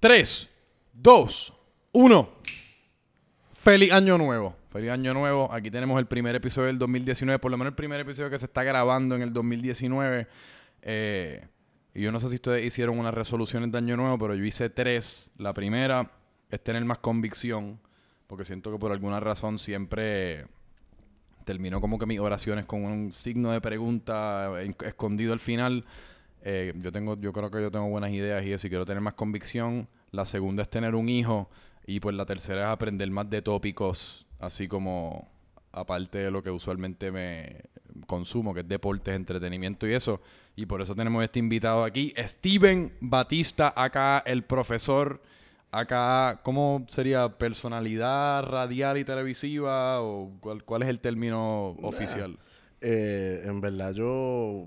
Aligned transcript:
3, 0.00 0.50
2, 0.92 1.54
1. 1.92 2.28
Feliz 3.54 3.92
año 3.92 4.16
nuevo. 4.16 4.54
Feliz 4.70 4.90
año 4.90 5.12
nuevo. 5.12 5.52
Aquí 5.52 5.70
tenemos 5.70 5.98
el 5.98 6.06
primer 6.06 6.36
episodio 6.36 6.68
del 6.68 6.78
2019, 6.78 7.40
por 7.40 7.50
lo 7.50 7.58
menos 7.58 7.72
el 7.72 7.76
primer 7.76 7.98
episodio 8.00 8.30
que 8.30 8.38
se 8.38 8.46
está 8.46 8.62
grabando 8.62 9.16
en 9.16 9.22
el 9.22 9.32
2019. 9.32 10.28
Eh, 10.82 11.44
y 11.94 12.02
yo 12.02 12.12
no 12.12 12.20
sé 12.20 12.28
si 12.28 12.36
ustedes 12.36 12.64
hicieron 12.64 12.96
unas 12.96 13.12
resoluciones 13.12 13.72
de 13.72 13.78
año 13.78 13.96
nuevo, 13.96 14.16
pero 14.18 14.36
yo 14.36 14.44
hice 14.44 14.70
tres. 14.70 15.32
La 15.36 15.52
primera 15.52 16.12
es 16.48 16.62
tener 16.62 16.84
más 16.84 16.98
convicción, 16.98 17.80
porque 18.28 18.44
siento 18.44 18.70
que 18.70 18.78
por 18.78 18.92
alguna 18.92 19.18
razón 19.18 19.58
siempre 19.58 20.46
termino 21.44 21.80
como 21.80 21.98
que 21.98 22.06
mis 22.06 22.20
oraciones 22.20 22.66
con 22.66 22.84
un 22.84 23.10
signo 23.10 23.50
de 23.50 23.60
pregunta 23.60 24.52
escondido 24.62 25.32
al 25.32 25.40
final. 25.40 25.84
Eh, 26.42 26.72
yo 26.76 26.92
tengo, 26.92 27.18
yo 27.20 27.32
creo 27.32 27.50
que 27.50 27.60
yo 27.60 27.70
tengo 27.70 27.88
buenas 27.88 28.10
ideas 28.10 28.44
y 28.44 28.52
eso, 28.52 28.66
y 28.66 28.70
quiero 28.70 28.86
tener 28.86 29.00
más 29.00 29.14
convicción. 29.14 29.88
La 30.10 30.24
segunda 30.24 30.62
es 30.62 30.70
tener 30.70 30.94
un 30.94 31.08
hijo. 31.08 31.48
Y 31.86 32.00
pues 32.00 32.14
la 32.14 32.26
tercera 32.26 32.60
es 32.62 32.66
aprender 32.66 33.10
más 33.10 33.30
de 33.30 33.40
tópicos, 33.40 34.26
así 34.38 34.68
como 34.68 35.26
aparte 35.72 36.18
de 36.18 36.30
lo 36.30 36.42
que 36.42 36.50
usualmente 36.50 37.10
me 37.10 37.62
consumo, 38.06 38.52
que 38.52 38.60
es 38.60 38.68
deportes, 38.68 39.14
entretenimiento 39.14 39.86
y 39.86 39.94
eso. 39.94 40.20
Y 40.54 40.66
por 40.66 40.82
eso 40.82 40.94
tenemos 40.94 41.24
este 41.24 41.38
invitado 41.38 41.84
aquí, 41.84 42.12
Steven 42.18 42.92
Batista, 43.00 43.72
acá 43.74 44.22
el 44.26 44.44
profesor, 44.44 45.22
acá, 45.70 46.40
¿cómo 46.42 46.84
sería? 46.88 47.28
¿Personalidad 47.38 48.42
radial 48.42 48.98
y 48.98 49.04
televisiva? 49.04 50.02
¿O 50.02 50.32
cuál, 50.40 50.64
cuál 50.64 50.82
es 50.82 50.88
el 50.88 51.00
término 51.00 51.70
oficial? 51.82 52.38
Eh, 52.80 53.42
en 53.44 53.60
verdad, 53.60 53.92
yo, 53.92 54.66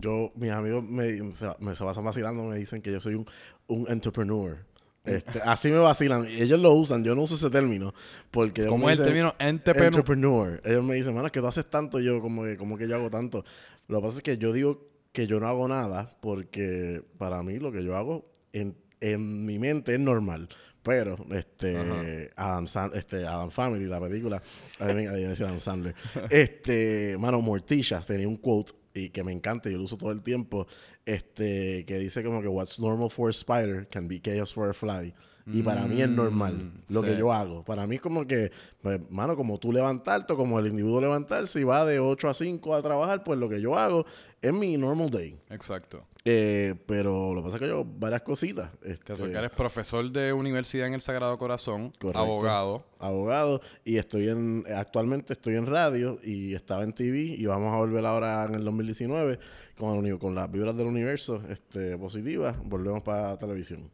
yo, 0.00 0.32
mis 0.34 0.50
amigos 0.50 0.84
me, 0.84 1.32
se, 1.32 1.46
me 1.60 1.74
se 1.74 1.84
pasan 1.84 2.04
vacilando, 2.04 2.44
me 2.44 2.56
dicen 2.58 2.82
que 2.82 2.92
yo 2.92 3.00
soy 3.00 3.14
un, 3.14 3.26
un 3.66 3.86
entrepreneur. 3.88 4.58
Este, 5.04 5.40
así 5.44 5.70
me 5.70 5.76
vacilan. 5.78 6.26
Ellos 6.26 6.58
lo 6.60 6.72
usan, 6.72 7.04
yo 7.04 7.14
no 7.14 7.22
uso 7.22 7.34
ese 7.34 7.50
término. 7.50 7.92
Porque 8.30 8.66
¿Cómo 8.66 8.88
es 8.88 8.98
el 8.98 9.04
término 9.04 9.34
entrepreneur? 9.38 9.86
entrepreneur. 9.88 10.62
Ellos 10.64 10.82
me 10.82 10.94
dicen, 10.94 11.14
mano, 11.14 11.26
es 11.26 11.32
que 11.32 11.40
tú 11.40 11.46
haces 11.46 11.68
tanto, 11.68 12.00
y 12.00 12.04
yo 12.04 12.20
como 12.22 12.44
que, 12.44 12.56
como 12.56 12.78
que 12.78 12.88
yo 12.88 12.96
hago 12.96 13.10
tanto. 13.10 13.44
Lo 13.86 13.98
que 13.98 14.02
pasa 14.06 14.16
es 14.18 14.22
que 14.22 14.38
yo 14.38 14.52
digo 14.52 14.86
que 15.12 15.26
yo 15.26 15.38
no 15.40 15.46
hago 15.46 15.68
nada 15.68 16.10
porque 16.20 17.02
para 17.18 17.42
mí 17.42 17.58
lo 17.58 17.70
que 17.70 17.84
yo 17.84 17.96
hago 17.96 18.30
en, 18.52 18.74
en 19.00 19.44
mi 19.44 19.58
mente 19.58 19.92
es 19.94 20.00
normal. 20.00 20.48
Pero, 20.82 21.16
este, 21.32 22.30
Adam, 22.36 22.66
San- 22.66 22.90
este, 22.94 23.26
Adam 23.26 23.50
Family, 23.50 23.86
la 23.86 24.00
película, 24.00 24.42
a 24.78 24.84
mí 24.86 24.94
me 25.06 25.12
decía 25.12 25.46
Adam 25.46 25.60
Sandler, 25.60 25.94
este, 26.30 27.16
mano, 27.18 27.40
Mortillas 27.40 28.04
tenía 28.06 28.28
un 28.28 28.36
quote 28.36 28.72
y 28.94 29.10
que 29.10 29.24
me 29.24 29.32
encanta, 29.32 29.68
yo 29.68 29.78
lo 29.78 29.84
uso 29.84 29.98
todo 29.98 30.12
el 30.12 30.22
tiempo, 30.22 30.66
este, 31.04 31.84
que 31.84 31.98
dice 31.98 32.22
como 32.22 32.40
que 32.40 32.48
what's 32.48 32.78
normal 32.78 33.10
for 33.10 33.28
a 33.28 33.32
spider 33.32 33.86
can 33.88 34.08
be 34.08 34.20
chaos 34.20 34.52
for 34.52 34.70
a 34.70 34.74
fly. 34.74 35.12
Y 35.46 35.62
para 35.62 35.82
mí 35.86 36.00
es 36.00 36.08
normal 36.08 36.54
Mm, 36.54 36.92
lo 36.94 37.00
sí. 37.02 37.06
que 37.08 37.16
yo 37.18 37.32
hago. 37.32 37.64
Para 37.64 37.86
mí 37.86 37.96
es 37.96 38.00
como 38.00 38.26
que, 38.26 38.50
pues, 38.80 38.98
mano, 39.10 39.36
como 39.36 39.58
tú 39.58 39.72
levantarte 39.72 40.32
o 40.32 40.36
como 40.36 40.58
el 40.58 40.66
individuo 40.68 41.00
levantarse 41.00 41.60
y 41.60 41.64
va 41.64 41.84
de 41.84 41.98
8 42.00 42.28
a 42.30 42.34
5 42.34 42.74
a 42.74 42.80
trabajar, 42.82 43.22
pues 43.24 43.38
lo 43.38 43.48
que 43.48 43.60
yo 43.60 43.76
hago 43.78 44.06
es 44.40 44.52
mi 44.54 44.76
normal 44.78 45.10
day. 45.10 45.38
Exacto. 45.50 46.04
Eh, 46.24 46.74
pero 46.86 47.34
lo 47.34 47.40
que 47.42 47.44
pasa 47.44 47.56
es 47.56 47.60
que 47.62 47.68
yo 47.68 47.84
varias 47.84 48.22
cositas. 48.22 48.70
Que 48.82 48.92
Este, 48.92 49.12
eso 49.12 49.24
que 49.26 49.32
eres 49.36 49.50
profesor 49.50 50.10
de 50.10 50.32
universidad 50.32 50.86
en 50.86 50.94
el 50.94 51.02
Sagrado 51.02 51.36
Corazón, 51.36 51.92
Correcto. 51.98 52.18
abogado. 52.18 52.84
abogado 52.98 53.60
y 53.84 53.98
estoy 53.98 54.28
en 54.30 54.64
actualmente 54.74 55.34
estoy 55.34 55.56
en 55.56 55.66
radio 55.66 56.18
y 56.22 56.54
estaba 56.54 56.84
en 56.84 56.94
TV 56.94 57.18
y 57.20 57.44
vamos 57.44 57.74
a 57.74 57.76
volver 57.76 58.06
ahora 58.06 58.44
en 58.46 58.54
el 58.54 58.64
2019 58.64 59.38
con, 59.76 60.06
el 60.06 60.18
con 60.18 60.34
las 60.34 60.50
vibras 60.50 60.74
del 60.74 60.86
universo 60.86 61.42
este, 61.50 61.98
positivas 61.98 62.56
volvemos 62.64 63.02
para 63.02 63.36
televisión 63.38 63.90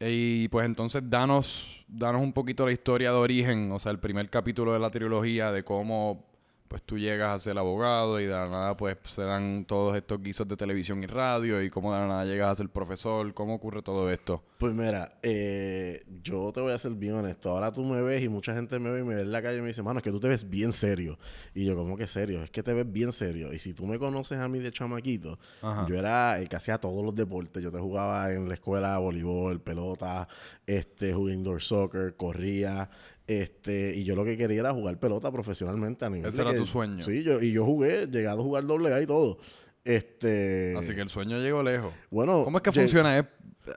Y 0.00 0.48
pues 0.48 0.64
entonces 0.66 1.02
danos, 1.08 1.84
danos 1.88 2.22
un 2.22 2.32
poquito 2.32 2.64
la 2.64 2.72
historia 2.72 3.10
de 3.10 3.16
origen, 3.16 3.72
o 3.72 3.78
sea, 3.78 3.90
el 3.90 3.98
primer 3.98 4.30
capítulo 4.30 4.72
de 4.72 4.78
la 4.78 4.90
trilogía 4.90 5.50
de 5.50 5.64
cómo 5.64 6.27
pues 6.68 6.82
tú 6.82 6.98
llegas 6.98 7.34
a 7.34 7.40
ser 7.40 7.58
abogado 7.58 8.20
y 8.20 8.24
de 8.26 8.32
la 8.32 8.48
nada 8.48 8.76
pues 8.76 8.98
se 9.04 9.22
dan 9.22 9.64
todos 9.66 9.96
estos 9.96 10.22
guisos 10.22 10.46
de 10.46 10.56
televisión 10.56 11.02
y 11.02 11.06
radio 11.06 11.62
y 11.62 11.70
cómo 11.70 11.92
de 11.92 12.00
la 12.00 12.06
nada 12.06 12.24
llegas 12.24 12.50
a 12.50 12.54
ser 12.54 12.68
profesor, 12.68 13.32
cómo 13.34 13.54
ocurre 13.54 13.82
todo 13.82 14.10
esto. 14.10 14.42
pues 14.58 14.74
mira 14.74 15.08
eh, 15.22 16.04
yo 16.22 16.52
te 16.52 16.60
voy 16.60 16.72
a 16.72 16.78
ser 16.78 16.92
bien 16.92 17.14
honesto. 17.14 17.50
Ahora 17.50 17.72
tú 17.72 17.82
me 17.84 18.02
ves 18.02 18.22
y 18.22 18.28
mucha 18.28 18.54
gente 18.54 18.78
me 18.78 18.90
ve 18.90 19.00
y 19.00 19.02
me 19.04 19.14
ve 19.14 19.22
en 19.22 19.32
la 19.32 19.42
calle 19.42 19.58
y 19.58 19.62
me 19.62 19.68
dice 19.68 19.82
mano 19.82 19.98
es 19.98 20.02
que 20.04 20.10
tú 20.10 20.20
te 20.20 20.28
ves 20.28 20.48
bien 20.48 20.72
serio 20.72 21.18
y 21.54 21.64
yo 21.64 21.74
como 21.74 21.96
que 21.96 22.06
serio 22.06 22.42
es 22.42 22.50
que 22.50 22.62
te 22.62 22.72
ves 22.74 22.90
bien 22.90 23.12
serio 23.12 23.52
y 23.52 23.58
si 23.58 23.72
tú 23.72 23.86
me 23.86 23.98
conoces 23.98 24.38
a 24.38 24.48
mí 24.48 24.58
de 24.58 24.70
chamaquito 24.70 25.38
Ajá. 25.62 25.86
yo 25.88 25.96
era 25.96 26.38
el 26.38 26.48
que 26.48 26.56
hacía 26.56 26.78
todos 26.78 27.04
los 27.04 27.14
deportes. 27.14 27.62
Yo 27.62 27.72
te 27.72 27.78
jugaba 27.78 28.32
en 28.32 28.46
la 28.48 28.54
escuela 28.54 28.98
voleibol 28.98 29.60
pelota 29.60 30.28
este 30.66 31.14
jugué 31.14 31.32
indoor 31.34 31.62
soccer 31.62 32.14
corría 32.16 32.90
este 33.28 33.94
y 33.94 34.02
yo 34.04 34.16
lo 34.16 34.24
que 34.24 34.36
quería 34.36 34.60
era 34.60 34.72
jugar 34.72 34.98
pelota 34.98 35.30
profesionalmente 35.30 36.04
a 36.04 36.10
nivel 36.10 36.28
Ese 36.28 36.40
era 36.40 36.50
que- 36.52 36.56
tu 36.58 36.66
sueño. 36.66 37.00
sí 37.00 37.22
yo 37.22 37.40
y 37.40 37.52
yo 37.52 37.64
jugué 37.64 38.06
llegado 38.06 38.40
a 38.40 38.42
jugar 38.42 38.66
doble 38.66 38.92
A 38.92 39.00
y 39.02 39.06
todo 39.06 39.38
este 39.84 40.74
Así 40.76 40.94
que 40.94 41.00
el 41.02 41.08
sueño 41.08 41.38
llegó 41.38 41.62
lejos. 41.62 41.92
bueno 42.10 42.42
¿Cómo 42.44 42.58
es 42.58 42.62
que 42.62 42.72
funciona? 42.72 43.18
¿Es, 43.18 43.24
eh, 43.66 43.72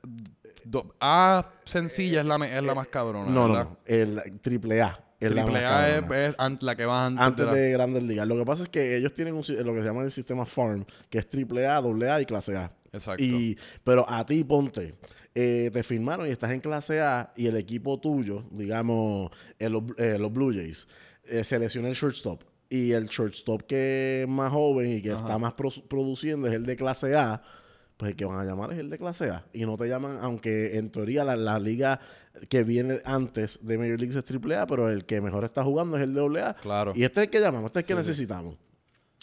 do- 0.64 0.96
A 1.00 1.50
sencilla 1.66 2.22
es 2.22 2.26
la, 2.28 2.36
es 2.48 2.64
la 2.64 2.76
más 2.76 2.88
cabrona. 2.88 3.30
no 3.30 3.48
¿verdad? 3.50 3.66
no 3.66 3.78
el 3.86 4.40
triple 4.42 4.82
A 4.82 5.04
es 5.20 5.32
la 5.36 5.44
Triple 5.44 5.66
A 5.66 5.98
es, 6.00 6.36
es 6.40 6.64
la 6.64 6.76
que 6.76 6.86
va 6.86 7.06
antes, 7.06 7.22
antes 7.24 7.46
de 7.46 7.52
la- 7.52 7.58
de 7.58 7.72
Grandes 7.74 8.02
Ligas. 8.04 8.28
Lo 8.28 8.38
que 8.38 8.44
pasa 8.46 8.64
es 8.64 8.70
que 8.70 8.96
ellos 8.98 9.14
tienen 9.14 9.36
un 9.36 9.44
lo 9.64 9.74
que 9.76 9.80
se 9.82 9.86
llama 9.86 10.02
el 10.02 10.10
sistema 10.10 10.48
Farm, 10.48 10.84
que 11.12 11.20
es 11.20 11.30
triple 11.30 11.68
A, 11.68 11.80
doble 11.80 12.10
A 12.10 12.20
y 12.22 12.26
clase 12.26 12.56
A. 12.58 12.72
Exacto. 12.94 13.24
Y, 13.24 13.58
pero 13.84 14.06
a 14.10 14.26
ti 14.26 14.44
ponte, 14.44 14.96
eh, 15.34 15.70
te 15.72 15.84
firmaron 15.84 16.28
y 16.28 16.32
estás 16.32 16.52
en 16.52 16.60
clase 16.60 17.00
A 17.02 17.32
y 17.36 17.48
el 17.48 17.56
equipo 17.58 18.00
tuyo, 18.00 18.44
digamos, 18.52 19.32
eh, 19.60 19.70
los, 19.70 19.84
eh, 19.98 20.18
los 20.20 20.32
Blue 20.34 20.54
Jays, 20.54 20.88
eh, 21.26 21.44
selecciona 21.44 21.88
el 21.90 21.96
shortstop. 21.96 22.44
Y 22.70 22.94
el 22.94 23.08
shortstop 23.08 23.64
que 23.64 24.22
es 24.24 24.28
más 24.30 24.52
joven 24.54 24.92
y 24.98 25.02
que 25.02 25.12
Ajá. 25.12 25.22
está 25.22 25.38
más 25.38 25.54
pro- 25.54 25.72
produciendo 25.90 26.48
es 26.48 26.54
el 26.54 26.66
de 26.66 26.76
clase 26.78 27.16
A. 27.16 27.42
Pues 27.98 28.12
el 28.12 28.16
que 28.16 28.26
van 28.26 28.40
a 28.40 28.44
llamar 28.46 28.72
es 28.74 28.80
el 28.80 28.90
de 28.90 28.98
clase 28.98 29.30
A. 29.30 29.46
Y 29.54 29.66
no 29.66 29.78
te 29.78 29.88
llaman, 29.88 30.18
aunque 30.22 30.78
en 30.78 30.90
teoría 30.90 31.24
la, 31.24 31.36
la 31.36 31.60
liga 31.60 32.00
que 32.50 32.64
viene 32.64 33.00
antes 33.06 33.60
de 33.62 33.78
Major 33.78 34.00
League 34.00 34.18
es 34.18 34.26
triple 34.26 34.56
A, 34.56 34.66
pero 34.66 34.90
el 34.90 35.06
que 35.06 35.20
mejor 35.22 35.44
está 35.44 35.64
jugando 35.64 35.98
es 35.98 36.04
el 36.04 36.14
de 36.14 36.20
doble 36.22 36.42
A. 36.42 36.56
Claro. 36.56 36.94
Y 36.96 37.04
este 37.04 37.20
es 37.20 37.26
el 37.26 37.30
que 37.30 37.40
llamamos, 37.42 37.68
este 37.70 37.80
es 37.82 37.90
el 37.90 37.98
que 37.98 38.04
Sí, 38.04 38.14
sí. 38.14 38.26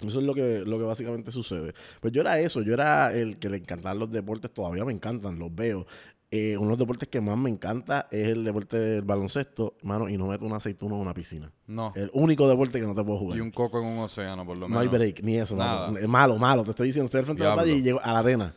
Eso 0.06 0.20
es 0.20 0.24
lo 0.24 0.34
que, 0.34 0.60
lo 0.64 0.78
que 0.78 0.84
básicamente 0.84 1.32
sucede. 1.32 1.74
Pues 2.00 2.12
yo 2.12 2.20
era 2.20 2.38
eso, 2.38 2.62
yo 2.62 2.72
era 2.72 3.12
el 3.12 3.38
que 3.38 3.50
le 3.50 3.56
encantaban 3.56 3.98
los 3.98 4.10
deportes, 4.10 4.52
todavía 4.52 4.84
me 4.84 4.92
encantan, 4.92 5.38
los 5.38 5.52
veo. 5.52 5.86
Eh, 6.30 6.56
uno 6.58 6.66
de 6.66 6.70
los 6.72 6.78
deportes 6.78 7.08
que 7.08 7.22
más 7.22 7.38
me 7.38 7.48
encanta 7.48 8.06
es 8.10 8.28
el 8.28 8.44
deporte 8.44 8.78
del 8.78 9.02
baloncesto, 9.02 9.76
mano, 9.82 10.08
y 10.08 10.18
no 10.18 10.26
meto 10.26 10.44
una 10.44 10.56
aceituna 10.56 10.94
en 10.94 11.00
una 11.00 11.14
piscina. 11.14 11.50
No. 11.66 11.92
El 11.96 12.10
único 12.12 12.46
deporte 12.48 12.78
que 12.78 12.86
no 12.86 12.94
te 12.94 13.02
puedo 13.02 13.18
jugar. 13.18 13.38
Y 13.38 13.40
un 13.40 13.50
coco 13.50 13.80
en 13.80 13.86
un 13.86 13.98
océano, 14.00 14.44
por 14.44 14.56
lo 14.56 14.68
menos. 14.68 14.74
No 14.74 14.80
hay 14.80 14.88
break, 14.88 15.22
ni 15.22 15.38
eso. 15.38 15.56
Nada. 15.56 15.86
mano. 15.86 15.98
Es 15.98 16.08
malo, 16.08 16.36
malo. 16.36 16.64
Te 16.64 16.70
estoy 16.70 16.88
diciendo, 16.88 17.06
estoy 17.06 17.20
al 17.20 17.24
frente 17.24 17.42
de 17.42 17.48
la 17.48 17.54
playa 17.54 17.72
y 17.72 17.82
llego 17.82 18.00
a 18.02 18.12
la 18.12 18.18
arena. 18.18 18.54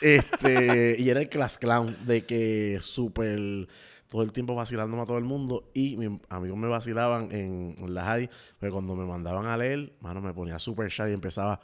Este, 0.00 0.96
y 0.98 1.08
era 1.08 1.20
el 1.20 1.28
class 1.28 1.58
clown 1.58 1.96
de 2.06 2.24
que 2.24 2.78
súper 2.80 3.66
todo 4.10 4.22
el 4.22 4.32
tiempo 4.32 4.54
vacilándome 4.54 5.02
a 5.02 5.06
todo 5.06 5.18
el 5.18 5.24
mundo 5.24 5.70
y 5.74 5.96
mis 5.96 6.10
amigos 6.28 6.58
me 6.58 6.68
vacilaban 6.68 7.30
en, 7.32 7.74
en 7.78 7.94
la 7.94 8.04
high, 8.04 8.30
pero 8.58 8.72
cuando 8.72 8.94
me 8.96 9.04
mandaban 9.04 9.46
a 9.46 9.56
leer, 9.56 9.92
mano, 10.00 10.20
me 10.20 10.32
ponía 10.32 10.58
super 10.58 10.88
shy 10.90 11.10
y 11.10 11.12
empezaba 11.14 11.60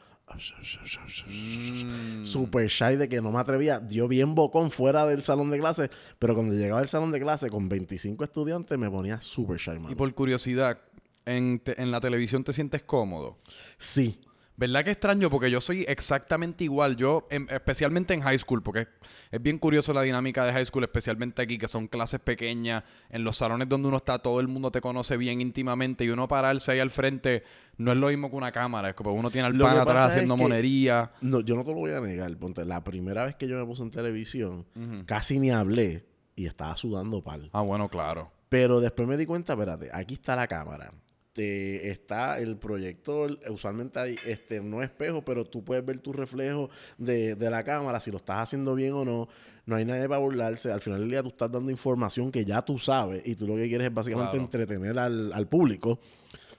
Mm. 1.26 2.24
super 2.24 2.66
shy 2.68 2.96
de 2.96 3.08
que 3.08 3.20
no 3.20 3.30
me 3.32 3.38
atrevía. 3.40 3.78
Dio 3.80 4.08
bien 4.08 4.34
bocón 4.34 4.70
fuera 4.70 5.06
del 5.06 5.22
salón 5.22 5.50
de 5.50 5.58
clase, 5.58 5.90
pero 6.18 6.34
cuando 6.34 6.54
llegaba 6.54 6.80
al 6.80 6.88
salón 6.88 7.12
de 7.12 7.20
clase 7.20 7.50
con 7.50 7.68
25 7.68 8.24
estudiantes 8.24 8.78
me 8.78 8.90
ponía 8.90 9.20
super 9.20 9.58
shy, 9.58 9.72
mano. 9.78 9.90
Y 9.90 9.94
por 9.94 10.12
curiosidad, 10.14 10.78
¿en, 11.26 11.58
te- 11.60 11.80
en 11.80 11.90
la 11.90 12.00
televisión 12.00 12.44
te 12.44 12.52
sientes 12.52 12.82
cómodo? 12.82 13.36
Sí. 13.78 14.18
¿Verdad 14.56 14.84
que 14.84 14.92
extraño? 14.92 15.30
Porque 15.30 15.50
yo 15.50 15.60
soy 15.60 15.84
exactamente 15.88 16.64
igual. 16.64 16.96
Yo, 16.96 17.26
em, 17.30 17.46
especialmente 17.50 18.14
en 18.14 18.20
high 18.20 18.38
school, 18.38 18.62
porque 18.62 18.80
es, 18.80 18.88
es 19.32 19.42
bien 19.42 19.58
curioso 19.58 19.92
la 19.92 20.02
dinámica 20.02 20.44
de 20.44 20.52
high 20.52 20.64
school, 20.64 20.84
especialmente 20.84 21.42
aquí, 21.42 21.58
que 21.58 21.66
son 21.66 21.88
clases 21.88 22.20
pequeñas, 22.20 22.84
en 23.10 23.24
los 23.24 23.36
salones 23.36 23.68
donde 23.68 23.88
uno 23.88 23.96
está, 23.96 24.18
todo 24.20 24.40
el 24.40 24.46
mundo 24.46 24.70
te 24.70 24.80
conoce 24.80 25.16
bien 25.16 25.40
íntimamente 25.40 26.04
y 26.04 26.10
uno 26.10 26.28
pararse 26.28 26.72
ahí 26.72 26.80
al 26.80 26.90
frente 26.90 27.42
no 27.76 27.92
es 27.92 27.98
lo 27.98 28.08
mismo 28.08 28.30
que 28.30 28.36
una 28.36 28.52
cámara. 28.52 28.90
Es 28.90 28.94
como 28.94 29.12
uno 29.12 29.30
tiene 29.30 29.48
al 29.48 29.58
pan 29.58 29.78
atrás 29.78 30.10
haciendo 30.10 30.36
monería. 30.36 31.10
No, 31.20 31.40
yo 31.40 31.56
no 31.56 31.64
te 31.64 31.70
lo 31.70 31.76
voy 31.76 31.92
a 31.92 32.00
negar. 32.00 32.34
Ponte, 32.36 32.64
la 32.64 32.82
primera 32.84 33.24
vez 33.24 33.36
que 33.36 33.48
yo 33.48 33.58
me 33.58 33.64
puse 33.64 33.82
en 33.82 33.90
televisión, 33.90 34.66
casi 35.06 35.38
ni 35.38 35.50
hablé 35.50 36.06
y 36.36 36.46
estaba 36.46 36.76
sudando 36.76 37.22
pal. 37.22 37.50
Ah, 37.52 37.62
bueno, 37.62 37.88
claro. 37.88 38.30
Pero 38.48 38.80
después 38.80 39.08
me 39.08 39.16
di 39.16 39.26
cuenta, 39.26 39.54
espérate, 39.54 39.90
aquí 39.92 40.14
está 40.14 40.36
la 40.36 40.46
cámara. 40.46 40.92
Te- 41.34 41.90
está 41.90 42.38
el 42.38 42.56
proyector, 42.56 43.38
usualmente 43.50 43.98
hay 43.98 44.16
este, 44.24 44.60
no 44.60 44.82
espejo, 44.82 45.22
pero 45.24 45.44
tú 45.44 45.62
puedes 45.64 45.84
ver 45.84 45.98
tu 45.98 46.12
reflejo 46.12 46.70
de, 46.96 47.34
de 47.34 47.50
la 47.50 47.62
cámara, 47.64 47.98
si 48.00 48.10
lo 48.12 48.18
estás 48.18 48.38
haciendo 48.38 48.74
bien 48.74 48.92
o 48.92 49.04
no. 49.04 49.28
No 49.66 49.76
hay 49.76 49.84
nadie 49.84 50.06
para 50.08 50.20
burlarse. 50.20 50.70
Al 50.70 50.80
final 50.80 51.00
del 51.00 51.10
día 51.10 51.22
tú 51.22 51.28
estás 51.30 51.50
dando 51.50 51.70
información 51.70 52.30
que 52.30 52.44
ya 52.44 52.62
tú 52.62 52.78
sabes 52.78 53.22
y 53.26 53.34
tú 53.34 53.46
lo 53.48 53.56
que 53.56 53.66
quieres 53.68 53.88
es 53.88 53.92
básicamente 53.94 54.32
Claro. 54.32 54.44
entretener 54.44 54.98
al, 54.98 55.32
al 55.32 55.48
público. 55.48 55.98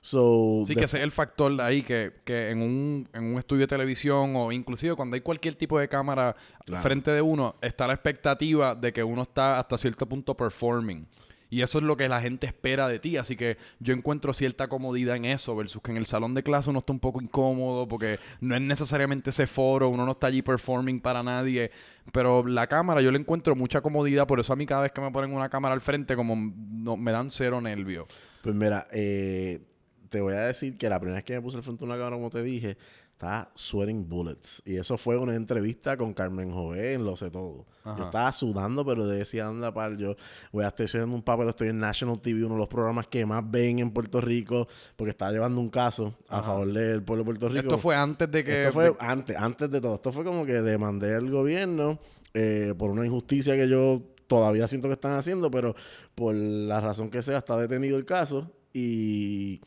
So, 0.01 0.63
Sí, 0.68 0.75
que 0.75 0.83
ese 0.86 0.98
es 0.98 1.04
el 1.04 1.12
factor 1.12 1.60
ahí 1.62 1.81
que, 1.81 2.12
que 2.24 2.50
en, 2.51 2.62
un, 2.62 3.07
en 3.13 3.24
un 3.24 3.38
estudio 3.39 3.62
de 3.62 3.68
televisión 3.68 4.33
o 4.36 4.51
inclusive 4.51 4.95
cuando 4.95 5.16
hay 5.16 5.22
cualquier 5.22 5.56
tipo 5.56 5.80
de 5.80 5.88
cámara 5.88 6.36
Claro. 6.66 6.83
frente 6.83 7.12
de 7.12 7.22
uno, 7.22 7.56
está 7.62 7.88
la 7.88 7.94
expectativa 7.94 8.75
de 8.75 8.92
que 8.92 9.04
uno 9.04 9.22
está 9.24 9.57
hasta 9.60 9.77
cierto 9.77 10.06
punto 10.07 10.36
performing. 10.36 11.07
Y 11.56 11.62
eso 11.62 11.78
es 11.78 11.86
lo 11.86 11.96
que 11.96 12.10
la 12.10 12.19
gente 12.19 12.48
espera 12.48 12.90
de 12.90 13.00
ti. 13.00 13.16
Así 13.16 13.38
que 13.38 13.56
yo 13.80 13.94
encuentro 13.94 14.34
cierta 14.34 14.68
comodidad 14.68 15.16
en 15.16 15.24
eso, 15.24 15.56
versus 15.56 15.81
que 15.81 15.92
en 15.92 15.96
el 15.96 16.06
salón 16.06 16.34
de 16.34 16.44
clase 16.44 16.69
uno 16.69 16.80
está 16.80 16.92
un 16.92 17.00
poco 17.00 17.22
incómodo 17.22 17.88
porque 17.88 18.19
no 18.42 18.57
es 18.57 18.62
necesariamente 18.62 19.30
ese 19.30 19.48
foro, 19.48 19.88
uno 19.88 20.06
no 20.06 20.12
está 20.12 20.28
allí 20.28 20.42
performing 20.42 21.00
para 21.00 21.24
nadie. 21.24 21.72
Pero 22.12 22.46
la 22.46 22.68
cámara 22.68 23.00
yo 23.00 23.10
le 23.10 23.19
encuentro 23.19 23.56
mucha 23.56 23.80
comodidad, 23.80 24.28
por 24.28 24.42
eso 24.42 24.52
a 24.52 24.57
mí 24.57 24.66
cada 24.66 24.81
vez 24.81 24.92
que 24.92 25.00
me 25.00 25.10
ponen 25.12 25.31
una 25.31 25.48
cámara 25.48 25.74
al 25.74 25.80
frente 25.80 26.18
como 26.18 26.36
no, 26.36 26.98
me 26.98 27.13
dan 27.13 27.31
cero 27.31 27.62
nervios. 27.62 28.06
Pues 28.42 28.54
mira, 28.54 28.86
eh, 28.92 29.62
te 30.10 30.19
voy 30.19 30.34
a 30.34 30.42
decir 30.42 30.78
que 30.78 30.90
la 30.90 31.00
primera 31.00 31.16
vez 31.16 31.24
que 31.24 31.36
me 31.36 31.42
puse 31.42 31.56
al 31.56 31.63
frente 31.63 31.86
de 31.86 31.86
una 31.86 31.96
cámara, 31.96 32.18
como 32.18 32.31
te 32.31 32.44
dije, 32.44 32.75
estaba 33.15 33.50
sweating 33.56 34.09
bullets. 34.09 34.62
Y 34.65 34.75
eso 34.75 34.97
fue 34.97 35.17
una 35.17 35.35
entrevista 35.35 35.95
con 35.95 36.13
Carmen 36.13 36.51
Jové 36.51 36.94
en 36.94 37.06
Lo 37.06 37.15
Sé 37.15 37.29
Todo. 37.31 37.65
Ajá. 37.85 37.97
Yo 37.97 38.03
estaba 38.06 38.33
sudando, 38.33 38.85
pero 38.85 39.07
decía, 39.07 39.47
anda, 39.47 39.73
pal, 39.73 39.97
yo 39.97 40.17
voy 40.51 40.65
a 40.65 40.67
estar 40.67 40.85
haciendo 40.85 41.15
un 41.15 41.21
papel, 41.23 41.47
estoy 41.47 41.69
en 41.69 41.79
National 41.79 42.19
TV, 42.19 42.44
uno 42.44 42.56
de 42.56 42.59
los 42.59 42.67
programas 42.67 43.07
que 43.07 43.25
más 43.25 43.50
ven 43.50 43.79
en 43.79 43.91
Puerto 43.91 44.19
Rico, 44.19 44.67
porque 44.97 45.12
estaba 45.12 45.31
llevando 45.31 45.62
un 45.62 45.69
caso 45.69 46.13
a 46.27 46.39
Ajá. 46.39 46.47
favor 46.47 46.73
del 46.73 47.03
pueblo 47.03 47.23
de 47.23 47.25
Puerto 47.25 47.47
Rico. 47.47 47.59
Esto 47.62 47.77
fue 47.77 47.95
antes 47.95 48.29
de 48.29 48.44
que... 48.44 48.62
Esto 48.63 48.73
fue 48.73 48.83
de- 48.89 48.95
antes, 49.00 49.35
antes 49.38 49.71
de 49.71 49.79
todo. 49.79 49.95
Esto 49.95 50.12
fue 50.12 50.25
como 50.25 50.45
que 50.45 50.62
demandé 50.62 51.15
al 51.15 51.31
gobierno 51.31 52.00
eh, 52.33 52.73
por 52.77 52.91
una 52.91 53.06
injusticia 53.06 53.56
que 53.56 53.69
yo 53.69 54.01
todavía 54.27 54.67
siento 54.67 54.89
que 54.89 54.95
están 54.95 55.13
haciendo, 55.13 55.50
pero 55.50 55.73
por 56.15 56.35
la 56.35 56.81
razón 56.81 57.09
que 57.09 57.21
sea 57.21 57.38
está 57.38 57.56
detenido 57.57 57.95
el 57.97 58.03
caso 58.03 58.51
y 58.73 59.62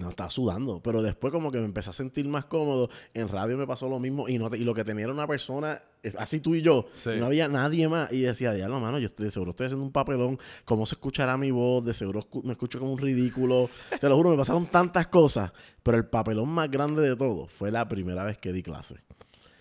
no 0.00 0.10
estaba 0.10 0.30
sudando. 0.30 0.80
Pero 0.82 1.02
después 1.02 1.32
como 1.32 1.50
que 1.50 1.58
me 1.58 1.64
empecé 1.64 1.90
a 1.90 1.92
sentir 1.92 2.26
más 2.28 2.44
cómodo. 2.46 2.88
En 3.14 3.28
radio 3.28 3.56
me 3.56 3.66
pasó 3.66 3.88
lo 3.88 3.98
mismo 3.98 4.28
y, 4.28 4.38
no 4.38 4.48
te- 4.50 4.58
y 4.58 4.64
lo 4.64 4.74
que 4.74 4.84
tenía 4.84 5.04
era 5.04 5.12
una 5.12 5.26
persona, 5.26 5.80
eh, 6.02 6.12
así 6.18 6.40
tú 6.40 6.54
y 6.54 6.62
yo, 6.62 6.86
Sí. 6.92 7.10
no 7.18 7.26
había 7.26 7.48
nadie 7.48 7.88
más. 7.88 8.12
Y 8.12 8.20
decía, 8.22 8.52
diablo, 8.52 8.80
mano, 8.80 8.98
yo 8.98 9.08
de 9.16 9.30
seguro 9.30 9.50
estoy 9.50 9.66
haciendo 9.66 9.84
un 9.84 9.92
papelón. 9.92 10.38
¿Cómo 10.64 10.86
se 10.86 10.94
escuchará 10.94 11.36
mi 11.36 11.50
voz? 11.50 11.84
De 11.84 11.94
seguro 11.94 12.26
me 12.44 12.52
escucho 12.52 12.78
como 12.78 12.92
un 12.92 12.98
ridículo. 12.98 13.68
Te 14.00 14.08
lo 14.08 14.16
juro, 14.16 14.30
me 14.30 14.36
pasaron 14.36 14.66
tantas 14.66 15.06
cosas. 15.08 15.52
Pero 15.82 15.96
el 15.96 16.06
papelón 16.06 16.48
más 16.48 16.70
grande 16.70 17.02
de 17.02 17.16
todo 17.16 17.46
fue 17.46 17.70
la 17.70 17.88
primera 17.88 18.24
vez 18.24 18.38
que 18.38 18.52
di 18.52 18.62
clase. 18.62 18.96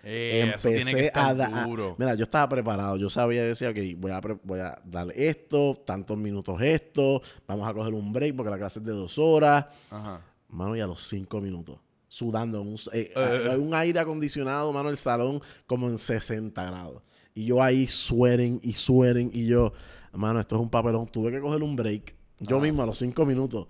Eh, 0.09 0.53
eso 0.55 0.69
tiene 0.69 0.85
que 0.85 0.89
Empecé 1.07 1.11
a, 1.19 1.33
da- 1.33 1.63
a-. 1.63 1.67
Mira, 1.97 2.15
yo 2.15 2.23
estaba 2.23 2.47
preparado. 2.47 2.95
Yo 2.95 3.09
sabía, 3.09 3.43
decía, 3.43 3.69
ok, 3.71 3.77
voy 3.97 4.11
a, 4.11 4.21
pre- 4.21 4.37
voy 4.43 4.59
a 4.59 4.79
darle 4.85 5.13
esto, 5.27 5.75
tantos 5.85 6.17
minutos 6.17 6.61
esto, 6.61 7.21
vamos 7.45 7.67
a 7.67 7.73
coger 7.73 7.93
un 7.93 8.13
break 8.13 8.35
porque 8.35 8.49
la 8.49 8.57
clase 8.57 8.79
es 8.79 8.85
de 8.85 8.93
dos 8.93 9.17
horas. 9.17 9.65
Ajá. 9.89 10.21
Mano, 10.49 10.75
y 10.77 10.79
a 10.79 10.87
los 10.87 11.05
cinco 11.09 11.41
minutos, 11.41 11.77
sudando, 12.07 12.61
en 12.61 12.67
un, 12.69 12.75
eh, 12.93 13.11
Eh. 13.13 13.57
un 13.57 13.73
aire 13.73 13.99
acondicionado, 13.99 14.71
mano, 14.71 14.89
el 14.89 14.97
salón 14.97 15.41
como 15.65 15.89
en 15.89 15.97
60 15.97 16.63
grados. 16.63 17.01
Y 17.35 17.43
yo 17.45 17.61
ahí 17.61 17.85
sueren 17.85 18.59
y 18.63 18.73
sueren 18.73 19.29
y 19.33 19.45
yo, 19.45 19.73
mano, 20.13 20.39
esto 20.39 20.55
es 20.55 20.61
un 20.61 20.69
papelón. 20.69 21.05
Tuve 21.07 21.31
que 21.31 21.41
coger 21.41 21.61
un 21.61 21.75
break. 21.75 22.15
Yo 22.39 22.55
Ajá. 22.55 22.63
mismo 22.65 22.81
a 22.81 22.85
los 22.85 22.97
cinco 22.97 23.25
minutos. 23.25 23.67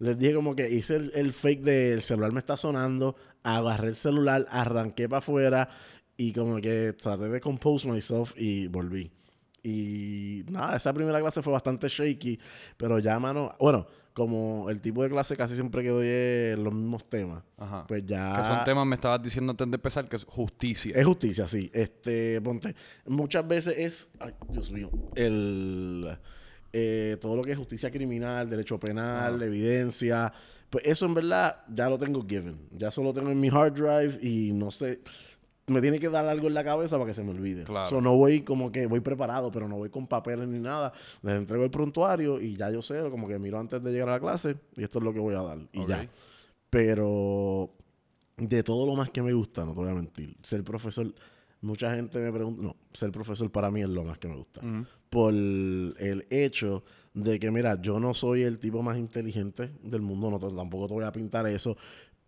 Les 0.00 0.16
dije 0.16 0.34
como 0.34 0.54
que 0.54 0.70
hice 0.70 0.94
el, 0.96 1.12
el 1.14 1.32
fake 1.32 1.62
del 1.62 2.02
celular 2.02 2.30
me 2.30 2.38
está 2.38 2.56
sonando, 2.56 3.16
agarré 3.56 3.88
el 3.88 3.96
celular, 3.96 4.46
arranqué 4.50 5.08
para 5.08 5.18
afuera 5.18 5.68
y 6.16 6.32
como 6.32 6.60
que 6.60 6.92
traté 6.94 7.28
de 7.28 7.40
compose 7.40 7.88
myself 7.88 8.34
y 8.36 8.66
volví. 8.68 9.10
Y 9.62 10.44
nada, 10.50 10.76
esa 10.76 10.92
primera 10.92 11.20
clase 11.20 11.42
fue 11.42 11.52
bastante 11.52 11.88
shaky, 11.88 12.38
pero 12.76 12.98
ya, 12.98 13.18
mano, 13.18 13.54
bueno, 13.58 13.86
como 14.14 14.68
el 14.70 14.80
tipo 14.80 15.02
de 15.02 15.10
clase 15.10 15.36
casi 15.36 15.54
siempre 15.54 15.82
que 15.82 15.90
doy 15.90 16.06
es 16.06 16.58
los 16.58 16.72
mismos 16.72 17.08
temas, 17.08 17.42
Ajá. 17.56 17.84
pues 17.86 18.04
ya... 18.06 18.34
Que 18.36 18.42
son 18.44 18.64
temas, 18.64 18.86
me 18.86 18.96
estabas 18.96 19.22
diciendo 19.22 19.50
antes 19.52 19.68
de 19.70 19.74
empezar, 19.76 20.08
que 20.08 20.16
es 20.16 20.24
justicia. 20.24 20.92
Es 20.96 21.04
justicia, 21.04 21.46
sí. 21.46 21.70
Este, 21.72 22.40
ponte. 22.40 22.74
Muchas 23.06 23.46
veces 23.46 23.74
es. 23.78 24.08
Ay, 24.18 24.32
Dios 24.48 24.70
mío. 24.72 24.90
El. 25.14 26.16
eh, 26.72 27.16
todo 27.20 27.36
lo 27.36 27.42
que 27.42 27.52
es 27.52 27.58
justicia 27.58 27.90
criminal, 27.90 28.48
derecho 28.50 28.78
penal, 28.80 29.36
Ajá. 29.36 29.44
evidencia. 29.44 30.32
Pues 30.70 30.84
eso 30.86 31.06
en 31.06 31.14
verdad 31.14 31.62
ya 31.74 31.88
lo 31.88 31.98
tengo 31.98 32.22
given. 32.26 32.58
Ya 32.76 32.90
solo 32.90 33.12
tengo 33.14 33.30
en 33.30 33.40
mi 33.40 33.48
hard 33.48 33.72
drive 33.74 34.18
y 34.26 34.52
no 34.52 34.70
sé. 34.70 35.00
Me 35.66 35.82
tiene 35.82 35.98
que 36.00 36.08
dar 36.08 36.24
algo 36.26 36.48
en 36.48 36.54
la 36.54 36.64
cabeza 36.64 36.96
para 36.96 37.08
que 37.08 37.14
se 37.14 37.22
me 37.22 37.30
olvide. 37.30 37.64
Claro. 37.64 37.90
So, 37.90 38.00
no 38.00 38.16
voy 38.16 38.40
como 38.40 38.72
que 38.72 38.86
voy 38.86 39.00
preparado, 39.00 39.50
pero 39.50 39.68
no 39.68 39.76
voy 39.76 39.90
con 39.90 40.06
papeles 40.06 40.48
ni 40.48 40.58
nada. 40.60 40.92
Les 41.22 41.34
entrego 41.36 41.64
el 41.64 41.70
prontuario 41.70 42.40
y 42.40 42.56
ya 42.56 42.70
yo 42.70 42.80
sé, 42.80 42.98
como 43.10 43.28
que 43.28 43.38
miro 43.38 43.58
antes 43.58 43.82
de 43.82 43.92
llegar 43.92 44.08
a 44.08 44.12
la 44.12 44.20
clase 44.20 44.56
y 44.76 44.82
esto 44.84 44.98
es 44.98 45.04
lo 45.04 45.12
que 45.12 45.20
voy 45.20 45.34
a 45.34 45.42
dar. 45.42 45.58
Y 45.72 45.80
Ok. 45.80 45.88
ya. 45.88 46.08
Pero 46.70 47.70
de 48.36 48.62
todo 48.62 48.86
lo 48.86 48.94
más 48.94 49.10
que 49.10 49.22
me 49.22 49.32
gusta, 49.32 49.64
no 49.64 49.72
te 49.72 49.80
voy 49.80 49.90
a 49.90 49.94
mentir, 49.94 50.36
ser 50.42 50.62
profesor, 50.64 51.12
mucha 51.60 51.94
gente 51.94 52.18
me 52.18 52.32
pregunta, 52.32 52.62
no, 52.62 52.76
ser 52.92 53.10
profesor 53.10 53.50
para 53.50 53.70
mí 53.70 53.82
es 53.82 53.88
lo 53.88 54.04
más 54.04 54.18
que 54.18 54.28
me 54.28 54.36
gusta. 54.36 54.60
Por 55.10 55.32
el 55.34 56.26
hecho 56.30 56.84
de 57.14 57.38
que, 57.38 57.50
mira, 57.50 57.80
yo 57.80 57.98
no 58.00 58.14
soy 58.14 58.42
el 58.42 58.58
tipo 58.58 58.82
más 58.82 58.98
inteligente 58.98 59.70
del 59.82 60.02
mundo, 60.02 60.30
no, 60.30 60.38
tampoco 60.38 60.86
te 60.88 60.94
voy 60.94 61.04
a 61.04 61.12
pintar 61.12 61.46
eso, 61.46 61.76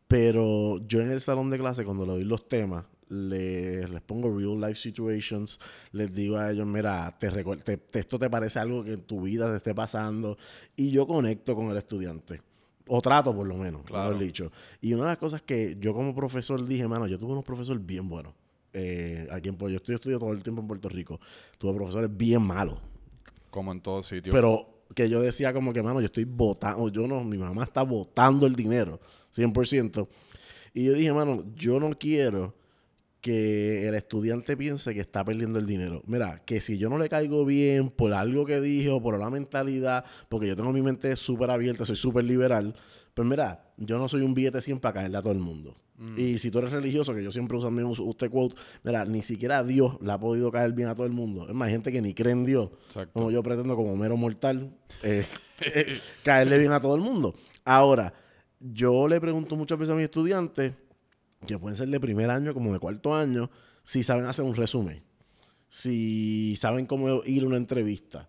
pero 0.09 0.79
yo 0.87 1.01
en 1.01 1.11
el 1.11 1.21
salón 1.21 1.51
de 1.51 1.59
clase, 1.59 1.85
cuando 1.85 2.05
le 2.05 2.13
doy 2.13 2.25
los 2.25 2.49
temas, 2.49 2.85
les, 3.09 3.89
les 3.91 4.01
pongo 4.03 4.37
real 4.37 4.61
life 4.61 4.75
situations, 4.81 5.59
les 5.93 6.13
digo 6.13 6.37
a 6.37 6.51
ellos, 6.51 6.67
mira, 6.67 7.17
te, 7.19 7.31
te- 7.31 7.77
te- 7.77 7.99
esto 8.01 8.19
te 8.19 8.31
parece 8.31 8.59
algo 8.59 8.83
que 8.85 8.93
en 8.95 9.03
tu 9.03 9.23
vida 9.23 9.51
te 9.51 9.57
esté 9.59 9.75
pasando, 9.75 10.37
y 10.77 10.91
yo 10.91 11.07
conecto 11.07 11.55
con 11.55 11.71
el 11.71 11.77
estudiante. 11.77 12.41
O 12.89 13.01
trato, 13.01 13.33
por 13.35 13.47
lo 13.47 13.57
menos, 13.57 13.83
Claro. 13.85 14.19
dicho. 14.19 14.51
Y 14.81 14.95
una 14.95 15.05
de 15.05 15.09
las 15.11 15.19
cosas 15.19 15.43
que 15.43 15.77
yo 15.79 15.95
como 15.95 16.13
profesor 16.13 16.67
dije, 16.67 16.89
mano, 16.89 17.07
yo 17.07 17.19
tuve 17.19 17.31
unos 17.33 17.45
profesores 17.45 17.85
bien 17.85 18.09
buenos. 18.09 18.35
Eh, 18.73 19.29
aquí 19.31 19.49
en 19.49 19.57
yo 19.59 19.69
estudio, 19.69 19.97
estudio 19.97 20.19
todo 20.19 20.33
el 20.33 20.43
tiempo 20.43 20.61
en 20.61 20.67
Puerto 20.67 20.89
Rico. 20.89 21.21
Tuve 21.59 21.73
profesores 21.75 22.11
bien 22.17 22.43
malos. 22.43 22.79
Como 23.51 23.73
en 23.73 23.81
todos 23.81 24.07
sitios. 24.07 24.35
Pero 24.35 24.85
que 24.95 25.09
yo 25.09 25.21
decía 25.21 25.53
como 25.53 25.73
que, 25.73 25.83
mano, 25.83 26.01
yo 26.01 26.07
estoy 26.07 26.25
votando, 26.25 26.89
yo 26.89 27.07
no, 27.07 27.23
mi 27.25 27.39
mamá 27.39 27.65
está 27.65 27.83
votando 27.83 28.47
el 28.47 28.55
dinero, 28.55 29.01
100%. 29.35 30.09
Y 30.75 30.85
yo 30.85 30.93
dije, 30.95 31.13
mano, 31.13 31.45
yo 31.55 31.79
no 31.81 31.91
quiero 31.91 32.55
que 33.21 33.87
el 33.87 33.95
estudiante 33.95 34.57
piense 34.57 34.95
que 34.95 35.01
está 35.01 35.25
perdiendo 35.25 35.59
el 35.59 35.67
dinero. 35.67 36.03
Mira, 36.07 36.43
que 36.45 36.61
si 36.61 36.79
yo 36.79 36.89
no 36.89 36.99
le 36.99 37.09
caigo 37.09 37.45
bien 37.45 37.91
por 37.91 38.15
algo 38.15 38.47
que 38.47 38.61
dije 38.61 38.89
o 38.91 39.03
por 39.03 39.19
la 39.19 39.31
mentalidad, 39.31 40.05
porque 40.29 40.49
yo 40.49 40.57
tengo 40.57 40.73
mi 40.73 40.83
mente 40.83 41.15
súper 41.17 41.51
abierta, 41.51 41.85
soy 41.85 41.97
súper 41.97 42.25
liberal, 42.25 42.75
pues 43.15 43.29
mira, 43.29 43.73
yo 43.77 43.99
no 43.99 44.09
soy 44.09 44.23
un 44.23 44.35
billete 44.35 44.63
100 44.63 44.81
para 44.81 44.95
caerle 44.95 45.19
a 45.19 45.23
todo 45.23 45.33
el 45.33 45.39
mundo. 45.39 45.77
Y 46.17 46.39
si 46.39 46.51
tú 46.51 46.59
eres 46.61 46.73
religioso, 46.73 47.15
que 47.15 47.23
yo 47.23 47.31
siempre 47.31 47.59
uso 47.59 47.69
uso 47.69 48.05
usted 48.05 48.31
quote, 48.31 48.57
mira, 48.83 49.05
ni 49.05 49.23
siquiera 49.23 49.63
Dios 49.63 49.99
le 50.01 50.11
ha 50.13 50.19
podido 50.19 50.51
caer 50.51 50.73
bien 50.73 50.89
a 50.89 50.95
todo 50.95 51.05
el 51.05 51.13
mundo. 51.13 51.47
Es 51.47 51.55
más, 51.55 51.67
hay 51.67 51.73
gente 51.73 51.93
que 51.93 52.01
ni 52.01 52.15
cree 52.15 52.33
en 52.33 52.47
Dios. 52.47 52.71
Exacto. 52.87 53.13
Como 53.13 53.31
yo 53.31 53.43
pretendo, 53.43 53.77
como 53.77 53.95
mero 53.97 54.17
mortal, 54.17 54.75
eh, 55.03 55.27
eh, 55.61 55.99
caerle 56.23 56.59
bien 56.59 56.73
a 56.73 56.81
todo 56.81 56.95
el 56.95 57.03
mundo. 57.03 57.35
Ahora, 57.67 58.15
yo 58.59 59.09
le 59.09 59.21
pregunto 59.21 59.57
muchas 59.57 59.79
veces 59.79 59.93
a 59.93 59.97
mis 59.97 60.05
estudiantes, 60.05 60.73
que 61.47 61.59
pueden 61.59 61.77
ser 61.77 61.89
de 61.89 62.01
primer 62.01 62.31
año 62.31 62.55
como 62.55 62.73
de 62.73 62.79
cuarto 62.79 63.15
año, 63.15 63.51
si 63.85 64.03
saben 64.03 64.25
hacer 64.25 64.45
un 64.45 64.55
resumen, 64.55 65.03
si 65.69 66.57
saben 66.57 66.87
cómo 66.87 67.23
ir 67.25 67.45
a 67.45 67.47
una 67.47 67.57
entrevista. 67.59 68.29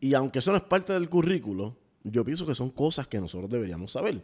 Y 0.00 0.14
aunque 0.14 0.38
eso 0.38 0.52
no 0.52 0.56
es 0.56 0.64
parte 0.64 0.94
del 0.94 1.08
currículo, 1.10 1.76
yo 2.02 2.24
pienso 2.24 2.46
que 2.46 2.54
son 2.54 2.70
cosas 2.70 3.06
que 3.06 3.20
nosotros 3.20 3.50
deberíamos 3.50 3.92
saber. 3.92 4.22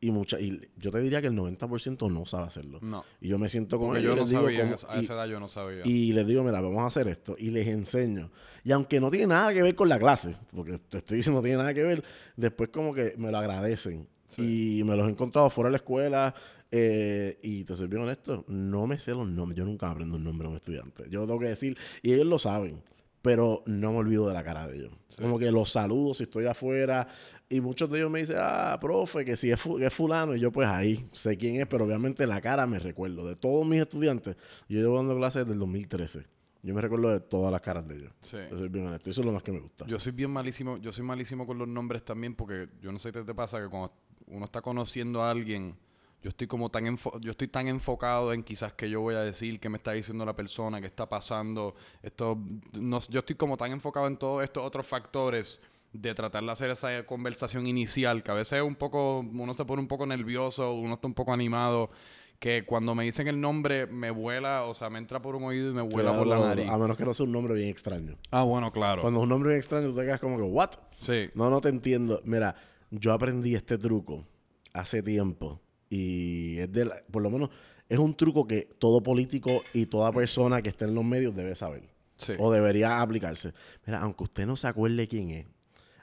Y, 0.00 0.12
mucha, 0.12 0.38
y 0.38 0.60
yo 0.76 0.92
te 0.92 1.00
diría 1.00 1.20
que 1.20 1.26
el 1.26 1.34
90% 1.34 2.08
no 2.12 2.24
sabe 2.24 2.44
hacerlo. 2.44 2.78
No. 2.80 3.04
Y 3.20 3.28
yo 3.28 3.38
me 3.38 3.48
siento 3.48 3.78
con 3.78 3.88
Porque 3.88 4.00
ellos 4.00 4.10
yo 4.10 4.16
no 4.16 4.20
les 4.22 4.30
digo 4.30 4.42
sabía, 4.42 4.60
cómo- 4.76 4.92
a 4.92 5.00
esa 5.00 5.14
edad 5.14 5.26
yo 5.26 5.40
no 5.40 5.48
sabía. 5.48 5.82
y 5.84 6.12
les 6.12 6.26
digo, 6.26 6.44
mira, 6.44 6.60
vamos 6.60 6.80
a 6.82 6.86
hacer 6.86 7.08
esto. 7.08 7.34
Y 7.38 7.50
les 7.50 7.66
enseño. 7.66 8.30
Y 8.62 8.70
aunque 8.70 9.00
no 9.00 9.10
tiene 9.10 9.26
nada 9.26 9.52
que 9.52 9.60
ver 9.62 9.74
con 9.74 9.88
la 9.88 9.98
clase, 9.98 10.36
porque 10.52 10.78
te 10.78 10.98
estoy 10.98 11.16
diciendo 11.16 11.40
no 11.40 11.42
tiene 11.44 11.58
nada 11.58 11.74
que 11.74 11.82
ver, 11.82 12.04
después 12.36 12.68
como 12.70 12.94
que 12.94 13.14
me 13.18 13.30
lo 13.32 13.38
agradecen. 13.38 14.06
Y 14.36 14.82
me 14.84 14.94
los 14.94 15.08
he 15.08 15.10
encontrado 15.10 15.50
fuera 15.50 15.68
de 15.68 15.72
la 15.72 15.76
escuela. 15.78 16.34
eh, 16.70 17.38
y 17.42 17.64
te 17.64 17.74
soy 17.74 17.88
bien 17.88 18.02
honesto, 18.02 18.44
no 18.46 18.86
me 18.86 18.98
sé 19.00 19.12
los 19.12 19.26
nombres. 19.26 19.56
Yo 19.56 19.64
nunca 19.64 19.90
aprendo 19.90 20.16
un 20.16 20.22
nombre 20.24 20.46
a 20.46 20.50
un 20.50 20.56
estudiante. 20.56 21.04
Yo 21.08 21.22
tengo 21.26 21.40
que 21.40 21.46
decir, 21.48 21.78
y 22.02 22.12
ellos 22.12 22.26
lo 22.26 22.38
saben, 22.38 22.82
pero 23.28 23.62
no 23.66 23.92
me 23.92 23.98
olvido 23.98 24.26
de 24.26 24.32
la 24.32 24.42
cara 24.42 24.66
de 24.66 24.76
ellos. 24.78 24.92
Sí. 25.10 25.20
Como 25.20 25.38
que 25.38 25.52
los 25.52 25.68
saludo 25.70 26.14
si 26.14 26.22
estoy 26.22 26.46
afuera. 26.46 27.06
Y 27.50 27.60
muchos 27.60 27.90
de 27.90 27.98
ellos 27.98 28.10
me 28.10 28.20
dicen, 28.20 28.36
ah, 28.40 28.78
profe, 28.80 29.22
que 29.22 29.36
si 29.36 29.50
es, 29.50 29.60
fu- 29.60 29.76
que 29.76 29.84
es 29.86 29.92
fulano. 29.92 30.34
Y 30.34 30.40
yo, 30.40 30.50
pues 30.50 30.66
ahí 30.66 31.06
sé 31.12 31.36
quién 31.36 31.56
es, 31.56 31.66
pero 31.66 31.84
obviamente 31.84 32.26
la 32.26 32.40
cara 32.40 32.66
me 32.66 32.78
recuerdo. 32.78 33.26
De 33.26 33.36
todos 33.36 33.66
mis 33.66 33.80
estudiantes, 33.82 34.34
yo 34.66 34.80
llevo 34.80 34.96
dando 34.96 35.14
clases 35.14 35.42
desde 35.42 35.52
el 35.52 35.58
2013. 35.58 36.24
Yo 36.62 36.74
me 36.74 36.80
recuerdo 36.80 37.10
de 37.10 37.20
todas 37.20 37.52
las 37.52 37.60
caras 37.60 37.86
de 37.86 37.96
ellos. 37.96 38.12
Sí. 38.22 38.38
Soy 38.48 38.68
bien 38.68 38.86
honesto. 38.86 39.10
Eso 39.10 39.20
es 39.20 39.26
lo 39.26 39.32
más 39.32 39.42
que 39.42 39.52
me 39.52 39.60
gusta. 39.60 39.84
Yo 39.86 39.98
soy 39.98 40.12
bien 40.12 40.30
malísimo, 40.30 40.78
yo 40.78 40.90
soy 40.90 41.04
malísimo 41.04 41.46
con 41.46 41.58
los 41.58 41.68
nombres 41.68 42.02
también 42.02 42.34
porque 42.34 42.68
yo 42.80 42.90
no 42.92 42.98
sé 42.98 43.12
qué 43.12 43.22
te 43.24 43.34
pasa 43.34 43.60
que 43.60 43.68
cuando 43.68 43.92
uno 44.26 44.46
está 44.46 44.62
conociendo 44.62 45.22
a 45.22 45.30
alguien, 45.30 45.74
yo 46.22 46.28
estoy 46.30 46.46
como 46.46 46.70
tan 46.70 46.84
enfo- 46.86 47.18
yo 47.20 47.30
estoy 47.30 47.48
tan 47.48 47.68
enfocado 47.68 48.32
en 48.32 48.42
quizás 48.42 48.72
que 48.72 48.90
yo 48.90 49.00
voy 49.00 49.14
a 49.14 49.20
decir, 49.20 49.60
qué 49.60 49.68
me 49.68 49.76
está 49.78 49.92
diciendo 49.92 50.24
la 50.24 50.34
persona, 50.34 50.80
qué 50.80 50.86
está 50.86 51.08
pasando, 51.08 51.74
esto 52.02 52.38
no, 52.72 53.00
yo 53.08 53.20
estoy 53.20 53.36
como 53.36 53.56
tan 53.56 53.70
enfocado 53.72 54.06
en 54.08 54.16
todos 54.16 54.42
estos 54.42 54.64
otros 54.64 54.86
factores 54.86 55.60
de 55.92 56.14
tratar 56.14 56.44
de 56.44 56.50
hacer 56.50 56.70
esa 56.70 57.04
conversación 57.06 57.66
inicial, 57.66 58.22
que 58.22 58.30
a 58.30 58.34
veces 58.34 58.60
un 58.62 58.74
poco, 58.74 59.20
uno 59.20 59.54
se 59.54 59.64
pone 59.64 59.80
un 59.80 59.88
poco 59.88 60.06
nervioso, 60.06 60.74
uno 60.74 60.94
está 60.94 61.06
un 61.06 61.14
poco 61.14 61.32
animado, 61.32 61.90
que 62.38 62.64
cuando 62.64 62.94
me 62.94 63.04
dicen 63.04 63.26
el 63.26 63.40
nombre 63.40 63.86
me 63.86 64.10
vuela, 64.10 64.64
o 64.64 64.74
sea, 64.74 64.90
me 64.90 64.98
entra 64.98 65.20
por 65.22 65.34
un 65.34 65.44
oído 65.44 65.70
y 65.70 65.74
me 65.74 65.82
vuela 65.82 66.16
por 66.16 66.26
la 66.26 66.38
nariz. 66.38 66.68
A 66.68 66.78
menos 66.78 66.96
que 66.96 67.04
no 67.04 67.14
sea 67.14 67.24
un 67.26 67.32
nombre 67.32 67.54
bien 67.54 67.68
extraño. 67.68 68.16
Ah, 68.30 68.42
bueno, 68.44 68.70
claro. 68.70 69.00
Cuando 69.02 69.20
es 69.20 69.22
un 69.24 69.28
nombre 69.30 69.48
bien 69.48 69.58
extraño, 69.58 69.88
tú 69.88 69.96
te 69.96 70.02
quedas 70.02 70.20
como 70.20 70.36
que, 70.36 70.42
¿what? 70.44 70.70
Sí. 71.00 71.30
No, 71.34 71.48
no 71.50 71.60
te 71.60 71.68
entiendo. 71.70 72.20
Mira, 72.24 72.54
yo 72.90 73.12
aprendí 73.12 73.54
este 73.56 73.76
truco 73.78 74.24
hace 74.72 75.02
tiempo 75.02 75.60
y 75.90 76.58
es 76.58 76.72
de 76.72 76.84
la- 76.84 77.02
por 77.10 77.22
lo 77.22 77.30
menos 77.30 77.50
es 77.88 77.98
un 77.98 78.14
truco 78.14 78.46
que 78.46 78.68
todo 78.78 79.02
político 79.02 79.62
y 79.72 79.86
toda 79.86 80.12
persona 80.12 80.60
que 80.62 80.68
esté 80.68 80.84
en 80.84 80.94
los 80.94 81.04
medios 81.04 81.34
debe 81.34 81.54
saber 81.56 81.82
Sí. 82.16 82.32
o 82.38 82.50
debería 82.52 83.00
aplicarse. 83.00 83.52
Mira, 83.86 84.00
aunque 84.00 84.24
usted 84.24 84.46
no 84.46 84.56
se 84.56 84.66
acuerde 84.66 85.06
quién 85.08 85.30
es, 85.30 85.46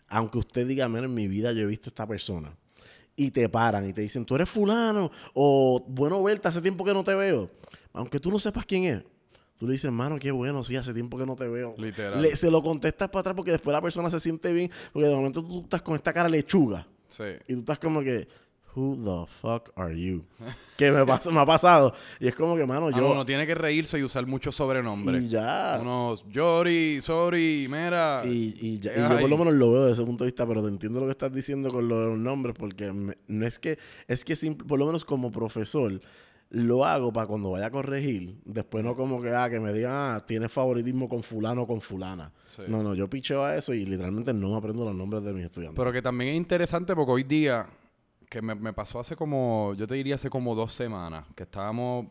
aunque 0.08 0.38
usted 0.40 0.66
diga, 0.68 0.88
mira, 0.90 1.06
en 1.06 1.14
mi 1.14 1.28
vida 1.28 1.52
yo 1.52 1.62
he 1.62 1.66
visto 1.66 1.90
a 1.90 1.92
esta 1.92 2.08
persona 2.08 2.56
y 3.16 3.32
te 3.32 3.48
paran 3.50 3.88
y 3.88 3.94
te 3.94 4.02
dicen, 4.02 4.26
tú 4.26 4.36
eres 4.36 4.50
fulano 4.50 5.12
o 5.34 5.84
bueno 5.88 6.22
verte, 6.24 6.48
hace 6.48 6.62
tiempo 6.62 6.84
que 6.86 6.94
no 6.94 7.04
te 7.04 7.14
veo, 7.16 7.50
aunque 7.94 8.20
tú 8.20 8.32
no 8.32 8.40
sepas 8.40 8.66
quién 8.66 8.84
es. 8.86 9.04
Tú 9.58 9.66
le 9.68 9.72
dices, 9.72 9.90
mano, 9.90 10.20
qué 10.20 10.32
bueno, 10.32 10.64
sí, 10.64 10.76
hace 10.76 10.94
tiempo 10.94 11.18
que 11.18 11.26
no 11.26 11.34
te 11.38 11.48
veo. 11.48 11.76
Literal. 11.78 12.22
Le- 12.22 12.36
se 12.36 12.52
lo 12.52 12.62
contestas 12.62 13.08
para 13.08 13.22
atrás 13.22 13.36
porque 13.38 13.52
después 13.52 13.74
la 13.74 13.82
persona 13.82 14.10
se 14.10 14.20
siente 14.20 14.52
bien. 14.52 14.70
Porque 14.92 15.08
de 15.08 15.16
momento 15.16 15.42
tú 15.42 15.62
estás 15.62 15.82
con 15.82 15.96
esta 15.96 16.12
cara 16.12 16.28
lechuga. 16.28 16.86
Sí. 17.08 17.24
Y 17.48 17.54
tú 17.54 17.60
estás 17.60 17.80
como 17.80 18.02
que, 18.02 18.28
who 18.76 18.96
the 18.98 19.32
fuck 19.42 19.72
are 19.76 19.96
you? 20.00 20.26
que 20.78 20.92
me, 20.92 21.06
pasa, 21.06 21.32
me 21.32 21.40
ha 21.40 21.46
pasado. 21.46 21.94
Y 22.20 22.28
es 22.28 22.36
como 22.36 22.56
que, 22.56 22.66
mano, 22.66 22.88
Ah, 22.88 22.92
yo... 22.92 23.02
no, 23.02 23.12
uno 23.12 23.26
tiene 23.26 23.48
que 23.48 23.56
reírse 23.56 23.98
y 24.00 24.04
usar 24.04 24.26
muchos 24.28 24.56
sobrenombres. 24.56 25.24
y 25.24 25.30
ya. 25.30 25.78
Unos 25.82 26.26
Yori, 26.30 27.00
sorry, 27.02 27.68
mira. 27.70 28.22
Y, 28.26 28.56
y 28.60 28.80
ya- 28.80 28.94
¿qué 28.94 29.00
y 29.00 29.04
yo 29.10 29.20
por 29.22 29.30
lo 29.30 29.38
menos 29.38 29.54
lo 29.54 29.72
veo 29.72 29.82
desde 29.86 29.94
ese 30.02 30.06
punto 30.06 30.24
de 30.24 30.30
vista, 30.30 30.46
pero 30.48 30.62
te 30.62 30.68
entiendo 30.70 31.00
lo 31.00 31.06
que 31.06 31.12
estás 31.14 31.34
diciendo 31.34 31.70
con 31.72 31.88
los 31.88 32.18
nombres, 32.18 32.56
porque 32.58 32.92
me- 32.92 33.18
no 33.28 33.46
es 33.46 33.60
que, 33.60 33.78
es 34.08 34.24
que 34.26 34.36
simple- 34.36 34.68
por 34.68 34.78
lo 34.80 34.86
menos 34.86 35.06
como 35.06 35.32
profesor, 35.32 36.00
lo 36.52 36.86
hago 36.86 37.12
para 37.12 37.26
cuando 37.28 37.52
vaya 37.52 37.66
a 37.66 37.72
corregir, 37.72 38.36
después 38.46 38.84
no 38.84 38.96
como 38.96 39.20
que, 39.22 39.30
ah, 39.30 39.50
que 39.50 39.60
me 39.60 39.74
digan, 39.74 39.92
ah, 39.94 40.24
tienes 40.26 40.52
favoritismo 40.52 41.10
con 41.10 41.24
fulano 41.24 41.64
o 41.64 41.68
con 41.68 41.82
fulana. 41.82 42.32
Sí. 42.56 42.62
No, 42.68 42.84
no, 42.84 42.94
yo 42.94 43.10
picheo 43.10 43.44
a 43.44 43.56
eso 43.58 43.74
y 43.74 43.84
literalmente 43.86 44.32
no 44.32 44.52
me 44.52 44.58
aprendo 44.58 44.86
los 44.86 44.94
nombres 44.96 45.24
de 45.24 45.34
mis 45.34 45.44
estudiantes. 45.46 45.78
Pero 45.78 45.92
que 45.92 46.02
también 46.04 46.30
es 46.32 46.38
interesante 46.38 46.96
porque 46.96 47.12
hoy 47.12 47.24
día, 47.24 47.66
que 48.36 48.42
me, 48.42 48.54
me 48.54 48.74
pasó 48.74 49.00
hace 49.00 49.16
como, 49.16 49.74
yo 49.78 49.88
te 49.88 49.96
diría 49.96 50.16
hace 50.16 50.30
como 50.30 50.56
dos 50.56 50.74
semanas, 50.74 51.24
que 51.38 51.44
estábamos, 51.44 52.08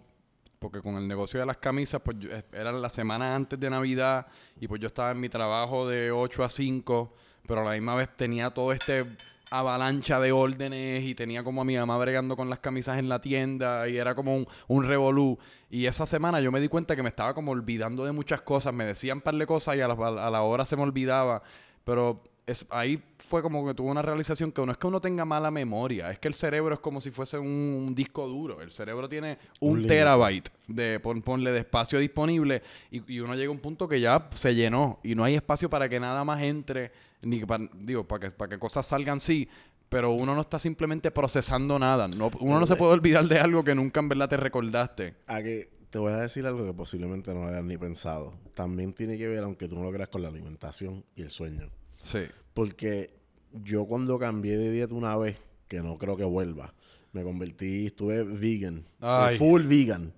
porque 0.58 0.80
con 0.80 0.94
el 0.94 1.06
negocio 1.06 1.38
de 1.38 1.44
las 1.44 1.58
camisas, 1.58 2.00
pues 2.02 2.18
yo- 2.18 2.30
eh, 2.30 2.42
era 2.50 2.72
la 2.72 2.88
semana 2.88 3.34
antes 3.34 3.60
de 3.60 3.68
Navidad 3.68 4.26
y 4.58 4.66
pues 4.66 4.80
yo 4.80 4.86
estaba 4.86 5.10
en 5.10 5.20
mi 5.20 5.28
trabajo 5.28 5.86
de 5.86 6.10
8 6.10 6.42
a 6.42 6.48
5, 6.48 7.12
pero 7.46 7.60
a 7.60 7.64
la 7.64 7.72
misma 7.72 7.94
vez 7.94 8.08
tenía 8.16 8.48
todo 8.48 8.72
este 8.72 9.04
avalancha 9.50 10.18
de 10.18 10.32
órdenes 10.32 11.04
y 11.04 11.14
tenía 11.14 11.44
como 11.44 11.60
a 11.60 11.64
mi 11.66 11.76
mamá 11.76 11.98
bregando 11.98 12.36
con 12.36 12.48
las 12.48 12.60
camisas 12.60 12.98
en 12.98 13.10
la 13.10 13.20
tienda 13.20 13.86
y 13.86 13.98
era 13.98 14.14
como 14.14 14.34
un, 14.34 14.46
un 14.66 14.84
revolú. 14.84 15.38
Y 15.68 15.84
esa 15.84 16.06
semana 16.06 16.40
yo 16.40 16.50
me 16.50 16.58
di 16.58 16.68
cuenta 16.68 16.96
que 16.96 17.02
me 17.02 17.10
estaba 17.10 17.34
como 17.34 17.52
olvidando 17.52 18.02
de 18.06 18.12
muchas 18.12 18.40
cosas, 18.40 18.72
me 18.72 18.86
decían 18.86 19.20
par 19.20 19.34
de 19.34 19.46
cosas 19.46 19.76
y 19.76 19.82
a 19.82 19.88
la, 19.88 19.94
a 19.94 20.30
la 20.30 20.40
hora 20.40 20.64
se 20.64 20.74
me 20.74 20.84
olvidaba, 20.84 21.42
pero 21.84 22.22
es, 22.46 22.66
ahí 22.70 23.02
fue 23.18 23.40
como 23.42 23.66
que 23.66 23.72
tuve 23.74 23.90
una 23.90 24.02
realización 24.02 24.52
que 24.52 24.64
no 24.66 24.72
es 24.72 24.78
que 24.78 24.86
uno 24.86 25.00
tenga 25.00 25.24
mala 25.24 25.50
memoria, 25.50 26.10
es 26.10 26.18
que 26.18 26.28
el 26.28 26.34
cerebro 26.34 26.74
es 26.74 26.80
como 26.80 27.00
si 27.00 27.10
fuese 27.10 27.38
un, 27.38 27.46
un 27.48 27.94
disco 27.94 28.26
duro. 28.26 28.60
El 28.60 28.70
cerebro 28.70 29.08
tiene 29.08 29.38
un, 29.60 29.86
terabyte 29.86 30.50
de 30.68 31.00
pon- 31.00 31.22
ponle 31.22 31.52
de 31.52 31.60
espacio 31.60 31.98
disponible 31.98 32.62
y, 32.90 33.14
y 33.14 33.20
uno 33.20 33.34
llega 33.34 33.48
a 33.48 33.52
un 33.52 33.60
punto 33.60 33.88
que 33.88 33.98
ya 34.00 34.28
se 34.34 34.54
llenó 34.54 35.00
y 35.02 35.14
no 35.14 35.24
hay 35.24 35.34
espacio 35.36 35.70
para 35.70 35.88
que 35.88 35.98
nada 35.98 36.22
más 36.24 36.42
entre, 36.42 36.92
ni 37.22 37.40
que 37.40 37.46
para, 37.46 37.64
digo, 37.74 38.04
para 38.06 38.20
que, 38.20 38.30
para 38.30 38.48
que 38.50 38.58
cosas 38.58 38.86
salgan 38.86 39.20
sí. 39.20 39.48
Pero 39.88 40.10
uno 40.10 40.34
no 40.34 40.40
está 40.40 40.58
simplemente 40.58 41.10
procesando 41.12 41.78
nada. 41.78 42.08
No, 42.08 42.30
uno 42.40 42.58
no 42.58 42.66
se 42.66 42.74
puede 42.74 42.92
olvidar 42.92 43.26
de 43.26 43.38
algo 43.38 43.62
que 43.62 43.74
nunca 43.74 44.00
en 44.00 44.08
verdad 44.08 44.28
te 44.28 44.36
recordaste. 44.36 45.14
A 45.28 45.40
que 45.40 45.70
te 45.90 45.98
voy 45.98 46.10
a 46.10 46.16
decir 46.16 46.44
algo 46.46 46.66
que 46.66 46.72
posiblemente 46.74 47.32
no 47.32 47.46
hayas 47.46 47.62
ni 47.62 47.78
pensado. 47.78 48.32
También 48.54 48.92
tiene 48.92 49.16
que 49.16 49.28
ver, 49.28 49.44
aunque 49.44 49.68
tú 49.68 49.76
no 49.76 49.84
lo 49.84 49.92
creas, 49.92 50.08
con 50.08 50.22
la 50.22 50.28
alimentación 50.28 51.04
y 51.14 51.22
el 51.22 51.30
sueño. 51.30 51.70
Sí. 52.04 52.20
Porque 52.54 53.10
yo 53.52 53.84
cuando 53.86 54.18
cambié 54.18 54.56
de 54.56 54.70
dieta 54.70 54.94
una 54.94 55.16
vez, 55.16 55.36
que 55.68 55.80
no 55.80 55.98
creo 55.98 56.16
que 56.16 56.24
vuelva, 56.24 56.74
me 57.12 57.22
convertí, 57.22 57.86
estuve 57.86 58.22
vegan. 58.22 58.84
Ay. 59.00 59.34
eh, 59.34 59.38
Full 59.38 59.62
vegan. 59.64 60.12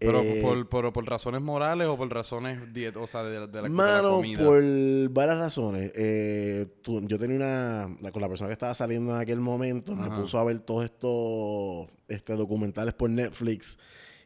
Pero 0.00 0.20
Eh, 0.22 0.38
por, 0.42 0.68
por, 0.68 0.92
por 0.92 1.04
razones 1.06 1.40
morales 1.42 1.88
o 1.88 1.96
por 1.96 2.08
razones 2.08 2.60
diet- 2.72 2.96
o 2.96 3.06
sea, 3.08 3.24
de, 3.24 3.30
de 3.32 3.40
la, 3.40 3.46
de 3.48 3.62
la 3.62 3.68
Mano, 3.68 4.10
comida. 4.16 4.44
por 4.44 4.62
varias 5.10 5.38
razones. 5.38 5.90
Eh, 5.96 6.66
tú- 6.82 7.00
yo 7.08 7.18
tenía 7.18 7.36
una. 7.36 8.10
Con 8.12 8.22
la 8.22 8.28
persona 8.28 8.46
que 8.48 8.52
estaba 8.52 8.74
saliendo 8.74 9.12
en 9.12 9.20
aquel 9.20 9.40
momento, 9.40 9.96
me 9.96 10.08
puso 10.08 10.38
a 10.38 10.44
ver 10.44 10.60
todos 10.60 10.84
estos 10.84 11.88
este, 12.06 12.34
documentales 12.36 12.94
por 12.94 13.10
Netflix. 13.10 13.76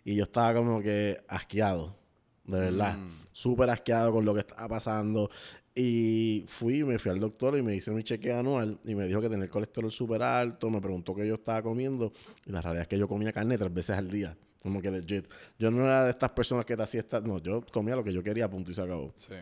Y 0.05 0.15
yo 0.15 0.25
estaba 0.25 0.53
como 0.53 0.83
que 0.83 1.17
asqueado. 1.27 1.97
De 2.45 2.59
verdad. 2.61 2.99
Mm. 2.99 3.13
Súper 3.33 3.71
asqueado 3.71 4.13
con 4.13 4.27
lo 4.27 4.35
que 4.35 4.41
estaba 4.41 4.69
pasando. 4.69 5.31
Y 5.75 6.45
fui, 6.49 6.85
me 6.85 6.99
fui 6.99 7.11
al 7.11 7.19
doctor 7.19 7.57
y 7.57 7.63
me 7.63 7.75
hice 7.75 7.91
mi 7.93 8.03
chequeo 8.03 8.39
anual. 8.39 8.79
Y 8.85 8.95
me 8.95 9.07
dijo 9.07 9.21
que 9.21 9.29
tenía 9.29 9.45
el 9.45 9.51
colesterol 9.51 9.91
súper 9.91 10.23
alto. 10.23 10.69
Me 10.71 10.81
preguntó 10.81 11.15
qué 11.15 11.27
yo 11.27 11.35
estaba 11.35 11.63
comiendo. 11.63 12.13
Y 12.47 12.53
la 12.53 12.61
realidad 12.61 12.83
es 12.83 12.89
que 12.89 12.99
yo 12.99 13.09
comía 13.09 13.33
carne 13.33 13.57
tres 13.57 13.73
veces 13.73 13.97
al 13.97 14.11
día. 14.11 14.37
Como 14.61 14.83
que 14.83 14.91
legit. 14.91 15.27
Yo 15.59 15.71
no 15.71 15.85
era 15.85 16.05
de 16.05 16.11
estas 16.11 16.31
personas 16.31 16.67
que 16.67 16.77
te 16.77 16.83
hacía 16.83 17.01
esta... 17.01 17.21
No, 17.21 17.39
yo 17.39 17.65
comía 17.73 17.97
lo 17.97 18.05
que 18.05 18.13
yo 18.13 18.23
quería, 18.23 18.49
punto 18.51 18.71
y 18.71 18.75
se 18.75 18.83
acabó. 18.83 19.13
Sí. 19.17 19.35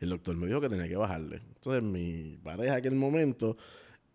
El 0.00 0.08
doctor 0.08 0.36
me 0.36 0.46
dijo 0.46 0.60
que 0.60 0.68
tenía 0.68 0.88
que 0.88 0.96
bajarle. 0.96 1.42
Entonces, 1.54 1.82
mi 1.82 2.38
pareja 2.42 2.72
en 2.72 2.78
aquel 2.78 2.94
momento, 2.94 3.56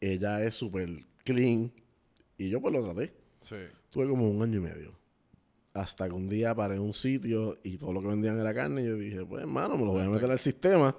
ella 0.01 0.43
es 0.43 0.55
súper 0.55 0.89
clean. 1.23 1.71
Y 2.37 2.49
yo 2.49 2.59
pues 2.59 2.73
lo 2.73 2.83
traté. 2.83 3.13
Sí. 3.41 3.55
Tuve 3.89 4.07
como 4.07 4.29
un 4.29 4.41
año 4.41 4.57
y 4.57 4.61
medio. 4.61 4.96
Hasta 5.77 6.07
que 6.07 6.13
un 6.13 6.27
día 6.27 6.55
paré 6.55 6.75
en 6.75 6.81
un 6.81 6.93
sitio 6.93 7.55
y 7.63 7.77
todo 7.77 7.93
lo 7.93 8.01
que 8.01 8.07
vendían 8.07 8.39
era 8.39 8.53
carne. 8.53 8.81
Y 8.81 8.85
yo 8.87 8.95
dije, 8.95 9.25
pues 9.25 9.41
hermano, 9.41 9.77
me 9.77 9.85
lo 9.85 9.91
voy 9.91 10.03
a 10.03 10.09
meter 10.09 10.29
al 10.29 10.39
sistema. 10.39 10.95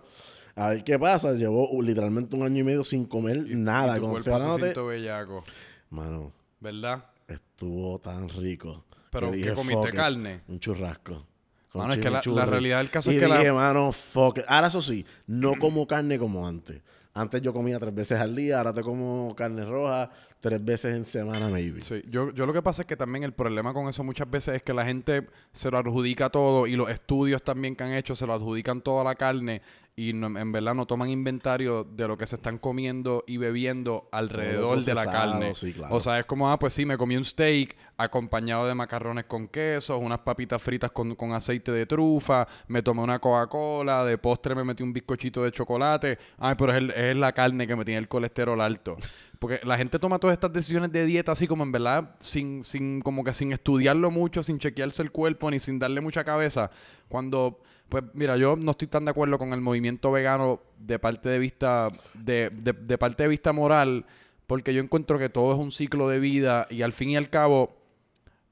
A 0.55 0.71
ver 0.71 0.85
qué 0.85 0.99
pasa. 0.99 1.33
Llevo 1.33 1.69
uh, 1.71 1.83
literalmente 1.83 2.37
un 2.37 2.45
año 2.45 2.61
y 2.61 2.65
medio 2.65 2.85
sin 2.85 3.05
comer 3.05 3.45
nada. 3.57 3.97
Y 3.97 4.01
tu 4.01 4.09
cuerpo 4.09 4.59
se 4.59 4.81
bellaco, 4.81 5.45
Mano, 5.91 6.33
¿verdad? 6.61 7.05
estuvo 7.27 7.99
tan 7.99 8.29
rico. 8.29 8.85
Pero 9.11 9.31
que 9.31 9.39
¿qué 9.39 9.43
dije, 9.43 9.55
comiste? 9.55 9.93
¿Carne? 9.93 10.43
Un 10.49 10.61
churrasco. 10.61 11.27
Con 11.71 11.83
Mano, 11.83 11.95
es 11.95 12.01
que 12.01 12.11
la, 12.11 12.47
realidad 12.47 12.79
del 12.79 12.91
caso 12.91 13.13
y 13.13 13.17
es 13.17 13.21
que 13.21 13.27
dije, 13.27 13.45
la... 13.47 13.53
mano, 13.53 13.93
fuck 13.93 14.39
it. 14.39 14.45
Ahora 14.49 14.69
eso 14.69 14.81
sí, 14.81 15.05
no 15.27 15.59
como 15.59 15.87
carne 15.87 16.19
como 16.19 16.47
antes. 16.47 16.81
Antes 17.13 17.43
yo 17.43 17.53
comía 17.53 17.79
tres 17.79 17.95
veces 17.95 18.19
al 18.19 18.35
día, 18.35 18.59
ahora 18.59 18.73
te 18.73 18.83
como 18.83 19.35
carne 19.35 19.65
roja 19.65 20.11
tres 20.41 20.65
veces 20.65 20.95
en 20.97 21.05
semana, 21.07 21.49
maybe. 21.49 21.81
Sí, 21.81 22.03
yo, 22.09 22.33
yo 22.33 22.47
lo 22.47 22.53
que 22.53 22.63
pasa 22.63 22.83
es 22.83 22.87
que 22.87 22.97
también 22.97 23.25
el 23.25 23.33
problema 23.33 23.73
con 23.75 23.89
eso 23.89 24.05
muchas 24.05 24.31
veces 24.31 24.57
es 24.57 24.63
que 24.63 24.73
la 24.73 24.85
gente 24.85 25.27
se 25.53 25.71
lo 25.71 25.79
adjudica 25.79 26.31
todo 26.31 26.67
y 26.67 26.77
los 26.77 26.89
estudios 26.91 27.43
también 27.43 27.75
que 27.75 27.85
han 27.85 27.93
hecho 27.93 28.15
se 28.15 28.27
lo 28.27 28.35
adjudican 28.35 28.81
toda 28.81 29.03
la 29.05 29.15
carne 29.15 29.63
y 29.97 30.13
no- 30.13 30.39
en 30.39 30.53
verdad 30.53 30.75
no 30.77 30.87
toman 30.87 31.11
inventario 31.11 31.83
de 31.83 32.07
lo 32.07 32.17
que 32.17 32.25
se 32.25 32.37
están 32.37 32.59
comiendo 32.59 33.25
y 33.27 33.37
bebiendo 33.37 34.09
alrededor 34.13 34.85
de 34.85 34.95
la 34.95 35.07
carne. 35.11 35.55
sí, 35.57 35.73
claro. 35.73 35.93
O 35.97 35.99
sea, 35.99 36.21
es 36.21 36.25
como, 36.27 36.49
ah, 36.53 36.57
pues 36.57 36.73
sí, 36.73 36.87
me 36.87 36.97
comí 36.97 37.17
un 37.17 37.25
steak 37.25 37.77
acompañado 37.97 38.69
de 38.69 38.77
macarrones 38.77 39.25
con 39.25 39.49
queso, 39.49 39.99
unas 39.99 40.21
papitas 40.21 40.63
fritas 40.63 40.93
con, 40.93 41.17
con 41.17 41.33
aceite 41.33 41.73
de 41.73 41.85
trufa, 41.85 42.47
me 42.69 42.81
tomé 42.81 43.03
una 43.03 43.19
Coca-Cola, 43.19 44.05
de 44.05 44.19
postre 44.19 44.55
me 44.55 44.63
metí 44.63 44.85
un 44.85 44.93
bizcochito 44.93 45.43
de 45.43 45.51
chocolate. 45.51 46.17
Ay, 46.39 46.55
pero 46.57 46.71
es, 46.73 46.79
el- 46.79 46.91
es 46.93 47.17
la 47.17 47.33
carne 47.33 47.67
que 47.67 47.75
me 47.75 47.85
tiene 47.85 47.99
el 47.99 48.07
colesterol 48.07 48.61
alto. 48.61 48.97
Porque 49.39 49.61
la 49.65 49.77
gente 49.77 49.99
toma 49.99 50.19
todas 50.19 50.35
estas 50.35 50.53
decisiones 50.53 50.91
de 50.91 51.05
dieta 51.05 51.33
así 51.33 51.47
como 51.47 51.63
en 51.63 51.71
verdad 51.71 52.17
sin, 52.19 52.65
sin, 52.65 53.01
como 53.01 53.23
que 53.23 53.33
sin 53.33 53.53
estudiarlo 53.53 54.11
mucho, 54.11 54.43
sin 54.43 54.59
chequearse 54.59 55.03
el 55.03 55.13
cuerpo, 55.13 55.51
ni 55.51 55.59
sin 55.59 55.79
darle 55.79 56.01
mucha 56.01 56.25
cabeza. 56.25 56.71
Cuando, 57.09 57.61
pues 57.89 58.03
mira, 58.15 58.37
yo 58.37 58.57
no 58.57 58.73
estoy 58.73 58.89
tan 58.89 59.05
de 59.05 59.13
acuerdo 59.13 59.39
con 59.39 59.53
el 59.53 59.61
movimiento 59.61 60.11
vegano 60.11 60.61
de 60.79 60.99
parte 60.99 61.29
de 61.29 61.39
vista, 61.39 61.91
de, 62.15 62.51
de, 62.51 62.73
de 62.73 62.99
parte 62.99 63.23
de 63.23 63.29
vista 63.29 63.53
moral, 63.53 64.07
porque 64.49 64.75
yo 64.75 64.83
encuentro 64.83 65.19
que 65.19 65.29
todo 65.29 65.53
es 65.53 65.59
un 65.59 65.71
ciclo 65.71 66.09
de 66.09 66.19
vida 66.19 66.67
y 66.71 66.83
al 66.83 66.93
fin 66.93 67.11
y 67.11 67.17
al 67.17 67.31
cabo 67.31 67.78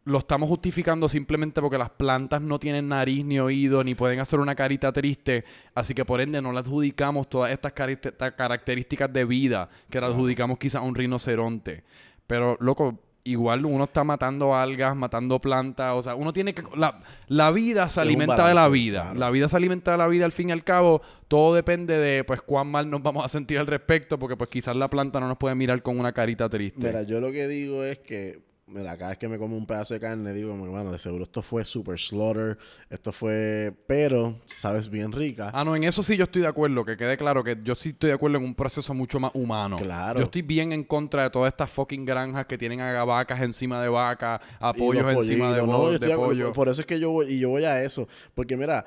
lo 0.06 0.18
estamos 0.18 0.48
justificando 0.48 1.08
simplemente 1.08 1.60
porque 1.60 1.76
las 1.76 1.90
plantas 1.90 2.40
no 2.40 2.60
tienen 2.60 2.88
nariz 2.88 3.24
ni 3.24 3.40
oído 3.40 3.82
ni 3.82 3.96
pueden 3.96 4.20
hacer 4.20 4.38
una 4.38 4.54
carita 4.54 4.92
triste, 4.92 5.44
así 5.74 5.94
que 5.94 6.04
por 6.04 6.20
ende 6.20 6.40
no 6.40 6.52
le 6.52 6.60
adjudicamos 6.60 7.28
todas 7.28 7.50
estas 7.50 7.72
características 7.72 9.12
de 9.12 9.24
vida 9.24 9.68
que 9.90 10.00
le 10.00 10.06
adjudicamos 10.06 10.58
quizás 10.58 10.82
a 10.82 10.84
un 10.84 10.94
rinoceronte. 10.94 11.82
Pero, 12.28 12.56
loco, 12.60 13.00
igual 13.24 13.66
uno 13.66 13.82
está 13.82 14.04
matando 14.04 14.54
algas, 14.54 14.94
matando 14.94 15.40
plantas, 15.40 15.92
o 15.96 16.02
sea, 16.04 16.14
uno 16.14 16.32
tiene 16.32 16.54
que... 16.54 16.62
La, 16.76 17.00
la 17.26 17.50
vida 17.50 17.88
se 17.88 18.00
alimenta 18.00 18.46
de 18.46 18.54
la 18.54 18.68
vida, 18.68 19.02
claro. 19.02 19.18
la 19.18 19.30
vida 19.30 19.48
se 19.48 19.56
alimenta 19.56 19.90
de 19.90 19.98
la 19.98 20.06
vida 20.06 20.24
al 20.24 20.32
fin 20.32 20.50
y 20.50 20.52
al 20.52 20.62
cabo, 20.62 21.02
todo 21.26 21.52
depende 21.52 21.98
de 21.98 22.22
pues 22.22 22.40
cuán 22.42 22.68
mal 22.68 22.88
nos 22.88 23.02
vamos 23.02 23.24
a 23.24 23.28
sentir 23.28 23.58
al 23.58 23.66
respecto, 23.66 24.20
porque 24.20 24.36
pues 24.36 24.50
quizás 24.50 24.76
la 24.76 24.88
planta 24.88 25.18
no 25.18 25.26
nos 25.26 25.36
puede 25.36 25.56
mirar 25.56 25.82
con 25.82 25.98
una 25.98 26.12
carita 26.12 26.48
triste. 26.48 26.86
Mira, 26.86 27.02
yo 27.02 27.20
lo 27.20 27.32
que 27.32 27.48
digo 27.48 27.82
es 27.82 27.98
que 27.98 28.45
mira, 28.66 28.96
cada 28.96 29.10
vez 29.10 29.18
que 29.18 29.28
me 29.28 29.38
como 29.38 29.56
un 29.56 29.66
pedazo 29.66 29.94
de 29.94 30.00
carne, 30.00 30.32
digo, 30.32 30.54
bueno, 30.56 30.90
de 30.90 30.98
seguro 30.98 31.24
esto 31.24 31.40
fue 31.40 31.64
super 31.64 31.98
slaughter, 31.98 32.58
esto 32.90 33.12
fue, 33.12 33.72
pero, 33.86 34.40
sabes, 34.46 34.88
bien 34.88 35.12
rica. 35.12 35.50
Ah, 35.54 35.64
no, 35.64 35.76
en 35.76 35.84
eso 35.84 36.02
sí 36.02 36.16
yo 36.16 36.24
estoy 36.24 36.42
de 36.42 36.48
acuerdo, 36.48 36.84
que 36.84 36.96
quede 36.96 37.16
claro 37.16 37.44
que 37.44 37.56
yo 37.62 37.74
sí 37.74 37.90
estoy 37.90 38.08
de 38.08 38.14
acuerdo 38.14 38.38
en 38.38 38.44
un 38.44 38.54
proceso 38.54 38.92
mucho 38.92 39.20
más 39.20 39.30
humano. 39.34 39.76
Claro. 39.76 40.18
Yo 40.18 40.24
estoy 40.24 40.42
bien 40.42 40.72
en 40.72 40.82
contra 40.82 41.24
de 41.24 41.30
todas 41.30 41.52
estas 41.52 41.70
fucking 41.70 42.04
granjas 42.04 42.46
que 42.46 42.58
tienen 42.58 42.80
a 42.80 43.04
vacas 43.04 43.40
encima 43.40 43.80
de 43.80 43.88
vacas, 43.88 44.40
a 44.60 44.72
Y 44.74 44.78
pollos 44.78 45.04
los 45.04 45.26
encima 45.26 45.54
de, 45.54 45.66
no, 45.66 45.90
de 45.90 46.16
pollo. 46.16 46.52
Por 46.52 46.68
eso 46.68 46.80
es 46.80 46.86
que 46.86 46.98
yo 46.98 47.10
voy, 47.10 47.26
y 47.26 47.38
yo 47.38 47.50
voy 47.50 47.64
a 47.64 47.82
eso. 47.82 48.08
Porque 48.34 48.56
mira, 48.56 48.84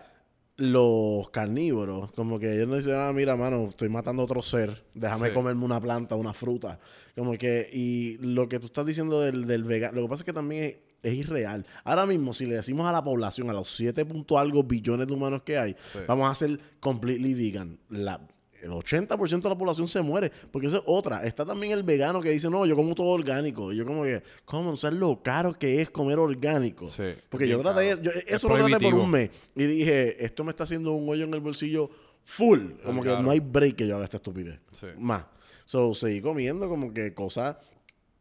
los 0.60 1.30
carnívoros, 1.30 2.12
como 2.12 2.38
que 2.38 2.54
ellos 2.56 2.68
no 2.68 2.76
dicen, 2.76 2.96
ah, 2.96 3.12
mira, 3.14 3.36
mano, 3.38 3.68
estoy 3.70 3.88
matando 3.90 4.22
a 4.22 4.26
otro 4.26 4.42
ser, 4.42 4.84
déjame 4.94 5.30
Sí. 5.30 5.34
comerme 5.34 5.64
una 5.66 5.80
planta, 5.80 6.16
una 6.16 6.34
fruta. 6.34 6.80
Como 7.16 7.32
que, 7.38 7.70
y 7.72 8.18
lo 8.20 8.48
que 8.50 8.60
tú 8.60 8.66
estás 8.68 8.86
diciendo 8.86 9.22
del, 9.22 9.48
del 9.48 9.64
vegano, 9.64 9.96
lo 9.96 10.02
que 10.04 10.10
pasa 10.10 10.22
es 10.22 10.26
que 10.26 10.34
también 10.34 10.64
es, 10.66 10.78
es 11.02 11.14
irreal. 11.14 11.66
Ahora 11.86 12.06
mismo, 12.06 12.34
si 12.34 12.46
le 12.46 12.56
decimos 12.56 12.86
a 12.88 12.92
la 12.92 13.02
población, 13.04 13.50
a 13.50 13.54
los 13.54 13.72
7 13.74 14.06
punto 14.06 14.38
algo 14.38 14.64
billones 14.64 15.08
de 15.08 15.14
humanos 15.14 15.44
que 15.44 15.58
hay, 15.58 15.76
Sí. 15.94 16.00
vamos 16.08 16.30
a 16.30 16.36
ser 16.36 16.60
completely 16.82 17.34
vegan. 17.34 17.80
La, 17.90 18.20
el 18.62 18.72
80% 18.72 19.42
de 19.42 19.50
la 19.50 19.58
población 19.58 19.88
se 19.88 20.02
muere. 20.02 20.32
Porque 20.52 20.68
eso 20.68 20.78
es 20.78 20.84
otra. 20.86 21.24
Está 21.26 21.46
también 21.46 21.72
el 21.74 21.84
vegano 21.84 22.22
que 22.22 22.30
dice, 22.32 22.50
no, 22.50 22.66
yo 22.66 22.76
como 22.76 22.96
todo 22.96 23.08
orgánico. 23.08 23.72
Y 23.72 23.78
yo 23.78 23.86
como 23.86 24.04
que, 24.04 24.22
¿cómo? 24.46 24.72
No 24.72 24.78
sabes 24.78 24.98
lo 25.00 25.22
caro 25.22 25.54
que 25.54 25.82
es 25.82 25.90
comer 25.90 26.20
orgánico. 26.20 26.88
Sí, 26.90 27.04
Porque 27.30 27.48
yo 27.48 27.60
traté, 27.62 27.98
yo- 28.02 28.12
Es 28.12 28.26
eso 28.28 28.48
lo 28.50 28.56
traté 28.56 28.80
por 28.80 28.94
un 28.96 29.10
mes. 29.12 29.30
Y 29.56 29.64
dije, 29.64 30.24
esto 30.24 30.44
me 30.44 30.52
está 30.52 30.64
haciendo 30.64 30.92
un 30.94 31.08
hoyo 31.10 31.24
en 31.26 31.34
el 31.34 31.40
bolsillo 31.40 31.90
full. 32.24 32.60
Como 32.84 33.02
que 33.04 33.10
no 33.10 33.32
hay 33.32 33.40
break 33.40 33.76
que 33.76 33.88
yo 33.88 33.96
haga 33.96 34.06
esta 34.06 34.18
estupidez. 34.18 34.60
Sí. 34.74 34.88
Más. 34.98 35.26
So, 35.66 35.94
seguí 35.94 36.22
comiendo 36.22 36.68
como 36.68 36.94
que 36.94 37.14
cosas 37.14 37.58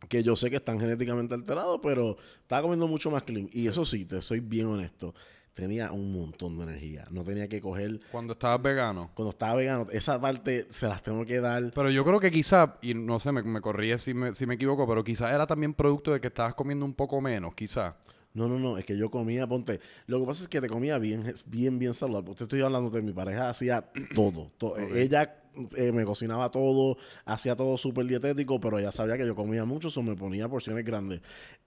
que 0.08 0.22
yo 0.22 0.36
sé 0.36 0.48
que 0.50 0.56
están 0.56 0.78
genéticamente 0.78 1.34
alterados, 1.34 1.80
pero 1.82 2.16
estaba 2.42 2.62
comiendo 2.62 2.86
mucho 2.86 3.10
más 3.10 3.24
clean. 3.24 3.48
Y 3.52 3.66
eso 3.66 3.84
sí, 3.84 4.04
te 4.04 4.20
soy 4.20 4.40
bien 4.40 4.66
honesto. 4.66 5.14
Tenía 5.58 5.90
un 5.90 6.12
montón 6.12 6.56
de 6.56 6.62
energía. 6.62 7.04
No 7.10 7.24
tenía 7.24 7.48
que 7.48 7.60
coger. 7.60 7.98
Cuando 8.12 8.34
estabas 8.34 8.62
vegano. 8.62 9.10
Cuando 9.14 9.30
estaba 9.30 9.56
vegano, 9.56 9.88
esa 9.90 10.20
parte 10.20 10.68
se 10.70 10.86
las 10.86 11.02
tengo 11.02 11.26
que 11.26 11.40
dar. 11.40 11.72
Pero 11.74 11.90
yo 11.90 12.04
creo 12.04 12.20
que 12.20 12.30
quizá, 12.30 12.76
y 12.80 12.94
no 12.94 13.18
sé, 13.18 13.32
me, 13.32 13.42
me 13.42 13.60
corríes 13.60 14.02
si 14.02 14.14
me, 14.14 14.36
si 14.36 14.46
me 14.46 14.54
equivoco, 14.54 14.86
pero 14.86 15.02
quizá 15.02 15.34
era 15.34 15.48
también 15.48 15.74
producto 15.74 16.12
de 16.12 16.20
que 16.20 16.28
estabas 16.28 16.54
comiendo 16.54 16.84
un 16.84 16.94
poco 16.94 17.20
menos, 17.20 17.56
quizá. 17.56 17.96
No, 18.34 18.46
no, 18.46 18.56
no, 18.60 18.78
es 18.78 18.84
que 18.84 18.96
yo 18.96 19.10
comía, 19.10 19.48
ponte. 19.48 19.80
Lo 20.06 20.20
que 20.20 20.26
pasa 20.26 20.42
es 20.44 20.48
que 20.48 20.60
te 20.60 20.68
comía 20.68 20.96
bien, 20.98 21.24
bien, 21.46 21.76
bien 21.80 21.92
saludable. 21.92 22.36
Te 22.36 22.44
estoy 22.44 22.60
hablando 22.60 22.88
de 22.90 23.02
mi 23.02 23.12
pareja, 23.12 23.50
hacía 23.50 23.84
todo. 24.14 24.52
to- 24.58 24.68
Ok. 24.74 24.78
Ella 24.94 25.42
eh, 25.76 25.92
me 25.92 26.04
cocinaba 26.04 26.50
todo, 26.50 26.96
hacía 27.24 27.56
todo 27.56 27.76
súper 27.76 28.06
dietético, 28.06 28.60
pero 28.60 28.78
ella 28.78 28.92
sabía 28.92 29.16
que 29.16 29.26
yo 29.26 29.34
comía 29.34 29.64
mucho, 29.64 29.88
eso 29.88 30.02
me 30.02 30.14
ponía 30.16 30.48
porciones 30.48 30.84
grandes. 30.84 31.20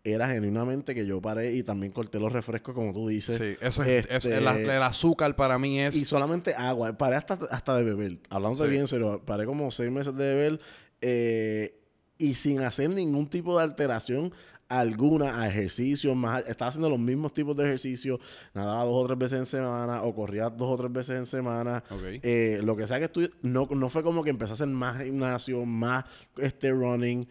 Era 0.04 0.28
genuinamente 0.28 0.96
que 0.96 1.06
yo 1.06 1.22
paré 1.22 1.52
y 1.54 1.64
también 1.64 1.92
corté 1.92 2.20
los 2.20 2.34
refrescos, 2.34 2.74
como 2.74 2.94
tú 2.94 3.08
dices. 3.08 3.38
Sí, 3.38 3.56
eso 3.62 3.84
es, 3.84 4.08
Este, 4.10 4.38
el, 4.38 4.48
el 4.48 4.84
azúcar 4.84 5.36
para 5.36 5.58
mí 5.60 5.80
es... 5.80 5.96
Y 5.96 6.06
solamente 6.06 6.54
agua. 6.56 6.98
Paré 6.98 7.16
hasta, 7.18 7.40
hasta 7.52 7.76
de 7.76 7.84
beber. 7.84 8.18
Hablando 8.30 8.64
Sí. 8.64 8.70
bien, 8.70 8.88
serio, 8.88 9.22
paré 9.26 9.46
como 9.46 9.70
seis 9.72 9.92
meses 9.92 10.16
de 10.16 10.34
beber 10.34 10.60
eh, 11.02 11.80
y 12.18 12.36
sin 12.36 12.62
hacer 12.62 12.90
ningún 12.90 13.28
tipo 13.30 13.58
de 13.58 13.64
alteración 13.64 14.34
alguna 14.80 15.42
a 15.42 15.48
ejercicios. 15.50 16.16
Más, 16.16 16.46
estaba 16.48 16.70
haciendo 16.70 16.90
los 16.90 17.00
mismos 17.00 17.34
tipos 17.34 17.56
de 17.56 17.64
ejercicios. 17.66 18.20
Nadaba 18.54 18.84
dos 18.86 19.04
o 19.04 19.08
tres 19.08 19.18
veces 19.20 19.40
en 19.40 19.46
semana 19.46 20.04
o 20.04 20.16
corría 20.16 20.50
dos 20.50 20.70
o 20.70 20.78
tres 20.78 20.92
veces 20.92 21.18
en 21.20 21.26
semana. 21.26 21.84
Ok. 21.90 22.02
Eh, 22.24 22.60
lo 22.64 22.76
que 22.76 22.88
sea 22.88 23.00
que 23.00 23.06
estuve, 23.06 23.32
no, 23.42 23.68
no 23.72 23.90
fue 23.90 24.04
como 24.04 24.24
que 24.24 24.30
empecé 24.30 24.52
a 24.52 24.56
hacer 24.56 24.68
más 24.68 25.02
gimnasio, 25.04 25.66
más 25.66 26.06
este 26.38 26.72
running. 26.72 27.28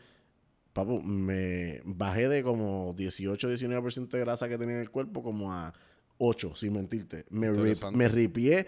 Papu, 0.72 1.02
me 1.02 1.80
bajé 1.84 2.28
de 2.28 2.42
como 2.44 2.94
18-19% 2.94 4.08
de 4.08 4.20
grasa 4.20 4.48
que 4.48 4.56
tenía 4.56 4.76
en 4.76 4.80
el 4.82 4.90
cuerpo 4.90 5.22
como 5.22 5.52
a 5.52 5.72
8, 6.18 6.54
sin 6.54 6.72
mentirte. 6.74 7.24
Me, 7.30 7.48
rip- 7.50 7.74
me 7.96 8.08
ripié 8.08 8.66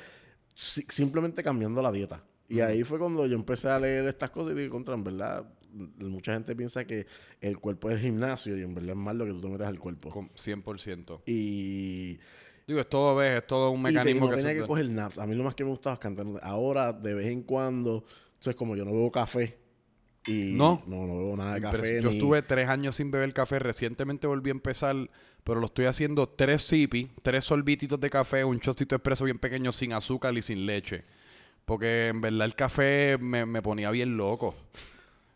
si- 0.53 0.85
simplemente 0.89 1.43
cambiando 1.43 1.81
la 1.81 1.93
dieta. 1.93 2.25
Y 2.49 2.61
ahí 2.61 2.83
fue 2.83 2.99
cuando 2.99 3.25
yo 3.27 3.35
empecé 3.37 3.69
a 3.69 3.79
leer 3.79 4.07
estas 4.09 4.31
cosas 4.31 4.53
y 4.53 4.57
dije, 4.57 4.69
contra, 4.69 4.95
en 4.95 5.05
verdad, 5.05 5.45
mucha 5.73 6.35
gente 6.35 6.55
piensa 6.55 6.85
que 6.85 7.07
el 7.41 7.59
cuerpo 7.59 7.91
es 7.91 7.97
el 7.97 8.03
gimnasio 8.03 8.57
y 8.59 8.63
en 8.63 8.75
verdad 8.75 8.91
es 8.91 8.97
más 8.97 9.15
lo 9.15 9.25
que 9.25 9.33
tú 9.33 9.41
te 9.41 9.49
metes 9.49 9.67
al 9.67 9.79
cuerpo. 9.79 10.11
con 10.11 10.29
100%. 10.35 11.23
Y, 11.27 12.19
Digo, 12.67 12.81
es 12.81 12.89
todo, 12.89 13.17
ves, 13.17 13.39
es 13.41 13.47
todo 13.47 13.71
un 13.71 13.81
y 13.81 13.85
te- 13.85 13.89
mecanismo 13.91 14.27
no 14.27 14.37
que 14.37 14.43
tenía 14.43 14.61
que 14.61 14.67
coger 14.67 14.89
naps. 14.89 15.19
A 15.19 15.27
mí 15.27 15.35
lo 15.35 15.43
más 15.45 15.55
que 15.55 15.65
me 15.65 15.71
gustaba 15.71 15.95
es 15.95 16.01
cantar. 16.01 16.27
Ahora, 16.43 16.93
de 16.93 17.15
vez 17.15 17.27
en 17.29 17.43
cuando, 17.43 18.05
entonces 18.35 18.55
como 18.55 18.77
yo 18.77 18.85
no 18.85 18.93
bebo 18.93 19.11
café 19.11 19.59
y 20.27 20.53
No. 20.55 20.83
no, 20.87 21.07
no 21.07 21.17
bebo 21.19 21.37
nada 21.37 21.55
de 21.55 21.61
café. 21.61 22.01
yo 22.01 22.09
ni- 22.11 22.15
estuve 22.17 22.41
tres 22.43 22.69
años 22.69 22.95
sin 22.97 23.11
beber 23.11 23.33
café. 23.35 23.59
Recientemente 23.59 24.29
volví 24.29 24.51
a 24.51 24.53
empezar, 24.53 24.95
pero 25.43 25.59
lo 25.59 25.67
estoy 25.67 25.87
haciendo 25.87 26.29
tres 26.29 26.63
sipi, 26.63 27.11
tres 27.23 27.45
sorbititos 27.45 27.99
de 27.99 28.09
café, 28.11 28.45
un 28.45 28.61
chocito 28.61 28.95
expreso 28.95 29.25
bien 29.25 29.41
pequeño 29.41 29.73
sin 29.73 29.93
azúcar 29.93 30.37
y 30.39 30.43
sin 30.43 30.65
leche. 30.65 31.03
Porque 31.65 32.09
en 32.09 32.21
verdad 32.21 32.45
el 32.47 32.55
café 32.55 33.19
me, 33.21 33.45
me 33.45 33.61
ponía 33.61 33.91
bien 33.91 34.17
loco. 34.17 34.55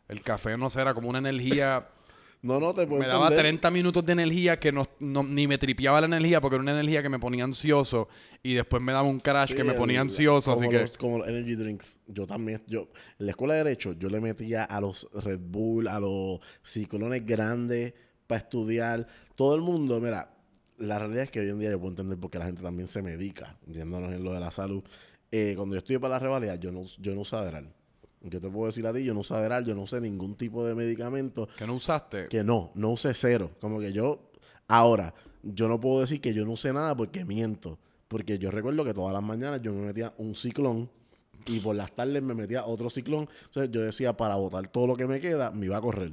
El 0.08 0.22
café, 0.22 0.56
no 0.56 0.70
sé, 0.70 0.80
era 0.80 0.94
como 0.94 1.08
una 1.08 1.18
energía... 1.18 1.88
No, 2.42 2.60
no, 2.60 2.72
te 2.74 2.86
puedo 2.86 3.00
me 3.00 3.08
daba 3.08 3.24
entender. 3.28 3.44
30 3.46 3.70
minutos 3.72 4.04
de 4.06 4.12
energía 4.12 4.60
que 4.60 4.70
no, 4.70 4.84
no- 5.00 5.24
ni 5.24 5.48
me 5.48 5.58
tripeaba 5.58 6.00
la 6.02 6.06
energía 6.06 6.40
porque 6.40 6.54
era 6.56 6.62
una 6.62 6.72
energía 6.72 7.02
que 7.02 7.08
me 7.08 7.18
ponía 7.18 7.42
ansioso 7.42 8.08
y 8.42 8.54
después 8.54 8.80
me 8.80 8.92
daba 8.92 9.08
un 9.08 9.18
crash 9.18 9.52
que 9.52 9.64
me 9.64 9.72
ponía 9.72 9.96
el- 9.96 10.02
ansioso. 10.02 10.52
Así 10.52 10.60
como 10.60 10.70
que... 10.70 10.78
los- 10.80 10.96
como 10.98 11.18
los 11.18 11.28
energy 11.28 11.56
drinks. 11.56 11.98
Yo 12.06 12.24
también, 12.26 12.62
yo, 12.68 12.88
en 13.18 13.26
la 13.26 13.30
escuela 13.32 13.54
de 13.54 13.64
Derecho, 13.64 13.94
yo 13.94 14.08
le 14.10 14.20
metía 14.20 14.62
a 14.64 14.80
los 14.80 15.08
Red 15.14 15.40
Bull, 15.40 15.88
a 15.88 15.98
los 15.98 16.38
ciclones 16.62 17.24
grandes 17.26 17.94
para 18.28 18.38
estudiar. 18.42 19.08
Todo 19.34 19.56
el 19.56 19.62
mundo, 19.62 19.98
mira, 19.98 20.30
la 20.78 20.98
realidad 21.00 21.24
es 21.24 21.30
que 21.32 21.40
hoy 21.40 21.48
en 21.48 21.58
día 21.58 21.70
yo 21.70 21.80
puedo 21.80 21.92
entender 21.92 22.18
por 22.18 22.30
qué 22.30 22.38
la 22.38 22.44
gente 22.44 22.62
también 22.62 22.86
se 22.86 23.02
medica, 23.02 23.56
yéndonos 23.66 24.12
en 24.12 24.22
lo 24.22 24.32
de 24.34 24.40
la 24.40 24.52
salud. 24.52 24.84
Eh, 25.32 25.54
cuando 25.56 25.74
yo 25.74 25.78
estudié 25.78 25.98
para 25.98 26.14
la 26.14 26.18
revalida, 26.20 26.54
yo 26.56 26.70
no, 26.70 26.84
yo 27.00 27.14
no 27.14 27.22
usaba 27.22 27.42
Adderall. 27.42 27.72
Yo 28.30 28.40
te 28.40 28.48
puedo 28.48 28.66
decir 28.66 28.86
a 28.86 28.92
ti, 28.92 29.04
yo 29.04 29.14
no 29.14 29.20
usaba 29.20 29.40
Adderall, 29.40 29.64
yo 29.64 29.74
no 29.74 29.82
usé 29.82 30.00
ningún 30.00 30.34
tipo 30.34 30.64
de 30.64 30.74
medicamento. 30.74 31.48
¿Que 31.56 31.66
no 31.66 31.74
usaste? 31.74 32.28
Que 32.28 32.42
no, 32.42 32.70
no 32.74 32.90
usé 32.90 33.14
cero. 33.14 33.50
Como 33.60 33.78
que 33.78 33.92
yo, 33.92 34.30
ahora, 34.68 35.14
yo 35.42 35.68
no 35.68 35.80
puedo 35.80 36.00
decir 36.00 36.20
que 36.20 36.34
yo 36.34 36.44
no 36.44 36.52
usé 36.52 36.72
nada 36.72 36.96
porque 36.96 37.24
miento. 37.24 37.78
Porque 38.08 38.38
yo 38.38 38.50
recuerdo 38.50 38.84
que 38.84 38.94
todas 38.94 39.12
las 39.12 39.22
mañanas 39.22 39.62
yo 39.62 39.72
me 39.72 39.86
metía 39.86 40.12
un 40.18 40.34
ciclón 40.34 40.88
y 41.46 41.60
por 41.60 41.76
las 41.76 41.92
tardes 41.92 42.22
me 42.22 42.34
metía 42.34 42.66
otro 42.66 42.90
ciclón. 42.90 43.28
Entonces 43.46 43.70
yo 43.70 43.82
decía, 43.82 44.16
para 44.16 44.36
botar 44.36 44.66
todo 44.68 44.86
lo 44.86 44.96
que 44.96 45.06
me 45.06 45.20
queda, 45.20 45.50
me 45.50 45.66
iba 45.66 45.76
a 45.76 45.80
correr. 45.80 46.12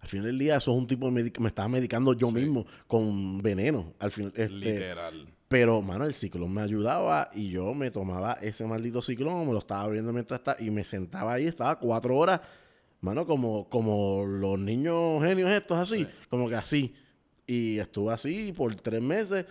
Al 0.00 0.08
final 0.08 0.26
del 0.26 0.38
día, 0.38 0.56
eso 0.56 0.70
es 0.72 0.76
un 0.78 0.86
tipo 0.86 1.10
de 1.10 1.12
medic- 1.22 1.38
me 1.40 1.48
estaba 1.48 1.68
medicando 1.68 2.12
yo 2.12 2.30
mismo 2.30 2.64
con 2.86 3.42
veneno. 3.42 3.92
Al 3.98 4.12
final, 4.12 4.32
este, 4.36 4.54
Literal. 4.54 5.26
pero, 5.48 5.82
mano, 5.82 6.04
el 6.04 6.14
ciclón 6.14 6.52
me 6.54 6.62
ayudaba 6.62 7.28
y 7.34 7.50
yo 7.50 7.74
me 7.74 7.90
tomaba 7.90 8.34
ese 8.40 8.64
maldito 8.64 9.02
ciclón, 9.02 9.46
me 9.46 9.52
lo 9.52 9.58
estaba 9.58 9.88
viendo 9.88 10.12
mientras 10.12 10.38
estaba 10.40 10.60
y 10.60 10.70
me 10.70 10.84
sentaba 10.84 11.32
ahí, 11.34 11.46
estaba 11.46 11.78
cuatro 11.80 12.16
horas, 12.16 12.40
mano, 13.00 13.26
como, 13.26 13.68
como 13.68 14.24
los 14.24 14.58
niños 14.58 15.22
genios 15.24 15.50
estos 15.50 15.76
así, 15.78 16.06
como 16.30 16.48
que 16.48 16.54
así. 16.54 16.94
Y 17.46 17.78
estuve 17.78 18.12
así 18.12 18.52
por 18.52 18.74
tres 18.76 19.00
meses. 19.02 19.46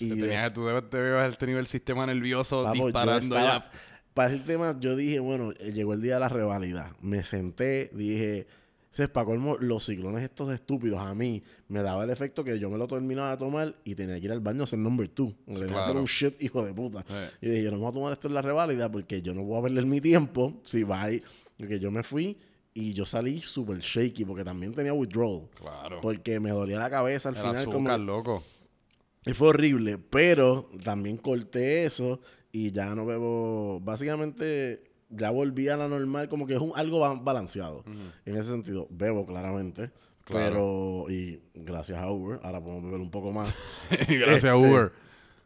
Y 0.00 0.08
Que 0.08 0.14
de- 0.16 0.20
tenías- 0.22 0.52
tú 0.52 0.64
debes, 0.64 0.82
haber 0.92 1.36
tenido 1.36 1.58
el 1.60 1.66
sistema 1.66 2.06
nervioso 2.06 2.62
Vamos, 2.64 2.86
disparando 2.86 3.36
estaba- 3.36 3.58
ya. 3.60 3.70
Para 4.14 4.30
ese 4.32 4.42
tema, 4.42 4.76
yo 4.80 4.96
dije, 4.96 5.20
bueno, 5.20 5.52
eh, 5.60 5.70
llegó 5.72 5.92
el 5.94 6.02
día 6.02 6.14
de 6.14 6.20
la 6.20 6.28
rivalidad. 6.28 6.90
Me 7.00 7.22
senté, 7.22 7.90
dije, 7.94 8.46
se 8.92 9.08
para 9.08 9.24
colmo, 9.24 9.56
los 9.58 9.86
ciclones 9.86 10.22
estos 10.22 10.52
estúpidos 10.52 11.00
a 11.00 11.14
mí 11.14 11.42
me 11.68 11.82
daba 11.82 12.04
el 12.04 12.10
efecto 12.10 12.44
que 12.44 12.58
yo 12.58 12.68
me 12.68 12.76
lo 12.76 12.86
terminaba 12.86 13.30
de 13.30 13.36
tomar 13.38 13.74
y 13.84 13.94
tenía 13.94 14.20
que 14.20 14.26
ir 14.26 14.32
al 14.32 14.40
baño 14.40 14.60
a 14.60 14.64
hacer 14.64 14.78
number 14.78 15.08
two. 15.08 15.32
Tenía 15.46 15.60
que 15.60 15.64
hacer 15.64 15.68
claro. 15.70 16.00
un 16.00 16.04
shit, 16.04 16.42
hijo 16.42 16.62
de 16.62 16.74
puta. 16.74 17.02
Y 17.40 17.48
dije, 17.48 17.62
yo 17.62 17.70
no 17.70 17.78
me 17.78 17.84
voy 17.84 17.90
a 17.90 17.94
tomar 17.94 18.12
esto 18.12 18.28
en 18.28 18.34
la 18.34 18.42
reválida 18.42 18.92
porque 18.92 19.22
yo 19.22 19.32
no 19.32 19.44
voy 19.44 19.58
a 19.58 19.62
perder 19.62 19.86
mi 19.86 20.02
tiempo 20.02 20.60
si 20.62 20.82
va 20.82 21.04
ahí. 21.04 21.22
Porque 21.56 21.80
yo 21.80 21.90
me 21.90 22.02
fui 22.02 22.36
y 22.74 22.92
yo 22.92 23.06
salí 23.06 23.40
súper 23.40 23.78
shaky 23.78 24.26
porque 24.26 24.44
también 24.44 24.74
tenía 24.74 24.92
withdrawal. 24.92 25.48
Claro. 25.54 26.00
Porque 26.02 26.38
me 26.38 26.50
dolía 26.50 26.78
la 26.78 26.90
cabeza 26.90 27.30
al 27.30 27.36
El 27.36 27.40
final. 27.40 27.56
azúcar, 27.56 27.76
como, 27.76 27.98
loco. 27.98 28.44
y 29.24 29.32
fue 29.32 29.48
horrible, 29.48 29.96
pero 29.96 30.68
también 30.84 31.16
corté 31.16 31.86
eso 31.86 32.20
y 32.52 32.72
ya 32.72 32.94
no 32.94 33.06
bebo. 33.06 33.80
Básicamente, 33.80 34.91
ya 35.12 35.30
volví 35.30 35.68
a 35.68 35.76
la 35.76 35.88
normal, 35.88 36.28
como 36.28 36.46
que 36.46 36.54
es 36.54 36.60
un, 36.60 36.72
algo 36.74 37.00
ba- 37.00 37.14
balanceado. 37.14 37.84
En 38.24 38.36
ese 38.36 38.50
sentido, 38.50 38.86
bebo 38.90 39.24
claramente. 39.26 39.90
Claro. 40.24 41.04
Pero, 41.06 41.10
y 41.10 41.40
gracias 41.54 41.98
a 41.98 42.10
Uber, 42.10 42.38
ahora 42.42 42.60
podemos 42.62 42.84
beber 42.84 43.00
un 43.00 43.10
poco 43.10 43.32
más. 43.32 43.52
Gracias, 43.90 44.44
Este, 44.44 44.52
Uber. 44.52 44.92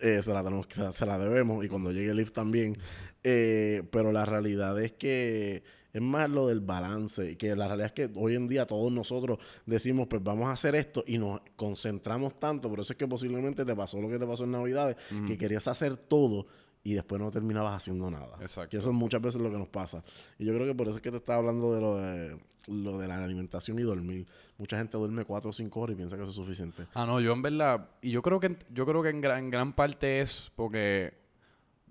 Eh, 0.01 0.21
se, 0.23 0.31
la 0.35 0.45
tenemos, 0.45 0.67
se 0.93 1.07
la 1.07 1.19
debemos 1.19 1.65
y 1.65 1.69
cuando 1.69 1.91
llegue 1.93 2.11
el 2.11 2.17
Lyft 2.19 2.33
también. 2.35 2.77
Eh, 3.25 3.83
pero 3.91 4.13
la 4.13 4.27
realidad 4.27 4.79
es 4.83 4.93
que 4.93 5.63
es 5.95 6.03
más 6.03 6.29
lo 6.29 6.49
del 6.49 6.61
balance. 6.61 7.31
y 7.33 7.37
Que 7.37 7.57
la 7.57 7.67
realidad 7.69 7.87
es 7.87 7.93
que 7.93 8.11
hoy 8.15 8.35
en 8.35 8.47
día 8.49 8.67
todos 8.67 8.93
nosotros 8.93 9.39
decimos, 9.65 10.09
pues 10.09 10.23
vamos 10.23 10.49
a 10.49 10.53
hacer 10.53 10.75
esto 10.75 11.03
y 11.07 11.17
nos 11.17 11.41
concentramos 11.57 12.39
tanto. 12.39 12.69
Por 12.69 12.81
eso 12.81 12.93
es 12.93 12.99
que 12.99 13.09
posiblemente 13.09 13.65
te 13.65 13.75
pasó 13.75 13.99
lo 14.01 14.11
que 14.11 14.19
te 14.19 14.27
pasó 14.27 14.45
en 14.45 14.51
Navidades, 14.51 14.97
que 15.27 15.39
querías 15.39 15.67
hacer 15.69 15.97
todo 15.97 16.47
y 16.89 16.95
después 16.95 17.21
no 17.21 17.31
terminabas 17.33 17.75
haciendo 17.83 18.09
nada. 18.11 18.37
Exacto. 18.41 18.71
Que 18.71 18.77
eso 18.77 18.91
es 18.91 18.95
muchas 18.95 19.21
veces 19.21 19.41
lo 19.41 19.51
que 19.51 19.59
nos 19.59 19.69
pasa. 19.69 20.05
Y 20.39 20.45
yo 20.45 20.55
creo 20.55 20.67
que 20.67 20.75
por 20.75 20.87
eso 20.87 20.97
es 20.99 21.03
que 21.03 21.11
te 21.11 21.17
estaba 21.17 21.39
hablando 21.41 21.75
de 21.75 21.81
lo 21.81 21.97
de, 21.97 22.39
lo 22.69 22.99
de 22.99 23.09
la 23.09 23.25
alimentación 23.25 23.79
y 23.79 23.83
dormir. 23.83 24.27
Mucha 24.57 24.79
gente 24.79 24.97
duerme 24.97 25.25
cuatro 25.25 25.51
o 25.51 25.53
cinco 25.53 25.81
horas 25.81 25.95
y 25.95 25.97
piensa 25.97 26.17
que 26.17 26.23
eso 26.23 26.31
es 26.31 26.37
suficiente. 26.37 26.87
Ah, 26.95 27.05
no, 27.05 27.19
yo 27.21 27.33
en 27.33 27.43
verdad, 27.43 27.89
y 28.03 28.11
yo 28.13 28.23
creo 28.23 28.39
que 28.39 28.57
yo 28.73 28.87
creo 28.87 29.03
que 29.03 29.09
en 29.09 29.21
gran, 29.21 29.39
en 29.41 29.51
gran 29.51 29.73
parte 29.73 30.21
es 30.21 30.53
porque 30.55 31.13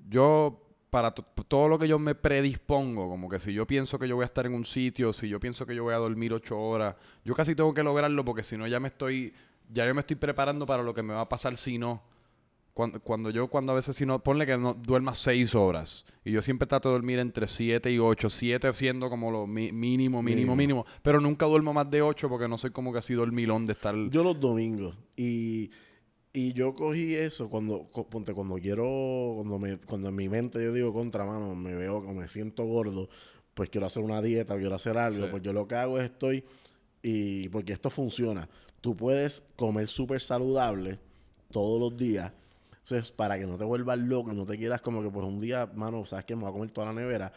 yo 0.10 0.62
para 0.90 1.12
to- 1.12 1.26
todo 1.48 1.68
lo 1.68 1.78
que 1.78 1.88
yo 1.88 2.00
me 2.00 2.16
predispongo, 2.16 3.10
como 3.10 3.28
que 3.28 3.40
si 3.40 3.54
yo 3.54 3.68
pienso 3.68 4.00
que 4.00 4.08
yo 4.08 4.16
voy 4.16 4.24
a 4.24 4.28
estar 4.28 4.46
en 4.46 4.54
un 4.54 4.64
sitio, 4.66 5.12
si 5.12 5.28
yo 5.28 5.40
pienso 5.42 5.66
que 5.66 5.76
yo 5.76 5.84
voy 5.84 5.94
a 5.94 5.98
dormir 5.98 6.32
ocho 6.34 6.58
horas, 6.60 6.96
yo 7.26 7.36
casi 7.36 7.54
tengo 7.54 7.74
que 7.74 7.84
lograrlo 7.84 8.24
porque 8.24 8.44
si 8.44 8.56
no 8.58 8.66
ya 8.66 8.80
me 8.80 8.88
estoy, 8.88 9.34
ya 9.74 9.86
yo 9.86 9.94
me 9.94 10.00
estoy 10.00 10.16
preparando 10.16 10.66
para 10.66 10.84
lo 10.84 10.94
que 10.94 11.04
me 11.04 11.14
va 11.14 11.22
a 11.22 11.30
pasar 11.30 11.58
si 11.58 11.78
no. 11.78 12.02
Cuando, 12.76 13.00
cuando 13.00 13.30
yo, 13.30 13.48
cuando 13.48 13.72
a 13.72 13.76
veces 13.76 13.96
si 13.96 14.06
no, 14.06 14.22
ponle 14.22 14.46
que 14.46 14.58
no 14.58 14.74
duermas 14.74 15.18
seis 15.18 15.56
horas. 15.56 16.06
Y 16.26 16.32
yo 16.34 16.42
siempre 16.42 16.68
trato 16.68 16.90
de 16.90 16.94
dormir 16.96 17.20
entre 17.20 17.48
siete 17.48 17.90
y 17.90 18.00
ocho. 18.00 18.30
Siete 18.30 18.72
siendo 18.74 19.10
como 19.10 19.32
lo 19.32 19.48
mi- 19.48 19.72
mínimo, 19.72 20.22
mínimo, 20.22 20.22
Mínimo. 20.22 20.56
mínimo. 20.58 20.86
Pero 21.02 21.22
nunca 21.22 21.46
duermo 21.46 21.72
más 21.74 21.90
de 21.90 22.02
ocho 22.02 22.28
porque 22.28 22.50
no 22.50 22.58
soy 22.58 22.72
como 22.72 22.92
que 22.92 23.00
así 23.00 23.14
dormilón 23.14 23.66
de 23.66 23.72
estar... 23.74 23.96
Yo 24.10 24.24
los 24.26 24.38
domingos. 24.42 24.98
Y, 25.16 25.72
y 26.34 26.52
yo 26.52 26.74
cogí 26.74 27.16
eso 27.16 27.50
cuando, 27.50 27.88
co- 27.94 28.10
ponte, 28.10 28.34
cuando 28.34 28.56
quiero, 28.56 29.36
cuando, 29.38 29.58
me, 29.58 29.78
cuando 29.78 30.10
en 30.10 30.16
mi 30.18 30.28
mente 30.28 30.62
yo 30.62 30.74
digo 30.74 30.92
contra 30.92 31.24
mano, 31.24 31.56
me 31.56 31.74
veo 31.76 32.06
que 32.06 32.12
me 32.12 32.28
siento 32.28 32.66
gordo, 32.66 33.08
pues 33.54 33.70
quiero 33.70 33.88
hacer 33.88 34.04
una 34.04 34.22
dieta, 34.22 34.58
quiero 34.58 34.76
hacer 34.76 34.98
algo. 34.98 35.24
Sí. 35.24 35.32
Pues 35.32 35.42
yo 35.44 35.54
lo 35.54 35.66
que 35.66 35.76
hago 35.76 35.98
es 35.98 36.12
estoy, 36.12 36.44
y 37.02 37.48
porque 37.48 37.72
esto 37.72 37.90
funciona. 37.90 38.50
Tú 38.82 38.98
puedes 38.98 39.44
comer 39.56 39.88
súper 39.88 40.20
saludable 40.20 41.00
todos 41.52 41.80
los 41.80 41.98
días. 41.98 42.34
Entonces, 42.88 43.12
para 43.12 43.40
que 43.40 43.48
no 43.48 43.58
te 43.58 43.64
vuelvas 43.64 43.98
loco 43.98 44.32
y 44.32 44.36
no 44.36 44.46
te 44.46 44.58
quieras 44.58 44.80
como 44.80 45.02
que 45.02 45.10
por 45.10 45.24
un 45.24 45.40
día, 45.40 45.68
mano, 45.74 46.06
¿sabes 46.06 46.24
qué? 46.26 46.36
Me 46.36 46.44
voy 46.44 46.52
a 46.52 46.54
comer 46.54 46.70
toda 46.72 46.88
la 46.88 46.94
nevera. 46.94 47.34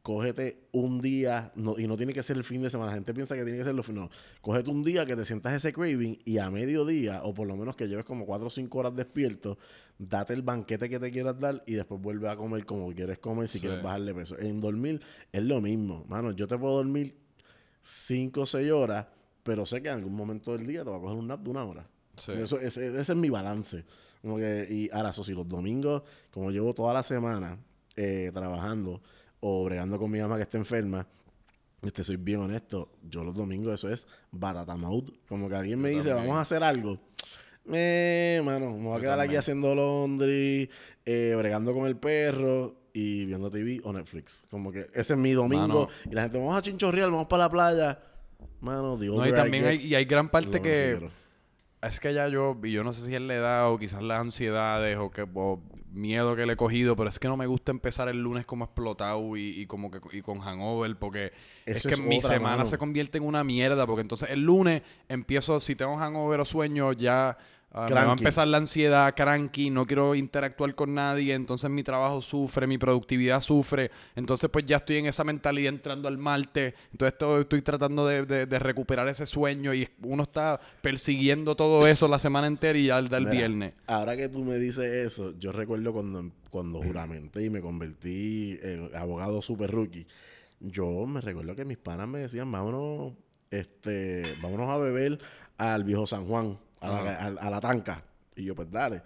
Cógete 0.00 0.68
un 0.72 1.00
día, 1.00 1.52
no, 1.54 1.78
y 1.78 1.86
no 1.86 1.96
tiene 1.96 2.12
que 2.12 2.22
ser 2.24 2.36
el 2.36 2.44
fin 2.44 2.60
de 2.62 2.70
semana. 2.70 2.90
La 2.90 2.96
gente 2.96 3.12
piensa 3.14 3.34
que 3.36 3.42
tiene 3.42 3.58
que 3.58 3.64
ser 3.64 3.74
los. 3.74 3.88
No. 3.90 4.10
Cógete 4.40 4.70
un 4.70 4.82
día 4.84 5.04
que 5.04 5.14
te 5.16 5.24
sientas 5.24 5.52
ese 5.54 5.72
craving 5.72 6.18
y 6.24 6.38
a 6.38 6.50
mediodía, 6.50 7.22
o 7.24 7.34
por 7.34 7.46
lo 7.48 7.56
menos 7.56 7.74
que 7.76 7.86
lleves 7.88 8.04
como 8.04 8.26
4 8.26 8.46
o 8.46 8.50
5 8.50 8.78
horas 8.78 8.94
despierto, 8.96 9.58
date 9.98 10.34
el 10.34 10.42
banquete 10.42 10.88
que 10.88 10.98
te 11.00 11.10
quieras 11.12 11.38
dar 11.38 11.62
y 11.66 11.74
después 11.74 12.00
vuelve 12.00 12.28
a 12.28 12.36
comer 12.36 12.64
como 12.64 12.92
quieres 12.92 13.18
comer 13.18 13.46
si 13.48 13.58
Sí. 13.58 13.60
quieres 13.66 13.82
bajarle 13.82 14.12
peso. 14.14 14.36
En 14.38 14.60
dormir 14.60 15.00
es 15.32 15.42
lo 15.44 15.60
mismo. 15.60 16.04
Mano, 16.08 16.30
yo 16.32 16.46
te 16.48 16.56
puedo 16.58 16.74
dormir 16.76 17.16
5 17.82 18.42
o 18.42 18.46
6 18.46 18.70
horas, 18.72 19.06
pero 19.42 19.66
sé 19.66 19.82
que 19.82 19.88
en 19.88 19.94
algún 19.98 20.14
momento 20.14 20.52
del 20.56 20.66
día 20.66 20.84
te 20.84 20.90
va 20.90 20.96
a 20.96 21.00
coger 21.00 21.16
un 21.16 21.26
nap 21.28 21.40
de 21.42 21.50
una 21.50 21.64
hora. 21.64 21.86
Sí. 22.16 22.32
Eso, 22.32 22.58
ese, 22.60 22.86
ese 22.88 23.12
es 23.12 23.16
mi 23.16 23.30
balance. 23.30 23.84
Como 24.22 24.36
que, 24.36 24.66
y 24.70 24.88
ahora, 24.92 25.10
eso 25.10 25.24
sí, 25.24 25.34
los 25.34 25.48
domingos, 25.48 26.02
como 26.30 26.50
llevo 26.50 26.72
toda 26.72 26.94
la 26.94 27.02
semana 27.02 27.58
eh, 27.96 28.30
trabajando 28.32 29.02
o 29.40 29.64
bregando 29.64 29.98
con 29.98 30.10
mi 30.10 30.20
mamá 30.20 30.36
que 30.36 30.42
está 30.42 30.56
enferma, 30.58 31.06
este, 31.82 32.04
soy 32.04 32.16
bien 32.16 32.40
honesto, 32.40 32.92
yo 33.02 33.24
los 33.24 33.34
domingos 33.34 33.74
eso 33.74 33.92
es 33.92 34.06
batata 34.30 34.76
mode. 34.76 35.12
Como 35.28 35.48
que 35.48 35.56
alguien 35.56 35.80
me 35.80 35.90
Yo 35.90 35.96
dice, 35.98 36.10
también. 36.10 36.28
vamos 36.28 36.38
a 36.38 36.42
hacer 36.42 36.62
algo. 36.62 36.98
Eh, 37.72 38.40
mano, 38.44 38.70
me 38.76 38.84
voy 38.84 38.98
a 38.98 39.00
quedar 39.00 39.18
aquí 39.20 39.34
haciendo 39.34 39.74
laundry, 39.74 40.70
eh, 41.04 41.34
bregando 41.36 41.74
con 41.74 41.86
el 41.86 41.96
perro 41.96 42.76
y 42.92 43.24
viendo 43.26 43.50
TV 43.50 43.80
o 43.82 43.92
Netflix. 43.92 44.46
Como 44.50 44.70
que 44.70 44.86
ese 44.94 45.14
es 45.14 45.18
mi 45.18 45.32
domingo. 45.32 45.66
Mano. 45.66 45.88
Y 46.08 46.14
la 46.14 46.22
gente, 46.22 46.38
vamos 46.38 46.56
a 46.56 46.62
chinchorreal, 46.62 47.10
vamos 47.10 47.26
para 47.26 47.44
la 47.44 47.50
playa. 47.50 47.98
Mano, 48.60 48.96
digo, 48.96 49.16
No, 49.16 49.26
y 49.26 49.32
también 49.32 49.66
hay, 49.66 49.78
y 49.84 49.94
hay 49.96 50.04
gran 50.04 50.28
parte 50.28 50.60
que... 50.62 51.08
Es 51.82 51.98
que 51.98 52.14
ya 52.14 52.28
yo, 52.28 52.56
y 52.62 52.70
yo 52.70 52.84
no 52.84 52.92
sé 52.92 53.04
si 53.04 53.14
es 53.14 53.20
la 53.20 53.34
edad 53.34 53.70
o 53.72 53.78
quizás 53.78 54.02
las 54.02 54.20
ansiedades 54.20 54.96
o 54.98 55.10
que 55.10 55.26
o 55.34 55.60
miedo 55.90 56.36
que 56.36 56.46
le 56.46 56.52
he 56.52 56.56
cogido, 56.56 56.94
pero 56.96 57.08
es 57.08 57.18
que 57.18 57.28
no 57.28 57.36
me 57.36 57.46
gusta 57.46 57.72
empezar 57.72 58.08
el 58.08 58.22
lunes 58.22 58.46
como 58.46 58.64
explotado 58.64 59.36
y, 59.36 59.60
y 59.60 59.66
como 59.66 59.90
que 59.90 60.00
y 60.16 60.22
con 60.22 60.38
hangover, 60.38 60.96
porque 60.96 61.32
es 61.66 61.82
que 61.82 61.94
es 61.94 62.00
mi 62.00 62.18
otra, 62.18 62.34
semana 62.34 62.58
mano. 62.58 62.68
se 62.68 62.78
convierte 62.78 63.18
en 63.18 63.24
una 63.24 63.42
mierda, 63.42 63.84
porque 63.86 64.02
entonces 64.02 64.30
el 64.30 64.42
lunes 64.42 64.82
empiezo, 65.08 65.58
si 65.58 65.74
tengo 65.74 65.96
hangover 65.96 66.40
o 66.40 66.44
sueño, 66.44 66.92
ya 66.92 67.36
ah, 67.72 67.90
me 67.90 68.04
va 68.04 68.10
a 68.10 68.12
empezar 68.14 68.46
la 68.48 68.58
ansiedad, 68.58 69.14
cranky, 69.14 69.70
no 69.70 69.86
quiero 69.86 70.14
interactuar 70.14 70.74
con 70.74 70.94
nadie, 70.94 71.34
entonces 71.34 71.70
mi 71.70 71.82
trabajo 71.82 72.20
sufre, 72.22 72.66
mi 72.66 72.78
productividad 72.78 73.40
sufre, 73.40 73.90
entonces 74.14 74.50
pues 74.50 74.66
ya 74.66 74.76
estoy 74.78 74.96
en 74.98 75.06
esa 75.06 75.24
mentalidad 75.24 75.72
entrando 75.72 76.08
al 76.08 76.18
martes, 76.18 76.74
entonces 76.92 77.12
estoy, 77.14 77.40
estoy 77.42 77.62
tratando 77.62 78.06
de, 78.06 78.24
de- 78.26 78.46
de 78.46 78.58
recuperar 78.58 79.08
ese 79.08 79.26
sueño 79.26 79.74
y 79.74 79.88
uno 80.02 80.22
está 80.24 80.60
persiguiendo 80.82 81.54
todo 81.56 81.86
eso 81.86 82.08
la 82.08 82.18
semana 82.18 82.46
entera 82.46 82.78
y 82.78 82.86
ya 82.86 82.98
el 82.98 83.08
Mira, 83.08 83.30
viernes. 83.30 83.74
Ahora 83.86 84.16
que 84.16 84.28
tú 84.28 84.44
me 84.44 84.56
dices 84.58 84.84
eso, 84.84 85.34
yo 85.38 85.52
recuerdo 85.52 85.92
cuando, 85.92 86.30
cuando 86.50 86.80
juramenté 86.82 87.44
y 87.44 87.50
me 87.50 87.60
convertí 87.60 88.58
en 88.62 88.90
abogado 88.94 89.42
super 89.42 89.70
rookie. 89.70 90.06
Yo 90.60 91.06
me 91.06 91.20
recuerdo 91.20 91.54
que 91.56 91.64
mis 91.64 91.78
panas 91.78 92.08
me 92.08 92.20
decían, 92.20 92.50
vámonos, 92.50 93.12
este, 93.50 94.22
vámonos 94.42 94.70
a 94.70 94.78
beber 94.78 95.18
al 95.58 95.84
viejo 95.84 96.06
San 96.06 96.26
Juan, 96.26 96.58
a 96.82 97.02
la, 97.02 97.12
a- 97.16 97.46
a 97.46 97.50
la 97.50 97.60
tanca. 97.60 98.02
Y 98.36 98.44
yo, 98.44 98.54
pues 98.54 98.70
dale. 98.70 99.02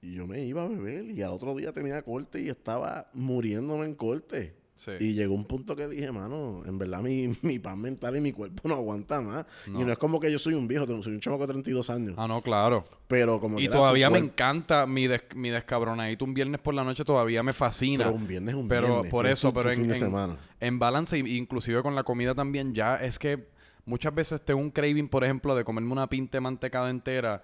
Y 0.00 0.14
yo 0.14 0.26
me 0.26 0.42
iba 0.44 0.62
a 0.64 0.68
beber 0.68 1.10
y 1.10 1.22
al 1.22 1.30
otro 1.30 1.54
día 1.56 1.72
tenía 1.72 2.02
corte 2.02 2.40
y 2.40 2.48
estaba 2.48 3.08
muriéndome 3.14 3.84
en 3.84 3.94
corte. 3.94 4.54
Sí. 4.76 4.92
Y 5.00 5.12
llegó 5.14 5.34
un 5.34 5.44
punto 5.44 5.74
que 5.74 5.88
dije, 5.88 6.12
mano, 6.12 6.62
en 6.64 6.78
verdad 6.78 7.00
mi, 7.00 7.36
mi 7.42 7.58
paz 7.58 7.76
mental 7.76 8.16
y 8.16 8.20
mi 8.20 8.30
cuerpo 8.30 8.68
no 8.68 8.76
aguanta 8.76 9.20
más. 9.20 9.44
No. 9.66 9.80
Y 9.80 9.84
no 9.84 9.90
es 9.90 9.98
como 9.98 10.20
que 10.20 10.30
yo 10.30 10.38
soy 10.38 10.54
un 10.54 10.68
viejo, 10.68 10.86
soy 11.02 11.14
un 11.14 11.20
chamaco 11.20 11.48
de 11.48 11.52
32 11.54 11.90
años. 11.90 12.14
Ah, 12.16 12.28
no, 12.28 12.40
claro. 12.42 12.84
Pero 13.08 13.40
como 13.40 13.58
Y 13.58 13.66
tu 13.66 13.72
todavía 13.72 14.08
me 14.08 14.18
encanta 14.18 14.86
mi, 14.86 15.08
des, 15.08 15.22
mi 15.34 15.50
descabronadito 15.50 16.24
un 16.24 16.32
viernes 16.32 16.60
por 16.60 16.74
la 16.74 16.84
noche, 16.84 17.04
todavía 17.04 17.42
me 17.42 17.52
fascina. 17.52 18.04
Pero 18.04 18.16
un 18.16 18.28
viernes 18.28 18.54
es 18.54 18.60
un 18.60 18.68
Pero 18.68 18.86
viernes. 18.88 19.10
por 19.10 19.26
eso, 19.26 19.52
pero 19.52 19.72
en, 19.72 19.84
en- 19.84 19.94
semana. 19.96 20.36
en 20.60 20.78
balance, 20.78 21.18
inclusive 21.18 21.82
con 21.82 21.96
la 21.96 22.04
comida 22.04 22.36
también, 22.36 22.72
ya 22.72 22.96
es 23.02 23.18
que 23.18 23.48
muchas 23.88 24.14
veces 24.14 24.40
tengo 24.44 24.60
un 24.60 24.70
craving, 24.70 25.08
por 25.08 25.24
ejemplo, 25.24 25.56
de 25.56 25.64
comerme 25.64 25.90
una 25.90 26.08
pinta 26.08 26.36
de 26.36 26.42
mantecada 26.42 26.90
entera 26.90 27.42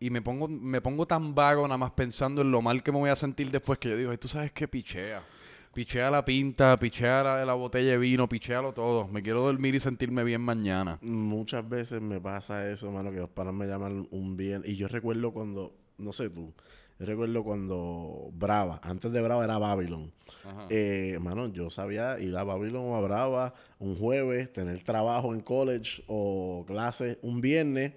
y 0.00 0.10
me 0.10 0.20
pongo, 0.20 0.48
me 0.48 0.80
pongo 0.80 1.06
tan 1.06 1.34
vago 1.34 1.62
nada 1.62 1.78
más 1.78 1.92
pensando 1.92 2.42
en 2.42 2.50
lo 2.50 2.60
mal 2.60 2.82
que 2.82 2.92
me 2.92 2.98
voy 2.98 3.10
a 3.10 3.16
sentir 3.16 3.50
después 3.50 3.78
que 3.78 3.90
yo 3.90 3.96
digo, 3.96 4.18
tú 4.18 4.28
sabes 4.28 4.52
qué 4.52 4.68
pichea. 4.68 5.22
Pichea 5.74 6.10
la 6.10 6.24
pinta, 6.24 6.76
pichea 6.76 7.22
la, 7.22 7.44
la 7.44 7.54
botella 7.54 7.92
de 7.92 7.98
vino, 7.98 8.28
pichealo 8.28 8.72
todo. 8.72 9.06
Me 9.06 9.22
quiero 9.22 9.42
dormir 9.42 9.74
y 9.76 9.80
sentirme 9.80 10.24
bien 10.24 10.40
mañana. 10.40 10.98
Muchas 11.02 11.68
veces 11.68 12.00
me 12.00 12.20
pasa 12.20 12.68
eso, 12.68 12.90
mano, 12.90 13.12
que 13.12 13.18
los 13.18 13.30
panas 13.30 13.54
me 13.54 13.66
llaman 13.66 14.08
un 14.10 14.36
bien. 14.36 14.62
Y 14.64 14.74
yo 14.76 14.88
recuerdo 14.88 15.30
cuando, 15.30 15.72
no 15.98 16.12
sé 16.12 16.30
tú, 16.30 16.52
yo 16.98 17.06
recuerdo 17.06 17.44
cuando 17.44 18.30
Brava, 18.32 18.80
antes 18.82 19.12
de 19.12 19.22
Brava 19.22 19.44
era 19.44 19.58
Babylon. 19.58 20.12
Eh, 20.68 21.18
mano, 21.20 21.46
yo 21.52 21.70
sabía 21.70 22.18
ir 22.18 22.36
a 22.36 22.42
Babylon 22.42 22.86
o 22.86 22.96
a 22.96 23.00
Brava 23.00 23.54
un 23.78 23.96
jueves, 23.96 24.52
tener 24.52 24.82
trabajo 24.82 25.32
en 25.32 25.40
college 25.40 26.02
o 26.08 26.64
clase 26.66 27.18
un 27.22 27.40
viernes 27.40 27.92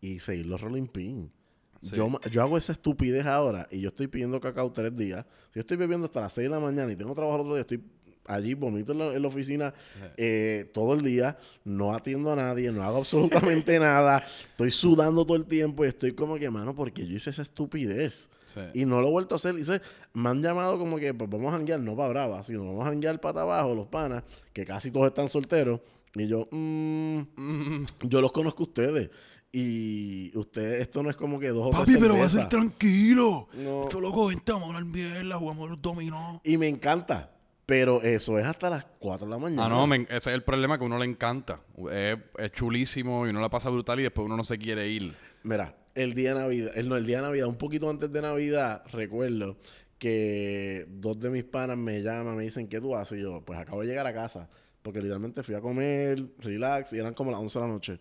y 0.00 0.18
seguir 0.18 0.46
los 0.46 0.60
rolling 0.60 0.86
pin. 0.86 1.32
Sí. 1.80 1.96
Yo, 1.96 2.10
yo 2.30 2.42
hago 2.42 2.58
esa 2.58 2.72
estupidez 2.72 3.24
ahora 3.26 3.66
y 3.70 3.80
yo 3.80 3.88
estoy 3.88 4.08
pidiendo 4.08 4.40
cacao 4.40 4.70
tres 4.72 4.94
días. 4.96 5.24
Si 5.50 5.54
yo 5.54 5.60
estoy 5.60 5.76
bebiendo 5.76 6.06
hasta 6.06 6.20
las 6.20 6.32
seis 6.32 6.46
de 6.46 6.50
la 6.50 6.60
mañana 6.60 6.92
y 6.92 6.96
tengo 6.96 7.14
trabajo 7.14 7.36
el 7.36 7.40
otro 7.42 7.54
día, 7.54 7.62
estoy 7.62 7.82
allí, 8.26 8.54
vomito 8.54 8.92
en 8.92 8.98
la, 8.98 9.12
en 9.14 9.22
la 9.22 9.28
oficina 9.28 9.74
eh, 10.16 10.70
todo 10.72 10.94
el 10.94 11.02
día, 11.02 11.38
no 11.64 11.92
atiendo 11.92 12.32
a 12.32 12.36
nadie, 12.36 12.70
no 12.72 12.82
hago 12.82 12.98
absolutamente 13.04 13.78
nada, 13.78 14.24
estoy 14.50 14.70
sudando 14.70 15.24
todo 15.24 15.36
el 15.36 15.46
tiempo 15.46 15.84
y 15.84 15.88
estoy 15.88 16.12
como 16.12 16.36
que, 16.36 16.50
mano, 16.50 16.74
porque 16.74 17.06
yo 17.06 17.16
hice 17.16 17.30
esa 17.30 17.42
estupidez. 17.42 18.30
Sí. 18.52 18.82
Y 18.82 18.86
no 18.86 19.00
lo 19.00 19.08
he 19.08 19.10
vuelto 19.10 19.34
a 19.34 19.36
hacer. 19.36 19.52
Dice, 19.56 19.80
me 20.12 20.28
han 20.28 20.40
llamado 20.40 20.78
como 20.78 20.96
que 20.96 21.12
pues, 21.12 21.28
vamos 21.28 21.48
a 21.48 21.56
janguear, 21.56 21.80
no 21.80 21.96
para 21.96 22.10
Brava, 22.10 22.44
sino 22.44 22.64
vamos 22.64 22.86
a 22.86 22.90
janguear 22.90 23.20
para 23.20 23.40
abajo, 23.40 23.74
los 23.74 23.88
panas, 23.88 24.22
que 24.52 24.64
casi 24.64 24.92
todos 24.92 25.08
están 25.08 25.28
solteros. 25.28 25.80
Y 26.14 26.28
yo, 26.28 26.46
mm, 26.52 27.04
Mm, 27.36 27.84
yo 28.02 28.20
los 28.20 28.32
conozco 28.32 28.64
a 28.64 28.66
ustedes. 28.66 29.10
Y 29.52 30.36
ustedes, 30.36 30.82
esto 30.82 31.02
no 31.02 31.10
es 31.10 31.16
como 31.16 31.38
que 31.38 31.48
dos 31.48 31.68
o 31.68 31.70
Papi, 31.70 31.96
pero 31.96 32.18
va 32.18 32.24
a 32.24 32.28
ser 32.28 32.48
tranquilo. 32.48 33.46
No. 33.54 33.88
Yo 33.88 34.00
loco, 34.00 34.26
vente, 34.26 34.50
vamos 34.50 34.66
a 34.66 34.76
hablar 34.78 34.84
mierda, 34.84 35.38
jugamos 35.38 35.70
los 35.70 35.80
dominó. 35.80 36.40
Y 36.42 36.56
me 36.56 36.66
encanta. 36.66 37.30
Pero 37.66 38.02
eso 38.02 38.38
es 38.38 38.44
hasta 38.44 38.68
las 38.68 38.84
4 38.98 39.26
de 39.26 39.30
la 39.30 39.38
mañana. 39.38 39.64
Ah, 39.64 39.68
no, 39.68 39.86
men, 39.86 40.02
ese 40.10 40.30
es 40.30 40.34
el 40.34 40.42
problema 40.42 40.76
que 40.76 40.84
a 40.84 40.86
uno 40.86 40.98
le 40.98 41.06
encanta. 41.06 41.60
Es, 41.90 42.18
es 42.36 42.52
chulísimo 42.52 43.26
y 43.26 43.30
uno 43.30 43.40
la 43.40 43.48
pasa 43.48 43.70
brutal 43.70 44.00
y 44.00 44.02
después 44.02 44.26
uno 44.26 44.36
no 44.36 44.44
se 44.44 44.58
quiere 44.58 44.88
ir. 44.88 45.14
Mira, 45.42 45.74
el 45.94 46.14
día 46.14 46.34
de 46.34 46.40
Navidad, 46.40 46.72
el, 46.74 46.88
no, 46.88 46.96
el 46.96 47.06
día 47.06 47.18
de 47.18 47.22
Navidad, 47.22 47.46
un 47.46 47.56
poquito 47.56 47.88
antes 47.88 48.12
de 48.12 48.20
Navidad, 48.20 48.84
recuerdo 48.92 49.56
que 49.98 50.86
dos 50.88 51.18
de 51.18 51.30
mis 51.30 51.44
panas 51.44 51.78
me 51.78 52.02
llaman, 52.02 52.36
me 52.36 52.42
dicen, 52.42 52.68
¿qué 52.68 52.80
tú 52.80 52.94
haces? 52.94 53.18
Y 53.18 53.22
yo, 53.22 53.42
pues 53.42 53.58
acabo 53.58 53.80
de 53.80 53.86
llegar 53.86 54.06
a 54.06 54.12
casa. 54.12 54.48
Porque 54.82 55.00
literalmente 55.00 55.42
fui 55.42 55.54
a 55.54 55.62
comer, 55.62 56.22
relax, 56.40 56.92
y 56.92 56.98
eran 56.98 57.14
como 57.14 57.30
las 57.30 57.40
11 57.40 57.58
de 57.58 57.64
la 57.64 57.72
noche. 57.72 57.98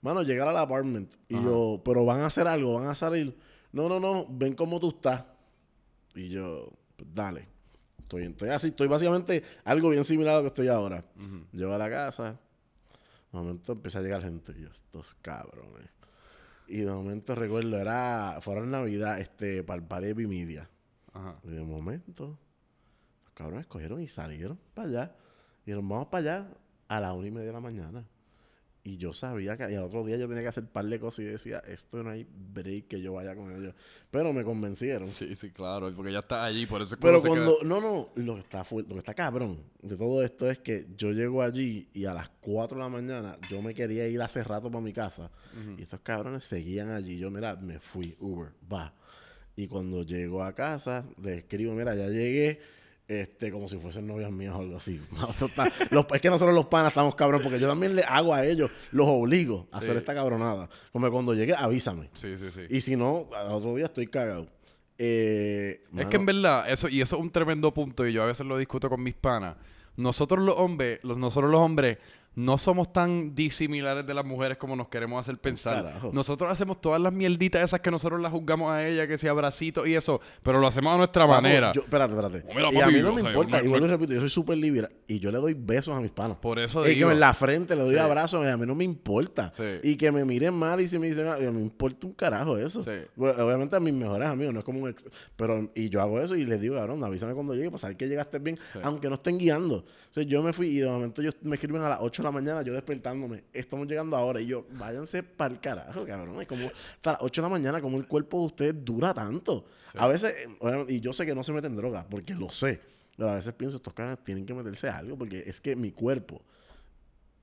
Mano, 0.00 0.22
llegar 0.22 0.48
al 0.48 0.56
apartment. 0.56 1.12
Y 1.28 1.34
Ajá. 1.34 1.44
yo, 1.44 1.82
pero 1.84 2.06
van 2.06 2.20
a 2.20 2.26
hacer 2.26 2.48
algo, 2.48 2.74
van 2.74 2.88
a 2.88 2.94
salir. 2.94 3.36
No, 3.72 3.88
no, 3.88 4.00
no, 4.00 4.26
ven 4.30 4.54
cómo 4.54 4.80
tú 4.80 4.90
estás. 4.90 5.24
Y 6.14 6.30
yo, 6.30 6.72
pues 6.96 7.08
dale. 7.12 7.53
Estoy, 8.04 8.24
estoy 8.24 8.50
así, 8.50 8.68
estoy 8.68 8.86
básicamente 8.86 9.42
algo 9.64 9.88
bien 9.88 10.04
similar 10.04 10.34
a 10.34 10.36
lo 10.36 10.42
que 10.42 10.48
estoy 10.48 10.68
ahora. 10.68 11.04
Llego 11.52 11.72
a 11.72 11.78
la 11.78 11.88
casa, 11.88 12.38
de 13.32 13.38
momento 13.38 13.72
empieza 13.72 13.98
a 13.98 14.02
llegar 14.02 14.22
gente. 14.22 14.52
Y 14.56 14.62
yo, 14.62 14.68
estos 14.68 15.14
cabrones. 15.14 15.88
Y 16.68 16.78
de 16.78 16.90
momento 16.90 17.34
recuerdo, 17.34 17.78
era, 17.78 18.38
fueron 18.40 18.70
Navidad, 18.70 19.18
este, 19.20 19.62
para 19.64 19.80
el 19.80 19.86
Parepi 19.86 20.26
Media. 20.26 20.68
Ajá. 21.12 21.36
Y 21.44 21.48
de 21.48 21.62
momento, 21.62 22.38
los 23.24 23.32
cabrones 23.34 23.66
cogieron 23.66 24.00
y 24.02 24.08
salieron 24.08 24.58
para 24.74 24.88
allá. 24.88 25.16
Y 25.66 25.70
nos 25.72 25.80
vamos 25.80 26.06
para 26.06 26.18
allá 26.20 26.48
a 26.88 27.00
las 27.00 27.14
una 27.14 27.26
y 27.26 27.30
media 27.30 27.46
de 27.46 27.52
la 27.52 27.60
mañana. 27.60 28.04
Y 28.86 28.98
yo 28.98 29.14
sabía 29.14 29.56
que 29.56 29.72
y 29.72 29.76
al 29.76 29.84
otro 29.84 30.04
día 30.04 30.18
yo 30.18 30.28
tenía 30.28 30.42
que 30.42 30.48
hacer 30.48 30.64
un 30.64 30.68
par 30.68 30.84
de 30.84 31.00
cosas 31.00 31.20
y 31.20 31.24
decía, 31.24 31.62
esto 31.66 32.02
no 32.02 32.10
hay 32.10 32.26
break 32.52 32.86
que 32.88 33.00
yo 33.00 33.14
vaya 33.14 33.34
con 33.34 33.50
ellos. 33.50 33.74
Pero 34.10 34.34
me 34.34 34.44
convencieron. 34.44 35.08
Sí, 35.08 35.34
sí, 35.36 35.50
claro, 35.52 35.90
porque 35.96 36.12
ya 36.12 36.18
está 36.18 36.44
allí, 36.44 36.66
por 36.66 36.82
eso 36.82 36.94
es 36.94 37.00
Pero 37.00 37.18
cuando, 37.22 37.58
no, 37.64 37.80
no, 37.80 38.10
lo 38.14 38.34
que, 38.34 38.40
está 38.40 38.62
fu- 38.62 38.80
lo 38.80 38.88
que 38.88 38.98
está 38.98 39.14
cabrón 39.14 39.58
de 39.80 39.96
todo 39.96 40.22
esto 40.22 40.50
es 40.50 40.58
que 40.58 40.86
yo 40.98 41.12
llego 41.12 41.40
allí 41.40 41.88
y 41.94 42.04
a 42.04 42.12
las 42.12 42.28
4 42.40 42.76
de 42.76 42.82
la 42.84 42.90
mañana 42.90 43.38
yo 43.48 43.62
me 43.62 43.72
quería 43.72 44.06
ir 44.06 44.20
hace 44.20 44.44
rato 44.44 44.70
para 44.70 44.84
mi 44.84 44.92
casa 44.92 45.30
y 45.78 45.82
estos 45.82 46.00
cabrones 46.00 46.44
seguían 46.44 46.90
allí. 46.90 47.16
Yo, 47.18 47.30
mira, 47.30 47.56
me 47.56 47.80
fui, 47.80 48.14
Uber, 48.20 48.50
va. 48.70 48.92
Y 49.56 49.66
cuando 49.66 50.02
llego 50.02 50.42
a 50.44 50.52
casa, 50.54 51.06
le 51.22 51.38
escribo, 51.38 51.72
mira, 51.72 51.94
ya 51.94 52.08
llegué, 52.10 52.60
este, 53.06 53.50
como 53.52 53.68
si 53.68 53.76
fuesen 53.78 54.06
novias 54.06 54.30
mías 54.30 54.54
o 54.54 54.60
algo 54.60 54.76
así. 54.76 55.00
Está- 55.40 55.70
los- 55.90 56.06
es 56.12 56.20
que 56.20 56.30
nosotros 56.30 56.54
los 56.54 56.66
panas 56.66 56.88
estamos 56.92 57.14
cabrón, 57.14 57.40
porque 57.42 57.60
yo 57.60 57.68
también 57.68 57.94
le 57.94 58.02
hago 58.02 58.32
a 58.34 58.44
ellos, 58.46 58.70
los 58.92 59.06
obligo 59.08 59.68
a 59.72 59.78
Sí. 59.78 59.84
hacer 59.84 59.96
esta 59.98 60.14
cabronada. 60.14 60.68
Como 60.92 61.06
que 61.06 61.12
cuando 61.12 61.34
llegue, 61.34 61.54
avísame. 61.56 62.08
Sí, 62.20 62.36
sí, 62.38 62.50
sí. 62.50 62.60
Y 62.70 62.80
si 62.80 62.96
no, 62.96 63.28
al 63.36 63.52
otro 63.52 63.74
día 63.74 63.86
estoy 63.86 64.06
cagado. 64.06 64.46
Eh, 64.98 65.82
Es 65.88 65.92
mano, 65.92 66.08
que 66.08 66.16
en 66.16 66.26
verdad, 66.26 66.70
eso, 66.70 66.88
y 66.88 67.00
eso 67.00 67.16
es 67.16 67.22
un 67.22 67.30
tremendo 67.30 67.72
punto, 67.72 68.06
y 68.06 68.12
yo 68.12 68.22
a 68.22 68.26
veces 68.26 68.46
lo 68.46 68.56
discuto 68.56 68.88
con 68.88 69.02
mis 69.02 69.14
panas. 69.14 69.56
Nosotros 69.96 70.44
los 70.44 70.56
hombres, 70.58 71.00
los, 71.02 71.18
nosotros 71.18 71.50
los 71.50 71.60
hombres, 71.60 71.98
no 72.36 72.58
somos 72.58 72.92
tan 72.92 73.34
disimilares 73.34 74.06
de 74.06 74.12
las 74.14 74.24
mujeres 74.24 74.58
como 74.58 74.74
nos 74.76 74.88
queremos 74.88 75.20
hacer 75.20 75.38
pensar. 75.38 75.84
carajo. 75.84 76.10
Nosotros 76.12 76.50
hacemos 76.50 76.80
todas 76.80 77.00
las 77.00 77.12
mierditas 77.12 77.62
esas 77.62 77.80
que 77.80 77.90
nosotros 77.90 78.20
las 78.20 78.32
juzgamos 78.32 78.70
a 78.72 78.86
ella, 78.86 79.06
que 79.06 79.16
sea 79.18 79.30
abracitos 79.30 79.86
y 79.86 79.94
eso, 79.94 80.20
pero 80.42 80.58
lo 80.60 80.66
hacemos 80.66 80.92
a 80.94 80.96
nuestra 80.96 81.26
manera. 81.26 81.72
yo- 81.72 81.82
espérate, 81.82 82.12
espérate. 82.14 82.44
Mira, 82.54 82.72
y 82.72 82.80
a 82.80 82.86
mí 82.88 83.00
no 83.02 83.14
me 83.14 83.20
importa. 83.22 83.58
me- 83.58 83.64
y 83.64 83.68
vuelvo 83.68 83.86
y 83.86 83.88
me- 83.88 83.94
repito, 83.96 84.12
yo 84.14 84.20
soy 84.20 84.28
súper 84.30 84.58
libre. 84.58 84.88
Y 85.06 85.18
yo 85.20 85.30
le 85.30 85.38
doy 85.38 85.54
besos 85.54 85.96
a 85.96 86.00
mis 86.00 86.10
panas. 86.10 86.36
Por 86.38 86.58
eso 86.58 86.82
Y 86.82 86.90
que 86.90 86.94
digo. 86.96 87.10
en 87.10 87.20
la 87.20 87.34
frente 87.34 87.76
le 87.76 87.82
doy 87.82 87.94
Sí. 87.94 87.98
abrazos. 88.00 88.44
a 88.44 88.56
mí 88.56 88.66
no 88.66 88.74
me 88.74 88.84
importa. 88.84 89.52
Sí. 89.54 89.62
Y 89.82 89.96
que 89.96 90.10
me 90.10 90.24
miren 90.24 90.54
mal 90.54 90.80
y 90.80 90.88
si 90.88 90.98
me 90.98 91.06
dicen, 91.06 91.26
ah, 91.28 91.36
me 91.38 91.60
importa 91.60 92.06
un 92.06 92.12
carajo 92.14 92.58
eso. 92.58 92.82
Sí. 92.82 92.90
Bueno, 93.16 93.44
obviamente 93.44 93.76
a 93.76 93.80
mis 93.80 93.94
mejores 93.94 94.28
amigos, 94.28 94.52
no 94.52 94.58
es 94.60 94.64
como 94.64 94.80
un 94.80 94.88
ex. 94.90 95.04
Pero, 95.36 95.70
y 95.74 95.88
yo 95.88 96.00
hago 96.00 96.20
eso 96.20 96.34
y 96.36 96.44
les 96.46 96.60
digo, 96.60 96.74
cabrón, 96.76 97.02
avísame 97.04 97.32
cuando 97.34 97.54
llegue 97.54 97.68
para 97.70 97.78
saber 97.78 97.96
que 97.96 98.08
llegaste 98.08 98.38
bien, 98.40 98.58
aunque 98.82 99.08
no 99.08 99.14
estén 99.14 99.38
guiando. 99.38 99.76
O 99.76 100.14
sea, 100.14 100.22
yo 100.24 100.42
me 100.42 100.52
fui 100.52 100.66
y 100.68 100.78
de 100.80 100.88
momento 100.88 101.20
ellos 101.22 101.36
me 101.42 101.54
escriben 101.56 101.82
a 101.82 101.88
las 101.88 101.98
8 102.00 102.22
de 102.28 102.34
la 102.34 102.40
mañana, 102.40 102.62
yo 102.62 102.72
despertándome, 102.72 103.44
estamos 103.52 103.86
llegando 103.86 104.16
ahora. 104.16 104.40
Y 104.40 104.46
yo, 104.46 104.66
váyanse 104.72 105.22
para 105.22 105.54
el 105.54 105.60
carajo, 105.60 106.04
cabrón. 106.04 106.40
Es 106.40 106.46
como 106.48 106.66
hasta 106.66 107.12
las 107.12 107.22
8 107.22 107.40
de 107.40 107.46
la 107.46 107.50
mañana, 107.50 107.80
como 107.80 107.98
el 107.98 108.06
cuerpo 108.06 108.40
de 108.40 108.46
ustedes 108.46 108.84
dura 108.84 109.14
tanto. 109.14 109.66
A 109.94 110.06
veces, 110.06 110.34
eh, 110.34 110.86
y 110.88 111.00
yo 111.00 111.12
sé 111.12 111.24
que 111.26 111.34
no 111.34 111.44
se 111.44 111.52
meten 111.52 111.76
drogas, 111.76 112.06
porque 112.10 112.34
lo 112.34 112.50
sé. 112.50 112.80
Pero 113.16 113.30
a 113.30 113.36
veces 113.36 113.52
pienso, 113.54 113.76
estos 113.76 113.94
caras 113.94 114.18
tienen 114.24 114.44
que 114.44 114.54
meterse 114.54 114.88
algo, 114.88 115.16
porque 115.16 115.44
es 115.46 115.60
que 115.60 115.76
mi 115.76 115.92
cuerpo 115.92 116.42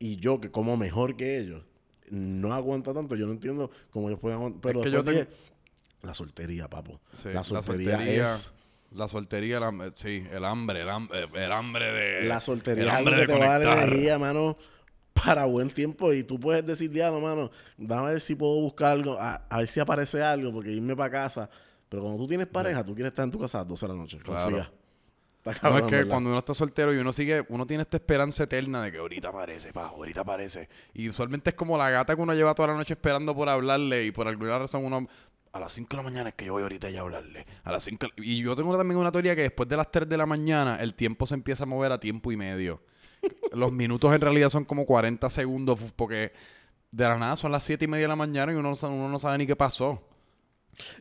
y 0.02 0.16
yo, 0.16 0.42
que 0.42 0.50
como 0.50 0.76
mejor 0.78 1.16
que 1.16 1.38
ellos, 1.38 1.64
no 2.10 2.54
aguanta 2.54 2.92
tanto. 2.92 3.16
Yo 3.16 3.28
no 3.28 3.34
entiendo 3.34 3.70
cómo 3.92 4.10
ellos 4.10 4.20
pueden 4.20 4.40
aguantar. 4.40 4.62
Pero 4.62 4.80
Es 4.80 4.86
que 4.86 4.92
yo 4.92 5.04
dije, 5.04 5.28
la 6.02 6.16
soltería, 6.16 6.68
papo. 6.68 7.00
Sí, 7.22 7.30
la 7.30 7.44
soltería 7.44 8.04
es... 8.04 8.54
La 8.92 9.08
soltería, 9.08 9.58
el 9.58 9.64
hambre, 9.64 9.92
sí, 9.96 10.26
el 10.32 10.44
hambre, 10.44 10.82
el 10.82 10.90
hambre, 10.90 11.28
el 11.34 11.52
hambre 11.52 11.92
de. 11.94 12.24
La 12.24 12.40
soltería 12.42 12.84
el 12.84 12.90
hambre 12.90 13.16
que 13.16 13.22
de 13.22 13.28
te 13.28 13.34
va 13.34 13.46
a 13.56 13.60
dar 13.60 13.62
conectar. 13.62 13.88
energía, 13.88 14.20
mano, 14.20 14.58
para 15.14 15.46
buen 15.46 15.70
tiempo. 15.70 16.12
Y 16.14 16.24
tú 16.24 16.40
puedes 16.40 16.66
decir, 16.66 16.92
diablo, 16.92 17.22
mano, 17.22 17.52
dame 17.78 18.08
a 18.08 18.12
ver 18.12 18.22
si 18.22 18.36
puedo 18.36 18.56
buscar 18.62 18.92
algo, 18.94 19.18
a, 19.20 19.36
a 19.50 19.58
ver 19.60 19.68
si 19.68 19.80
aparece 19.80 20.22
algo, 20.22 20.52
porque 20.52 20.72
irme 20.72 20.96
para 20.96 21.10
casa. 21.10 21.50
Pero 21.88 22.04
cuando 22.04 22.20
tú 22.24 22.28
tienes 22.28 22.48
pareja, 22.48 22.84
tú 22.84 22.94
quieres 22.94 23.12
estar 23.12 23.26
en 23.26 23.32
tu 23.32 23.40
casa 23.40 23.60
a 23.60 23.62
las 23.62 23.70
12 23.70 23.86
de 23.88 23.94
la 23.94 23.98
noche. 23.98 24.18
Claro. 24.20 24.44
Confía. 24.44 24.72
Está 25.44 25.54
No, 25.54 25.60
cabrón, 25.60 25.80
es 25.80 25.90
que 25.90 25.96
¿verdad? 25.96 26.10
cuando 26.12 26.30
uno 26.30 26.40
está 26.40 26.54
soltero 26.54 26.94
y 26.94 26.98
uno 26.98 27.12
sigue, 27.12 27.44
uno 27.50 27.66
tiene 27.66 27.84
esta 27.84 27.98
esperanza 27.98 28.44
eterna 28.44 28.84
de 28.84 28.92
que 28.92 29.00
ahorita 29.00 29.30
aparece, 29.30 29.74
pa, 29.74 29.88
ahorita 29.88 30.22
aparece. 30.22 30.70
Y 30.94 31.10
usualmente 31.10 31.50
es 31.50 31.56
como 31.56 31.78
la 31.78 31.90
gata 31.90 32.16
que 32.16 32.22
uno 32.22 32.34
lleva 32.36 32.54
toda 32.54 32.68
la 32.70 32.76
noche 32.76 32.94
esperando 32.94 33.34
por 33.36 33.50
hablarle 33.50 34.06
y 34.06 34.12
por 34.12 34.28
alguna 34.28 34.60
razón 34.60 34.86
uno, 34.86 35.08
a 35.54 35.60
las 35.60 35.74
5 35.74 35.90
de 35.90 35.98
la 35.98 36.04
mañana 36.04 36.30
es 36.30 36.36
que 36.36 36.46
yo 36.46 36.54
voy 36.54 36.64
ahorita 36.64 36.90
ya 36.90 37.00
a 37.00 37.02
hablarle. 37.04 37.46
A 37.64 37.72
las 37.72 37.84
5 37.84 38.08
Y 38.18 38.42
yo 38.42 38.56
tengo 38.56 38.78
también 38.78 39.00
una 39.00 39.12
teoría 39.12 39.36
que 39.36 39.44
después 39.44 39.68
de 39.68 39.78
las 39.78 39.92
3 39.92 40.08
de 40.08 40.18
la 40.18 40.26
mañana 40.26 40.78
el 40.78 40.94
tiempo 40.94 41.26
se 41.26 41.36
empieza 41.36 41.64
a 41.64 41.68
mover 41.68 41.92
a 41.92 42.00
tiempo 42.00 42.32
y 42.32 42.38
medio. 42.38 42.82
Los 43.52 43.72
minutos 43.72 44.14
en 44.14 44.22
realidad 44.22 44.50
son 44.50 44.66
como 44.66 44.86
40 44.86 45.30
segundos 45.30 45.94
porque 45.96 46.32
de 46.92 47.04
la 47.04 47.18
nada 47.18 47.36
son 47.36 47.52
las 47.52 47.64
7 47.64 47.86
y 47.86 47.88
media 47.88 48.04
de 48.04 48.10
la 48.10 48.16
mañana 48.16 48.52
y 48.52 48.56
uno 48.56 48.70
no 48.70 48.76
sabe, 48.76 48.94
uno 48.94 49.10
no 49.10 49.20
sabe 49.20 49.38
ni 49.38 49.48
qué 49.48 49.56
pasó. 49.56 50.08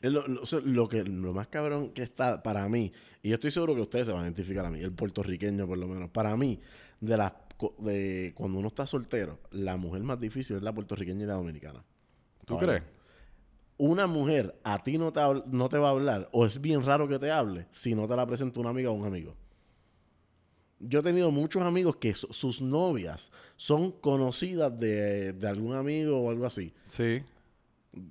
Es 0.02 0.10
lo, 0.10 0.88
que, 0.88 1.04
lo 1.04 1.32
más 1.32 1.48
cabrón 1.48 1.90
que 1.90 2.02
está 2.02 2.42
para 2.42 2.68
mí, 2.68 2.92
y 3.22 3.28
yo 3.28 3.34
estoy 3.34 3.52
seguro 3.52 3.74
que 3.74 3.80
ustedes 3.82 4.08
se 4.08 4.12
van 4.12 4.22
a 4.22 4.24
identificar 4.24 4.66
a 4.66 4.70
mí, 4.70 4.80
el 4.80 4.92
puertorriqueño 4.92 5.66
por 5.66 5.78
lo 5.78 5.86
menos, 5.86 6.10
para 6.10 6.36
mí, 6.36 6.60
de 7.00 7.16
las 7.16 7.32
de 7.78 8.32
cuando 8.34 8.58
uno 8.58 8.68
está 8.68 8.86
soltero, 8.86 9.38
la 9.52 9.76
mujer 9.76 10.02
más 10.02 10.18
difícil 10.18 10.56
es 10.56 10.62
la 10.62 10.72
puertorriqueña 10.72 11.22
y 11.22 11.26
la 11.26 11.34
dominicana. 11.34 11.84
¿Tú 12.46 12.54
Ahora, 12.54 12.66
crees? 12.66 12.82
Una 13.82 14.06
mujer 14.06 14.60
a 14.62 14.82
ti 14.82 14.98
no 14.98 15.10
te, 15.10 15.20
no 15.46 15.68
te 15.70 15.78
va 15.78 15.88
a 15.88 15.92
hablar, 15.92 16.28
o 16.32 16.44
es 16.44 16.60
bien 16.60 16.84
raro 16.84 17.08
que 17.08 17.18
te 17.18 17.30
hable, 17.30 17.66
si 17.70 17.94
no 17.94 18.06
te 18.06 18.14
la 18.14 18.26
presenta 18.26 18.60
una 18.60 18.68
amiga 18.68 18.90
o 18.90 18.92
un 18.92 19.06
amigo. 19.06 19.34
Yo 20.78 21.00
he 21.00 21.02
tenido 21.02 21.30
muchos 21.30 21.62
amigos 21.62 21.96
que 21.96 22.12
su- 22.14 22.30
sus 22.30 22.60
novias 22.60 23.30
son 23.56 23.90
conocidas 23.90 24.78
de, 24.78 25.32
de 25.32 25.48
algún 25.48 25.74
amigo 25.74 26.20
o 26.20 26.28
algo 26.30 26.44
así. 26.44 26.74
Sí. 26.84 27.22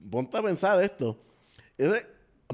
Ponte 0.09 0.37
a 0.37 0.41
pensar 0.41 0.81
esto. 0.83 1.17
Es 1.77 1.91
de- 1.91 2.05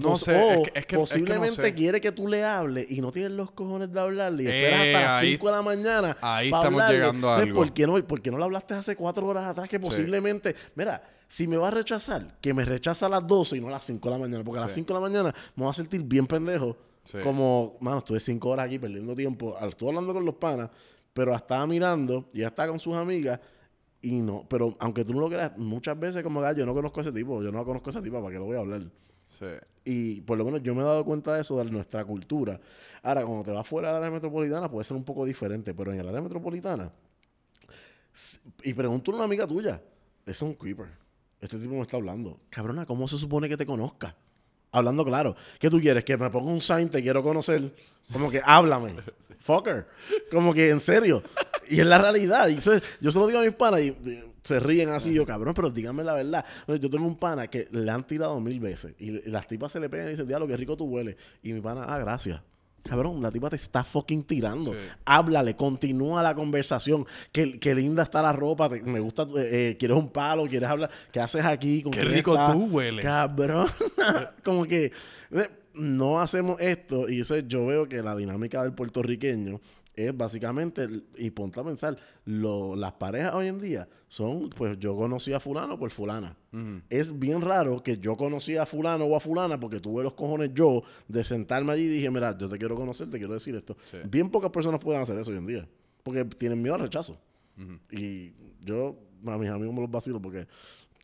No 0.01 0.17
sé, 0.17 0.33
es 0.37 0.55
que- 0.57 0.61
es 0.63 0.71
que- 0.73 0.79
es 0.79 0.85
que 0.87 0.95
no 0.95 1.01
posiblemente 1.01 1.55
sé. 1.61 1.73
quiere 1.73 2.01
que 2.01 2.11
tú 2.11 2.27
le 2.27 2.43
hables 2.43 2.91
y 2.91 2.99
no 2.99 3.13
tienes 3.13 3.31
los 3.31 3.51
cojones 3.51 3.93
de 3.93 3.99
hablarle 4.01 4.43
y 4.43 4.47
esperas 4.47 4.79
Eh, 4.81 4.93
hasta 4.95 5.05
las 5.05 5.23
ahí- 5.23 5.31
5 5.31 5.47
de 5.47 5.51
la 5.53 5.61
mañana. 5.61 6.17
ahí 6.19 6.47
estamos 6.47 6.65
hablarle. 6.65 6.97
llegando 6.97 7.29
a 7.29 7.31
Entonces, 7.35 7.47
algo. 7.47 7.61
¿Por 7.63 7.73
qué, 7.73 7.87
no, 7.87 8.07
¿Por 8.07 8.21
qué 8.21 8.29
no 8.31 8.37
le 8.37 8.43
hablaste 8.43 8.73
hace 8.73 8.95
cuatro 8.97 9.25
horas 9.25 9.45
atrás 9.45 9.69
que 9.69 9.79
posiblemente... 9.79 10.53
Mira, 10.75 11.01
si 11.27 11.47
me 11.47 11.57
va 11.57 11.67
a 11.69 11.71
rechazar, 11.71 12.37
que 12.41 12.53
me 12.53 12.63
rechaza 12.65 13.07
a 13.07 13.09
las 13.09 13.25
12 13.25 13.57
y 13.57 13.61
no 13.61 13.67
a 13.67 13.71
las 13.71 13.85
5 13.85 14.09
de 14.09 14.15
la 14.15 14.19
mañana. 14.19 14.43
Porque 14.43 14.59
a 14.59 14.63
las 14.63 14.71
Sí. 14.71 14.81
5 14.81 14.93
de 14.93 14.99
la 14.99 15.07
mañana 15.07 15.35
me 15.55 15.63
voy 15.63 15.69
a 15.71 15.73
sentir 15.73 16.03
bien 16.03 16.27
pendejo. 16.27 16.77
Sí. 17.03 17.17
Como, 17.23 17.77
mano, 17.81 17.99
estuve 17.99 18.19
5 18.19 18.49
horas 18.49 18.65
aquí 18.65 18.79
perdiendo 18.79 19.15
tiempo. 19.15 19.55
Estuve 19.61 19.89
hablando 19.89 20.13
con 20.13 20.25
los 20.25 20.35
panas, 20.35 20.69
pero 21.13 21.35
estaba 21.35 21.65
mirando 21.67 22.29
y 22.33 22.39
ya 22.39 22.47
estaba 22.47 22.69
con 22.69 22.79
sus 22.79 22.95
amigas. 22.95 23.39
Y 24.01 24.21
no, 24.21 24.45
pero 24.47 24.75
aunque 24.79 25.03
tú 25.03 25.13
no 25.13 25.19
lo 25.21 25.29
creas, 25.29 25.57
muchas 25.57 25.99
veces 25.99 26.21
como 26.23 26.41
"Ah, 26.41 26.53
yo 26.53 26.65
no 26.65 26.73
conozco 26.73 26.99
a 26.99 27.01
ese 27.01 27.11
tipo, 27.11 27.41
yo 27.41 27.51
no 27.51 27.63
conozco 27.65 27.89
a 27.89 27.91
esa 27.91 28.01
tipa, 28.01 28.19
¿para 28.21 28.31
qué 28.33 28.37
lo 28.39 28.45
voy 28.45 28.55
a 28.57 28.59
hablar? 28.59 28.83
Sí. 29.25 29.45
Y 29.83 30.21
por 30.21 30.37
lo 30.37 30.45
menos 30.45 30.61
yo 30.63 30.73
me 30.75 30.81
he 30.81 30.85
dado 30.85 31.03
cuenta 31.03 31.33
de 31.35 31.41
eso, 31.41 31.57
de 31.57 31.65
nuestra 31.71 32.05
cultura. 32.05 32.59
Ahora, 33.03 33.23
cuando 33.25 33.43
te 33.43 33.51
vas 33.51 33.67
fuera 33.67 33.89
del 33.89 33.97
área 33.97 34.11
metropolitana, 34.11 34.69
puede 34.69 34.83
ser 34.83 34.95
un 34.97 35.03
poco 35.03 35.25
diferente, 35.25 35.73
pero 35.73 35.91
en 35.91 35.99
el 35.99 36.07
área 36.07 36.21
metropolitana, 36.21 36.91
y 38.63 38.73
pregúntale 38.73 39.15
a 39.15 39.17
una 39.17 39.25
amiga 39.25 39.45
tuya, 39.47 39.81
es 40.25 40.41
un 40.41 40.53
creeper. 40.53 40.87
Este 41.41 41.57
tipo 41.57 41.75
me 41.75 41.81
está 41.81 41.97
hablando. 41.97 42.39
Cabrona, 42.49 42.85
¿cómo 42.85 43.07
se 43.07 43.17
supone 43.17 43.49
que 43.49 43.57
te 43.57 43.65
conozca? 43.65 44.15
Hablando 44.71 45.05
claro. 45.05 45.35
¿Qué 45.59 45.69
tú 45.69 45.79
quieres? 45.79 46.03
Que 46.03 46.17
me 46.17 46.29
ponga 46.29 46.51
un 46.51 46.61
sign, 46.61 46.89
te 46.89 47.01
quiero 47.01 47.23
conocer. 47.23 47.73
Como 48.11 48.29
que 48.29 48.41
háblame. 48.43 48.95
Fucker. 49.39 49.87
Como 50.31 50.53
que 50.53 50.69
en 50.69 50.79
serio. 50.79 51.23
Y 51.69 51.79
es 51.79 51.85
la 51.85 51.97
realidad. 51.97 52.49
Y 52.49 52.55
yo 53.01 53.11
se 53.11 53.19
lo 53.19 53.27
digo 53.27 53.39
a 53.39 53.43
mis 53.43 53.53
panas 53.53 53.81
y, 53.81 53.87
y 53.87 54.23
se 54.41 54.59
ríen 54.59 54.89
así. 54.89 55.13
Yo, 55.13 55.25
cabrón, 55.25 55.53
pero 55.53 55.69
díganme 55.69 56.03
la 56.03 56.13
verdad. 56.13 56.45
Yo 56.67 56.89
tengo 56.89 57.05
un 57.05 57.17
pana 57.17 57.47
que 57.47 57.67
le 57.71 57.89
han 57.89 58.05
tirado 58.05 58.39
mil 58.39 58.59
veces. 58.59 58.95
Y, 58.99 59.11
y 59.11 59.29
las 59.29 59.47
tipas 59.47 59.71
se 59.71 59.79
le 59.79 59.89
pegan 59.89 60.07
y 60.07 60.11
dicen, 60.11 60.27
diablo, 60.27 60.47
qué 60.47 60.57
rico 60.57 60.75
tú 60.75 60.85
hueles. 60.85 61.15
Y 61.41 61.53
mi 61.53 61.61
pana, 61.61 61.83
ah, 61.87 61.99
gracias. 61.99 62.41
Cabrón, 62.87 63.21
la 63.21 63.31
tipa 63.31 63.49
te 63.49 63.55
está 63.55 63.83
fucking 63.83 64.23
tirando. 64.25 64.71
Sí. 64.71 64.77
Háblale, 65.05 65.55
continúa 65.55 66.21
la 66.21 66.35
conversación. 66.35 67.05
Qué, 67.31 67.59
qué 67.59 67.73
linda 67.73 68.03
está 68.03 68.21
la 68.21 68.31
ropa. 68.31 68.69
te- 68.69 68.81
me 68.83 68.99
gusta. 68.99 69.23
eh, 69.23 69.69
eh, 69.71 69.75
¿Quieres 69.79 69.97
un 69.97 70.09
palo? 70.09 70.45
¿Quieres 70.47 70.69
hablar? 70.69 70.89
¿Qué 71.11 71.19
haces 71.19 71.43
aquí? 71.43 71.81
¿Con 71.81 71.91
Qué 71.91 72.03
rico 72.03 72.37
tú 72.51 72.65
hueles. 72.67 73.03
Cabrón. 73.03 73.67
Como 74.43 74.65
que 74.65 74.91
eh, 75.31 75.49
no 75.73 76.21
hacemos 76.21 76.61
esto. 76.61 77.09
Y 77.09 77.21
eso 77.21 77.35
es- 77.35 77.47
yo 77.47 77.65
veo 77.65 77.89
que 77.89 78.03
la 78.03 78.15
dinámica 78.15 78.61
del 78.61 78.73
puertorriqueño 78.73 79.59
es 79.95 80.15
básicamente, 80.15 80.87
y 81.17 81.29
ponte 81.31 81.59
a 81.59 81.63
pensar, 81.63 81.97
lo- 82.25 82.75
las 82.75 82.93
parejas 82.93 83.33
hoy 83.33 83.47
en 83.47 83.59
día 83.59 83.87
son, 84.07 84.49
pues 84.49 84.77
yo 84.79 84.95
conocí 84.95 85.33
a 85.33 85.39
fulano 85.39 85.77
por 85.79 85.91
fulana. 85.91 86.35
Es 86.89 87.17
bien 87.17 87.41
raro 87.41 87.81
que 87.83 87.97
yo 87.97 88.15
conocí 88.15 88.55
a 88.57 88.65
fulano 88.65 89.05
o 89.05 89.15
a 89.15 89.19
fulana 89.19 89.59
porque 89.59 89.79
tuve 89.79 90.03
los 90.03 90.13
cojones 90.13 90.51
yo 90.53 90.83
de 91.07 91.23
sentarme 91.23 91.73
allí 91.73 91.83
y 91.83 91.87
dije, 91.87 92.09
mira, 92.11 92.37
yo 92.37 92.47
te 92.49 92.57
quiero 92.57 92.75
conocer, 92.75 93.09
te 93.09 93.17
quiero 93.17 93.33
decir 93.33 93.55
esto. 93.55 93.75
Sí. 93.91 93.97
Bien 94.09 94.29
pocas 94.29 94.51
personas 94.51 94.79
pueden 94.79 95.01
hacer 95.01 95.17
eso 95.17 95.31
hoy 95.31 95.37
en 95.37 95.47
día. 95.47 95.67
Porque 96.03 96.23
tienen 96.25 96.61
miedo 96.61 96.75
al 96.75 96.81
rechazo. 96.81 97.17
Y 97.91 98.33
yo 98.61 98.97
a 99.25 99.37
mis 99.37 99.49
amigos 99.49 99.73
me 99.73 99.81
los 99.81 99.89
vacilo 99.91 100.21
porque 100.21 100.45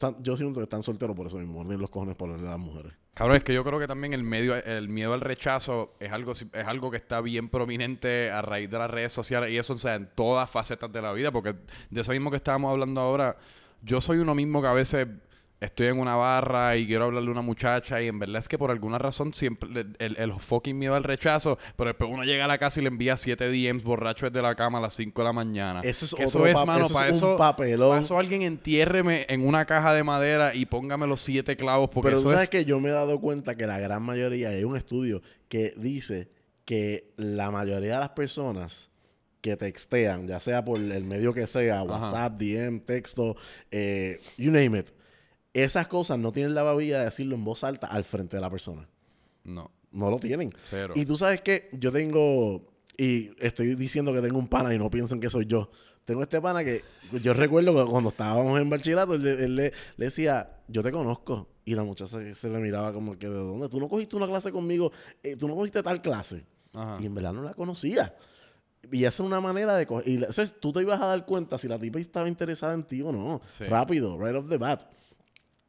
están- 0.07 0.23
yo 0.23 0.35
siento 0.37 0.59
que 0.59 0.63
están 0.63 0.83
solteros 0.83 1.15
por 1.15 1.27
eso 1.27 1.37
mismo. 1.37 1.61
Tienen 1.63 1.79
los 1.81 1.89
cojones 1.89 2.15
a 2.19 2.25
las 2.27 2.59
mujeres. 2.59 2.93
Cabrón, 3.13 3.37
es 3.37 3.43
que 3.43 3.53
yo 3.53 3.63
creo 3.63 3.79
que 3.79 3.87
también 3.87 4.13
el 4.13 4.23
medio, 4.23 4.55
el 4.55 4.89
miedo 4.89 5.13
al 5.13 5.21
rechazo 5.21 5.95
es 5.99 6.11
algo, 6.11 6.31
es 6.31 6.45
algo 6.65 6.89
que 6.91 6.97
está 6.97 7.21
bien 7.21 7.49
prominente 7.49 8.31
a 8.31 8.41
raíz 8.41 8.69
de 8.69 8.77
las 8.79 8.89
redes 8.89 9.11
sociales 9.13 9.51
y 9.51 9.57
eso, 9.57 9.73
o 9.73 9.77
sea, 9.77 9.95
en 9.95 10.09
todas 10.15 10.49
facetas 10.49 10.91
de 10.91 11.01
la 11.01 11.13
vida, 11.13 11.31
porque 11.31 11.55
de 11.89 12.01
eso 12.01 12.11
mismo 12.11 12.29
que 12.31 12.37
estábamos 12.37 12.71
hablando 12.71 13.01
ahora, 13.01 13.37
yo 13.81 14.01
soy 14.01 14.17
uno 14.19 14.33
mismo 14.33 14.61
que 14.61 14.67
a 14.67 14.73
veces 14.73 15.07
estoy 15.61 15.87
en 15.87 15.99
una 15.99 16.15
barra 16.15 16.75
y 16.75 16.87
quiero 16.87 17.05
hablarle 17.05 17.29
a 17.29 17.31
una 17.31 17.41
muchacha 17.43 18.01
y 18.01 18.07
en 18.07 18.17
verdad 18.19 18.39
es 18.39 18.47
que 18.49 18.57
por 18.57 18.71
alguna 18.71 18.97
razón 18.97 19.31
siempre 19.33 19.85
el, 19.99 20.17
el 20.17 20.33
fucking 20.33 20.77
miedo 20.77 20.95
al 20.95 21.03
rechazo, 21.03 21.57
pero 21.77 21.89
después 21.91 22.09
uno 22.11 22.23
llega 22.23 22.45
a 22.45 22.47
la 22.47 22.57
casa 22.57 22.79
y 22.79 22.83
le 22.83 22.89
envía 22.89 23.15
siete 23.15 23.47
DMs 23.47 23.83
borracho 23.83 24.29
desde 24.29 24.41
la 24.41 24.55
cama 24.55 24.79
a 24.79 24.81
las 24.81 24.95
5 24.95 25.21
de 25.21 25.25
la 25.25 25.33
mañana. 25.33 25.81
Eso 25.83 26.05
es 26.05 26.15
Que 26.15 26.25
otro 26.25 26.47
eso 26.47 26.59
es, 26.61 26.67
mano, 26.67 26.85
eso 26.85 26.93
para 26.93 27.09
es 27.09 27.21
un 27.21 27.29
eso, 27.29 27.37
papelón. 27.37 27.89
para 27.89 28.01
eso 28.01 28.17
alguien 28.17 28.41
entiérreme 28.41 29.25
en 29.29 29.45
una 29.47 29.65
caja 29.65 29.93
de 29.93 30.03
madera 30.03 30.55
y 30.55 30.65
póngame 30.65 31.05
los 31.05 31.21
siete 31.21 31.55
clavos 31.55 31.89
porque 31.91 32.07
Pero 32.07 32.17
eso 32.17 32.25
tú 32.25 32.31
sabes 32.31 32.45
es... 32.45 32.49
que 32.49 32.65
yo 32.65 32.79
me 32.79 32.89
he 32.89 32.93
dado 32.93 33.19
cuenta 33.21 33.55
que 33.55 33.67
la 33.67 33.77
gran 33.79 34.01
mayoría, 34.01 34.49
hay 34.49 34.63
un 34.63 34.75
estudio 34.75 35.21
que 35.47 35.73
dice 35.77 36.29
que 36.65 37.13
la 37.17 37.51
mayoría 37.51 37.93
de 37.93 37.99
las 37.99 38.09
personas 38.09 38.89
que 39.41 39.57
textean, 39.57 40.27
ya 40.27 40.39
sea 40.39 40.63
por 40.65 40.79
el 40.79 41.03
medio 41.03 41.33
que 41.33 41.45
sea, 41.47 41.83
WhatsApp, 41.83 42.37
DM, 42.39 42.79
texto, 42.79 43.35
eh, 43.71 44.19
you 44.37 44.51
name 44.51 44.79
it, 44.79 44.87
esas 45.53 45.87
cosas 45.87 46.17
no 46.19 46.31
tienen 46.31 46.53
la 46.55 46.63
babilla 46.63 46.99
de 46.99 47.05
decirlo 47.05 47.35
en 47.35 47.43
voz 47.43 47.63
alta 47.63 47.87
al 47.87 48.03
frente 48.03 48.37
de 48.37 48.41
la 48.41 48.49
persona. 48.49 48.87
No, 49.43 49.71
No 49.91 50.09
lo 50.09 50.19
tienen. 50.19 50.51
cero. 50.65 50.93
Y 50.95 51.05
tú 51.05 51.17
sabes 51.17 51.41
que 51.41 51.69
yo 51.73 51.91
tengo, 51.91 52.61
y 52.97 53.31
estoy 53.39 53.75
diciendo 53.75 54.13
que 54.13 54.21
tengo 54.21 54.39
un 54.39 54.47
pana 54.47 54.73
y 54.73 54.77
no 54.77 54.89
piensen 54.89 55.19
que 55.19 55.29
soy 55.29 55.45
yo. 55.45 55.69
Tengo 56.05 56.23
este 56.23 56.41
pana 56.41 56.63
que 56.63 56.81
yo 57.21 57.33
recuerdo 57.33 57.75
que 57.85 57.89
cuando 57.91 58.09
estábamos 58.09 58.59
en 58.59 58.69
bachillerato, 58.69 59.13
él, 59.15 59.25
él 59.27 59.55
le, 59.55 59.73
le 59.97 60.05
decía, 60.05 60.57
yo 60.67 60.81
te 60.83 60.91
conozco. 60.91 61.47
Y 61.63 61.75
la 61.75 61.83
muchacha 61.83 62.19
se, 62.19 62.33
se 62.33 62.49
le 62.49 62.57
miraba 62.59 62.91
como 62.91 63.17
que, 63.19 63.27
¿de 63.29 63.35
dónde? 63.35 63.69
Tú 63.69 63.79
no 63.79 63.87
cogiste 63.87 64.15
una 64.15 64.27
clase 64.27 64.51
conmigo, 64.51 64.91
eh, 65.21 65.35
tú 65.35 65.47
no 65.47 65.55
cogiste 65.55 65.83
tal 65.83 66.01
clase. 66.01 66.43
Ajá. 66.73 66.97
Y 66.99 67.05
en 67.05 67.13
verdad 67.13 67.33
no 67.33 67.43
la 67.43 67.53
conocía. 67.53 68.15
Y 68.91 68.99
esa 69.03 69.09
es 69.09 69.19
una 69.19 69.39
manera 69.39 69.75
de 69.75 69.85
coger. 69.85 70.07
Y 70.07 70.25
tú 70.59 70.73
te 70.73 70.81
ibas 70.81 70.99
a 70.99 71.05
dar 71.05 71.23
cuenta 71.25 71.57
si 71.59 71.67
la 71.67 71.77
tipa 71.77 71.99
estaba 71.99 72.27
interesada 72.27 72.73
en 72.73 72.83
ti 72.83 73.01
o 73.03 73.11
no. 73.11 73.41
Sí. 73.45 73.65
Rápido, 73.65 74.17
right 74.17 74.35
off 74.35 74.49
the 74.49 74.57
bat. 74.57 74.81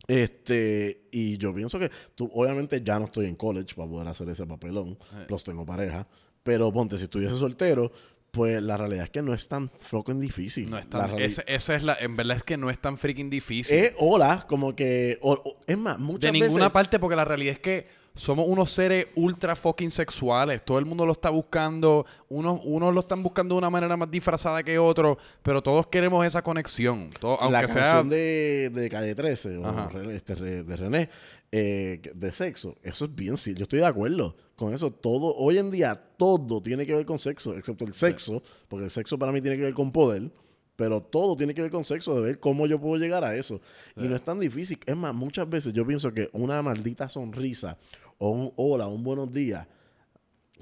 Este, 0.08 1.08
y 1.10 1.38
yo 1.38 1.54
pienso 1.54 1.78
que 1.78 1.90
tú, 2.14 2.30
obviamente 2.34 2.80
ya 2.82 2.98
no 2.98 3.06
estoy 3.06 3.26
en 3.26 3.36
college 3.36 3.74
para 3.74 3.88
poder 3.88 4.08
hacer 4.08 4.28
ese 4.28 4.46
papelón. 4.46 4.98
Sí. 5.10 5.16
Los 5.28 5.44
tengo 5.44 5.64
pareja. 5.64 6.06
Pero 6.42 6.72
ponte, 6.72 6.98
si 6.98 7.04
estuviese 7.04 7.34
soltero, 7.36 7.92
pues 8.30 8.60
la 8.62 8.76
realidad 8.76 9.04
es 9.04 9.10
que 9.10 9.22
no 9.22 9.32
es 9.34 9.46
tan 9.46 9.68
fucking 9.70 10.20
difícil. 10.20 10.68
No 10.70 10.78
es 10.78 10.88
tan, 10.88 11.18
ese- 11.20 11.44
esa 11.46 11.74
es 11.74 11.82
la, 11.84 11.94
en 12.00 12.16
verdad 12.16 12.38
es 12.38 12.42
que 12.42 12.56
no 12.56 12.70
es 12.70 12.80
tan 12.80 12.98
freaking 12.98 13.30
difícil. 13.30 13.76
Es 13.78 13.92
hola, 13.98 14.44
como 14.48 14.74
que. 14.74 15.18
o- 15.22 15.32
o- 15.34 15.60
es 15.66 15.78
más, 15.78 15.98
muchas 15.98 16.32
de 16.32 16.40
ninguna 16.40 16.64
veces. 16.64 16.72
parte, 16.72 16.98
porque 16.98 17.14
la 17.16 17.24
realidad 17.24 17.54
es 17.54 17.60
que 17.60 17.86
somos 18.14 18.46
unos 18.46 18.70
seres 18.70 19.06
ultra 19.14 19.56
fucking 19.56 19.90
sexuales. 19.90 20.64
Todo 20.64 20.78
el 20.78 20.84
mundo 20.84 21.06
lo 21.06 21.12
está 21.12 21.30
buscando. 21.30 22.04
Unos, 22.28 22.60
unos 22.64 22.92
lo 22.92 23.00
están 23.00 23.22
buscando 23.22 23.54
de 23.54 23.58
una 23.58 23.70
manera 23.70 23.96
más 23.96 24.10
disfrazada 24.10 24.62
que 24.62 24.78
otros. 24.78 25.16
Pero 25.42 25.62
todos 25.62 25.86
queremos 25.86 26.24
esa 26.26 26.42
conexión. 26.42 27.10
Todo- 27.20 27.38
la 27.50 27.58
aunque 27.60 27.72
sea. 27.72 27.82
canción 27.82 28.08
de, 28.10 28.70
de 28.72 28.88
Calle 28.90 29.14
13 29.14 29.56
o 29.58 30.00
este, 30.10 30.34
de 30.62 30.76
René 30.76 31.08
eh, 31.54 32.00
de 32.14 32.32
sexo, 32.32 32.76
eso 32.82 33.04
es 33.04 33.14
bien 33.14 33.36
sí, 33.36 33.52
yo 33.52 33.64
estoy 33.64 33.80
de 33.80 33.84
acuerdo 33.86 34.34
con 34.56 34.72
eso. 34.72 34.90
Todo, 34.90 35.34
hoy 35.36 35.58
en 35.58 35.70
día 35.70 36.02
todo 36.16 36.62
tiene 36.62 36.86
que 36.86 36.94
ver 36.94 37.04
con 37.04 37.18
sexo, 37.18 37.54
excepto 37.54 37.84
el 37.84 37.92
sexo, 37.92 38.42
porque 38.68 38.86
el 38.86 38.90
sexo 38.90 39.18
para 39.18 39.32
mí 39.32 39.42
tiene 39.42 39.58
que 39.58 39.64
ver 39.64 39.74
con 39.74 39.92
poder, 39.92 40.30
pero 40.76 41.02
todo 41.02 41.36
tiene 41.36 41.52
que 41.52 41.60
ver 41.60 41.70
con 41.70 41.84
sexo, 41.84 42.14
de 42.14 42.22
ver 42.22 42.40
cómo 42.40 42.66
yo 42.66 42.80
puedo 42.80 42.96
llegar 42.96 43.22
a 43.22 43.36
eso. 43.36 43.60
Y 43.96 44.04
no 44.08 44.16
es 44.16 44.22
tan 44.22 44.40
difícil. 44.40 44.78
Es 44.86 44.96
más, 44.96 45.14
muchas 45.14 45.46
veces 45.46 45.74
yo 45.74 45.86
pienso 45.86 46.14
que 46.14 46.30
una 46.32 46.62
maldita 46.62 47.06
sonrisa 47.10 47.76
o 48.24 48.30
un 48.30 48.52
hola, 48.56 48.86
un 48.86 49.02
buenos 49.02 49.32
días, 49.32 49.66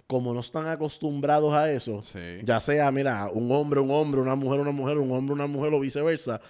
como 0.07 0.33
no 0.33 0.41
están 0.41 0.67
acostumbrados 0.67 1.53
a 1.55 1.71
eso, 1.71 2.03
Sí. 2.03 2.19
ya 2.43 2.59
sea, 2.59 2.91
mira, 2.91 3.29
un 3.33 3.53
hombre, 3.53 3.81
un 3.81 3.91
hombre, 3.91 4.21
una 4.21 4.35
mujer, 4.35 4.61
una 4.61 4.71
mujer, 4.73 4.97
un 4.99 5.11
hombre, 5.13 5.35
una 5.35 5.47
mujer 5.47 5.75
o 5.75 5.81
viceversa, 5.81 6.41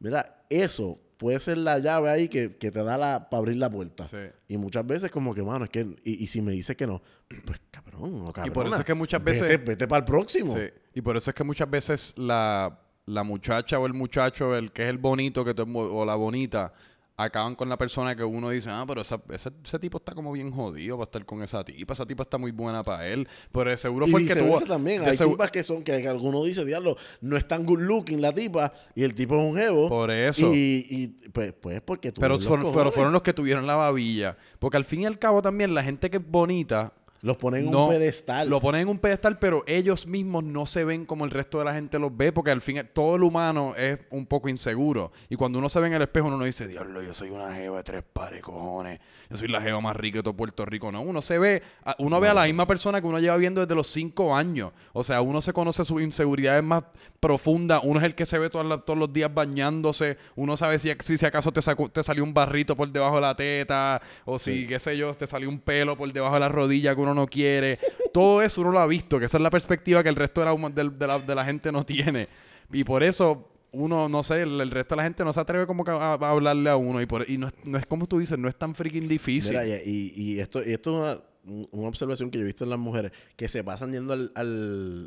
mira, 0.00 0.44
eso 0.50 0.98
puede 1.18 1.38
ser 1.40 1.56
la 1.58 1.78
llave 1.78 2.10
ahí 2.10 2.28
que, 2.28 2.56
que 2.56 2.70
te 2.70 2.82
da 2.82 2.98
la 2.98 3.30
para 3.30 3.38
abrir 3.38 3.56
la 3.56 3.70
puerta. 3.70 4.06
Sí. 4.06 4.16
Y 4.48 4.56
muchas 4.58 4.84
veces 4.86 5.10
como 5.10 5.34
que, 5.34 5.42
mano, 5.42 5.64
es 5.64 5.70
que, 5.70 5.86
y, 6.04 6.24
y 6.24 6.26
si 6.26 6.42
me 6.42 6.50
dice 6.52 6.74
que 6.76 6.86
no, 6.86 7.00
pues 7.44 7.60
cabrón, 7.70 8.22
o 8.26 8.32
cabrona, 8.32 8.46
Y 8.46 8.50
por 8.50 8.66
eso 8.66 8.76
es 8.76 8.84
que 8.84 8.94
muchas 8.94 9.20
vete- 9.22 9.40
veces- 9.42 9.64
Vete, 9.64 9.86
para 9.88 10.00
el 10.00 10.04
próximo. 10.04 10.52
Sí. 10.54 10.64
Y 10.94 11.00
por 11.00 11.16
eso 11.16 11.30
es 11.30 11.34
que 11.36 11.44
muchas 11.44 11.70
veces 11.70 12.12
la, 12.16 12.78
la 13.06 13.22
muchacha 13.22 13.78
o 13.78 13.86
el 13.86 13.94
muchacho, 13.94 14.54
el 14.56 14.72
que 14.72 14.82
es 14.82 14.88
el 14.90 14.98
bonito 14.98 15.44
que 15.44 15.54
mu- 15.64 15.80
o 16.00 16.04
la 16.04 16.16
bonita, 16.16 16.72
acaban 17.18 17.54
con 17.54 17.68
la 17.68 17.78
persona 17.78 18.14
que 18.14 18.22
uno 18.24 18.50
dice, 18.50 18.68
ah, 18.70 18.84
pero 18.86 19.00
esa- 19.00 19.22
ese, 19.30 19.50
ese 19.64 19.78
tipo 19.78 19.98
está 19.98 20.12
como 20.14 20.32
bien 20.32 20.50
jodido 20.50 20.96
para 20.98 21.04
estar 21.04 21.24
con 21.24 21.42
esa 21.42 21.64
tipa. 21.64 21.94
Esa 21.94 22.04
tipa 22.04 22.24
está 22.24 22.36
muy 22.36 22.50
buena 22.50 22.82
para 22.82 23.06
él. 23.08 23.26
Pero 23.52 23.70
de 23.70 23.76
seguro 23.78 24.06
Y 24.06 24.10
fue 24.10 24.20
el 24.22 24.28
que 24.28 24.36
tuvo. 24.36 24.60
también. 24.60 25.02
Hay 25.02 25.16
tipas 25.16 25.50
que 25.50 25.62
son, 25.62 25.82
que, 25.82 26.00
que 26.02 26.08
alguno 26.08 26.44
dice, 26.44 26.64
diablo, 26.64 26.96
no 27.22 27.36
es 27.36 27.48
tan 27.48 27.64
good 27.64 27.80
looking 27.80 28.20
la 28.20 28.32
tipa, 28.34 28.72
y 28.94 29.02
el 29.02 29.14
tipo 29.14 29.34
es 29.36 29.42
un 29.50 29.56
jevo. 29.56 29.88
Por 29.88 30.10
eso. 30.10 30.52
Y, 30.52 30.86
y 30.90 31.06
pues, 31.30 31.54
pues 31.54 31.80
porque 31.80 32.12
tú 32.12 32.20
Pero, 32.20 32.38
son- 32.38 32.60
pero 32.74 32.92
fueron 32.92 33.12
los 33.12 33.22
que 33.22 33.32
tuvieron 33.32 33.66
la 33.66 33.76
babilla. 33.76 34.36
Porque 34.58 34.76
al 34.76 34.84
fin 34.84 35.02
y 35.02 35.06
al 35.06 35.18
cabo 35.18 35.40
también 35.40 35.72
la 35.74 35.82
gente 35.82 36.10
que 36.10 36.18
es 36.18 36.26
bonita 36.30 36.92
Los 37.26 37.36
ponen 37.38 37.64
en 37.64 37.70
no- 37.72 37.86
un 37.86 37.92
pedestal. 37.92 38.48
Lo 38.48 38.60
ponen 38.60 38.82
en 38.82 38.88
un 38.88 38.98
pedestal, 38.98 39.38
pero 39.38 39.64
ellos 39.66 40.06
mismos 40.06 40.44
no 40.44 40.64
se 40.64 40.84
ven 40.84 41.04
como 41.04 41.24
el 41.24 41.30
resto 41.32 41.58
de 41.58 41.64
la 41.64 41.74
gente 41.74 41.98
los 41.98 42.16
ve, 42.16 42.30
porque 42.32 42.52
al 42.52 42.60
fin 42.60 42.88
todo 42.92 43.16
el 43.16 43.24
humano 43.24 43.74
es 43.76 43.98
un 44.10 44.26
poco 44.26 44.48
inseguro. 44.48 45.10
Y 45.28 45.34
cuando 45.36 45.58
uno 45.58 45.68
se 45.68 45.80
ve 45.80 45.88
en 45.88 45.94
el 45.94 46.02
espejo, 46.02 46.28
uno 46.28 46.36
no 46.36 46.44
dice, 46.44 46.68
diablo, 46.68 47.02
yo 47.02 47.12
soy 47.12 47.30
una 47.30 47.52
jeva 47.54 47.78
de 47.78 47.82
tres 47.82 48.04
pares, 48.12 48.42
cojones. 48.42 49.00
Yo 49.28 49.36
soy 49.36 49.48
la 49.48 49.60
jeva 49.60 49.80
más 49.80 49.96
rica 49.96 50.18
de 50.18 50.22
todo 50.22 50.34
Puerto 50.34 50.64
Rico. 50.64 50.92
No, 50.92 51.00
uno 51.02 51.20
se 51.20 51.38
ve, 51.38 51.62
uno 51.98 52.20
ve 52.20 52.28
a 52.28 52.34
la 52.34 52.44
misma 52.44 52.66
persona 52.66 53.00
que 53.00 53.06
uno 53.08 53.18
lleva 53.18 53.36
viendo 53.36 53.60
desde 53.60 53.74
los 53.74 53.88
cinco 53.88 54.36
años. 54.36 54.70
O 54.92 55.02
sea, 55.02 55.20
uno 55.20 55.40
se 55.40 55.52
conoce 55.52 55.84
sus 55.84 56.00
inseguridades 56.02 56.62
más 56.62 56.84
profundas. 57.18 57.80
Uno 57.82 57.98
es 57.98 58.04
el 58.06 58.14
que 58.14 58.24
se 58.26 58.38
ve 58.38 58.50
todas 58.50 58.66
las- 58.66 58.84
todos 58.84 58.98
los 58.98 59.12
días 59.12 59.32
bañándose. 59.34 60.16
Uno 60.36 60.56
sabe 60.56 60.78
si, 60.78 60.92
si, 61.00 61.18
si 61.18 61.26
acaso 61.26 61.52
te, 61.52 61.60
te 61.92 62.02
salió 62.02 62.22
un 62.22 62.32
barrito 62.34 62.76
por 62.76 62.88
debajo 62.88 63.16
de 63.16 63.20
la 63.22 63.34
teta, 63.34 64.00
o 64.24 64.38
si, 64.38 64.66
qué 64.66 64.78
sé 64.78 64.96
yo, 64.96 65.14
te 65.14 65.26
salió 65.26 65.48
un 65.48 65.58
pelo 65.58 65.96
por 65.96 66.12
debajo 66.12 66.34
de 66.34 66.40
la 66.40 66.48
rodilla 66.48 66.94
que 66.94 67.00
uno 67.00 67.14
no 67.16 67.26
quiere. 67.26 67.80
Todo 68.12 68.40
eso 68.42 68.60
uno 68.60 68.70
lo 68.70 68.78
ha 68.78 68.86
visto, 68.86 69.18
que 69.18 69.24
esa 69.24 69.38
es 69.38 69.42
la 69.42 69.50
perspectiva 69.50 70.04
que 70.04 70.08
el 70.08 70.14
resto 70.16 70.40
de 70.40 71.34
la, 71.34 71.44
gente 71.44 71.72
no 71.72 71.84
tiene. 71.84 72.28
Y 72.72 72.84
por 72.84 73.02
eso 73.02 73.50
uno, 73.72 74.08
no 74.08 74.22
sé, 74.22 74.42
el, 74.42 74.70
resto 74.70 74.94
de 74.94 74.98
la 74.98 75.02
gente 75.02 75.24
no 75.24 75.32
se 75.32 75.40
atreve 75.40 75.66
como 75.66 75.84
a, 75.86 76.14
a 76.14 76.30
hablarle 76.30 76.70
a 76.70 76.76
uno. 76.76 77.00
Y, 77.02 77.06
por, 77.06 77.28
y 77.28 77.36
no, 77.38 77.50
no 77.64 77.78
es 77.78 77.86
como 77.86 78.06
tú 78.06 78.18
dices, 78.18 78.38
no 78.38 78.48
es 78.48 78.56
tan 78.56 78.74
freaking 78.74 79.08
difícil. 79.08 79.58
Mira, 79.58 79.66
y, 79.66 80.38
esto, 80.38 80.62
y 80.64 80.72
esto 80.72 80.90
es 80.90 80.96
una, 80.96 81.20
un- 81.46 81.68
una 81.72 81.88
observación 81.88 82.30
que 82.30 82.38
yo 82.38 82.44
he 82.44 82.46
visto 82.46 82.64
en 82.64 82.70
las 82.70 82.78
mujeres 82.78 83.12
que 83.36 83.48
se 83.48 83.62
pasan 83.62 83.92
yendo 83.92 84.12
al, 84.12 84.30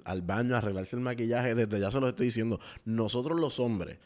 al, 0.05 0.21
baño 0.21 0.55
a 0.55 0.59
arreglarse 0.59 0.95
el 0.95 1.01
maquillaje. 1.01 1.55
Desde 1.55 1.79
ya 1.79 1.91
se 1.91 1.99
lo 1.99 2.09
estoy 2.09 2.27
diciendo. 2.27 2.59
Nosotros 2.85 3.39
los 3.39 3.59
hombres, 3.59 3.97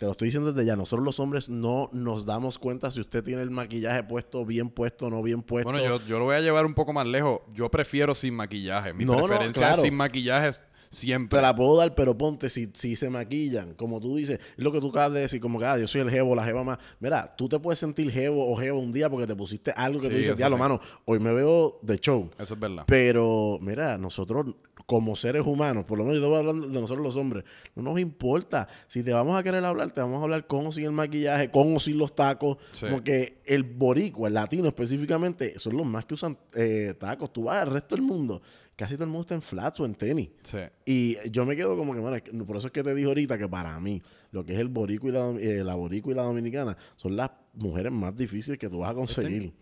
te 0.00 0.06
lo 0.06 0.12
estoy 0.12 0.28
diciendo 0.28 0.50
desde 0.50 0.66
ya, 0.66 0.76
nosotros 0.76 1.04
los 1.04 1.20
hombres 1.20 1.50
no 1.50 1.90
nos 1.92 2.24
damos 2.24 2.58
cuenta 2.58 2.90
si 2.90 3.02
usted 3.02 3.22
tiene 3.22 3.42
el 3.42 3.50
maquillaje 3.50 4.02
puesto, 4.02 4.46
bien 4.46 4.70
puesto 4.70 5.10
no 5.10 5.22
bien 5.22 5.42
puesto. 5.42 5.70
Bueno, 5.70 5.86
yo, 5.86 6.00
yo 6.06 6.18
lo 6.18 6.24
voy 6.24 6.36
a 6.36 6.40
llevar 6.40 6.64
un 6.64 6.72
poco 6.72 6.94
más 6.94 7.06
lejos. 7.06 7.40
Yo 7.52 7.70
prefiero 7.70 8.14
sin 8.14 8.32
maquillaje. 8.34 8.94
Mi 8.94 9.04
No, 9.04 9.16
no, 9.16 9.26
preferencia 9.26 9.60
claro. 9.60 9.74
es 9.76 9.82
sin 9.82 9.94
maquillaje 9.94 10.48
siempre. 10.90 11.38
Te 11.38 11.42
la 11.42 11.54
puedo 11.54 11.76
dar, 11.76 11.94
pero 11.94 12.18
ponte, 12.18 12.48
si, 12.48 12.70
si 12.74 12.96
se 12.96 13.08
maquillan, 13.08 13.74
como 13.74 14.00
tú 14.00 14.16
dices, 14.16 14.38
es 14.56 14.62
lo 14.62 14.72
que 14.72 14.80
tú 14.80 14.88
acabas 14.90 15.12
de 15.12 15.20
decir, 15.20 15.40
como 15.40 15.58
que, 15.58 15.64
ah, 15.64 15.78
yo 15.78 15.86
soy 15.86 16.00
el 16.02 16.10
jevo, 16.10 16.34
la 16.34 16.44
jeva 16.44 16.64
más. 16.64 16.78
Mira, 16.98 17.34
tú 17.36 17.48
te 17.48 17.58
puedes 17.58 17.78
sentir 17.78 18.10
jevo 18.10 18.50
o 18.50 18.56
jevo 18.56 18.78
un 18.80 18.92
día 18.92 19.08
porque 19.08 19.26
te 19.26 19.36
pusiste 19.36 19.70
algo 19.70 20.00
que 20.00 20.08
Sí, 20.08 20.12
tú 20.12 20.18
dices, 20.18 20.36
diablo, 20.36 20.56
sí. 20.56 20.60
mano, 20.60 20.80
hoy 21.04 21.20
me 21.20 21.32
veo 21.32 21.78
de 21.82 21.98
show. 21.98 22.30
Eso 22.38 22.54
es 22.54 22.60
verdad. 22.60 22.84
Pero, 22.86 23.58
mira, 23.62 23.96
nosotros 23.96 24.46
como 24.86 25.14
seres 25.14 25.46
humanos, 25.46 25.84
por 25.84 25.98
lo 25.98 26.04
menos 26.04 26.20
yo 26.20 26.28
voy 26.28 26.38
hablando 26.38 26.66
de 26.66 26.80
nosotros 26.80 27.04
los 27.04 27.16
hombres, 27.16 27.44
no 27.76 27.82
nos 27.82 28.00
importa. 28.00 28.66
Si 28.88 29.04
te 29.04 29.12
vamos 29.12 29.38
a 29.38 29.42
querer 29.44 29.64
hablar, 29.64 29.92
te 29.92 30.00
vamos 30.00 30.18
a 30.20 30.24
hablar 30.24 30.48
con 30.48 30.66
o 30.66 30.72
sin 30.72 30.84
el 30.86 30.90
maquillaje, 30.92 31.48
con 31.50 31.76
o 31.76 31.78
sin 31.78 31.96
los 31.96 32.16
tacos. 32.16 32.56
Sí. 32.72 32.86
Como 32.86 33.04
que 33.04 33.40
el 33.44 33.62
boricua, 33.62 34.26
el 34.26 34.34
latino 34.34 34.66
específicamente, 34.66 35.58
son 35.60 35.76
los 35.76 35.86
más 35.86 36.06
que 36.06 36.14
usan 36.14 36.36
eh, 36.54 36.94
tacos. 36.98 37.32
Tú 37.32 37.44
vas 37.44 37.62
al 37.62 37.70
resto 37.70 37.94
del 37.94 38.02
mundo, 38.04 38.42
casi 38.80 38.94
todo 38.94 39.04
el 39.04 39.10
mundo 39.10 39.22
está 39.22 39.34
en 39.34 39.42
flats 39.42 39.78
o 39.80 39.84
en 39.84 39.94
tenis. 39.94 40.30
Sí. 40.42 40.58
Y 40.86 41.16
yo 41.30 41.44
me 41.44 41.54
quedo 41.54 41.76
como 41.76 41.92
que, 41.92 42.00
bueno, 42.00 42.16
por 42.46 42.56
eso 42.56 42.68
es 42.68 42.72
que 42.72 42.82
te 42.82 42.94
dije 42.94 43.06
ahorita 43.08 43.36
que 43.36 43.46
para 43.46 43.78
mí, 43.78 44.00
lo 44.32 44.44
que 44.44 44.54
es 44.54 44.58
el 44.60 44.68
boricua 44.68 45.10
y 45.10 45.12
la, 45.12 45.30
eh, 45.38 45.62
la 45.64 45.74
boricua 45.74 46.12
y 46.12 46.16
la 46.16 46.22
dominicana 46.22 46.76
son 46.96 47.14
las 47.16 47.30
mujeres 47.54 47.92
más 47.92 48.16
difíciles 48.16 48.58
que 48.58 48.70
tú 48.70 48.78
vas 48.78 48.92
a 48.92 48.94
conseguir. 48.94 49.52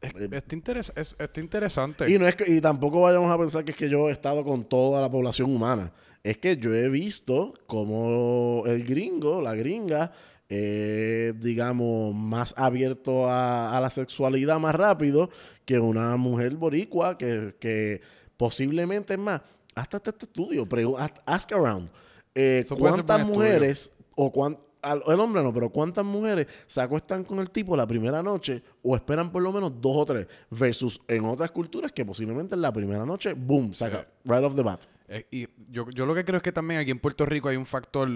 Es- 0.00 0.12
está, 0.32 0.56
interes- 0.56 0.92
es- 0.96 1.14
está 1.18 1.40
interesante. 1.40 2.10
Y 2.12 2.18
no 2.18 2.26
es 2.26 2.34
que, 2.34 2.52
y 2.52 2.60
tampoco 2.60 3.00
vayamos 3.02 3.30
a 3.30 3.38
pensar 3.38 3.64
que 3.64 3.70
es 3.70 3.76
que 3.76 3.88
yo 3.88 4.08
he 4.08 4.12
estado 4.12 4.44
con 4.44 4.64
toda 4.64 5.00
la 5.00 5.10
población 5.10 5.54
humana. 5.54 5.92
Es 6.22 6.38
que 6.38 6.56
yo 6.56 6.74
he 6.74 6.88
visto 6.90 7.54
como 7.66 8.64
el 8.66 8.82
gringo, 8.84 9.40
la 9.40 9.54
gringa, 9.54 10.10
eh, 10.48 11.32
digamos, 11.38 12.14
más 12.14 12.54
abierto 12.56 13.28
a, 13.28 13.76
a 13.76 13.80
la 13.80 13.90
sexualidad 13.90 14.58
más 14.58 14.74
rápido 14.74 15.30
que 15.64 15.78
una 15.78 16.16
mujer 16.16 16.56
boricua 16.56 17.16
que, 17.16 17.54
que 17.58 18.00
posiblemente 18.48 19.14
es 19.14 19.18
más. 19.18 19.40
Hasta 19.74 19.96
este 19.96 20.10
estudio, 20.26 20.66
pregu- 20.66 20.96
ask- 21.26 21.52
around. 21.52 21.88
Eh, 22.34 22.62
¿Cuántas 22.90 23.18
mujeres 23.26 23.92
o 24.14 24.30
cuán- 24.30 24.58
al- 24.82 25.02
el 25.06 25.18
hombre 25.18 25.42
no, 25.42 25.52
pero 25.52 25.70
¿cuántas 25.70 26.04
mujeres 26.04 26.46
se 26.66 26.80
acuestan 26.82 27.24
con 27.24 27.38
el 27.40 27.48
tipo 27.50 27.74
la 27.76 27.86
primera 27.86 28.22
noche 28.22 28.62
o 28.82 28.94
esperan 28.96 29.32
por 29.32 29.42
lo 29.42 29.50
menos 29.50 29.72
dos 29.80 29.96
o 29.96 30.04
tres? 30.04 30.26
Versus 30.50 31.00
en 31.08 31.24
otras 31.24 31.50
culturas 31.50 31.90
que 31.90 32.04
posiblemente 32.04 32.54
en 32.54 32.60
la 32.60 32.70
primera 32.72 33.06
noche, 33.06 33.32
boom, 33.32 33.72
saca, 33.72 34.06
right 34.24 34.44
off 34.44 34.54
the 34.54 34.62
bat. 34.62 34.80
Eh, 35.08 35.26
y 35.30 35.48
yo, 35.70 35.86
yo 35.90 36.04
lo 36.06 36.14
que 36.14 36.24
creo 36.24 36.36
es 36.36 36.42
que 36.42 36.52
también 36.52 36.80
aquí 36.80 36.90
en 36.90 36.98
Puerto 37.00 37.24
Rico 37.24 37.48
hay 37.48 37.56
un 37.56 37.66
factor 37.66 38.08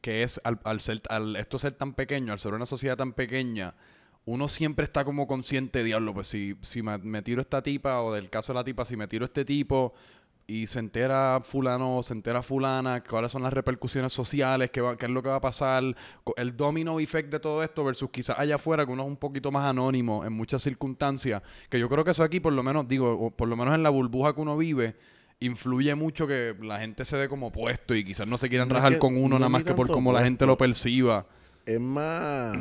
que 0.00 0.22
es 0.22 0.40
al, 0.44 0.58
al 0.64 0.80
ser, 0.80 1.02
al 1.10 1.36
esto 1.36 1.58
ser 1.58 1.72
tan 1.72 1.92
pequeño, 1.92 2.32
al 2.32 2.38
ser 2.38 2.54
una 2.54 2.66
sociedad 2.66 2.96
tan 2.96 3.12
pequeña, 3.12 3.74
uno 4.26 4.48
siempre 4.48 4.84
está 4.84 5.04
como 5.04 5.26
consciente, 5.26 5.84
diablo, 5.84 6.14
pues 6.14 6.26
si, 6.28 6.56
si 6.62 6.82
me, 6.82 6.96
me 6.98 7.22
tiro 7.22 7.40
esta 7.40 7.62
tipa, 7.62 8.00
o 8.00 8.12
del 8.12 8.30
caso 8.30 8.52
de 8.52 8.58
la 8.60 8.64
tipa, 8.64 8.84
si 8.84 8.96
me 8.96 9.06
tiro 9.06 9.24
este 9.26 9.44
tipo 9.44 9.92
y 10.46 10.66
se 10.66 10.78
entera 10.78 11.40
fulano 11.42 11.96
o 11.98 12.02
se 12.02 12.12
entera 12.12 12.42
fulana, 12.42 13.02
cuáles 13.02 13.32
son 13.32 13.42
las 13.42 13.52
repercusiones 13.52 14.12
sociales, 14.12 14.70
qué, 14.70 14.80
va- 14.82 14.96
qué 14.96 15.06
es 15.06 15.10
lo 15.10 15.22
que 15.22 15.28
va 15.30 15.36
a 15.36 15.40
pasar, 15.40 15.82
el 16.36 16.56
domino 16.56 17.00
effect 17.00 17.30
de 17.30 17.40
todo 17.40 17.62
esto 17.62 17.82
versus 17.84 18.10
quizás 18.10 18.38
allá 18.38 18.56
afuera 18.56 18.84
que 18.84 18.92
uno 18.92 19.02
es 19.04 19.08
un 19.08 19.16
poquito 19.16 19.50
más 19.50 19.64
anónimo 19.68 20.24
en 20.24 20.32
muchas 20.34 20.62
circunstancias, 20.62 21.42
que 21.70 21.78
yo 21.78 21.88
creo 21.88 22.04
que 22.04 22.10
eso 22.10 22.22
aquí 22.22 22.40
por 22.40 22.52
lo 22.52 22.62
menos, 22.62 22.86
digo, 22.88 23.30
por 23.30 23.48
lo 23.48 23.56
menos 23.56 23.74
en 23.74 23.82
la 23.82 23.88
burbuja 23.90 24.34
que 24.34 24.40
uno 24.42 24.56
vive, 24.56 24.96
influye 25.40 25.94
mucho 25.94 26.26
que 26.26 26.54
la 26.62 26.78
gente 26.78 27.04
se 27.06 27.16
dé 27.16 27.28
como 27.28 27.50
puesto 27.50 27.94
y 27.94 28.04
quizás 28.04 28.26
no 28.26 28.36
se 28.38 28.48
quieran 28.50 28.68
No 28.68 28.74
rajar 28.76 28.92
que- 28.94 28.98
con 28.98 29.16
uno 29.16 29.28
no 29.30 29.38
nada 29.38 29.48
más 29.50 29.64
que 29.64 29.72
por 29.74 29.90
cómo 29.90 30.12
la 30.12 30.22
gente 30.24 30.44
lo 30.46 30.56
perciba. 30.58 31.26
Es 31.66 31.80
más. 31.80 32.58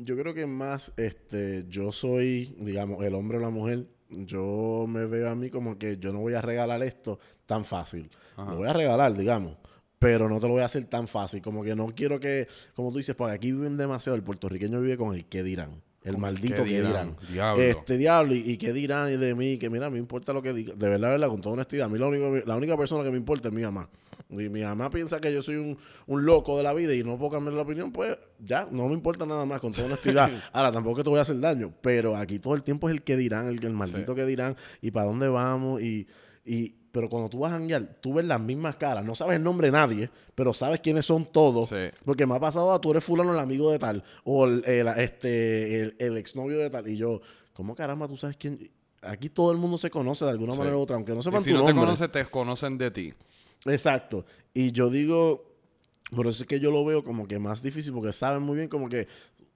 Yo 0.00 0.16
creo 0.16 0.32
que 0.32 0.46
más, 0.46 0.92
este, 0.96 1.64
yo 1.68 1.90
soy, 1.90 2.54
digamos, 2.60 3.04
el 3.04 3.14
hombre 3.14 3.38
o 3.38 3.40
la 3.40 3.50
mujer. 3.50 3.86
Yo 4.10 4.86
me 4.88 5.06
veo 5.06 5.28
a 5.28 5.34
mí 5.34 5.50
como 5.50 5.76
que 5.76 5.98
yo 5.98 6.12
no 6.12 6.20
voy 6.20 6.34
a 6.34 6.40
regalar 6.40 6.82
esto 6.84 7.18
tan 7.46 7.64
fácil. 7.64 8.08
Ajá. 8.36 8.52
Lo 8.52 8.58
voy 8.58 8.68
a 8.68 8.72
regalar, 8.72 9.16
digamos. 9.16 9.56
Pero 9.98 10.28
no 10.28 10.38
te 10.38 10.46
lo 10.46 10.52
voy 10.52 10.62
a 10.62 10.66
hacer 10.66 10.84
tan 10.84 11.08
fácil. 11.08 11.42
Como 11.42 11.64
que 11.64 11.74
no 11.74 11.88
quiero 11.88 12.20
que, 12.20 12.46
como 12.74 12.92
tú 12.92 12.98
dices, 12.98 13.16
porque 13.16 13.34
aquí 13.34 13.50
viven 13.50 13.76
demasiado. 13.76 14.14
El 14.14 14.22
puertorriqueño 14.22 14.80
vive 14.80 14.96
con 14.96 15.14
el 15.16 15.24
que 15.24 15.42
dirán. 15.42 15.82
El 16.04 16.12
Con 16.12 16.20
maldito 16.22 16.62
que 16.62 16.80
dirán, 16.80 17.16
diablo. 17.28 17.62
Este 17.62 17.98
diablo, 17.98 18.34
y, 18.34 18.38
y 18.38 18.56
qué 18.56 18.72
dirán 18.72 19.18
de 19.18 19.34
mí, 19.34 19.58
que 19.58 19.68
mira, 19.68 19.90
me 19.90 19.98
importa 19.98 20.32
lo 20.32 20.40
que 20.40 20.52
diga. 20.52 20.74
De 20.74 20.88
verdad, 20.88 21.10
verdad, 21.10 21.28
con 21.28 21.40
toda 21.40 21.54
honestidad. 21.54 21.86
A 21.86 21.88
mí 21.88 21.98
la 21.98 22.06
única, 22.06 22.46
la 22.46 22.56
única 22.56 22.76
persona 22.76 23.02
que 23.02 23.10
me 23.10 23.16
importa 23.16 23.48
es 23.48 23.54
mi 23.54 23.62
mamá. 23.62 23.90
Y 24.30 24.48
mi 24.48 24.62
mamá 24.62 24.90
piensa 24.90 25.20
que 25.20 25.32
yo 25.32 25.40
soy 25.42 25.56
un, 25.56 25.78
un 26.06 26.24
loco 26.26 26.56
de 26.56 26.62
la 26.62 26.74
vida 26.74 26.94
y 26.94 27.02
no 27.02 27.16
puedo 27.18 27.30
cambiar 27.32 27.54
la 27.54 27.62
opinión, 27.62 27.92
pues 27.92 28.18
ya, 28.38 28.68
no 28.70 28.88
me 28.88 28.94
importa 28.94 29.24
nada 29.26 29.44
más, 29.46 29.60
con 29.60 29.72
toda 29.72 29.86
honestidad. 29.86 30.30
Ahora, 30.52 30.70
tampoco 30.72 31.02
te 31.02 31.10
voy 31.10 31.18
a 31.18 31.22
hacer 31.22 31.40
daño, 31.40 31.72
pero 31.80 32.14
aquí 32.16 32.38
todo 32.38 32.54
el 32.54 32.62
tiempo 32.62 32.88
es 32.88 32.94
el 32.94 33.02
que 33.02 33.16
dirán, 33.16 33.48
el, 33.48 33.64
el 33.64 33.72
maldito 33.72 34.14
que 34.14 34.24
dirán, 34.26 34.56
y 34.82 34.90
para 34.90 35.06
dónde 35.06 35.28
vamos, 35.28 35.80
y, 35.82 36.06
y 36.44 36.74
pero 36.90 37.08
cuando 37.10 37.28
tú 37.28 37.40
vas 37.40 37.52
a 37.52 37.56
janguear, 37.56 37.98
tú 38.00 38.14
ves 38.14 38.24
las 38.24 38.40
mismas 38.40 38.76
caras, 38.76 39.04
no 39.04 39.14
sabes 39.14 39.36
el 39.36 39.42
nombre 39.42 39.68
de 39.68 39.72
nadie, 39.72 40.10
pero 40.34 40.52
sabes 40.54 40.80
quiénes 40.80 41.04
son 41.06 41.26
todos, 41.26 41.68
Sí. 41.68 41.76
porque 42.04 42.26
me 42.26 42.34
ha 42.34 42.40
pasado 42.40 42.72
a 42.72 42.80
tú 42.80 42.90
eres 42.90 43.04
fulano 43.04 43.32
el 43.32 43.38
amigo 43.38 43.70
de 43.70 43.78
tal, 43.78 44.02
o 44.24 44.46
el, 44.46 44.64
el- 44.66 44.88
este, 44.98 45.80
el, 45.82 45.96
el 45.98 46.16
exnovio 46.16 46.58
de 46.58 46.70
tal, 46.70 46.88
y 46.88 46.96
yo, 46.96 47.20
¿cómo 47.52 47.74
caramba 47.74 48.08
tú 48.08 48.16
sabes 48.16 48.36
quién? 48.36 48.70
Aquí 49.02 49.28
todo 49.28 49.52
el 49.52 49.58
mundo 49.58 49.78
se 49.78 49.90
conoce 49.90 50.24
de 50.24 50.32
alguna 50.32 50.54
Sí. 50.54 50.58
manera 50.58 50.76
u 50.76 50.80
otra, 50.80 50.96
aunque 50.96 51.12
no 51.12 51.20
Y 51.20 51.22
sepan 51.22 51.42
si 51.42 51.50
tu 51.50 51.56
no 51.58 51.64
te 51.66 51.74
conocen, 51.74 52.10
te 52.10 52.24
conocen 52.24 52.78
de 52.78 52.90
ti. 52.90 53.14
Exacto. 53.70 54.24
Y 54.54 54.72
yo 54.72 54.90
digo, 54.90 55.44
por 56.14 56.26
eso 56.26 56.42
es 56.42 56.48
que 56.48 56.60
yo 56.60 56.70
lo 56.70 56.84
veo 56.84 57.04
como 57.04 57.26
que 57.26 57.38
más 57.38 57.62
difícil, 57.62 57.92
porque 57.92 58.12
saben 58.12 58.42
muy 58.42 58.56
bien 58.56 58.68
como 58.68 58.88
que 58.88 59.06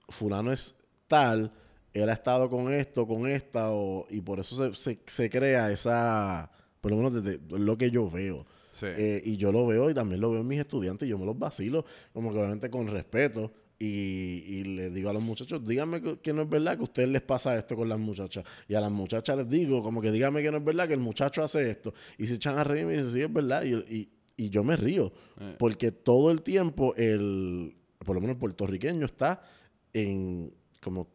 fulano 0.09 0.51
es 0.51 0.75
tal, 1.07 1.51
él 1.93 2.09
ha 2.09 2.13
estado 2.13 2.49
con 2.49 2.71
esto, 2.71 3.05
con 3.07 3.27
esta, 3.27 3.71
o, 3.71 4.05
y 4.09 4.21
por 4.21 4.39
eso 4.39 4.55
se, 4.73 4.73
se- 4.79 4.99
se 5.05 5.29
crea 5.29 5.71
esa, 5.71 6.51
por 6.81 6.91
lo 6.91 6.97
menos 6.97 7.23
desde 7.23 7.39
lo 7.57 7.77
que 7.77 7.91
yo 7.91 8.09
veo. 8.09 8.45
Sí. 8.71 8.87
Eh, 8.89 9.21
y 9.23 9.37
yo 9.37 9.51
lo 9.51 9.67
veo 9.67 9.89
y 9.91 9.93
también 9.93 10.19
lo 10.19 10.31
veo 10.31 10.41
en 10.41 10.47
mis 10.47 10.59
estudiantes 10.59 11.05
y 11.05 11.09
yo 11.11 11.17
me 11.19 11.25
los 11.25 11.37
vacilo, 11.37 11.85
como 12.11 12.31
que 12.31 12.39
obviamente 12.39 12.69
con 12.71 12.87
respeto. 12.87 13.51
Y, 13.85 14.43
y 14.59 14.63
les 14.63 14.93
digo 14.93 15.09
a 15.09 15.13
los 15.13 15.21
muchachos, 15.23 15.65
díganme 15.67 16.01
que, 16.01 16.19
que 16.19 16.31
no 16.33 16.43
es 16.43 16.49
verdad 16.49 16.75
que 16.75 16.81
a 16.81 16.83
ustedes 16.83 17.09
les 17.09 17.21
pasa 17.21 17.57
esto 17.57 17.75
con 17.75 17.89
las 17.89 17.99
muchachas. 17.99 18.45
Y 18.67 18.75
a 18.75 18.79
las 18.81 18.91
muchachas 18.91 19.35
les 19.37 19.49
digo, 19.49 19.81
como 19.83 20.01
que 20.01 20.11
díganme 20.11 20.41
que 20.41 20.51
no 20.51 20.57
es 20.57 20.63
verdad 20.63 20.87
que 20.87 20.93
el 20.93 20.99
muchacho 20.99 21.43
hace 21.43 21.69
esto. 21.69 21.93
Y 22.17 22.27
se 22.27 22.35
echan 22.35 22.57
a 22.57 22.63
reír 22.63 22.83
y 22.83 22.85
me 22.85 22.93
dicen, 22.93 23.11
sí, 23.11 23.21
es 23.21 23.33
verdad. 23.33 23.63
Y, 23.63 23.73
y- 23.93 24.09
y 24.35 24.49
yo 24.49 24.63
me 24.63 24.75
río. 24.75 25.11
Eh. 25.39 25.55
Porque 25.59 25.91
todo 25.91 26.31
el 26.31 26.41
tiempo, 26.41 26.95
el, 26.95 27.75
por 27.99 28.15
lo 28.15 28.21
menos 28.21 28.35
el 28.35 28.39
puertorriqueño 28.39 29.05
está 29.05 29.41
en, 29.93 30.53
como, 30.81 31.07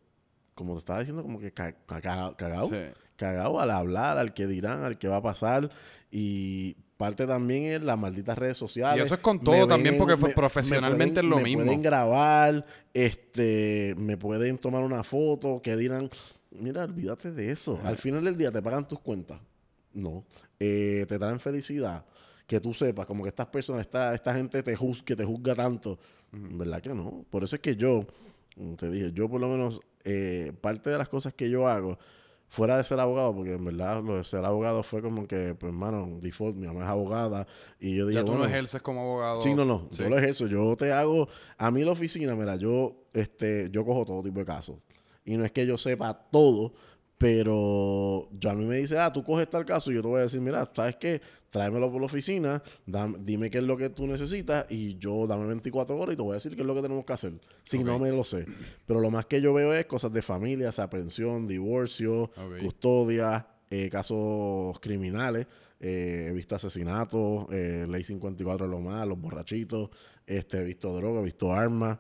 como 0.55 0.75
te 0.75 0.79
estaba 0.81 0.99
diciendo, 1.01 1.23
como 1.23 1.39
que 1.41 1.53
ca- 1.53 1.73
ca- 1.87 2.01
ca- 2.01 2.35
cagado 2.37 2.69
Sí. 2.69 2.77
Cagado 3.19 3.61
al 3.61 3.71
hablar, 3.71 4.17
al 4.17 4.33
que 4.33 4.47
dirán, 4.47 4.83
al 4.85 4.97
que 4.97 5.09
va 5.09 5.17
a 5.17 5.23
pasar. 5.23 5.69
Y 6.11 6.75
parte 6.97 7.27
también 7.27 7.65
es 7.65 7.83
las 7.83 7.99
malditas 7.99 8.39
redes 8.39 8.57
sociales. 8.57 9.03
Y 9.03 9.05
eso 9.05 9.15
es 9.17 9.21
con 9.21 9.37
Me 9.39 9.45
todo 9.45 9.67
también, 9.67 9.99
porque 9.99 10.17
me- 10.17 10.31
profesionalmente 10.33 11.21
me 11.23 11.27
es 11.27 11.31
lo 11.31 11.37
me 11.37 11.43
mismo. 11.43 11.65
pueden 11.65 11.83
grabar, 11.83 12.65
este, 12.95 13.95
me 13.99 14.17
pueden 14.17 14.59
tomar 14.59 14.83
una 14.83 15.03
foto, 15.05 15.61
que 15.63 15.77
dirán, 15.77 16.09
mira, 16.51 16.85
olvídate 16.85 17.31
de 17.33 17.51
eso. 17.51 17.79
Al 17.85 17.97
final 17.97 18.25
del 18.25 18.37
día 18.37 18.51
te 18.51 18.63
pagan 18.63 18.87
tus 18.89 19.01
cuentas. 19.01 19.41
No. 19.93 20.25
Eh, 20.59 21.05
te 21.09 21.19
traen 21.19 21.41
felicidad. 21.41 22.05
Que 22.47 22.61
tú 22.61 22.73
sepas, 22.73 23.07
como 23.07 23.23
que 23.25 23.29
estas 23.29 23.47
personas, 23.49 23.83
esta, 23.83 24.15
esta 24.15 24.35
gente 24.35 24.63
te 24.63 24.75
juz- 24.75 25.03
que 25.03 25.15
te 25.15 25.25
juzga 25.25 25.55
tanto. 25.55 25.99
¿Verdad 26.33 26.81
que 26.81 26.95
no? 26.95 27.25
Por 27.31 27.45
eso 27.45 27.57
es 27.57 27.61
que 27.63 27.77
yo, 27.77 28.07
como 28.57 28.75
te 28.77 28.91
dije, 28.91 29.13
yo 29.13 29.29
por 29.29 29.41
lo 29.41 29.49
menos, 29.49 29.81
eh, 30.05 30.53
parte 30.61 30.89
de 30.91 30.97
las 30.99 31.09
cosas 31.11 31.35
que 31.35 31.51
yo 31.51 31.69
hago, 31.69 31.99
fuera 32.49 32.77
de 32.79 32.85
ser 32.85 32.99
abogado, 32.99 33.35
porque 33.35 33.53
en 33.53 33.65
verdad 33.65 34.03
lo 34.03 34.17
de 34.17 34.25
ser 34.25 34.45
abogado 34.45 34.83
fue 34.83 35.03
como 35.03 35.27
que, 35.27 35.55
pues 35.55 35.71
hermano, 35.71 36.19
default, 36.21 36.57
mi 36.57 36.67
mamá 36.67 36.85
es 36.85 36.89
abogada, 36.91 37.47
y 37.79 37.95
yo 37.95 38.07
dije, 38.07 38.21
Ya 38.21 38.25
tú 38.25 38.33
no 38.33 38.39
bueno, 38.39 38.53
ejerces 38.53 38.81
como 38.83 39.01
abogado. 39.03 39.43
Sí, 39.43 39.55
no, 39.55 39.65
no, 39.65 39.87
Sí. 39.91 40.03
yo 40.03 40.09
lo 40.09 40.19
ejerzo. 40.19 40.47
Yo 40.47 40.75
te 40.77 40.91
hago, 40.93 41.29
a 41.59 41.71
mí 41.71 41.85
la 41.85 41.93
oficina, 41.93 42.35
mira, 42.35 42.57
yo, 42.57 43.05
este, 43.13 43.69
yo 43.71 43.85
cojo 43.85 44.05
todo 44.07 44.23
tipo 44.23 44.41
de 44.41 44.47
casos. 44.47 44.77
Y 45.25 45.37
no 45.37 45.45
es 45.45 45.53
que 45.53 45.67
yo 45.67 45.77
sepa 45.77 46.15
todo, 46.33 46.73
pero 47.19 48.29
yo 48.33 48.51
a 48.51 48.55
mí 48.55 48.65
me 48.65 48.77
dice, 48.77 48.99
ah, 48.99 49.13
tú 49.13 49.23
coges 49.23 49.49
tal 49.51 49.65
caso, 49.65 49.91
y 49.91 49.95
yo 49.97 50.03
te 50.03 50.09
voy 50.09 50.19
a 50.21 50.23
decir, 50.23 50.41
mira, 50.41 50.69
¿sabes 50.75 50.97
qué? 50.97 51.21
Tráemelo 51.51 51.91
por 51.91 52.01
la 52.01 52.07
oficina, 52.07 52.63
dam- 52.87 53.17
dime 53.25 53.51
qué 53.51 53.59
es 53.59 53.65
lo 53.65 53.77
que 53.77 53.89
tú 53.89 54.07
necesitas, 54.07 54.67
y 54.71 54.99
yo 54.99 55.27
dame 55.27 55.47
24 55.47 55.97
horas 55.97 56.13
y 56.13 56.17
te 56.17 56.23
voy 56.23 56.33
a 56.33 56.35
decir 56.35 56.55
qué 56.55 56.61
es 56.61 56.67
lo 56.67 56.75
que 56.75 56.83
tenemos 56.83 57.05
que 57.07 57.13
hacer. 57.15 57.33
Si 57.65 57.79
no 57.93 57.99
me 57.99 58.11
lo 58.11 58.23
sé. 58.25 58.45
Pero 58.87 59.01
lo 59.01 59.11
más 59.11 59.25
que 59.27 59.41
yo 59.41 59.55
veo 59.55 59.73
es 59.73 59.87
cosas 59.87 60.13
de 60.13 60.21
familia, 60.23 60.69
o 60.69 60.73
sea, 60.73 60.91
pensión, 60.91 61.49
divorcio, 61.49 62.31
custodia, 62.63 63.47
eh, 63.71 63.89
casos 63.91 64.79
criminales. 64.81 65.47
eh, 65.81 66.27
he 66.29 66.33
visto 66.33 66.57
asesinatos, 66.57 67.47
eh, 67.53 67.87
ley 67.89 68.03
54 68.03 68.67
es 68.67 68.71
lo 68.71 68.81
más, 68.81 69.07
los 69.07 69.17
borrachitos, 69.21 69.91
este, 70.27 70.59
he 70.59 70.65
visto 70.65 70.93
droga, 70.93 71.21
he 71.21 71.25
visto 71.25 71.53
armas 71.53 71.99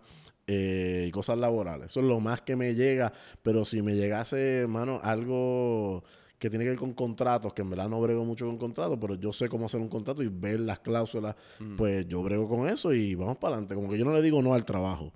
eh, 0.48 1.04
y 1.06 1.10
cosas 1.12 1.38
laborales. 1.38 1.86
Eso 1.92 2.00
es 2.00 2.06
lo 2.06 2.18
más 2.20 2.40
que 2.40 2.56
me 2.56 2.74
llega, 2.74 3.12
pero 3.42 3.64
si 3.64 3.80
me 3.80 3.94
llegase, 3.94 4.58
hermano, 4.62 4.98
algo 5.04 6.02
que 6.38 6.48
tiene 6.48 6.64
que 6.64 6.70
ver 6.70 6.78
con 6.78 6.92
contratos, 6.94 7.52
que 7.52 7.62
en 7.62 7.70
verdad 7.70 7.88
no 7.88 8.00
brego 8.00 8.24
mucho 8.24 8.46
con 8.46 8.58
contratos, 8.58 8.96
pero 9.00 9.14
yo 9.16 9.32
sé 9.32 9.48
cómo 9.48 9.66
hacer 9.66 9.80
un 9.80 9.88
contrato 9.88 10.22
y 10.22 10.28
ver 10.28 10.60
las 10.60 10.78
cláusulas, 10.80 11.34
pues 11.76 12.06
yo 12.06 12.22
brego 12.22 12.48
con 12.48 12.68
eso 12.68 12.92
y 12.94 13.14
vamos 13.16 13.38
para 13.38 13.54
adelante. 13.54 13.74
Como 13.74 13.88
que 13.90 13.98
yo 13.98 14.04
no 14.04 14.12
le 14.12 14.22
digo 14.22 14.40
no 14.40 14.54
al 14.54 14.64
trabajo, 14.64 15.12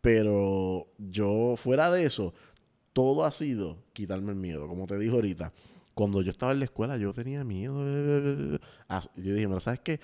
pero 0.00 0.88
yo 0.98 1.54
fuera 1.56 1.90
de 1.90 2.04
eso, 2.04 2.34
todo 2.92 3.24
ha 3.24 3.30
sido 3.32 3.78
quitarme 3.92 4.30
el 4.32 4.36
miedo, 4.38 4.68
como 4.68 4.86
te 4.86 4.98
dijo 4.98 5.14
ahorita. 5.16 5.52
Cuando 5.94 6.22
yo 6.22 6.30
estaba 6.30 6.52
en 6.52 6.58
la 6.58 6.64
escuela, 6.64 6.96
yo 6.96 7.12
tenía 7.12 7.44
miedo. 7.44 8.58
ah, 8.88 9.02
Yo 9.16 9.32
dije, 9.34 9.46
pero 9.46 9.60
¿sabes 9.60 9.80
qué? 9.80 10.00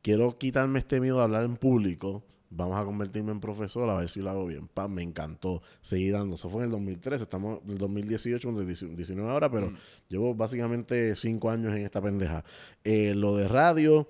Quiero 0.00 0.38
quitarme 0.38 0.78
este 0.78 1.00
miedo 1.00 1.16
de 1.18 1.24
hablar 1.24 1.44
en 1.44 1.56
público. 1.56 2.22
Vamos 2.50 2.80
a 2.80 2.84
convertirme 2.84 3.32
en 3.32 3.40
profesor, 3.40 3.88
a 3.90 3.96
ver 3.96 4.08
si 4.08 4.20
lo 4.20 4.30
hago 4.30 4.46
bien. 4.46 4.68
Pa, 4.68 4.86
me 4.86 5.02
encantó. 5.02 5.62
Seguí 5.80 6.10
dando. 6.10 6.36
Eso 6.36 6.48
fue 6.48 6.60
en 6.60 6.66
el 6.66 6.70
2013. 6.70 7.24
Estamos 7.24 7.60
en 7.64 7.70
el 7.70 7.78
2018, 7.78 8.48
en 8.48 8.56
el 8.58 8.96
19 8.96 9.30
ahora, 9.30 9.50
pero 9.50 9.72
llevo 10.08 10.34
básicamente 10.34 11.16
cinco 11.16 11.50
años 11.50 11.74
en 11.74 11.84
esta 11.84 12.00
pendeja. 12.00 12.44
Eh, 12.84 13.14
lo 13.14 13.36
de 13.36 13.48
radio 13.48 14.08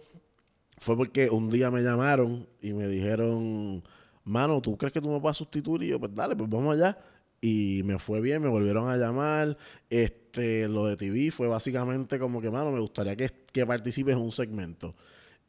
fue 0.79 0.97
porque 0.97 1.31
un 1.31 1.51
día 1.51 1.71
me 1.71 1.83
llamaron 1.83 2.47
y 2.61 2.73
me 2.73 2.89
dijeron, 2.89 3.83
mano, 4.25 4.61
¿tú 4.61 4.77
crees 4.77 4.93
que 4.93 5.01
tú 5.01 5.11
me 5.11 5.21
puedas 5.21 5.37
sustituir? 5.37 5.85
Y 5.85 5.89
yo, 5.89 6.01
pues 6.01 6.15
dale, 6.15 6.37
pues 6.37 6.51
vamos 6.51 6.75
allá. 6.75 6.99
Y 7.41 7.83
me 7.85 7.99
fue 7.99 8.21
bien, 8.21 8.43
me 8.43 8.49
volvieron 8.49 8.89
a 8.89 8.97
llamar. 8.97 9.57
Este, 9.91 10.69
lo 10.69 10.87
de 10.87 10.97
TV 10.97 11.31
fue 11.31 11.47
básicamente 11.49 12.19
como 12.19 12.41
que, 12.41 12.51
mano, 12.51 12.73
me 12.73 12.81
gustaría 12.81 13.17
que, 13.17 13.31
que 13.53 13.67
participes 13.67 14.15
en 14.15 14.23
un 14.23 14.33
segmento. 14.33 14.95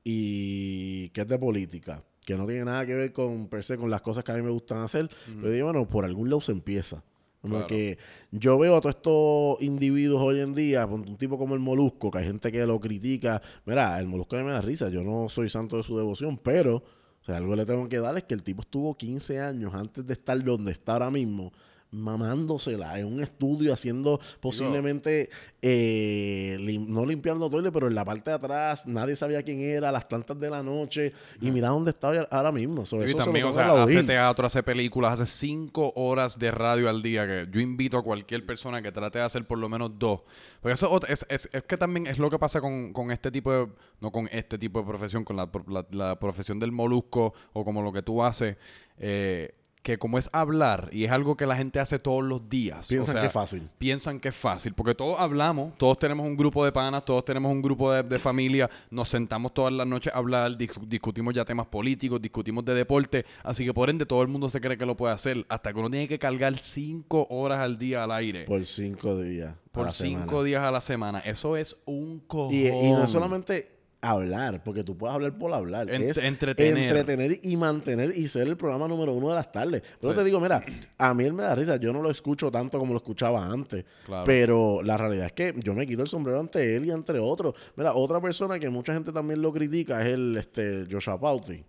Y 0.04 1.10
que 1.10 1.22
es 1.22 1.28
de 1.28 1.40
política. 1.40 2.04
Que 2.26 2.36
no 2.36 2.45
tiene 2.47 2.65
nada 2.65 2.86
que 2.86 2.95
ver 2.95 3.13
con, 3.13 3.47
per 3.47 3.63
se, 3.63 3.78
con 3.78 3.89
las 3.89 4.01
cosas 4.01 4.23
que 4.23 4.32
a 4.32 4.36
mí 4.36 4.41
me 4.41 4.49
gustan 4.49 4.80
hacer. 4.80 5.09
Pero 5.39 5.51
digo, 5.51 5.65
bueno, 5.67 5.88
por 5.88 6.03
algún 6.05 6.30
lado 6.30 6.41
se 6.41 6.51
empieza. 6.51 7.03
Como 7.41 7.57
Claro. 7.57 7.67
que 7.67 7.99
yo 8.32 8.57
veo 8.57 8.76
a 8.76 8.82
todos 8.82 8.95
estos 8.95 9.61
individuos 9.61 10.19
hoy 10.19 10.39
en 10.39 10.55
día, 10.55 10.88
un 10.88 11.15
tipo 11.17 11.38
como 11.38 11.53
el 11.53 11.59
Molusco, 11.59 12.09
que 12.09 12.17
hay 12.17 12.26
gente 12.26 12.51
que 12.51 12.65
lo 12.65 12.80
critica. 12.80 13.39
Mira, 13.65 13.99
el 13.99 14.07
Molusco 14.07 14.36
a 14.36 14.39
mí 14.39 14.45
me 14.45 14.51
da 14.51 14.61
risa, 14.61 14.89
yo 14.89 15.03
no 15.03 15.30
soy 15.30 15.47
santo 15.49 15.78
de 15.78 15.84
su 15.84 15.95
devoción, 15.95 16.39
pero 16.39 16.78
o 16.78 17.23
sea, 17.26 17.38
algo 17.38 17.55
le 17.55 17.65
tengo 17.65 17.88
que 17.88 17.99
dar 17.99 18.17
es 18.17 18.23
que 18.23 18.34
el 18.34 18.41
tipo 18.43 18.61
estuvo 18.61 18.95
15 18.97 19.39
años 19.39 19.73
antes 19.76 20.05
de 20.05 20.13
estar 20.13 20.43
donde 20.43 20.71
está 20.71 20.93
ahora 20.93 21.11
mismo, 21.11 21.53
mamándosela 21.92 23.00
en 23.00 23.06
un 23.08 23.22
estudio 23.24 23.74
haciendo 23.74 24.20
posiblemente 24.40 25.30
eh, 25.62 26.58
lim- 26.60 26.88
no 26.88 27.06
limpiando 27.06 27.50
toile, 27.50 27.72
pero 27.72 27.88
en 27.88 27.96
la 27.96 28.06
parte 28.06 28.30
de 28.32 28.36
atrás 28.36 28.86
nadie 28.86 29.16
sabía 29.16 29.42
quién 29.44 29.60
era, 29.62 29.92
las 29.92 30.08
tantas 30.08 30.40
de 30.40 30.50
la 30.50 30.62
noche 30.62 31.14
y 31.42 31.50
mira 31.52 31.70
dónde 31.70 31.92
estaba 31.92 32.28
ahora 32.30 32.52
mismo. 32.52 32.86
So, 32.86 32.98
Y 33.02 33.06
eso 33.06 33.12
se 33.14 33.18
lo 33.20 33.24
también, 33.26 33.46
o 33.46 33.54
sea, 33.54 33.84
hace 33.84 34.04
teatro, 34.08 34.46
hace 34.46 34.62
películas, 34.64 35.14
hace 35.20 35.26
cinco 35.26 35.92
horas 35.96 36.38
de 36.38 36.52
radio 36.52 36.90
al 36.90 37.02
día. 37.02 37.26
Que 37.26 37.48
yo 37.52 37.60
invito 37.62 37.98
a 37.98 38.04
cualquier 38.04 38.46
persona 38.46 38.82
que 38.82 38.92
trate 38.92 39.20
de 39.20 39.26
hacer 39.26 39.46
por 39.48 39.58
lo 39.58 39.70
menos 39.70 39.92
dos. 39.98 40.22
Porque 40.62 40.74
eso 40.74 41.00
es, 41.08 41.26
es, 41.30 41.50
es 41.52 41.64
que 41.64 41.78
también 41.78 42.08
es 42.08 42.20
lo 42.20 42.30
que 42.30 42.38
pasa 42.40 42.62
con, 42.62 42.94
con 42.94 43.12
este 43.12 43.32
tipo 43.32 43.52
de. 43.52 43.68
No 44.02 44.12
con 44.12 44.28
este 44.32 44.58
tipo 44.58 44.80
de 44.82 44.86
profesión, 44.86 45.24
con 45.24 45.36
la, 45.38 45.50
la- 45.68 45.86
la 45.92 46.20
profesión 46.20 46.60
del 46.60 46.72
molusco 46.72 47.34
o 47.54 47.64
como 47.66 47.82
lo 47.82 47.92
que 47.94 48.02
tú 48.02 48.22
haces. 48.24 48.58
eh, 48.98 49.54
que 49.86 50.00
como 50.00 50.18
es 50.18 50.32
hablar 50.34 50.90
y 50.92 51.04
es 51.06 51.12
algo 51.12 51.38
que 51.38 51.46
la 51.46 51.56
gente 51.56 51.80
hace 51.80 52.00
todos 52.00 52.24
los 52.24 52.50
días. 52.50 52.88
o 52.88 52.90
Piensan 52.90 53.12
sea, 53.14 53.22
que 53.22 53.28
es 53.28 53.34
fácil. 53.34 53.70
piensan 53.78 54.20
que 54.20 54.30
es 54.30 54.36
fácil, 54.36 54.74
porque 54.74 54.96
todos 54.96 55.20
hablamos, 55.20 55.78
todos 55.78 56.00
tenemos 56.00 56.26
un 56.26 56.36
grupo 56.36 56.66
de 56.66 56.72
panas, 56.72 57.06
todos 57.06 57.24
tenemos 57.24 57.52
un 57.52 57.62
grupo 57.62 57.92
de, 57.92 58.02
de 58.02 58.18
familia, 58.18 58.68
nos 58.90 59.10
sentamos 59.10 59.54
todas 59.54 59.72
las 59.72 59.86
noches 59.86 60.12
a 60.12 60.18
hablar, 60.18 60.58
dis- 60.58 60.74
discutimos 60.88 61.36
ya 61.36 61.46
temas 61.46 61.68
políticos, 61.68 62.20
discutimos 62.20 62.66
de 62.66 62.74
deporte, 62.74 63.26
así 63.44 63.64
que 63.64 63.76
por 63.76 63.92
ende 63.92 64.08
todo 64.08 64.24
el 64.24 64.28
mundo 64.28 64.50
se 64.50 64.60
cree 64.60 64.76
que 64.76 64.88
lo 64.88 64.98
puede 64.98 65.14
hacer, 65.14 65.46
hasta 65.50 65.72
que 65.72 65.78
uno 65.80 65.92
tiene 65.92 66.08
que 66.08 66.18
cargar 66.18 66.58
cinco 66.58 67.28
horas 67.30 67.60
al 67.60 67.78
día 67.78 68.04
al 68.04 68.12
aire, 68.12 68.46
por, 68.46 68.58
Por 68.58 68.66
cinco 68.66 69.20
días. 69.20 69.54
a 69.74 69.82
la 69.84 69.92
cinco 69.92 70.20
semana. 70.32 70.44
días 70.44 70.62
a 70.64 70.72
la 70.72 70.82
semana, 70.82 71.20
eso 71.20 71.56
es 71.58 71.76
un 71.86 72.22
cojón. 72.22 72.52
Y, 72.56 72.68
y 72.70 72.92
no 72.92 73.04
es 73.04 73.12
solamente 73.12 73.74
hablar, 74.10 74.64
porque 74.64 74.84
tú 74.84 74.97
puedes 74.97 75.14
hablar 75.16 75.38
por 75.38 75.53
hablar. 75.53 75.88
Ent- 75.88 76.01
es 76.10 76.18
entretener. 76.18 76.78
entretener 76.78 77.39
y 77.43 77.56
mantener 77.58 78.18
y 78.18 78.28
ser 78.28 78.47
el 78.47 78.58
programa 78.58 78.88
número 78.88 79.14
uno 79.14 79.30
de 79.30 79.36
las 79.36 79.51
tardes. 79.51 79.82
Pero 79.99 80.14
Sí. 80.14 80.20
te 80.20 80.24
digo, 80.26 80.39
mira, 80.39 80.64
a 80.97 81.14
mí 81.14 81.24
él 81.24 81.34
me 81.34 81.43
da 81.43 81.56
risa. 81.56 81.78
Yo 81.78 81.91
no 81.93 82.01
lo 82.01 82.10
escucho 82.12 82.49
tanto 82.51 82.78
como 82.80 82.93
lo 82.93 82.97
escuchaba 82.97 83.45
antes. 83.45 83.86
Claro. 84.06 84.24
Pero 84.26 84.82
la 84.84 84.97
realidad 84.97 85.26
es 85.28 85.34
que 85.34 85.53
yo 85.60 85.74
me 85.74 85.86
quito 85.88 86.01
el 86.03 86.08
sombrero 86.08 86.39
ante 86.39 86.76
él 86.76 86.86
y 86.86 86.91
entre 86.91 87.20
otros. 87.20 87.56
Mira, 87.76 87.93
otra 87.93 88.20
persona 88.22 88.60
que 88.60 88.70
mucha 88.70 88.93
gente 88.93 89.12
también 89.12 89.41
lo 89.41 89.51
critica 89.51 90.01
es 90.01 90.08
el 90.14 90.38
este, 90.38 90.86
Joshua 90.91 91.20
Pauti. 91.20 91.64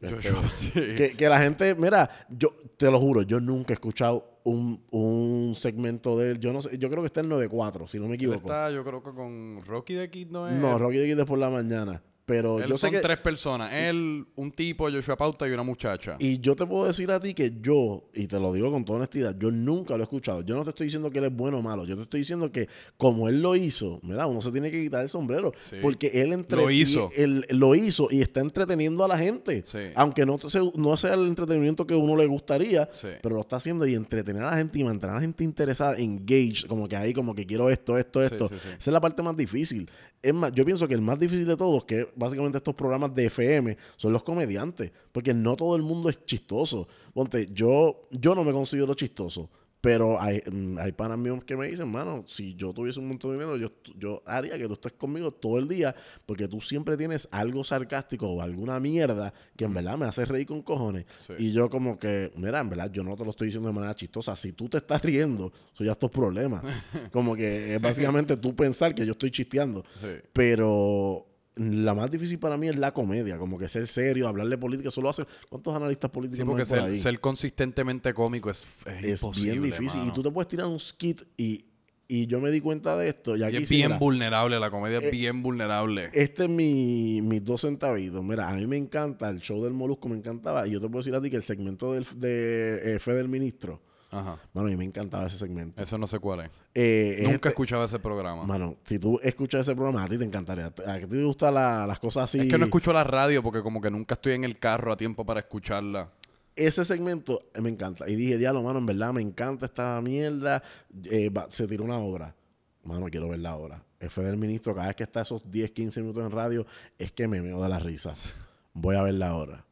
Este, 0.00 0.14
Joshua, 0.30 0.42
sí. 0.60 0.70
que, 0.96 1.14
que 1.16 1.28
la 1.28 1.40
gente, 1.40 1.74
mira, 1.74 2.08
yo 2.28 2.54
te 2.76 2.88
lo 2.90 3.00
juro, 3.00 3.22
yo 3.22 3.40
nunca 3.40 3.72
he 3.72 3.74
escuchado 3.74 4.37
un, 4.48 4.82
un 4.90 5.54
segmento 5.54 6.18
de 6.18 6.32
él. 6.32 6.40
Yo 6.40 6.52
no 6.52 6.60
sé, 6.62 6.76
yo 6.78 6.88
creo 6.90 7.02
que 7.02 7.06
está 7.06 7.20
en 7.20 7.30
9-4, 7.30 7.86
si 7.86 7.98
no 7.98 8.08
me 8.08 8.16
equivoco. 8.16 8.38
está, 8.38 8.70
yo 8.70 8.84
creo 8.84 9.02
que 9.02 9.10
con 9.12 9.60
Rocky 9.66 9.94
de 9.94 10.10
Kid 10.10 10.28
no 10.30 10.48
es. 10.48 10.54
No, 10.54 10.78
Rocky 10.78 10.98
de 10.98 11.06
Kid 11.06 11.18
es 11.18 11.26
por 11.26 11.38
la 11.38 11.50
mañana. 11.50 12.02
Pero 12.28 12.58
Él 12.60 12.68
yo 12.68 12.74
sé 12.74 12.80
son 12.82 12.90
que. 12.90 13.00
tres 13.00 13.16
personas, 13.20 13.72
él, 13.72 14.26
un 14.36 14.52
tipo, 14.52 14.90
Joshua 14.90 15.16
Pauta 15.16 15.48
y 15.48 15.52
una 15.52 15.62
muchacha. 15.62 16.16
Y 16.18 16.38
yo 16.40 16.54
te 16.54 16.66
puedo 16.66 16.84
decir 16.84 17.10
a 17.10 17.18
ti 17.18 17.32
que 17.32 17.54
yo, 17.62 18.04
y 18.12 18.26
te 18.26 18.38
lo 18.38 18.52
digo 18.52 18.70
con 18.70 18.84
toda 18.84 18.98
honestidad, 18.98 19.34
yo 19.38 19.50
nunca 19.50 19.94
lo 19.96 20.00
he 20.00 20.02
escuchado. 20.02 20.42
Yo 20.42 20.54
no 20.54 20.62
te 20.62 20.70
estoy 20.70 20.88
diciendo 20.88 21.10
que 21.10 21.20
él 21.20 21.24
es 21.24 21.32
bueno 21.34 21.58
o 21.58 21.62
malo. 21.62 21.86
Yo 21.86 21.96
te 21.96 22.02
estoy 22.02 22.20
diciendo 22.20 22.52
que 22.52 22.68
como 22.98 23.30
él 23.30 23.40
lo 23.40 23.56
hizo, 23.56 23.98
mira, 24.02 24.26
uno 24.26 24.42
se 24.42 24.52
tiene 24.52 24.70
que 24.70 24.82
quitar 24.82 25.02
el 25.02 25.08
sombrero. 25.08 25.52
Sí. 25.70 25.76
Porque 25.80 26.08
él 26.22 26.34
entre 26.34 26.58
Lo 26.60 26.70
hizo. 26.70 27.10
Él 27.16 27.46
lo 27.48 27.74
hizo 27.74 28.08
y 28.10 28.20
está 28.20 28.40
entreteniendo 28.40 29.02
a 29.04 29.08
la 29.08 29.16
gente. 29.16 29.64
Sí. 29.66 29.78
Aunque 29.94 30.26
no, 30.26 30.38
se- 30.38 30.60
no 30.76 30.96
sea 30.98 31.14
el 31.14 31.26
entretenimiento 31.28 31.86
que 31.86 31.94
uno 31.94 32.14
le 32.14 32.26
gustaría, 32.26 32.90
Sí. 32.92 33.08
pero 33.22 33.36
lo 33.36 33.40
está 33.40 33.56
haciendo 33.56 33.86
y 33.86 33.94
entretener 33.94 34.42
a 34.42 34.50
la 34.50 34.56
gente 34.58 34.78
y 34.78 34.84
mantener 34.84 35.12
a 35.12 35.14
la 35.14 35.22
gente 35.22 35.44
interesada, 35.44 35.96
engaged, 35.96 36.66
como 36.68 36.86
que 36.88 36.96
ahí, 36.96 37.14
como 37.14 37.34
que 37.34 37.46
quiero 37.46 37.70
esto, 37.70 37.96
esto, 37.96 38.22
esto. 38.22 38.44
Esa 38.46 38.76
es 38.76 38.86
la 38.88 39.00
parte 39.00 39.22
más 39.22 39.34
difícil. 39.34 39.88
Es 40.20 40.34
más, 40.34 40.52
yo 40.52 40.64
pienso 40.64 40.88
que 40.88 40.94
el 40.94 41.00
más 41.00 41.18
difícil 41.18 41.46
de 41.46 41.56
todos, 41.56 41.84
que 41.84 42.08
básicamente 42.16 42.58
estos 42.58 42.74
programas 42.74 43.14
de 43.14 43.26
FM, 43.26 43.76
son 43.96 44.12
los 44.12 44.22
comediantes. 44.22 44.90
Porque 45.12 45.32
no 45.32 45.56
todo 45.56 45.76
el 45.76 45.82
mundo 45.82 46.08
es 46.08 46.24
chistoso. 46.24 46.88
Ponte, 47.14 47.46
yo, 47.52 48.08
yo 48.10 48.34
no 48.34 48.44
me 48.44 48.52
considero 48.52 48.94
chistoso. 48.94 49.48
Pero 49.80 50.20
hay, 50.20 50.42
mm, 50.50 50.78
hay 50.78 50.92
panas 50.92 51.18
míos 51.18 51.44
que 51.44 51.56
me 51.56 51.68
dicen, 51.68 51.88
mano, 51.88 52.24
si 52.26 52.54
yo 52.54 52.72
tuviese 52.72 52.98
un 52.98 53.08
montón 53.08 53.30
de 53.30 53.38
dinero, 53.38 53.56
yo, 53.56 53.70
yo 53.96 54.22
haría 54.26 54.58
que 54.58 54.66
tú 54.66 54.72
estés 54.72 54.92
conmigo 54.92 55.30
todo 55.30 55.58
el 55.58 55.68
día, 55.68 55.94
porque 56.26 56.48
tú 56.48 56.60
siempre 56.60 56.96
tienes 56.96 57.28
algo 57.30 57.62
sarcástico 57.62 58.26
o 58.28 58.42
alguna 58.42 58.80
mierda 58.80 59.32
que 59.56 59.64
en 59.64 59.74
verdad 59.74 59.96
me 59.96 60.06
hace 60.06 60.24
reír 60.24 60.46
con 60.46 60.62
cojones. 60.62 61.06
Sí. 61.26 61.34
Y 61.38 61.52
yo 61.52 61.70
como 61.70 61.98
que, 61.98 62.32
mira, 62.36 62.60
en 62.60 62.70
verdad, 62.70 62.90
yo 62.90 63.04
no 63.04 63.16
te 63.16 63.24
lo 63.24 63.30
estoy 63.30 63.46
diciendo 63.46 63.68
de 63.68 63.74
manera 63.74 63.94
chistosa. 63.94 64.34
Si 64.34 64.52
tú 64.52 64.68
te 64.68 64.78
estás 64.78 65.00
riendo, 65.02 65.52
eso 65.72 65.84
ya 65.84 65.92
es 65.92 65.98
tu 65.98 66.10
problema. 66.10 66.60
como 67.12 67.36
que 67.36 67.76
es 67.76 67.80
básicamente 67.80 68.36
tú 68.36 68.56
pensar 68.56 68.94
que 68.94 69.06
yo 69.06 69.12
estoy 69.12 69.30
chisteando. 69.30 69.84
Sí. 70.00 70.08
Pero 70.32 71.27
la 71.58 71.94
más 71.94 72.10
difícil 72.10 72.38
para 72.38 72.56
mí 72.56 72.68
es 72.68 72.76
la 72.76 72.92
comedia, 72.92 73.36
como 73.38 73.58
que 73.58 73.68
ser 73.68 73.86
serio, 73.86 74.28
hablar 74.28 74.46
de 74.48 74.56
política. 74.58 74.90
Solo 74.90 75.08
hacen, 75.10 75.26
¿cuántos 75.48 75.74
analistas 75.74 76.10
políticos 76.10 76.36
Sí, 76.38 76.44
no 76.44 76.50
porque 76.52 76.64
por 76.64 76.78
ser, 76.78 76.80
ahí? 76.80 76.94
ser 76.96 77.20
consistentemente 77.20 78.14
cómico 78.14 78.50
es, 78.50 78.66
es, 78.86 79.04
es 79.04 79.22
imposible, 79.22 79.50
bien 79.52 79.62
difícil. 79.64 80.00
Y 80.06 80.12
tú 80.12 80.22
te 80.22 80.30
puedes 80.30 80.48
tirar 80.48 80.66
un 80.66 80.78
skit 80.78 81.22
y, 81.36 81.64
y 82.06 82.26
yo 82.26 82.40
me 82.40 82.50
di 82.50 82.60
cuenta 82.60 82.96
de 82.96 83.08
esto. 83.08 83.36
Y 83.36 83.42
es 83.42 83.68
bien 83.68 83.88
mira, 83.88 83.98
vulnerable, 83.98 84.58
la 84.58 84.70
comedia 84.70 84.98
Eh, 84.98 85.06
es 85.06 85.10
bien 85.12 85.42
vulnerable. 85.42 86.10
este 86.12 86.44
es 86.44 86.48
mi, 86.48 87.20
mis 87.22 87.44
dos 87.44 87.60
centavitos. 87.62 88.22
Mira, 88.24 88.48
a 88.48 88.54
mí 88.54 88.66
me 88.66 88.76
encanta 88.76 89.28
el 89.28 89.40
show 89.40 89.62
del 89.64 89.74
Molusco, 89.74 90.08
me 90.08 90.16
encantaba. 90.16 90.66
Y 90.66 90.70
yo 90.70 90.80
te 90.80 90.86
puedo 90.86 90.98
decir 91.00 91.14
a 91.14 91.20
ti 91.20 91.28
que 91.28 91.36
el 91.36 91.42
segmento 91.42 91.92
del, 91.92 92.06
de 92.16 92.94
eh, 92.94 92.98
Fe 92.98 93.12
del 93.12 93.28
Ministro, 93.28 93.82
Ajá. 94.10 94.38
mano, 94.54 94.68
a 94.68 94.70
mí 94.70 94.76
me 94.76 94.84
encantaba 94.84 95.26
ese 95.26 95.36
segmento. 95.38 95.82
Eso 95.82 95.98
no 95.98 96.06
sé 96.06 96.18
cuál 96.18 96.40
es. 96.40 96.50
Eh, 96.74 97.18
Nunca 97.20 97.30
he 97.30 97.34
este- 97.34 97.48
escuchado 97.50 97.84
ese 97.84 97.98
programa. 97.98 98.44
Mano, 98.44 98.76
si 98.84 98.98
tú 98.98 99.20
escuchas 99.22 99.62
ese 99.62 99.74
programa, 99.74 100.02
a 100.04 100.08
ti 100.08 100.16
te 100.18 100.24
encantaría. 100.24 100.66
A 100.66 100.98
ti 100.98 101.06
te 101.06 101.22
gustan 101.24 101.54
la- 101.54 101.86
las 101.86 101.98
cosas 101.98 102.24
así. 102.24 102.38
Es 102.40 102.48
que 102.48 102.56
no 102.58 102.64
escucho 102.64 102.92
la 102.92 103.04
radio 103.04 103.42
porque 103.42 103.60
como 103.62 103.80
que 103.80 103.90
nunca 103.90 104.14
estoy 104.14 104.32
en 104.32 104.44
el 104.44 104.58
carro 104.58 104.92
a 104.92 104.96
tiempo 104.96 105.24
para 105.26 105.40
escucharla. 105.40 106.10
ese 106.56 106.84
segmento 106.84 107.40
eh, 107.54 107.60
me 107.60 107.68
encanta. 107.70 108.08
Y 108.10 108.16
dije, 108.16 108.36
diablo, 108.36 108.62
mano, 108.64 108.80
en 108.80 108.86
verdad 108.86 109.12
me 109.12 109.22
encanta 109.22 109.66
esta 109.66 110.00
mierda. 110.02 110.60
Eh, 111.04 111.30
va- 111.30 111.46
se 111.50 111.68
tiró 111.68 111.84
una 111.84 111.98
obra. 111.98 112.34
Mano, 112.82 113.06
quiero 113.06 113.28
ver 113.28 113.38
la 113.38 113.54
obra. 113.54 113.84
El 114.00 114.08
del 114.24 114.36
ministro, 114.36 114.74
cada 114.74 114.88
vez 114.88 114.96
que 114.96 115.04
está 115.04 115.20
esos 115.20 115.48
10, 115.48 115.70
15 115.70 116.00
minutos 116.00 116.24
en 116.24 116.30
radio, 116.32 116.66
es 116.98 117.12
que 117.12 117.28
me 117.28 117.40
meo 117.42 117.62
de 117.62 117.68
la 117.68 117.78
risa. 117.78 118.10
Voy 118.72 118.96
a 118.96 119.02
ver 119.02 119.14
la 119.14 119.36
obra. 119.36 119.64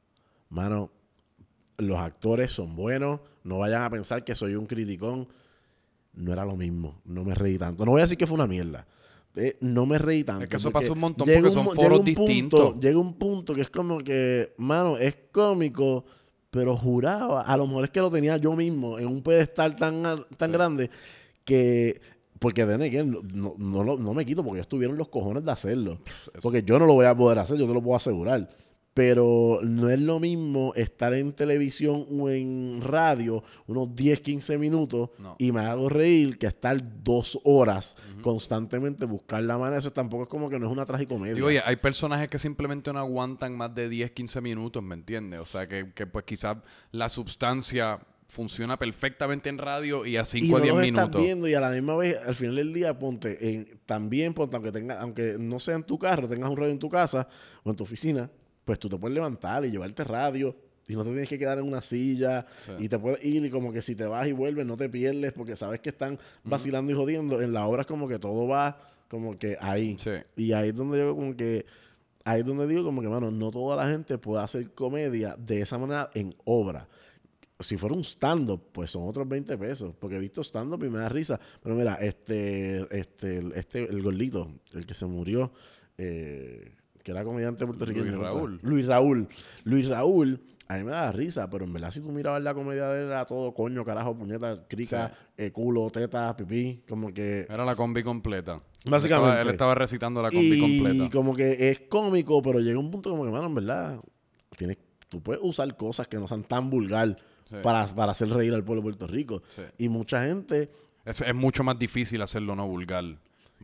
Mano, 0.49 0.91
los 1.79 1.99
actores 1.99 2.53
son 2.53 2.77
buenos. 2.77 3.21
No 3.47 3.59
vayan 3.59 3.83
a 3.83 3.91
pensar 3.91 4.25
que 4.25 4.35
soy 4.35 4.55
un 4.55 4.67
criticón. 4.67 5.29
No 6.15 6.33
era 6.33 6.45
lo 6.45 6.57
mismo. 6.57 7.01
No 7.05 7.25
me 7.25 7.35
reí 7.35 7.59
tanto. 7.59 7.85
No 7.85 7.93
voy 7.93 8.01
a 8.01 8.05
decir 8.05 8.19
que 8.19 8.27
fue 8.27 8.35
una 8.35 8.47
mierda. 8.47 8.87
Eh, 9.37 9.57
no 9.61 9.85
me 9.85 9.99
reí 9.99 10.25
tanto. 10.25 10.45
Es 10.45 10.51
que 10.51 10.57
eso 10.57 10.71
pasa 10.71 10.93
un 10.93 10.99
montón 10.99 11.29
porque 11.33 11.51
son 11.51 11.67
foros 11.67 11.99
punto- 12.01 12.05
distintos. 12.25 12.81
llega 12.81 12.99
un 12.99 13.15
punto 13.15 13.55
que 13.55 13.61
es 13.61 13.69
como 13.71 13.99
que, 13.99 14.55
mano, 14.57 14.97
es 14.97 15.17
cómico, 15.31 16.07
pero 16.51 16.75
juraba, 16.75 17.43
a 17.43 17.57
lo 17.59 17.67
mejor 17.67 17.85
es 17.85 17.91
que 17.91 18.01
lo 18.01 18.11
tenía 18.11 18.39
yo 18.39 18.57
mismo 18.57 18.99
en 18.99 19.07
un 19.09 19.23
pedestal 19.23 19.77
tan, 19.77 20.03
tan 20.03 20.51
Sí. 20.51 20.53
grande 20.57 20.91
que, 21.45 22.01
porque 22.39 22.65
de 22.65 22.75
again, 22.87 23.11
no, 23.35 23.55
no, 23.59 23.85
no, 23.99 24.15
me 24.15 24.25
quito 24.25 24.43
porque 24.43 24.61
ellos 24.61 24.69
tuvieron 24.69 24.97
los 24.97 25.09
cojones 25.09 25.45
de 25.45 25.53
hacerlo. 25.53 25.99
eso- 26.33 26.41
Porque 26.41 26.63
yo 26.63 26.79
no 26.79 26.87
lo 26.87 26.95
voy 26.95 27.05
a 27.05 27.15
poder 27.15 27.39
hacer, 27.39 27.59
yo 27.59 27.67
te 27.69 27.75
lo 27.75 27.83
puedo 27.83 27.97
asegurar. 27.97 28.49
Pero 28.97 29.61
no 29.63 29.91
es 29.91 30.01
lo 30.01 30.19
mismo 30.21 30.73
estar 30.75 31.13
en 31.13 31.35
televisión 31.35 32.07
o 32.19 32.31
en 32.31 32.81
radio 32.83 33.45
unos 33.67 33.95
10, 33.95 34.21
15 34.21 34.57
minutos 34.57 35.11
No. 35.19 35.37
y 35.39 35.53
me 35.53 35.61
hago 35.61 35.91
reír 35.91 36.39
que 36.39 36.47
estar 36.47 36.79
dos 37.05 37.39
horas 37.45 37.95
constantemente 38.23 39.05
buscar 39.05 39.43
la 39.43 39.59
manera. 39.59 39.77
Eso 39.81 39.93
tampoco 39.93 40.23
es 40.23 40.29
como 40.31 40.49
que 40.49 40.59
no 40.59 40.65
es 40.65 40.73
una 40.73 40.87
tragicomedia. 40.87 41.39
Y 41.39 41.43
oye, 41.43 41.63
hay 41.63 41.77
personajes 41.77 42.31
que 42.31 42.39
simplemente 42.39 42.91
no 42.91 42.99
aguantan 42.99 43.55
más 43.55 43.75
de 43.75 43.91
10, 43.91 44.13
15 44.13 44.41
minutos, 44.41 44.83
¿me 44.83 44.95
entiendes? 44.95 45.41
O 45.41 45.45
sea, 45.47 45.69
que, 45.69 45.93
que 45.93 46.07
pues 46.07 46.25
quizás 46.25 46.57
la 46.91 47.11
sustancia 47.11 48.01
funciona 48.29 48.79
perfectamente 48.79 49.51
en 49.51 49.59
radio 49.59 50.07
y 50.07 50.17
a 50.17 50.25
5 50.25 50.47
y 50.47 50.49
a 50.49 50.53
no 50.53 50.59
10 50.63 50.75
los 50.75 50.83
minutos. 50.85 51.05
estás 51.07 51.21
viendo 51.23 51.49
y 51.49 51.53
a 51.55 51.61
la 51.61 51.69
misma 51.71 51.97
vez 51.97 52.19
al 52.27 52.35
final 52.35 52.57
del 52.57 52.73
día 52.73 52.99
ponte 52.99 53.47
en, 53.55 53.79
también 53.85 54.33
ponte 54.33 54.57
aunque 54.57 54.73
tenga 54.73 55.01
aunque 55.03 55.37
no 55.39 55.59
sea 55.59 55.77
en 55.77 55.85
tu 55.85 55.99
carro 55.99 56.27
tengas 56.29 56.49
un 56.51 56.57
radio 56.57 56.73
en 56.73 56.79
tu 56.79 56.89
casa 56.89 57.29
o 57.63 57.69
en 57.71 57.77
tu 57.77 57.85
oficina 57.85 58.29
pues 58.67 58.79
tú 58.79 58.91
te 58.91 58.99
puedes 58.99 59.15
levantar 59.15 59.65
y 59.65 59.71
llevarte 59.71 60.05
radio 60.05 60.55
y 60.89 60.95
no 60.95 61.03
te 61.05 61.11
tienes 61.11 61.29
que 61.31 61.39
quedar 61.39 61.59
en 61.59 61.65
una 61.65 61.81
silla 61.81 62.45
Sí. 62.67 62.73
y 62.81 62.89
te 62.91 62.99
puedes 62.99 63.25
ir 63.25 63.43
y 63.47 63.49
como 63.49 63.73
que 63.73 63.81
si 63.81 63.95
te 63.95 64.05
vas 64.05 64.27
y 64.27 64.33
vuelves 64.33 64.67
no 64.67 64.77
te 64.77 64.91
pierdes 64.91 65.33
porque 65.33 65.57
sabes 65.57 65.81
que 65.81 65.89
están 65.89 66.19
vacilando 66.45 66.93
y 66.93 66.95
jodiendo 66.95 67.41
en 67.41 67.53
la 67.55 67.67
obra 67.67 67.81
es 67.81 67.87
como 67.87 68.07
que 68.09 68.19
todo 68.19 68.47
va 68.47 68.79
como 69.09 69.39
que 69.39 69.57
ahí 69.61 69.97
Sí. 69.99 70.11
y 70.37 70.53
ahí 70.53 70.69
es 70.69 70.75
donde 70.75 70.99
yo 70.99 71.15
como 71.17 71.35
que 71.35 71.65
ahí 72.25 72.41
es 72.41 72.47
donde 72.47 72.67
digo 72.67 72.85
como 72.85 73.01
que 73.01 73.09
mano 73.09 73.31
no 73.31 73.51
toda 73.51 73.77
la 73.77 73.89
gente 73.91 74.19
puede 74.19 74.43
hacer 74.43 74.71
comedia 74.73 75.37
de 75.39 75.61
esa 75.63 75.79
manera 75.79 76.11
en 76.15 76.35
obra 76.45 76.87
si 77.59 77.79
fuera 77.79 77.95
un 77.97 78.05
stand-up, 78.05 78.61
pues 78.71 78.91
son 78.91 79.09
otros 79.09 79.27
20 79.27 79.57
pesos. 79.57 79.95
Porque 79.99 80.17
he 80.17 80.19
visto 80.19 80.43
stand-up 80.43 80.85
y 80.85 80.91
me 80.91 80.99
da 80.99 81.09
risa. 81.09 81.41
Pero 81.63 81.75
mira, 81.75 81.95
este, 81.95 82.87
este, 82.95 83.39
el- 83.39 83.53
este, 83.53 83.85
el 83.89 84.03
gordito, 84.03 84.51
el 84.75 84.85
que 84.85 84.93
se 84.93 85.07
murió, 85.07 85.51
eh, 85.97 86.73
que 87.07 87.13
era 87.13 87.23
comediante 87.23 87.65
puertorriqueño. 87.65 88.07
Luis. 88.11 88.21
Raúl. 88.21 88.59
Luis 88.63 88.87
Raúl. 88.89 89.29
Luis 89.63 89.89
Raúl, 89.89 90.41
a 90.67 90.77
mí 90.77 90.83
me 90.83 90.91
da 90.91 91.13
risa, 91.13 91.49
pero 91.49 91.65
en 91.65 91.73
verdad 91.73 91.93
si 91.93 92.01
tú 92.01 92.11
mirabas 92.11 92.43
la 92.43 92.53
comedia 92.53 92.89
de 92.89 93.03
él 93.03 93.07
era 93.07 93.25
todo 93.27 93.55
coño, 93.55 93.85
carajo, 93.85 94.17
puñeta, 94.19 94.67
crica, 94.67 95.13
eh, 95.37 95.53
culo, 95.53 95.89
teta, 95.91 96.37
pipí, 96.37 96.83
como 96.89 97.15
que... 97.15 97.47
Era 97.49 97.65
la 97.65 97.77
combi 97.77 98.03
completa. 98.03 98.61
Básicamente. 98.85 99.07
Él 99.07 99.39
estaba, 99.39 99.41
él 99.43 99.49
estaba 99.51 99.75
recitando 99.77 100.21
la 100.21 100.31
combi 100.31 100.53
Y 100.53 100.81
completa. 100.81 101.11
como 101.11 101.37
que 101.37 101.71
es 101.71 101.79
cómico, 101.89 102.43
pero 102.43 102.59
llega 102.59 102.77
un 102.81 102.91
punto 102.91 103.11
como 103.11 103.25
que, 103.25 103.31
mano, 103.31 103.47
en 103.47 103.55
verdad, 103.55 104.01
tienes, 104.57 104.79
tú 105.09 105.23
puedes 105.23 105.41
usar 105.45 105.77
cosas 105.77 106.09
que 106.09 106.17
no 106.19 106.27
sean 106.27 106.43
tan 106.43 106.69
vulgar, 106.69 107.17
Sí. 107.49 107.55
para, 107.63 107.87
para 107.87 108.11
hacer 108.11 108.29
reír 108.29 108.53
al 108.53 108.65
pueblo 108.65 108.83
de 108.83 108.87
Puerto 108.87 109.07
Rico. 109.07 109.41
Sí. 109.47 109.63
Y 109.79 109.89
mucha 109.89 110.27
gente... 110.27 110.69
Es, 111.05 111.21
es 111.21 111.33
mucho 111.37 111.63
más 111.63 111.79
difícil 111.79 112.21
hacerlo 112.21 112.57
no 112.57 112.67
vulgar. 112.67 113.05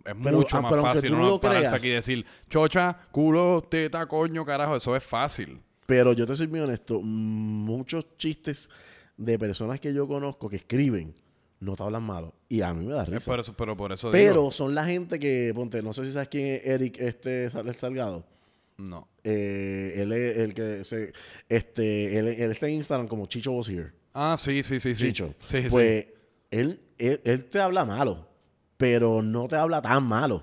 Es 0.05 0.14
Pero, 0.22 0.38
mucho 0.38 0.57
ah, 0.57 0.61
más 0.62 0.80
fácil 0.80 1.12
no 1.12 1.38
pararse 1.40 1.61
creas- 1.66 1.74
aquí 1.74 1.88
y 1.88 1.90
decir 1.90 2.26
chocha, 2.49 2.97
culo, 3.11 3.62
teta, 3.68 4.07
coño, 4.07 4.45
carajo. 4.45 4.76
Eso 4.76 4.97
es 4.97 5.03
fácil. 5.03 5.61
Pero 5.86 6.12
yo 6.12 6.26
te 6.26 6.34
soy 6.34 6.47
muy 6.49 6.61
honesto, 6.61 7.01
muchos 7.03 8.16
chistes 8.16 8.68
de 9.16 9.38
personas 9.38 9.78
que 9.80 9.93
yo 9.93 10.07
conozco 10.09 10.49
que 10.49 10.57
escriben 10.57 11.14
no 11.61 11.76
te 11.76 11.82
hablan 11.82 12.03
malo. 12.03 12.34
Y 12.49 12.62
a 12.62 12.72
mí 12.74 12.86
me 12.86 12.93
da 12.95 13.03
Es 13.03 13.09
risa. 13.11 13.24
por 13.30 13.38
eso, 13.40 13.55
pero 13.57 13.76
por 13.76 13.93
eso 13.93 14.11
Pero 14.11 14.32
digo. 14.32 14.53
son 14.53 14.74
la 14.74 14.84
gente 14.84 15.18
que, 15.18 15.53
ponte, 15.55 15.82
no 15.82 15.93
sé 15.93 16.05
si 16.05 16.12
sabes 16.12 16.28
quién 16.28 16.47
es 16.47 16.66
Eric 16.66 16.99
este 16.99 17.51
Sal- 17.51 17.74
Salgado. 17.78 18.24
No. 18.78 19.07
Eh, 19.22 19.95
él 19.99 20.12
es 20.12 20.38
el 20.38 20.55
que 20.55 20.82
se, 20.84 21.12
este, 21.49 22.18
él, 22.18 22.28
él 22.28 22.51
está 22.51 22.66
en 22.66 22.74
Instagram 22.74 23.07
como 23.07 23.26
Chicho 23.26 23.53
Was 23.53 23.68
Here. 23.68 23.93
Ah, 24.14 24.36
sí, 24.38 24.62
sí, 24.62 24.80
sí, 24.80 24.95
sí. 24.95 25.07
Chicho. 25.09 25.34
Sí, 25.38 25.62
sí. 25.62 25.68
pues 25.70 26.07
Él, 26.51 26.80
él, 26.99 27.20
él 27.24 27.45
te 27.45 27.61
habla 27.61 27.84
malo, 27.84 28.26
pero 28.83 29.22
no 29.22 29.47
te 29.47 29.55
habla 29.55 29.80
tan 29.80 30.03
malo. 30.03 30.43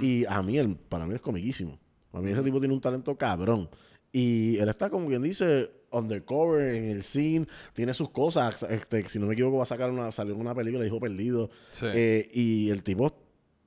Y 0.00 0.24
a 0.24 0.42
mí, 0.42 0.56
él, 0.56 0.74
para 0.88 1.06
mí 1.06 1.14
es 1.14 1.20
comiquísimo. 1.20 1.78
Para 2.10 2.24
mí 2.24 2.30
ese 2.30 2.40
tipo 2.40 2.58
tiene 2.58 2.72
un 2.72 2.80
talento 2.80 3.14
cabrón. 3.14 3.68
Y 4.10 4.56
él 4.56 4.70
está 4.70 4.88
como 4.88 5.06
quien 5.08 5.20
dice 5.20 5.70
undercover 5.90 6.76
en 6.76 6.86
el 6.86 7.02
scene, 7.02 7.46
tiene 7.74 7.92
sus 7.92 8.08
cosas. 8.08 8.64
Este, 8.70 9.06
si 9.06 9.18
no 9.18 9.26
me 9.26 9.34
equivoco, 9.34 9.58
va 9.58 9.64
a 9.64 9.66
sacar 9.66 9.90
una, 9.90 10.10
salió 10.12 10.34
una 10.34 10.54
película, 10.54 10.86
Hijo 10.86 10.98
Perdido. 10.98 11.50
Sí. 11.72 11.84
Eh, 11.92 12.30
y 12.32 12.70
el 12.70 12.82
tipo 12.82 13.14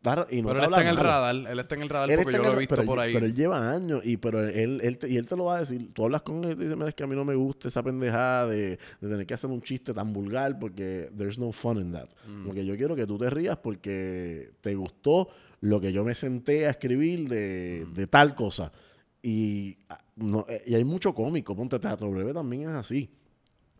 está 0.10 0.28
y 0.36 0.42
no 0.42 0.48
pero 0.50 0.60
él 0.60 0.66
está 0.66 0.82
en 0.82 0.88
el 0.88 0.98
radar. 0.98 1.36
Él 1.36 1.60
está 1.60 1.76
en 1.76 1.82
el 1.82 1.90
radar 1.90 2.12
Él 2.12 2.20
porque 2.24 2.38
yo 2.38 2.44
lo 2.44 2.54
he 2.54 2.58
visto 2.60 2.76
pero 2.76 2.86
por 2.88 2.98
él- 3.00 3.04
ahí. 3.06 3.14
Pero 3.14 3.26
él 3.26 3.36
lleva 3.36 3.72
años 3.72 4.02
y, 4.04 4.18
pero 4.18 4.46
él, 4.48 4.80
él 4.84 4.98
te, 4.98 5.10
y 5.10 5.18
él 5.18 5.26
te 5.28 5.36
lo 5.36 5.46
va 5.46 5.58
a 5.58 5.60
decir. 5.60 5.94
Tú 5.94 6.06
hablas 6.06 6.22
con 6.22 6.44
él 6.44 6.52
y 6.52 6.56
te 6.56 6.64
dice, 6.64 6.76
mira, 6.76 6.90
es 6.90 6.96
que 6.96 7.04
a 7.04 7.08
mí 7.08 7.16
no 7.16 7.26
me 7.26 7.36
gusta 7.36 7.68
esa 7.68 7.84
pendejada 7.84 8.48
de, 8.48 8.80
de 9.02 9.10
tener 9.10 9.26
que 9.26 9.34
hacer 9.34 9.50
un 9.50 9.62
chiste 9.62 9.94
tan 9.94 10.14
vulgar 10.14 10.58
porque 10.60 11.10
there's 11.18 11.38
no 11.40 11.52
fun 11.52 11.78
in 11.80 11.92
that. 11.92 12.08
Mm. 12.28 12.46
Porque 12.46 12.66
yo 12.66 12.76
quiero 12.78 12.96
que 12.96 13.06
tú 13.08 13.18
te 13.18 13.30
rías 13.30 13.58
porque 13.58 14.52
te 14.62 14.76
gustó 14.76 15.30
lo 15.62 15.80
que 15.82 15.92
yo 15.92 16.04
me 16.04 16.14
senté 16.16 16.68
a 16.68 16.72
escribir 16.72 17.28
de, 17.28 17.86
Mm. 17.88 17.94
de 17.94 18.08
tal 18.08 18.36
cosa. 18.36 18.72
Y, 19.22 19.78
ah, 19.90 19.98
no, 20.16 20.46
eh, 20.48 20.64
y 20.68 20.76
hay 20.76 20.84
mucho 20.84 21.14
cómico. 21.14 21.56
Ponte 21.56 21.80
Teatro 21.80 22.10
Breve 22.12 22.34
también 22.34 22.64
es 22.70 22.76
así. 22.76 23.10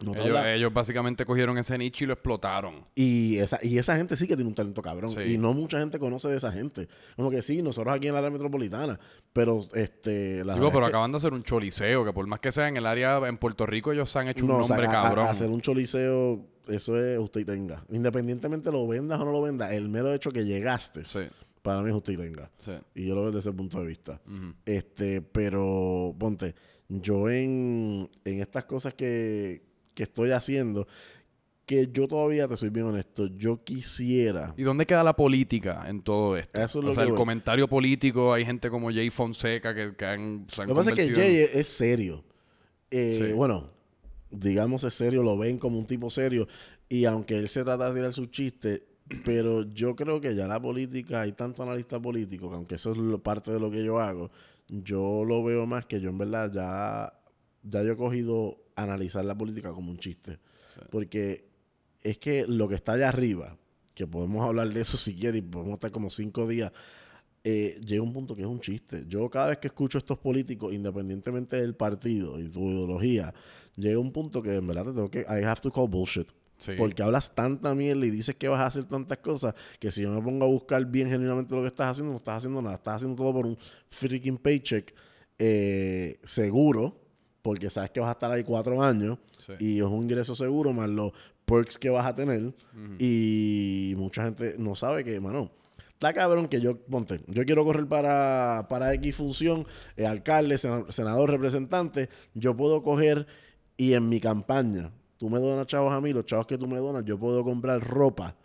No 0.04 0.14
ellos, 0.46 0.72
básicamente 0.74 1.26
cogieron 1.26 1.58
ese 1.58 1.78
nicho 1.78 2.04
y 2.04 2.08
lo 2.08 2.14
explotaron. 2.14 2.86
y 2.96 3.38
esa, 3.38 3.60
y 3.64 3.78
esa 3.78 3.96
gente 3.98 4.16
sí 4.16 4.28
que 4.28 4.36
tiene 4.36 4.48
un 4.48 4.54
talento 4.56 4.82
cabrón. 4.82 5.12
Sí. 5.12 5.22
Y 5.34 5.38
no 5.38 5.54
mucha 5.54 5.80
gente 5.80 5.98
conoce 6.00 6.28
de 6.30 6.38
esa 6.38 6.52
gente. 6.52 6.88
Como 7.16 7.32
que 7.32 7.42
sí, 7.42 7.62
nosotros 7.62 7.96
aquí 7.96 8.08
en 8.08 8.14
la 8.14 8.20
área 8.20 8.30
metropolitana. 8.30 9.00
Pero 9.34 9.66
este. 9.74 10.44
La 10.46 10.54
Digo, 10.56 10.68
pero 10.70 10.82
es 10.82 10.86
que- 10.86 10.90
acaban 10.90 11.12
de 11.12 11.18
hacer 11.18 11.34
un 11.34 11.44
choliseo, 11.44 12.06
que 12.06 12.14
por 12.14 12.28
más 12.28 12.40
que 12.40 12.52
sea 12.52 12.68
en 12.68 12.78
el 12.78 12.86
área, 12.86 13.18
en 13.28 13.38
Puerto 13.38 13.66
Rico, 13.66 13.92
ellos 13.92 14.10
se 14.12 14.20
han 14.20 14.28
hecho 14.28 14.46
un 14.46 14.52
No, 14.52 14.58
o 14.60 14.64
sea, 14.64 14.76
nombre 14.78 14.88
a- 14.96 15.00
a- 15.00 15.04
cabrón. 15.04 15.28
hacer 15.28 15.50
un 15.50 15.62
choliseo, 15.62 16.46
eso 16.68 16.98
es 17.04 17.18
usted 17.20 17.42
y 17.42 17.46
tenga. 17.46 17.84
Independientemente 17.90 18.72
lo 18.72 18.88
vendas 18.88 19.20
o 19.20 19.26
no 19.26 19.32
lo 19.32 19.42
vendas, 19.42 19.72
el 19.72 19.90
mero 19.90 20.14
hecho 20.14 20.32
que 20.32 20.46
llegaste, 20.46 21.04
Sí. 21.04 21.22
para 21.62 21.82
mí 21.82 21.90
es 21.90 21.96
usted 21.96 22.14
y 22.14 22.18
tenga. 22.18 22.52
Sí. 22.58 22.74
Y 22.96 23.06
yo 23.08 23.16
lo 23.16 23.22
veo 23.24 23.32
desde 23.32 23.50
ese 23.50 23.58
punto 23.58 23.80
de 23.80 23.88
vista. 23.88 24.22
Este, 24.66 25.22
pero 25.22 26.16
ponte, 26.18 26.56
yo 26.90 27.30
en, 27.30 28.10
en 28.26 28.40
estas 28.42 28.66
cosas 28.66 28.94
que, 28.94 29.62
que 29.98 30.04
estoy 30.04 30.30
haciendo, 30.30 30.88
que 31.66 31.90
yo 31.92 32.08
todavía 32.08 32.48
te 32.48 32.56
soy 32.56 32.70
bien 32.70 32.86
honesto, 32.86 33.26
yo 33.36 33.64
quisiera. 33.64 34.54
¿Y 34.56 34.62
dónde 34.62 34.86
queda 34.86 35.04
la 35.04 35.16
política 35.16 35.86
en 35.90 36.02
todo 36.04 36.38
esto? 36.38 36.62
Eso 36.62 36.80
es 36.80 36.86
o 36.86 36.94
sea, 36.94 37.02
que 37.02 37.06
el 37.06 37.10
voy. 37.10 37.18
comentario 37.18 37.68
político, 37.68 38.32
hay 38.32 38.46
gente 38.46 38.70
como 38.70 38.92
Jay 38.92 39.10
Fonseca 39.10 39.74
que, 39.74 39.96
que 39.96 40.06
han, 40.06 40.46
se 40.54 40.62
han 40.62 40.68
Lo 40.68 40.76
que 40.76 40.78
pasa 40.78 40.90
es 40.92 40.96
que 40.96 41.14
Jay 41.16 41.38
en- 41.52 41.60
es, 41.60 41.68
serio. 41.68 42.24
Eh, 42.92 43.26
Sí. 43.28 43.34
Bueno, 43.34 43.72
digamos 44.30 44.84
es 44.84 44.94
serio, 44.94 45.24
lo 45.24 45.36
ven 45.36 45.58
como 45.58 45.80
un 45.80 45.88
tipo 45.88 46.10
serio. 46.12 46.48
Y 46.88 47.06
aunque 47.06 47.36
él 47.38 47.50
se 47.50 47.64
trata 47.64 47.90
de 47.90 47.96
tirar 47.96 48.14
sus 48.14 48.30
chistes, 48.30 48.84
pero 49.26 49.64
yo 49.64 49.96
creo 49.96 50.22
que 50.22 50.36
ya 50.36 50.48
la 50.48 50.62
política, 50.62 51.22
hay 51.22 51.32
tanto 51.32 51.64
analista 51.64 52.00
político, 52.00 52.50
que 52.50 52.56
aunque 52.56 52.76
eso 52.76 52.92
es 52.92 52.98
lo- 52.98 53.18
parte 53.22 53.52
de 53.52 53.60
lo 53.60 53.72
que 53.72 53.84
yo 53.84 54.00
hago, 54.00 54.30
yo 54.70 55.24
lo 55.26 55.44
veo 55.44 55.66
más 55.66 55.86
que 55.88 56.00
yo 56.00 56.10
en 56.12 56.18
verdad 56.20 56.52
ya, 56.54 57.14
ya 57.64 57.84
yo 57.84 57.94
he 57.94 57.98
cogido 57.98 58.58
analizar 58.78 59.26
la 59.26 59.38
política 59.38 59.72
como 59.72 59.92
un 59.92 59.98
chiste. 59.98 60.40
Sí. 60.74 60.82
Porque 60.90 61.50
es 62.04 62.18
que 62.18 62.46
lo 62.48 62.68
que 62.68 62.76
está 62.76 62.94
allá 62.94 63.10
arriba, 63.10 63.58
que 63.94 64.08
podemos 64.08 64.46
hablar 64.46 64.70
de 64.70 64.82
eso 64.82 64.98
si 64.98 65.16
quieres, 65.16 65.40
y 65.40 65.42
podemos 65.42 65.74
estar 65.74 65.92
como 65.92 66.10
cinco 66.10 66.48
días, 66.48 66.72
eh, 67.44 67.80
llega 67.86 68.02
un 68.02 68.14
punto 68.14 68.36
que 68.36 68.42
es 68.42 68.48
un 68.48 68.60
chiste. 68.60 69.06
Yo 69.08 69.30
cada 69.30 69.48
vez 69.48 69.58
que 69.58 69.68
escucho 69.68 69.98
a 69.98 70.00
estos 70.00 70.18
políticos, 70.20 70.74
independientemente 70.74 71.56
del 71.56 71.76
partido 71.76 72.40
y 72.40 72.50
tu 72.50 72.70
ideología, 72.70 73.34
llega 73.76 74.00
un 74.00 74.12
punto 74.12 74.42
que 74.42 74.56
en 74.56 74.68
verdad 74.68 74.86
te 74.86 74.92
tengo 74.92 75.10
que, 75.10 75.22
I 75.22 75.44
have 75.44 75.62
to 75.62 75.72
call 75.72 75.88
bullshit. 75.88 76.28
Sí. 76.58 76.72
Porque 76.76 77.04
hablas 77.04 77.34
tanta 77.34 77.76
mierda 77.76 78.06
y 78.06 78.10
dices 78.10 78.36
que 78.36 78.48
vas 78.48 78.60
a 78.60 78.66
hacer 78.66 78.86
tantas 78.86 79.20
cosas 79.20 79.54
que 79.80 79.92
si 79.92 80.02
yo 80.02 80.12
me 80.12 80.22
pongo 80.22 80.44
a 80.44 80.48
buscar 80.48 80.84
bien 80.86 81.08
genuinamente 81.08 81.54
lo 81.54 81.62
que 81.62 81.68
estás 81.68 81.92
haciendo, 81.92 82.12
no 82.12 82.18
estás 82.18 82.38
haciendo 82.40 82.62
nada. 82.62 82.76
Estás 82.76 82.96
haciendo 82.96 83.16
todo 83.16 83.32
por 83.32 83.46
un 83.46 83.58
freaking 83.90 84.38
paycheck 84.38 84.94
eh, 85.40 86.20
seguro, 86.24 87.00
porque 87.48 87.70
sabes 87.70 87.92
que 87.92 88.02
vas 88.02 88.10
a 88.10 88.12
estar 88.12 88.30
ahí 88.30 88.44
cuatro 88.44 88.84
años 88.84 89.18
Sí. 89.38 89.54
y 89.60 89.78
es 89.78 89.84
un 89.86 90.04
ingreso 90.04 90.36
seguro 90.36 90.74
más 90.74 90.90
los 90.90 91.14
perks 91.46 91.78
que 91.78 91.90
vas 91.90 92.06
a 92.06 92.14
tener. 92.14 92.54
Y 93.00 93.94
mucha 93.96 94.24
gente 94.26 94.56
no 94.58 94.76
sabe 94.76 95.06
que, 95.06 95.18
mano, 95.22 95.50
está 95.94 96.12
cabrón 96.14 96.50
que 96.50 96.60
yo, 96.60 96.78
ponte, 96.78 97.22
yo 97.28 97.46
quiero 97.46 97.64
correr 97.64 97.88
para, 97.88 98.66
para 98.70 98.94
X 98.96 99.16
función, 99.16 99.66
eh, 99.96 100.06
alcalde, 100.06 100.58
sena- 100.58 100.92
senador, 100.92 101.30
representante, 101.32 102.10
yo 102.34 102.54
puedo 102.58 102.84
coger 102.84 103.28
y 103.78 103.94
en 103.94 104.10
mi 104.10 104.20
campaña, 104.20 104.92
tú 105.18 105.30
me 105.30 105.40
donas 105.40 105.68
chavos 105.68 105.94
a 105.94 106.02
mí, 106.02 106.12
los 106.12 106.26
chavos 106.26 106.48
que 106.48 106.58
tú 106.58 106.68
me 106.68 106.80
donas, 106.80 107.06
yo 107.06 107.18
puedo 107.18 107.46
comprar 107.46 107.80
ropa 107.80 108.36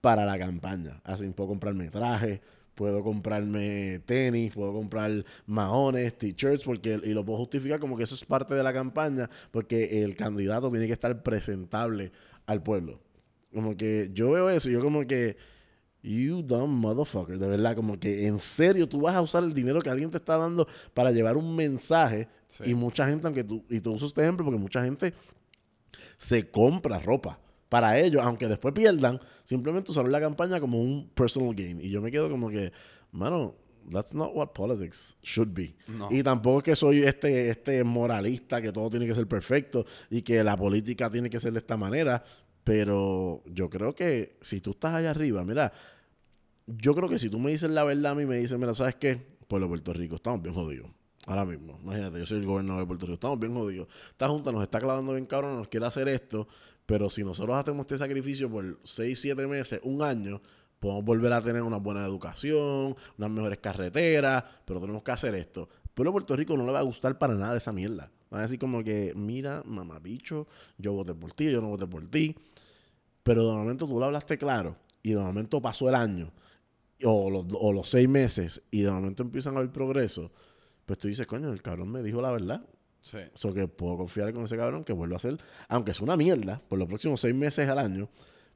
para 0.00 0.24
la 0.24 0.38
campaña. 0.38 1.00
Así 1.02 1.28
puedo 1.30 1.48
comprarme 1.48 1.90
traje, 1.90 2.40
puedo 2.74 3.02
comprarme 3.02 4.00
tenis, 4.06 4.52
puedo 4.54 4.72
comprar 4.72 5.24
maones, 5.46 6.16
t-shirts, 6.16 6.64
porque 6.64 7.00
y 7.04 7.10
lo 7.14 7.24
puedo 7.24 7.38
justificar 7.38 7.78
como 7.80 7.96
que 7.96 8.04
eso 8.04 8.14
es 8.14 8.24
parte 8.24 8.54
de 8.54 8.62
la 8.62 8.72
campaña, 8.72 9.28
porque 9.50 10.02
el 10.02 10.16
candidato 10.16 10.70
tiene 10.70 10.86
que 10.86 10.92
estar 10.92 11.22
presentable 11.22 12.12
al 12.46 12.62
pueblo. 12.62 13.00
Como 13.52 13.76
que 13.76 14.10
yo 14.14 14.30
veo 14.30 14.48
eso 14.50 14.70
y 14.70 14.72
yo 14.72 14.80
como 14.80 15.06
que 15.06 15.36
you 16.02 16.42
dumb 16.42 16.68
motherfucker, 16.70 17.38
de 17.38 17.46
verdad, 17.46 17.76
como 17.76 17.98
que 18.00 18.26
en 18.26 18.40
serio 18.40 18.88
tú 18.88 19.02
vas 19.02 19.14
a 19.14 19.22
usar 19.22 19.44
el 19.44 19.54
dinero 19.54 19.80
que 19.80 19.90
alguien 19.90 20.10
te 20.10 20.16
está 20.16 20.36
dando 20.36 20.66
para 20.94 21.12
llevar 21.12 21.36
un 21.36 21.54
mensaje 21.54 22.28
Sí. 22.48 22.64
y 22.66 22.74
mucha 22.74 23.06
gente, 23.08 23.26
aunque 23.26 23.44
tú, 23.44 23.64
y 23.70 23.80
te 23.80 23.88
uso 23.88 24.04
este 24.06 24.20
ejemplo 24.20 24.44
porque 24.44 24.58
mucha 24.60 24.82
gente 24.84 25.14
se 26.18 26.50
compra 26.50 26.98
ropa 26.98 27.38
para 27.72 27.98
ellos, 27.98 28.20
aunque 28.22 28.48
después 28.48 28.74
pierdan, 28.74 29.18
simplemente 29.44 29.90
usaron 29.92 30.12
la 30.12 30.20
campaña 30.20 30.60
como 30.60 30.82
un 30.82 31.08
personal 31.14 31.54
gain. 31.54 31.80
Y 31.80 31.88
yo 31.88 32.02
me 32.02 32.10
quedo 32.10 32.28
como 32.28 32.50
que, 32.50 32.70
mano, 33.12 33.54
that's 33.90 34.12
not 34.12 34.30
what 34.34 34.48
politics 34.48 35.16
should 35.22 35.54
be. 35.54 35.74
No. 35.88 36.08
Y 36.10 36.22
tampoco 36.22 36.58
es 36.58 36.64
que 36.64 36.76
soy 36.76 37.02
este, 37.02 37.48
este 37.48 37.82
moralista 37.82 38.60
que 38.60 38.72
todo 38.72 38.90
tiene 38.90 39.06
que 39.06 39.14
ser 39.14 39.26
perfecto 39.26 39.86
y 40.10 40.20
que 40.20 40.44
la 40.44 40.54
política 40.54 41.08
tiene 41.08 41.30
que 41.30 41.40
ser 41.40 41.54
de 41.54 41.60
esta 41.60 41.78
manera. 41.78 42.22
Pero 42.62 43.42
yo 43.46 43.70
creo 43.70 43.94
que 43.94 44.36
si 44.42 44.60
tú 44.60 44.72
estás 44.72 44.92
allá 44.92 45.08
arriba, 45.08 45.42
mira, 45.42 45.72
yo 46.66 46.94
creo 46.94 47.08
que 47.08 47.18
si 47.18 47.30
tú 47.30 47.38
me 47.38 47.52
dices 47.52 47.70
la 47.70 47.84
verdad 47.84 48.12
a 48.12 48.14
mí, 48.14 48.26
me 48.26 48.36
dices, 48.36 48.58
mira, 48.58 48.74
¿sabes 48.74 48.96
qué? 48.96 49.18
Pueblo 49.48 49.64
de 49.64 49.70
Puerto 49.70 49.94
Rico, 49.94 50.16
estamos 50.16 50.42
bien 50.42 50.54
jodidos. 50.54 50.90
Ahora 51.26 51.46
mismo, 51.46 51.78
imagínate, 51.82 52.18
yo 52.18 52.26
soy 52.26 52.40
el 52.40 52.46
gobernador 52.46 52.82
de 52.82 52.86
Puerto 52.86 53.06
Rico, 53.06 53.14
estamos 53.14 53.38
bien 53.38 53.54
jodidos. 53.54 53.88
Esta 54.10 54.28
junta 54.28 54.52
nos 54.52 54.62
está 54.62 54.78
clavando 54.78 55.12
bien 55.12 55.24
cabrón, 55.24 55.56
nos 55.56 55.68
quiere 55.68 55.86
hacer 55.86 56.08
esto, 56.08 56.48
pero 56.92 57.08
si 57.08 57.24
nosotros 57.24 57.56
hacemos 57.56 57.84
este 57.84 57.96
sacrificio 57.96 58.50
por 58.50 58.78
6, 58.84 59.18
7 59.18 59.46
meses, 59.46 59.80
un 59.82 60.02
año, 60.02 60.42
podemos 60.78 61.02
volver 61.02 61.32
a 61.32 61.40
tener 61.40 61.62
una 61.62 61.78
buena 61.78 62.04
educación, 62.04 62.94
unas 63.16 63.30
mejores 63.30 63.60
carreteras, 63.60 64.44
pero 64.66 64.78
tenemos 64.78 65.02
que 65.02 65.10
hacer 65.10 65.34
esto. 65.34 65.70
El 65.84 65.90
pueblo 65.94 66.12
Puerto 66.12 66.36
Rico 66.36 66.54
no 66.54 66.66
le 66.66 66.72
va 66.72 66.80
a 66.80 66.82
gustar 66.82 67.16
para 67.16 67.34
nada 67.34 67.56
esa 67.56 67.72
mierda. 67.72 68.10
Van 68.28 68.40
a 68.40 68.42
decir 68.42 68.58
como 68.58 68.84
que, 68.84 69.14
mira, 69.16 69.62
mamabicho, 69.64 70.46
yo 70.76 70.92
voté 70.92 71.14
por 71.14 71.32
ti, 71.32 71.50
yo 71.50 71.62
no 71.62 71.68
voté 71.68 71.86
por 71.86 72.06
ti. 72.08 72.36
Pero 73.22 73.48
de 73.48 73.56
momento 73.56 73.86
tú 73.86 73.98
lo 73.98 74.04
hablaste 74.04 74.36
claro 74.36 74.76
y 75.02 75.12
de 75.12 75.18
momento 75.18 75.62
pasó 75.62 75.88
el 75.88 75.94
año 75.94 76.30
o 77.04 77.30
los, 77.30 77.46
o 77.54 77.72
los 77.72 77.88
seis 77.88 78.06
meses 78.06 78.60
y 78.70 78.82
de 78.82 78.90
momento 78.90 79.22
empiezan 79.22 79.54
a 79.54 79.60
haber 79.60 79.72
progreso, 79.72 80.30
pues 80.84 80.98
tú 80.98 81.08
dices, 81.08 81.26
coño, 81.26 81.54
el 81.54 81.62
cabrón 81.62 81.90
me 81.90 82.02
dijo 82.02 82.20
la 82.20 82.32
verdad. 82.32 82.66
Sí. 83.02 83.18
Eso 83.34 83.52
que 83.52 83.68
puedo 83.68 83.96
confiar 83.96 84.32
con 84.32 84.44
ese 84.44 84.56
cabrón 84.56 84.84
que 84.84 84.92
vuelva 84.92 85.16
a 85.16 85.18
hacer, 85.18 85.36
aunque 85.68 85.90
es 85.90 86.00
una 86.00 86.16
mierda, 86.16 86.62
por 86.68 86.78
los 86.78 86.88
próximos 86.88 87.20
seis 87.20 87.34
meses 87.34 87.68
al 87.68 87.78
año, 87.78 88.08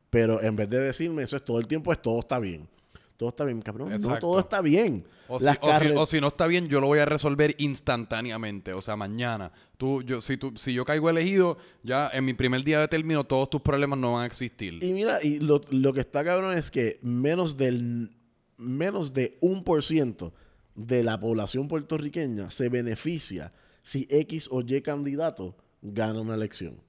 pero 0.08 0.42
en 0.42 0.56
vez 0.56 0.70
de 0.70 0.80
decirme 0.80 1.22
eso 1.24 1.36
es 1.36 1.44
todo 1.44 1.58
el 1.58 1.66
tiempo, 1.66 1.92
es 1.92 2.00
todo 2.00 2.20
está 2.20 2.38
bien. 2.38 2.68
Todo 3.16 3.30
está 3.30 3.44
bien, 3.44 3.62
cabrón. 3.62 3.94
No 3.98 4.18
todo 4.18 4.38
está 4.38 4.60
bien. 4.60 5.06
O 5.26 5.40
si, 5.40 5.46
o, 5.46 5.74
si, 5.74 5.86
o 5.88 6.06
si 6.06 6.20
no 6.20 6.28
está 6.28 6.46
bien, 6.46 6.68
yo 6.68 6.80
lo 6.80 6.86
voy 6.86 6.98
a 6.98 7.06
resolver 7.06 7.54
instantáneamente. 7.58 8.74
O 8.74 8.82
sea, 8.82 8.94
mañana. 8.94 9.52
Tú, 9.78 10.02
yo, 10.02 10.20
si, 10.20 10.36
tú, 10.36 10.52
si 10.56 10.74
yo 10.74 10.84
caigo 10.84 11.08
elegido, 11.08 11.56
ya 11.82 12.10
en 12.12 12.26
mi 12.26 12.34
primer 12.34 12.62
día 12.62 12.78
de 12.78 12.88
término, 12.88 13.24
todos 13.24 13.48
tus 13.48 13.62
problemas 13.62 13.98
no 13.98 14.12
van 14.12 14.24
a 14.24 14.26
existir. 14.26 14.82
Y 14.82 14.92
mira, 14.92 15.22
y 15.22 15.38
lo, 15.40 15.62
lo 15.70 15.92
que 15.94 16.00
está 16.00 16.22
cabrón 16.24 16.56
es 16.56 16.70
que 16.70 16.98
menos 17.02 17.56
del 17.56 18.10
menos 18.58 19.12
de 19.12 19.36
un 19.40 19.64
por 19.64 19.82
ciento 19.82 20.32
de 20.74 21.02
la 21.02 21.18
población 21.18 21.68
puertorriqueña 21.68 22.50
se 22.50 22.68
beneficia 22.68 23.52
si 23.86 24.04
X 24.10 24.48
o 24.50 24.62
Y 24.62 24.80
candidato 24.82 25.54
gana 25.80 26.20
una 26.20 26.34
elección. 26.34 26.80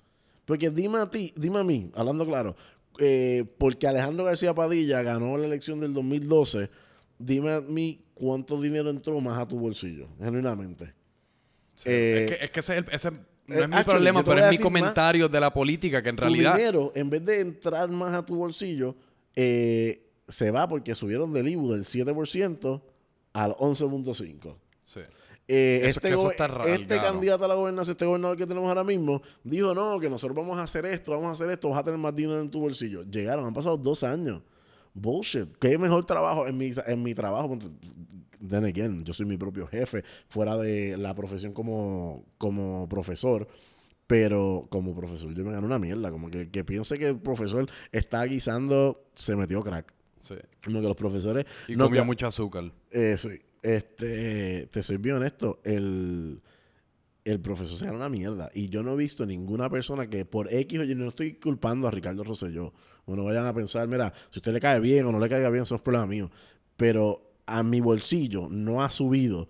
Porque 0.46 0.72
dime 0.72 0.98
a 0.98 1.08
ti, 1.12 1.32
dime 1.36 1.60
a 1.60 1.64
mí, 1.64 1.92
hablando 1.94 2.26
claro, 2.26 2.56
eh, 2.98 3.46
porque 3.60 3.86
Alejandro 3.88 4.26
García 4.26 4.56
Padilla 4.56 5.04
ganó 5.04 5.38
la 5.38 5.46
elección 5.46 5.80
del 5.80 5.94
2012, 5.94 6.72
dime 7.20 7.52
a 7.52 7.62
mí 7.62 8.02
cuánto 8.16 8.60
dinero 8.60 8.90
entró 8.90 9.22
más 9.22 9.40
a 9.40 9.48
tu 9.48 9.60
bolsillo, 9.60 10.08
genuinamente. 10.20 10.92
Sí, 11.76 11.84
Eh, 11.92 12.24
es 12.24 12.30
que, 12.40 12.46
es 12.46 12.52
que 12.52 12.60
ese, 12.62 12.78
es 12.80 12.80
el- 12.88 12.94
ese 12.96 13.12
no 13.12 13.18
eh, 13.18 13.22
es 13.62 13.70
mi 13.70 13.76
actually, 13.76 13.84
problema, 13.84 14.24
pero 14.24 14.40
es 14.40 14.50
mi 14.50 14.58
más- 14.58 14.64
comentario 14.64 15.30
de 15.30 15.40
la 15.40 15.54
política, 15.54 16.02
que 16.02 16.10
en 16.10 16.16
tu 16.16 16.24
realidad... 16.24 16.56
dinero, 16.58 16.92
en 16.96 17.10
vez 17.12 17.24
de 17.24 17.42
entrar 17.42 17.88
más 17.92 18.16
a 18.16 18.26
tu 18.26 18.38
bolsillo, 18.38 18.96
eh, 19.36 20.02
se 20.28 20.50
va 20.50 20.68
porque 20.68 20.96
subieron 20.96 21.32
del 21.32 21.48
IBU 21.50 21.74
del 21.74 21.84
7% 21.86 22.82
al 23.34 23.52
11.5%. 23.52 24.56
Sí. 24.84 25.02
Eh, 25.48 25.78
Eso- 25.84 26.00
este 26.02 26.10
eso 26.10 26.30
está 26.32 26.48
raro, 26.48 26.74
este 26.74 26.98
candidato 27.00 27.46
a 27.46 27.48
la 27.48 27.54
gobernación, 27.56 27.92
este 27.94 28.06
gobernador 28.06 28.36
que 28.38 28.46
tenemos 28.46 28.68
ahora 28.68 28.84
mismo, 28.84 29.22
dijo, 29.46 29.74
no, 29.74 29.98
que 30.00 30.10
nosotros 30.10 30.36
vamos 30.36 30.58
a 30.60 30.64
hacer 30.64 30.86
esto, 30.86 31.12
vamos 31.12 31.30
a 31.30 31.32
hacer 31.32 31.50
esto, 31.50 31.70
vas 31.70 31.80
a 31.80 31.84
tener 31.84 31.98
más 32.00 32.14
dinero 32.14 32.42
en 32.42 32.52
tu 32.52 32.60
bolsillo. 32.60 33.04
Llegaron, 33.04 33.46
han 33.46 33.54
pasado 33.54 33.78
dos 33.78 34.04
años. 34.04 34.42
Bullshit. 34.94 35.56
Qué 35.58 35.78
mejor 35.78 36.04
trabajo 36.06 36.48
en 36.48 36.58
mi, 36.58 36.72
en 36.86 37.04
mi 37.04 37.14
trabajo. 37.16 37.58
Then 38.46 38.66
again, 38.66 39.04
yo 39.06 39.14
soy 39.14 39.26
mi 39.26 39.38
propio 39.38 39.68
jefe, 39.68 40.04
fuera 40.28 40.58
de 40.58 40.98
la 40.98 41.14
profesión 41.16 41.54
como, 41.54 42.26
como 42.38 42.88
profesor. 42.90 43.48
Pero 44.06 44.68
como 44.70 44.96
profesor 44.96 45.34
yo 45.34 45.44
me 45.44 45.52
gano 45.52 45.66
una 45.68 45.80
mierda. 45.80 46.10
Como 46.12 46.30
que, 46.30 46.50
que 46.50 46.64
piense 46.64 46.98
que 46.98 47.08
el 47.10 47.20
profesor 47.20 47.70
está 47.92 48.24
guisando, 48.26 49.04
se 49.14 49.36
metió 49.36 49.62
crack. 49.62 49.94
sí. 50.22 50.36
Como 50.64 50.82
que 50.82 50.88
los 50.88 50.96
profesores... 50.96 51.46
Y 51.68 51.76
no 51.76 51.90
ca- 51.90 52.04
mucho 52.04 52.28
azúcar. 52.28 52.72
eh, 52.92 53.16
sí. 53.18 53.30
Este, 53.64 54.68
te 54.68 54.82
soy 54.82 54.98
bien 54.98 55.18
honesto, 55.18 55.60
el, 55.64 56.42
el 57.26 57.40
profesor 57.42 57.78
se 57.78 57.86
gana 57.86 57.98
una 57.98 58.10
mierda. 58.10 58.50
Y 58.54 58.70
yo 58.70 58.84
no 58.84 58.94
he 58.94 58.98
visto 58.98 59.26
ninguna 59.26 59.70
persona 59.70 60.10
que 60.10 60.26
por 60.26 60.54
X 60.54 60.80
o 60.80 60.84
Y, 60.84 60.96
no 60.96 61.10
estoy 61.10 61.34
culpando 61.36 61.88
a 61.88 61.92
Ricardo 61.92 62.24
Rosselló. 62.24 62.74
O 63.06 63.16
no 63.16 63.24
vayan 63.24 63.46
a 63.46 63.54
pensar, 63.54 63.88
mira, 63.88 64.14
si 64.30 64.40
usted 64.40 64.54
le 64.54 64.60
cae 64.60 64.80
bien 64.80 65.06
o 65.06 65.12
no 65.12 65.20
le 65.20 65.30
caiga 65.30 65.50
bien, 65.50 65.64
eso 65.64 65.76
es 65.76 65.82
problema 65.82 66.06
mío. 66.08 66.30
Pero 66.76 67.32
a 67.46 67.64
mi 67.64 67.80
bolsillo 67.80 68.48
no 68.50 68.84
ha 68.84 68.90
subido 68.90 69.48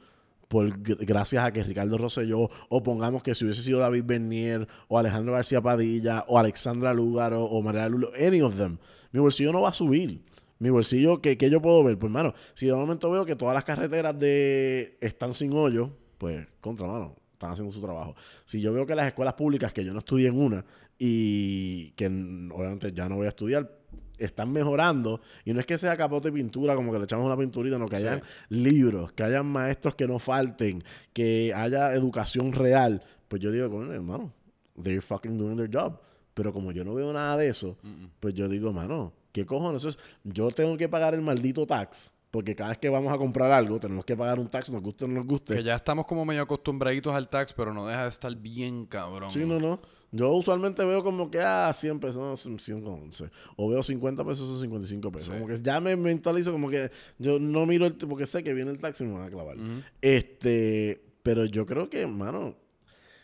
por 0.48 0.70
gr- 0.82 0.98
gracias 1.06 1.44
a 1.44 1.52
que 1.52 1.64
Ricardo 1.64 1.98
Rosselló, 1.98 2.50
o 2.70 2.84
pongamos 2.84 3.22
que 3.24 3.36
si 3.36 3.44
hubiese 3.44 3.64
sido 3.64 3.80
David 3.80 4.04
Bernier, 4.06 4.68
o 4.88 4.98
Alejandro 4.98 5.34
García 5.34 5.60
Padilla, 5.62 6.24
o 6.28 6.38
Alexandra 6.40 6.94
Lúgaro, 6.94 7.44
o 7.44 7.62
María 7.62 7.90
Lulo, 7.90 8.12
any 8.18 8.42
of 8.42 8.56
them, 8.56 8.78
mi 9.12 9.20
bolsillo 9.20 9.52
no 9.52 9.62
va 9.62 9.70
a 9.70 9.74
subir. 9.74 10.22
Mi 10.60 10.70
bolsillo, 10.70 11.22
¿qué, 11.22 11.38
qué 11.38 11.50
yo 11.50 11.62
puedo 11.62 11.84
ver? 11.84 11.98
Pues, 11.98 12.12
mano, 12.12 12.34
si 12.54 12.66
de 12.66 12.74
momento 12.74 13.12
veo 13.12 13.26
que 13.26 13.36
todas 13.36 13.54
las 13.54 13.64
carreteras 13.64 14.18
de 14.18 14.98
están 15.02 15.34
sin 15.34 15.54
hoyo, 15.54 15.92
pues, 16.18 16.48
contra, 16.62 16.88
mano, 16.88 17.16
están 17.34 17.52
haciendo 17.52 17.72
su 17.72 17.82
trabajo. 17.82 18.16
Si 18.46 18.60
yo 18.60 18.74
veo 18.74 18.86
que 18.86 18.96
las 18.96 19.08
escuelas 19.08 19.36
públicas, 19.36 19.72
que 19.72 19.86
yo 19.86 19.94
no 19.94 20.00
estudié 20.00 20.30
en 20.30 20.40
una, 20.40 20.66
y 20.98 21.92
que 21.92 22.08
obviamente 22.08 22.92
ya 22.92 23.08
no 23.08 23.18
voy 23.18 23.28
a 23.28 23.30
estudiar, 23.30 23.78
están 24.18 24.52
mejorando, 24.52 25.22
y 25.46 25.54
no 25.54 25.60
es 25.60 25.66
que 25.68 25.78
sea 25.78 25.96
capote 25.96 26.30
y 26.30 26.32
pintura, 26.32 26.76
como 26.76 26.92
que 26.92 26.98
le 26.98 27.04
echamos 27.04 27.26
una 27.26 27.38
pinturita, 27.38 27.78
no, 27.78 27.88
que 27.88 27.98
hayan 27.98 28.22
libros, 28.50 29.12
que 29.14 29.24
hayan 29.24 29.46
maestros 29.46 29.94
que 29.94 30.08
no 30.08 30.18
falten, 30.18 30.84
que 31.14 31.54
haya 31.54 31.94
educación 31.94 32.52
real, 32.52 33.04
pues 33.28 33.42
yo 33.42 33.52
digo, 33.52 33.66
hermano, 33.94 34.34
they're 34.82 35.02
fucking 35.02 35.38
doing 35.38 35.58
their 35.58 35.70
job. 35.72 36.00
Pero 36.34 36.54
como 36.54 36.72
yo 36.72 36.84
no 36.84 36.94
veo 36.94 37.12
nada 37.14 37.36
de 37.38 37.50
eso, 37.50 37.78
pues 38.20 38.34
yo 38.36 38.48
digo, 38.48 38.72
mano, 38.72 39.14
¿qué 39.38 39.46
cojones? 39.46 39.84
Entonces, 39.84 40.02
yo 40.24 40.50
tengo 40.50 40.76
que 40.78 40.90
pagar 40.90 41.14
el 41.14 41.22
maldito 41.22 41.68
tax, 41.68 42.12
porque 42.32 42.56
cada 42.56 42.70
vez 42.70 42.80
que 42.80 42.90
vamos 42.90 43.14
a 43.14 43.18
comprar 43.18 43.52
algo, 43.52 43.80
tenemos 43.80 44.04
que 44.04 44.18
pagar 44.18 44.40
un 44.40 44.48
tax, 44.48 44.72
nos 44.72 44.82
guste 44.82 45.06
o 45.06 45.08
no 45.08 45.16
nos 45.16 45.28
guste. 45.28 45.56
Que 45.56 45.64
ya 45.64 45.76
estamos 45.76 46.08
como 46.08 46.26
medio 46.26 46.42
acostumbraditos 46.42 47.14
al 47.14 47.30
tax, 47.30 47.54
pero 47.54 47.72
no 47.72 47.86
deja 47.86 48.04
de 48.04 48.10
estar 48.10 48.36
bien 48.36 48.88
cabrón. 48.88 49.32
Sí, 49.32 49.46
no, 49.46 49.60
no. 49.60 49.80
Yo 50.12 50.32
usualmente 50.32 50.84
veo 50.86 51.04
como 51.04 51.30
que, 51.30 51.40
ah, 51.40 51.72
100 51.72 52.00
pesos, 52.00 52.18
no, 52.18 52.36
son 52.36 52.58
111. 52.58 53.30
O 53.58 53.70
veo 53.70 53.84
50 53.84 54.26
pesos, 54.26 54.48
son 54.48 54.62
55 54.62 55.12
pesos. 55.12 55.28
Sí. 55.28 55.34
Como 55.34 55.48
que 55.48 55.62
ya 55.62 55.80
me 55.80 55.96
mentalizo 55.96 56.52
como 56.52 56.70
que 56.70 56.90
yo 57.20 57.38
no 57.40 57.66
miro 57.66 57.86
el... 57.86 57.94
Porque 57.96 58.26
sé 58.26 58.44
que 58.44 58.54
viene 58.54 58.72
el 58.72 58.80
taxi 58.80 59.04
y 59.04 59.08
me 59.08 59.14
van 59.14 59.28
a 59.28 59.30
clavar. 59.30 59.58
Este... 60.02 61.04
Pero 61.22 61.46
yo 61.46 61.66
creo 61.66 61.90
que, 61.90 62.08
mano... 62.08 62.56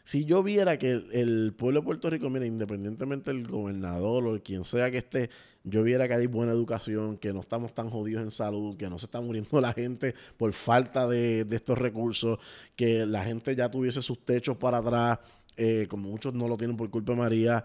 Si 0.04 0.26
yo 0.26 0.44
viera 0.44 0.78
que 0.78 0.92
el, 0.92 1.10
el 1.14 1.54
pueblo 1.54 1.80
de 1.80 1.86
Puerto 1.86 2.10
Rico, 2.10 2.30
mira, 2.30 2.46
independientemente 2.46 3.32
del 3.32 3.48
gobernador 3.48 4.28
o 4.28 4.44
quien 4.44 4.66
sea 4.66 4.92
que 4.92 4.98
esté, 4.98 5.30
yo 5.64 5.82
viera 5.84 6.08
que 6.08 6.14
hay 6.16 6.28
buena 6.28 6.52
educación, 6.52 7.18
que 7.18 7.32
no 7.34 7.40
estamos 7.40 7.74
tan 7.74 7.90
jodidos 7.90 8.22
en 8.24 8.32
salud, 8.32 8.76
que 8.76 8.90
no 8.90 9.00
se 9.00 9.06
está 9.06 9.22
muriendo 9.22 9.62
la 9.62 9.74
gente 9.74 10.14
por 10.38 10.52
falta 10.54 11.08
de, 11.08 11.46
de 11.46 11.56
estos 11.56 11.78
recursos, 11.78 12.40
que 12.76 13.06
la 13.06 13.24
gente 13.24 13.56
ya 13.56 13.70
tuviese 13.72 14.02
sus 14.02 14.26
techos 14.26 14.58
para 14.58 14.78
atrás, 14.80 15.20
eh, 15.56 15.88
como 15.90 16.10
muchos 16.10 16.34
no 16.34 16.48
lo 16.48 16.58
tienen 16.58 16.76
por 16.76 16.90
culpa 16.90 17.14
de 17.14 17.18
María, 17.20 17.64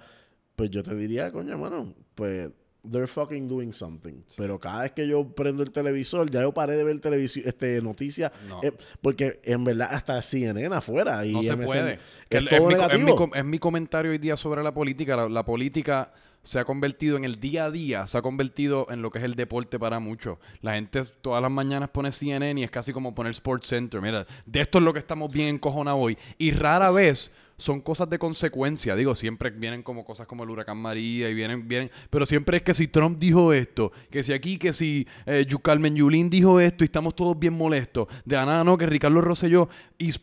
pues 0.54 0.70
yo 0.70 0.82
te 0.82 0.94
diría, 0.94 1.30
coño, 1.32 1.56
mano, 1.58 1.94
pues 2.14 2.50
they're 2.88 3.06
fucking 3.08 3.48
doing 3.48 3.72
something. 3.72 4.22
Pero 4.36 4.58
cada 4.58 4.82
vez 4.82 4.92
que 4.92 5.06
yo 5.06 5.26
prendo 5.34 5.62
el 5.62 5.70
televisor, 5.70 6.30
ya 6.30 6.42
yo 6.42 6.52
paré 6.52 6.76
de 6.76 6.84
ver 6.84 7.00
televisión, 7.00 7.44
este, 7.48 7.82
noticias, 7.82 8.30
No. 8.48 8.60
eh, 8.62 8.72
porque 9.02 9.40
en 9.44 9.64
verdad 9.64 9.88
hasta 9.92 10.20
CNN 10.22 10.74
afuera 10.74 11.26
y 11.26 11.32
No 11.32 11.42
se 11.42 11.52
MSN, 11.56 11.66
puede. 11.66 11.92
Es 11.94 11.98
el- 12.30 12.48
todo 12.48 12.56
es, 12.56 12.66
mi, 12.68 12.74
es 12.74 12.78
mi 12.80 12.98
negativo. 12.98 13.16
com- 13.16 13.30
es 13.34 13.44
mi 13.44 13.58
comentario 13.58 14.10
hoy 14.12 14.18
día 14.18 14.36
sobre 14.36 14.62
la 14.62 14.72
política. 14.72 15.16
La, 15.16 15.28
la 15.28 15.44
política 15.44 16.12
se 16.48 16.58
ha 16.58 16.64
convertido 16.64 17.18
en 17.18 17.24
el 17.24 17.40
día 17.40 17.66
a 17.66 17.70
día, 17.70 18.06
se 18.06 18.16
ha 18.16 18.22
convertido 18.22 18.86
en 18.88 19.02
lo 19.02 19.10
que 19.10 19.18
es 19.18 19.24
el 19.24 19.34
deporte 19.34 19.78
para 19.78 20.00
muchos. 20.00 20.38
La 20.62 20.74
gente 20.74 21.04
todas 21.20 21.42
las 21.42 21.50
mañanas 21.50 21.90
pone 21.90 22.10
CNN 22.10 22.58
y 22.58 22.64
es 22.64 22.70
casi 22.70 22.94
como 22.94 23.14
poner 23.14 23.32
Sports 23.32 23.68
Center. 23.68 24.00
Mira, 24.00 24.26
de 24.46 24.60
esto 24.60 24.78
es 24.78 24.84
lo 24.84 24.94
que 24.94 24.98
estamos 24.98 25.30
bien 25.30 25.48
encojonados 25.48 26.00
hoy. 26.02 26.16
Y 26.38 26.52
rara 26.52 26.90
vez 26.90 27.30
son 27.58 27.82
cosas 27.82 28.08
de 28.08 28.18
consecuencia. 28.18 28.96
Digo, 28.96 29.14
siempre 29.14 29.50
vienen 29.50 29.82
como 29.82 30.04
cosas 30.04 30.26
como 30.26 30.44
el 30.44 30.50
huracán 30.50 30.78
María 30.78 31.28
y 31.28 31.34
vienen, 31.34 31.68
vienen, 31.68 31.90
pero 32.08 32.24
siempre 32.24 32.56
es 32.56 32.62
que 32.62 32.72
si 32.72 32.88
Trump 32.88 33.18
dijo 33.18 33.52
esto, 33.52 33.92
que 34.10 34.22
si 34.22 34.32
aquí, 34.32 34.56
que 34.56 34.72
si 34.72 35.06
eh, 35.26 35.44
Carmen 35.62 35.94
Yulín 35.94 36.30
dijo 36.30 36.58
esto 36.60 36.84
y 36.84 36.86
estamos 36.86 37.14
todos 37.14 37.38
bien 37.38 37.52
molestos. 37.52 38.06
De 38.24 38.36
nada, 38.36 38.64
no, 38.64 38.78
que 38.78 38.86
Ricardo 38.86 39.20
Rosselló 39.20 39.68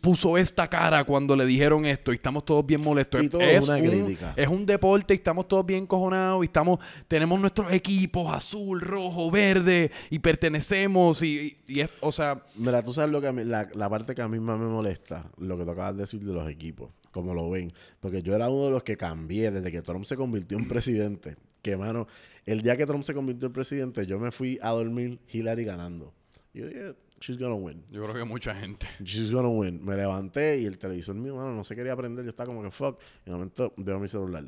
puso 0.02 0.38
esta 0.38 0.68
cara 0.70 1.04
cuando 1.04 1.36
le 1.36 1.46
dijeron 1.46 1.86
esto 1.86 2.12
y 2.12 2.16
estamos 2.16 2.46
todos 2.46 2.66
bien 2.66 2.82
molestos. 2.82 3.22
Y 3.22 3.30
todo 3.30 3.42
es 3.42 3.68
una 3.68 3.78
un, 3.78 3.88
crítica. 3.90 4.34
es 4.36 4.48
un 4.48 4.66
deporte 4.66 5.14
y 5.14 5.18
estamos 5.18 5.48
todos 5.48 5.66
bien 5.66 5.86
cojonados 5.86 6.44
y 6.44 6.46
estamos, 6.48 6.80
tenemos 7.08 7.40
nuestros 7.40 7.72
equipos 7.74 8.34
azul, 8.34 8.80
rojo, 8.82 9.30
verde 9.30 9.92
y 10.10 10.20
pertenecemos 10.20 11.22
y, 11.22 11.58
y- 11.68 11.74
y 11.76 11.80
es, 11.82 11.90
o 12.00 12.12
sea, 12.12 12.42
Mira, 12.56 12.82
tú 12.82 12.94
sabes 12.94 13.12
lo 13.12 13.20
que 13.20 13.28
a 13.28 13.34
mí- 13.34 13.44
la, 13.44 13.68
la 13.74 13.90
parte 13.90 14.16
que 14.16 14.22
a 14.22 14.28
mí 14.30 14.40
más 14.40 14.58
me 14.58 14.68
molesta, 14.68 15.30
lo 15.38 15.58
que 15.58 15.66
tú 15.66 15.72
acabas 15.72 15.96
de 15.96 16.02
decir 16.04 16.22
de 16.22 16.32
los 16.34 16.50
equipos, 16.50 16.92
como 17.16 17.34
lo 17.34 17.50
ven. 17.50 17.72
Porque 18.00 18.22
yo 18.22 18.36
era 18.36 18.50
uno 18.50 18.66
de 18.66 18.72
los 18.72 18.84
que 18.84 18.98
cambié 18.98 19.50
desde 19.50 19.72
que 19.72 19.82
Trump 19.82 20.06
se 20.06 20.16
convirtió 20.16 20.58
en 20.58 20.68
presidente. 20.70 21.38
Que, 21.62 21.78
mano, 21.78 22.06
el 22.46 22.62
día 22.62 22.78
que 22.78 22.86
Trump 22.86 23.04
se 23.04 23.14
convirtió 23.16 23.48
en 23.48 23.54
presidente, 23.54 24.06
yo 24.06 24.20
me 24.20 24.32
fui 24.32 24.60
a 24.62 24.70
dormir 24.70 25.20
Hillary 25.32 25.64
ganando. 25.66 26.14
Yo 26.54 26.68
dije, 26.68 26.96
she's 27.20 27.38
gonna 27.40 27.56
win. 27.56 27.84
yo 27.92 28.04
creo 28.04 28.14
que 28.14 28.24
mucha 28.24 28.54
gente. 28.54 28.86
She's 29.04 29.32
gonna 29.32 29.50
win. 29.50 29.84
Me 29.84 29.96
levanté 29.96 30.60
y 30.60 30.66
el 30.66 30.78
televisor 30.78 31.16
mío, 31.16 31.36
mano, 31.36 31.54
no 31.56 31.64
se 31.64 31.76
quería 31.76 31.96
prender. 31.96 32.24
Yo 32.26 32.30
estaba 32.30 32.48
como 32.48 32.62
que 32.62 32.70
fuck. 32.72 33.00
Y 33.26 33.30
de 33.30 33.32
momento 33.32 33.74
veo 33.78 34.00
mi 34.00 34.08
celular. 34.08 34.46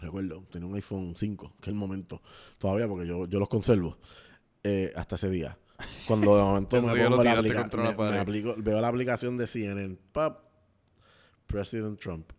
Recuerdo, 0.00 0.44
tenía 0.50 0.66
un 0.68 0.74
iPhone 0.74 1.14
5, 1.16 1.54
que 1.60 1.62
es 1.62 1.68
el 1.68 1.74
momento. 1.74 2.20
Todavía 2.58 2.86
porque 2.88 3.06
yo, 3.06 3.26
yo 3.26 3.38
los 3.38 3.48
conservo. 3.48 3.96
eh, 4.62 4.92
hasta 4.96 5.16
ese 5.16 5.28
día. 5.30 5.58
Cuando 6.06 6.36
de 6.36 6.42
momento 6.42 6.76
me 6.82 7.04
pongo 7.04 7.22
la 7.22 7.32
aplica- 7.32 7.68
me- 7.76 8.10
me 8.12 8.18
aplico- 8.18 8.54
veo 8.56 8.80
la 8.80 8.88
aplicación 8.88 9.36
de 9.36 9.46
CNN. 9.46 9.96
Pap, 10.12 10.43
President 11.46 11.98
Trump. 12.00 12.32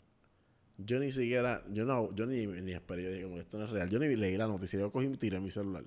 Yo 0.78 1.00
ni 1.00 1.12
siquiera, 1.12 1.64
yo 1.72 1.86
no, 1.86 2.14
yo 2.14 2.26
ni, 2.26 2.46
ni 2.46 2.74
esperé, 2.74 3.04
yo 3.04 3.10
dije 3.10 3.24
como 3.24 3.38
esto 3.38 3.58
no 3.58 3.66
es 3.66 3.72
real. 3.72 3.90
Yo 3.90 4.00
ni 4.00 4.14
leí 4.16 4.36
la 4.38 4.48
noticia, 4.48 4.80
yo 4.80 4.92
cogí 4.92 5.08
y 5.08 5.18
tiré 5.18 5.40
mi 5.40 5.50
celular. 5.50 5.86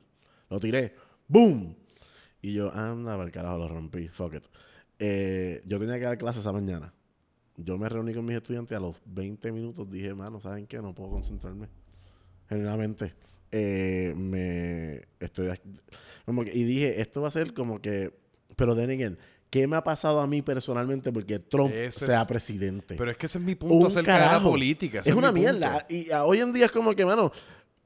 Lo 0.48 0.58
tiré, 0.58 0.94
¡boom! 1.26 1.76
Y 2.40 2.54
yo, 2.54 2.72
anda, 2.72 3.12
para 3.12 3.24
el 3.24 3.30
carajo, 3.30 3.58
lo 3.58 3.68
rompí, 3.68 4.08
fuck 4.08 4.34
it. 4.34 4.44
Eh, 4.98 5.60
yo 5.66 5.78
tenía 5.78 5.98
que 5.98 6.04
dar 6.04 6.18
clases 6.18 6.40
esa 6.40 6.52
mañana. 6.52 6.94
Yo 7.56 7.76
me 7.76 7.88
reuní 7.88 8.14
con 8.14 8.24
mis 8.24 8.36
estudiantes 8.36 8.76
a 8.76 8.80
los 8.80 9.02
20 9.04 9.52
minutos 9.52 9.90
dije, 9.90 10.14
mano, 10.14 10.40
¿saben 10.40 10.66
qué? 10.66 10.80
No 10.80 10.94
puedo 10.94 11.10
concentrarme. 11.10 11.68
Genuinamente. 12.48 13.14
Eh, 13.50 14.14
me 14.16 15.06
estoy 15.18 15.48
como 16.26 16.44
que, 16.44 16.54
y 16.54 16.64
dije, 16.64 17.00
esto 17.00 17.22
va 17.22 17.28
a 17.28 17.30
ser 17.30 17.54
como 17.54 17.80
que, 17.80 18.12
pero 18.56 18.76
then 18.76 18.90
again, 18.90 19.18
¿qué 19.51 19.66
me 19.66 19.76
ha 19.76 19.84
pasado 19.84 20.20
a 20.20 20.26
mí 20.26 20.42
personalmente 20.42 21.12
porque 21.12 21.38
Trump 21.38 21.72
Ese 21.74 22.07
sea 22.07 22.22
es- 22.22 22.28
presidente? 22.28 22.94
Pero 22.96 23.11
es 23.11 23.16
que 23.16 23.26
ese 23.26 23.38
es 23.38 23.44
mi 23.44 23.55
punto 23.55 23.74
Un 23.74 23.86
acerca 23.86 24.14
de 24.14 24.18
la 24.20 24.26
carajo. 24.26 24.51
política. 24.51 25.01
ese 25.01 25.11
es 25.11 25.16
una 25.16 25.32
mierda. 25.32 25.86
Y 25.88 26.11
hoy 26.11 26.38
en 26.40 26.53
día 26.53 26.66
es 26.66 26.72
como 26.72 26.94
que, 26.94 27.05
mano, 27.05 27.32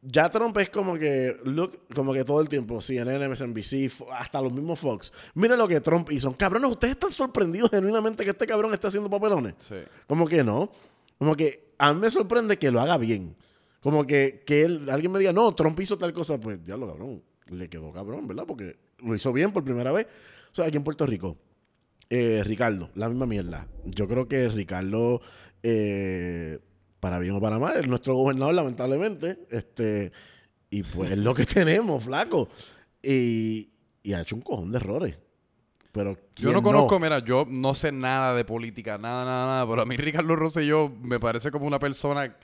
ya 0.04 0.28
Trump 0.30 0.56
es 0.58 0.68
como 0.68 0.94
que, 0.98 1.36
look, 1.44 1.78
como 1.94 2.12
que 2.12 2.24
todo 2.24 2.40
el 2.40 2.48
tiempo, 2.48 2.80
CNN, 2.80 3.28
MSNBC, 3.28 3.88
hasta 4.12 4.40
los 4.40 4.52
mismos 4.52 4.80
Fox. 4.80 5.12
Miren 5.34 5.56
lo 5.58 5.68
que 5.68 5.80
Trump 5.80 6.10
hizo. 6.10 6.36
Cabrones, 6.36 6.70
ustedes 6.72 6.94
están 6.94 7.12
sorprendidos 7.12 7.70
genuinamente 7.70 8.24
que 8.24 8.30
este 8.30 8.46
cabrón 8.46 8.74
esté 8.74 8.88
haciendo 8.88 9.08
papelones. 9.08 9.54
Sí. 9.60 9.76
Como 10.08 10.26
que 10.26 10.42
no. 10.42 10.72
Como 11.18 11.36
que 11.36 11.72
a 11.78 11.94
mí 11.94 12.00
me 12.00 12.10
sorprende 12.10 12.58
que 12.58 12.72
lo 12.72 12.80
haga 12.80 12.98
bien. 12.98 13.36
Como 13.80 14.04
que, 14.04 14.42
que 14.44 14.62
él, 14.62 14.88
alguien 14.90 15.12
me 15.12 15.20
diga, 15.20 15.32
no, 15.32 15.54
Trump 15.54 15.78
hizo 15.78 15.96
tal 15.96 16.12
cosa. 16.12 16.38
Pues, 16.40 16.64
diablo, 16.64 16.88
cabrón. 16.88 17.22
Le 17.48 17.68
quedó 17.68 17.92
cabrón, 17.92 18.26
¿verdad? 18.26 18.44
Porque 18.46 18.76
lo 18.98 19.14
hizo 19.14 19.32
bien 19.32 19.52
por 19.52 19.62
primera 19.62 19.92
vez. 19.92 20.06
O 20.50 20.54
sea, 20.56 20.66
aquí 20.66 20.76
en 20.76 20.84
Puerto 20.84 21.06
Rico. 21.06 21.36
Eh, 22.10 22.42
Ricardo, 22.44 22.90
la 22.94 23.08
misma 23.08 23.26
mierda. 23.26 23.66
Yo 23.84 24.06
creo 24.08 24.28
que 24.28 24.48
Ricardo 24.48 25.20
eh, 25.62 26.58
para 27.00 27.18
bien 27.18 27.34
o 27.34 27.40
para 27.40 27.58
mal, 27.58 27.76
es 27.76 27.86
nuestro 27.88 28.14
gobernador, 28.14 28.54
lamentablemente. 28.54 29.38
Este, 29.50 30.12
y 30.70 30.82
pues 30.82 31.12
es 31.12 31.18
lo 31.18 31.34
que 31.34 31.44
tenemos, 31.46 32.04
flaco. 32.04 32.48
Y, 33.02 33.70
y 34.02 34.12
ha 34.12 34.20
hecho 34.20 34.36
un 34.36 34.42
cojón 34.42 34.70
de 34.70 34.76
errores. 34.78 35.18
Pero 35.90 36.14
Yo 36.14 36.20
¿quién 36.34 36.52
no 36.54 36.62
conozco, 36.62 36.98
mira, 36.98 37.18
yo 37.18 37.44
no 37.46 37.74
sé 37.74 37.92
nada 37.92 38.34
de 38.34 38.44
política, 38.44 38.96
nada, 38.98 39.24
nada, 39.24 39.46
nada. 39.46 39.66
Pero 39.68 39.82
a 39.82 39.84
mí 39.84 39.96
Ricardo 39.96 40.36
Rosselló 40.36 40.88
me 40.88 41.20
parece 41.20 41.50
como 41.50 41.66
una 41.66 41.78
persona 41.78 42.34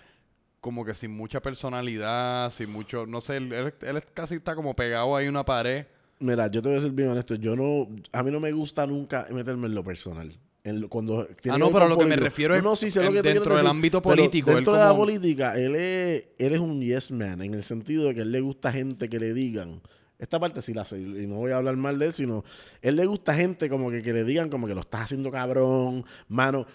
como 0.61 0.85
que 0.85 0.93
sin 0.93 1.13
mucha 1.17 1.41
personalidad, 1.41 2.51
sin 2.51 2.71
mucho, 2.71 3.07
no 3.07 3.21
sé, 3.21 3.37
él, 3.39 3.53
él- 3.53 4.03
casi 4.13 4.35
está 4.35 4.55
como 4.55 4.75
pegado 4.75 5.17
ahí 5.17 5.27
a 5.27 5.31
una 5.31 5.45
pared. 5.45 5.87
Mira, 6.21 6.49
yo 6.51 6.61
te 6.62 6.69
voy 6.69 6.79
a 6.79 6.81
ser 6.81 6.91
bien 6.91 7.09
honesto. 7.11 7.35
Yo 7.37 7.55
no, 7.55 7.89
a 8.12 8.23
mí 8.23 8.31
no 8.31 8.41
me 8.41 8.51
gusta 8.53 8.87
nunca 8.87 9.27
meterme 9.31 9.66
en 9.69 9.75
lo 9.75 9.85
personal. 9.85 10.37
En 10.64 10.81
lo- 10.81 10.89
cuando 10.89 11.27
Ah, 11.49 11.57
no, 11.59 11.71
pero 11.71 11.87
lo 11.89 11.97
que 11.97 12.05
me 12.05 12.16
refiero 12.16 12.55
es 12.55 12.62
No, 12.62 12.71
no, 12.71 12.77
sí, 12.77 12.91
sé 12.91 12.99
en- 13.01 13.07
lo 13.07 13.12
que 13.12 13.23
dentro 13.23 13.45
del 13.51 13.55
decir, 13.59 13.69
ámbito 13.71 14.03
político, 14.03 14.51
él 14.51 14.57
Dentro 14.57 14.73
de 14.75 14.79
la 14.81 14.95
política, 14.97 15.57
él 15.59 15.77
es, 15.77 16.29
él 16.37 16.53
es 16.53 16.59
un 16.61 16.81
yes 16.83 17.12
man, 17.12 17.41
en 17.43 17.55
el 17.55 17.62
sentido 17.62 18.07
de 18.09 18.14
que 18.16 18.21
él 18.23 18.33
le 18.33 18.41
gusta 18.41 18.73
gente 18.73 19.09
que 19.09 19.19
le 19.21 19.33
digan. 19.33 19.81
Esta 20.19 20.41
parte 20.41 20.61
sí 20.62 20.75
la 20.75 20.85
sé, 20.85 20.99
y 20.99 21.27
no 21.29 21.37
voy 21.37 21.53
a 21.53 21.59
hablar 21.59 21.77
mal 21.77 21.97
de 21.99 22.07
él, 22.07 22.12
sino 22.12 22.45
él 22.83 22.97
le 22.97 23.07
gusta 23.07 23.35
gente 23.35 23.69
como 23.69 23.89
que, 23.91 24.03
que 24.03 24.12
le 24.12 24.25
digan 24.25 24.51
como 24.51 24.66
que 24.66 24.75
lo 24.75 24.81
estás 24.81 25.03
haciendo 25.03 25.31
cabrón, 25.31 26.05
mano. 26.27 26.66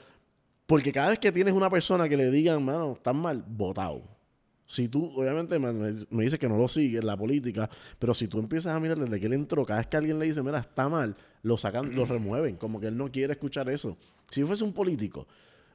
Porque 0.66 0.94
cada 0.94 1.10
vez 1.10 1.20
que 1.20 1.32
tienes 1.34 1.54
una 1.54 1.70
persona 1.70 2.08
que 2.08 2.16
le 2.16 2.32
digan, 2.32 2.64
mano, 2.64 2.94
estás 2.94 3.14
mal, 3.14 3.44
votado. 3.46 4.02
Si 4.74 4.88
tú, 4.88 5.06
obviamente, 5.16 5.60
me, 5.60 6.24
dices 6.24 6.40
que 6.40 6.50
no 6.50 6.58
lo 6.58 6.68
sigues 6.68 7.04
la 7.04 7.16
política, 7.16 7.70
pero 8.00 8.16
si 8.16 8.28
tú 8.28 8.40
empiezas 8.40 8.76
a 8.76 8.80
mirar 8.80 8.98
desde 8.98 9.20
que 9.20 9.28
él 9.28 9.34
entró, 9.34 9.68
cada 9.68 9.78
vez 9.78 9.86
que 9.86 9.98
alguien 9.98 10.18
le 10.18 10.26
dice, 10.26 10.42
mira, 10.42 10.58
está 10.58 10.90
mal, 10.90 11.16
lo 11.44 11.58
sacan, 11.58 11.94
lo 11.94 12.06
remueven, 12.06 12.56
como 12.56 12.80
que 12.80 12.88
él 12.88 12.98
no 12.98 13.12
quiere 13.12 13.34
escuchar 13.34 13.70
eso. 13.70 13.98
Si 14.32 14.44
fuese 14.44 14.64
un 14.64 14.74
político, 14.74 15.28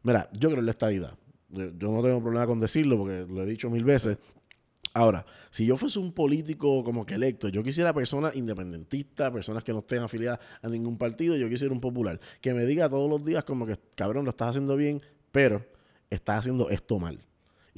mira, 0.03 0.29
yo 0.33 0.49
creo 0.49 0.59
en 0.59 0.67
la 0.67 0.73
estadidad. 0.73 1.15
Yo, 1.49 1.71
yo 1.79 1.93
no 1.93 2.03
tengo 2.03 2.21
problema 2.21 2.45
con 2.49 2.59
decirlo 2.59 2.99
porque 2.99 3.25
lo 3.29 3.45
he 3.45 3.47
dicho 3.47 3.71
mil 3.71 3.85
veces. 3.85 4.19
Ahora, 4.95 5.25
si 5.51 5.65
yo 5.65 5.77
fuese 5.77 6.01
un 6.01 6.13
político 6.13 6.83
como 6.83 7.07
que 7.07 7.15
electo, 7.15 7.49
yo 7.51 7.63
quisiera 7.63 7.93
personas 7.93 8.35
independentistas, 8.35 9.31
personas 9.31 9.63
que 9.63 9.73
no 9.73 9.79
estén 9.79 10.03
afiliadas 10.03 10.41
a 10.61 10.69
ningún 10.69 10.99
partido, 10.99 11.37
yo 11.37 11.49
quisiera 11.49 11.73
un 11.73 11.81
popular, 11.81 12.19
que 12.41 12.53
me 12.53 12.67
diga 12.67 12.89
todos 12.89 13.09
los 13.09 13.25
días 13.25 13.45
como 13.45 13.65
que, 13.65 13.79
cabrón, 13.95 14.25
lo 14.25 14.31
estás 14.31 14.49
haciendo 14.49 14.77
bien, 14.77 15.01
pero 15.31 15.65
estás 16.11 16.41
haciendo 16.41 16.69
esto 16.69 16.99
mal. 16.99 17.28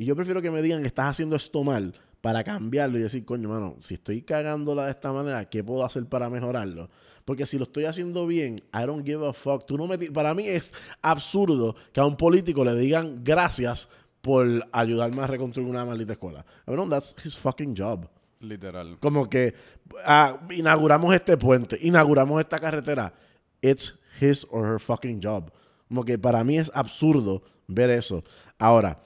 Y 0.01 0.07
yo 0.07 0.17
prefiero 0.17 0.41
que 0.41 0.51
me 0.51 0.63
digan 0.63 0.81
que 0.81 0.87
estás 0.87 1.11
haciendo 1.11 1.37
esto 1.37 1.63
mal 1.63 1.93
para 2.23 2.43
cambiarlo 2.43 2.97
y 2.99 3.03
decir, 3.03 3.23
coño, 3.23 3.51
mano, 3.51 3.77
si 3.81 3.95
estoy 3.95 4.23
cagándola 4.23 4.87
de 4.87 4.93
esta 4.93 5.13
manera, 5.13 5.45
¿qué 5.51 5.63
puedo 5.63 5.85
hacer 5.85 6.07
para 6.07 6.31
mejorarlo? 6.31 6.89
Porque 7.27 7.45
si 7.45 7.59
lo 7.59 7.65
estoy 7.65 7.85
haciendo 7.85 8.27
bien, 8.27 8.63
I 8.73 8.87
don't 8.87 9.05
give 9.05 9.29
a 9.29 9.35
fuck. 9.35 9.67
Tú 9.67 9.77
no 9.77 9.87
me 9.87 9.99
para 9.99 10.33
mí 10.33 10.49
es 10.49 10.73
absurdo 11.03 11.77
que 11.93 12.01
a 12.01 12.07
un 12.07 12.17
político 12.17 12.65
le 12.65 12.75
digan 12.77 13.23
gracias 13.23 13.91
por 14.23 14.67
ayudarme 14.73 15.21
a 15.21 15.27
reconstruir 15.27 15.69
una 15.69 15.85
maldita 15.85 16.15
escuela. 16.15 16.47
Cabrón, 16.65 16.89
that's 16.89 17.15
his 17.23 17.37
fucking 17.37 17.75
job. 17.77 18.09
Literal. 18.41 18.97
Como 19.01 19.29
que 19.29 19.53
ah, 20.07 20.41
inauguramos 20.49 21.15
este 21.15 21.37
puente, 21.37 21.77
inauguramos 21.79 22.41
esta 22.41 22.59
carretera. 22.59 23.13
It's 23.61 23.99
his 24.19 24.47
or 24.49 24.67
her 24.67 24.81
fucking 24.81 25.21
job. 25.23 25.53
Como 25.89 26.07
que 26.07 26.19
para 26.19 26.43
mí 26.43 26.57
es 26.57 26.71
absurdo 26.73 27.43
ver 27.69 27.91
eso. 27.91 28.25
Ahora, 28.59 28.99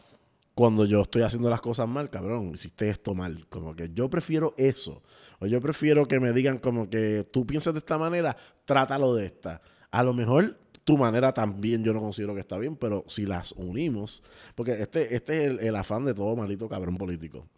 cuando 0.55 0.84
yo 0.84 1.02
estoy 1.02 1.22
haciendo 1.22 1.50
las 1.50 1.61
cosas 1.61 1.88
mal, 1.88 2.11
cabrón, 2.11 2.52
hiciste 2.55 2.88
esto 2.88 3.14
mal. 3.14 3.46
Como 3.48 3.74
que 3.74 3.90
yo 3.92 4.09
prefiero 4.09 4.55
eso. 4.57 5.02
O 5.40 5.46
yo 5.46 5.61
prefiero 5.61 6.05
que 6.07 6.20
me 6.20 6.32
digan 6.32 6.59
como 6.59 6.88
que 6.88 7.26
tú 7.30 7.44
piensas 7.46 7.74
de 7.74 7.78
esta 7.78 7.98
manera, 7.98 8.36
trátalo 8.64 9.14
de 9.14 9.26
esta. 9.26 9.61
A 9.90 10.02
lo 10.02 10.12
mejor 10.14 10.57
tu 10.84 10.96
manera 10.96 11.32
también 11.32 11.82
yo 11.82 11.92
no 11.92 12.00
considero 12.00 12.34
que 12.34 12.40
está 12.40 12.57
bien, 12.59 12.76
pero 12.76 13.05
si 13.09 13.26
las 13.26 13.52
unimos, 13.52 14.22
porque 14.55 14.80
este, 14.82 15.14
este 15.14 15.38
es 15.38 15.44
el, 15.50 15.61
el 15.61 15.76
afán 15.76 16.05
de 16.05 16.14
todo 16.14 16.36
maldito 16.36 16.68
cabrón 16.68 16.96
político 16.96 17.48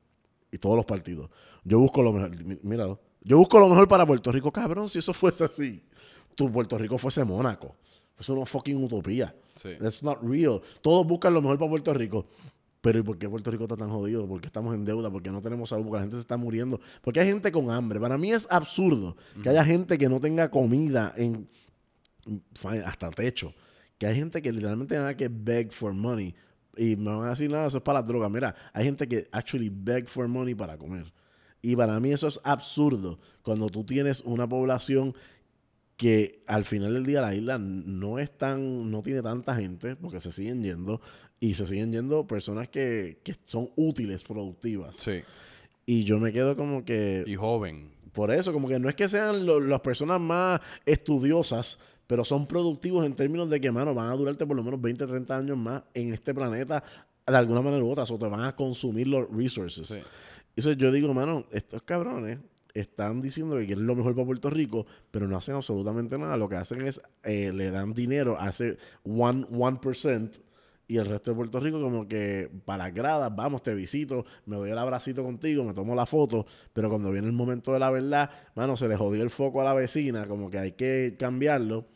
y 0.50 0.58
todos 0.58 0.76
los 0.76 0.84
partidos. 0.86 1.28
Yo 1.64 1.78
busco 1.78 2.02
lo 2.02 2.12
mejor, 2.12 2.30
mí- 2.44 2.58
míralo. 2.62 3.00
Yo 3.22 3.36
busco 3.38 3.58
lo 3.58 3.68
mejor 3.68 3.88
para 3.88 4.06
Puerto 4.06 4.30
Rico, 4.32 4.52
cabrón, 4.52 4.88
si 4.88 5.00
eso 5.00 5.12
fuese 5.12 5.44
así. 5.44 5.82
Tu 6.34 6.50
Puerto 6.50 6.78
Rico 6.78 6.96
fuese 6.98 7.24
Mónaco. 7.24 7.74
Es 8.18 8.28
una 8.30 8.46
fucking 8.46 8.82
utopía. 8.82 9.34
Sí. 9.56 9.70
That's 9.80 10.02
not 10.02 10.22
real. 10.22 10.62
Todos 10.80 11.06
buscan 11.06 11.34
lo 11.34 11.42
mejor 11.42 11.58
para 11.58 11.68
Puerto 11.70 11.92
Rico. 11.92 12.26
Pero 12.86 13.00
¿y 13.00 13.02
por 13.02 13.18
qué 13.18 13.28
Puerto 13.28 13.50
Rico 13.50 13.64
está 13.64 13.76
tan 13.76 13.90
jodido? 13.90 14.28
¿Por 14.28 14.40
qué 14.40 14.46
estamos 14.46 14.72
en 14.72 14.84
deuda? 14.84 15.10
¿Por 15.10 15.20
qué 15.20 15.32
no 15.32 15.42
tenemos 15.42 15.70
salud? 15.70 15.82
Porque 15.86 15.96
la 15.96 16.02
gente 16.02 16.16
se 16.18 16.20
está 16.20 16.36
muriendo. 16.36 16.80
Porque 17.02 17.18
hay 17.18 17.26
gente 17.26 17.50
con 17.50 17.68
hambre. 17.68 17.98
Para 17.98 18.16
mí 18.16 18.30
es 18.30 18.46
absurdo 18.48 19.16
que 19.42 19.48
haya 19.48 19.64
gente 19.64 19.98
que 19.98 20.08
no 20.08 20.20
tenga 20.20 20.52
comida 20.52 21.12
en 21.16 21.48
hasta 22.84 23.10
techo. 23.10 23.52
Que 23.98 24.06
hay 24.06 24.14
gente 24.14 24.40
que 24.40 24.52
literalmente 24.52 24.94
nada 24.94 25.16
que 25.16 25.26
beg 25.26 25.72
for 25.72 25.92
money. 25.94 26.32
Y 26.76 26.94
me 26.94 27.10
van 27.10 27.26
a 27.26 27.30
decir, 27.30 27.50
nada, 27.50 27.66
eso 27.66 27.78
es 27.78 27.82
para 27.82 27.98
las 27.98 28.06
drogas. 28.06 28.30
Mira, 28.30 28.54
hay 28.72 28.84
gente 28.84 29.08
que 29.08 29.26
actually 29.32 29.68
beg 29.68 30.06
for 30.06 30.28
money 30.28 30.54
para 30.54 30.78
comer. 30.78 31.12
Y 31.62 31.74
para 31.74 31.98
mí 31.98 32.12
eso 32.12 32.28
es 32.28 32.38
absurdo. 32.44 33.18
Cuando 33.42 33.68
tú 33.68 33.82
tienes 33.82 34.20
una 34.20 34.48
población 34.48 35.12
que 35.96 36.42
al 36.46 36.64
final 36.64 36.94
del 36.94 37.06
día 37.06 37.22
la 37.22 37.34
isla 37.34 37.58
no 37.58 38.18
es 38.18 38.30
tan, 38.36 38.90
no 38.90 39.02
tiene 39.02 39.22
tanta 39.22 39.56
gente, 39.56 39.96
porque 39.96 40.20
se 40.20 40.30
siguen 40.30 40.62
yendo, 40.62 41.00
y 41.46 41.54
se 41.54 41.66
siguen 41.66 41.92
yendo 41.92 42.26
personas 42.26 42.68
que, 42.68 43.18
que 43.22 43.36
son 43.44 43.70
útiles, 43.76 44.24
productivas. 44.24 44.96
Sí. 44.96 45.20
Y 45.84 46.02
yo 46.04 46.18
me 46.18 46.32
quedo 46.32 46.56
como 46.56 46.84
que... 46.84 47.22
Y 47.26 47.36
joven. 47.36 47.90
Por 48.12 48.30
eso, 48.32 48.52
como 48.52 48.66
que 48.66 48.78
no 48.80 48.88
es 48.88 48.94
que 48.96 49.08
sean 49.08 49.46
lo- 49.46 49.60
las 49.60 49.80
personas 49.80 50.20
más 50.20 50.60
estudiosas, 50.84 51.78
pero 52.06 52.24
son 52.24 52.46
productivos 52.46 53.06
en 53.06 53.14
términos 53.14 53.48
de 53.48 53.60
que, 53.60 53.70
mano, 53.70 53.94
van 53.94 54.08
a 54.08 54.14
durarte 54.16 54.44
por 54.46 54.56
lo 54.56 54.64
menos 54.64 54.80
20, 54.80 55.06
30 55.06 55.36
años 55.36 55.56
más 55.56 55.82
en 55.94 56.12
este 56.12 56.34
planeta, 56.34 56.82
de 57.26 57.36
alguna 57.36 57.62
manera 57.62 57.84
u 57.84 57.90
otra, 57.90 58.04
o 58.04 58.18
te 58.18 58.26
van 58.26 58.42
a 58.42 58.56
consumir 58.56 59.06
los 59.06 59.28
resources. 59.30 59.86
Sí. 59.86 59.98
Eso 60.56 60.72
yo 60.72 60.90
digo, 60.90 61.12
mano, 61.14 61.44
estos 61.52 61.82
cabrones 61.82 62.38
están 62.74 63.20
diciendo 63.20 63.56
que 63.56 63.66
quieren 63.66 63.86
lo 63.86 63.94
mejor 63.94 64.14
para 64.14 64.26
Puerto 64.26 64.50
Rico, 64.50 64.86
pero 65.10 65.28
no 65.28 65.36
hacen 65.36 65.54
absolutamente 65.54 66.18
nada. 66.18 66.36
Lo 66.36 66.48
que 66.48 66.56
hacen 66.56 66.82
es, 66.82 67.00
eh, 67.22 67.52
le 67.54 67.70
dan 67.70 67.92
dinero 67.94 68.36
a 68.40 68.48
ese 68.50 68.78
1%, 69.04 69.48
1% 69.48 70.30
y 70.88 70.98
el 70.98 71.06
resto 71.06 71.32
de 71.32 71.36
Puerto 71.36 71.58
Rico 71.60 71.80
como 71.80 72.06
que 72.06 72.50
para 72.64 72.84
las 72.84 72.94
gradas, 72.94 73.34
vamos, 73.34 73.62
te 73.62 73.74
visito, 73.74 74.24
me 74.46 74.56
doy 74.56 74.70
el 74.70 74.78
abracito 74.78 75.24
contigo, 75.24 75.64
me 75.64 75.74
tomo 75.74 75.94
la 75.94 76.06
foto, 76.06 76.46
pero 76.72 76.88
cuando 76.88 77.10
viene 77.10 77.26
el 77.26 77.32
momento 77.32 77.72
de 77.72 77.80
la 77.80 77.90
verdad, 77.90 78.30
mano, 78.54 78.76
se 78.76 78.86
le 78.86 78.96
jodió 78.96 79.22
el 79.22 79.30
foco 79.30 79.60
a 79.60 79.64
la 79.64 79.74
vecina, 79.74 80.26
como 80.26 80.50
que 80.50 80.58
hay 80.58 80.72
que 80.72 81.16
cambiarlo 81.18 81.86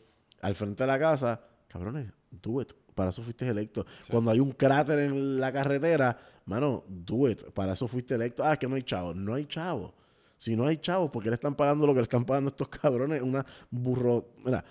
al 0.41 0.55
frente 0.55 0.83
de 0.83 0.87
la 0.87 0.99
casa, 0.99 1.41
cabrones, 1.67 2.11
do 2.29 2.61
it. 2.61 2.73
Para 2.93 3.09
eso 3.09 3.23
fuiste 3.23 3.47
electo. 3.47 3.85
Cuando 4.09 4.31
hay 4.31 4.41
un 4.41 4.51
cráter 4.51 4.99
en 4.99 5.39
la 5.39 5.53
carretera, 5.53 6.17
mano, 6.45 6.83
do 6.87 7.29
it. 7.29 7.41
Para 7.51 7.73
eso 7.73 7.87
fuiste 7.87 8.15
electo. 8.15 8.43
Ah, 8.43 8.53
es 8.53 8.59
que 8.59 8.67
no 8.67 8.75
hay 8.75 8.83
chavos. 8.83 9.15
No 9.15 9.33
hay 9.33 9.45
chavos. 9.45 9.93
Si 10.35 10.57
no 10.57 10.67
hay 10.67 10.77
chavos, 10.77 11.09
¿por 11.09 11.23
qué 11.23 11.29
le 11.29 11.35
están 11.35 11.55
pagando 11.55 11.87
lo 11.87 11.93
que 11.93 11.99
le 11.99 12.03
están 12.03 12.25
pagando 12.25 12.49
estos 12.49 12.67
cabrones? 12.67 13.21
Una 13.21 13.45
burro. 13.69 14.33
Mira, 14.43 14.65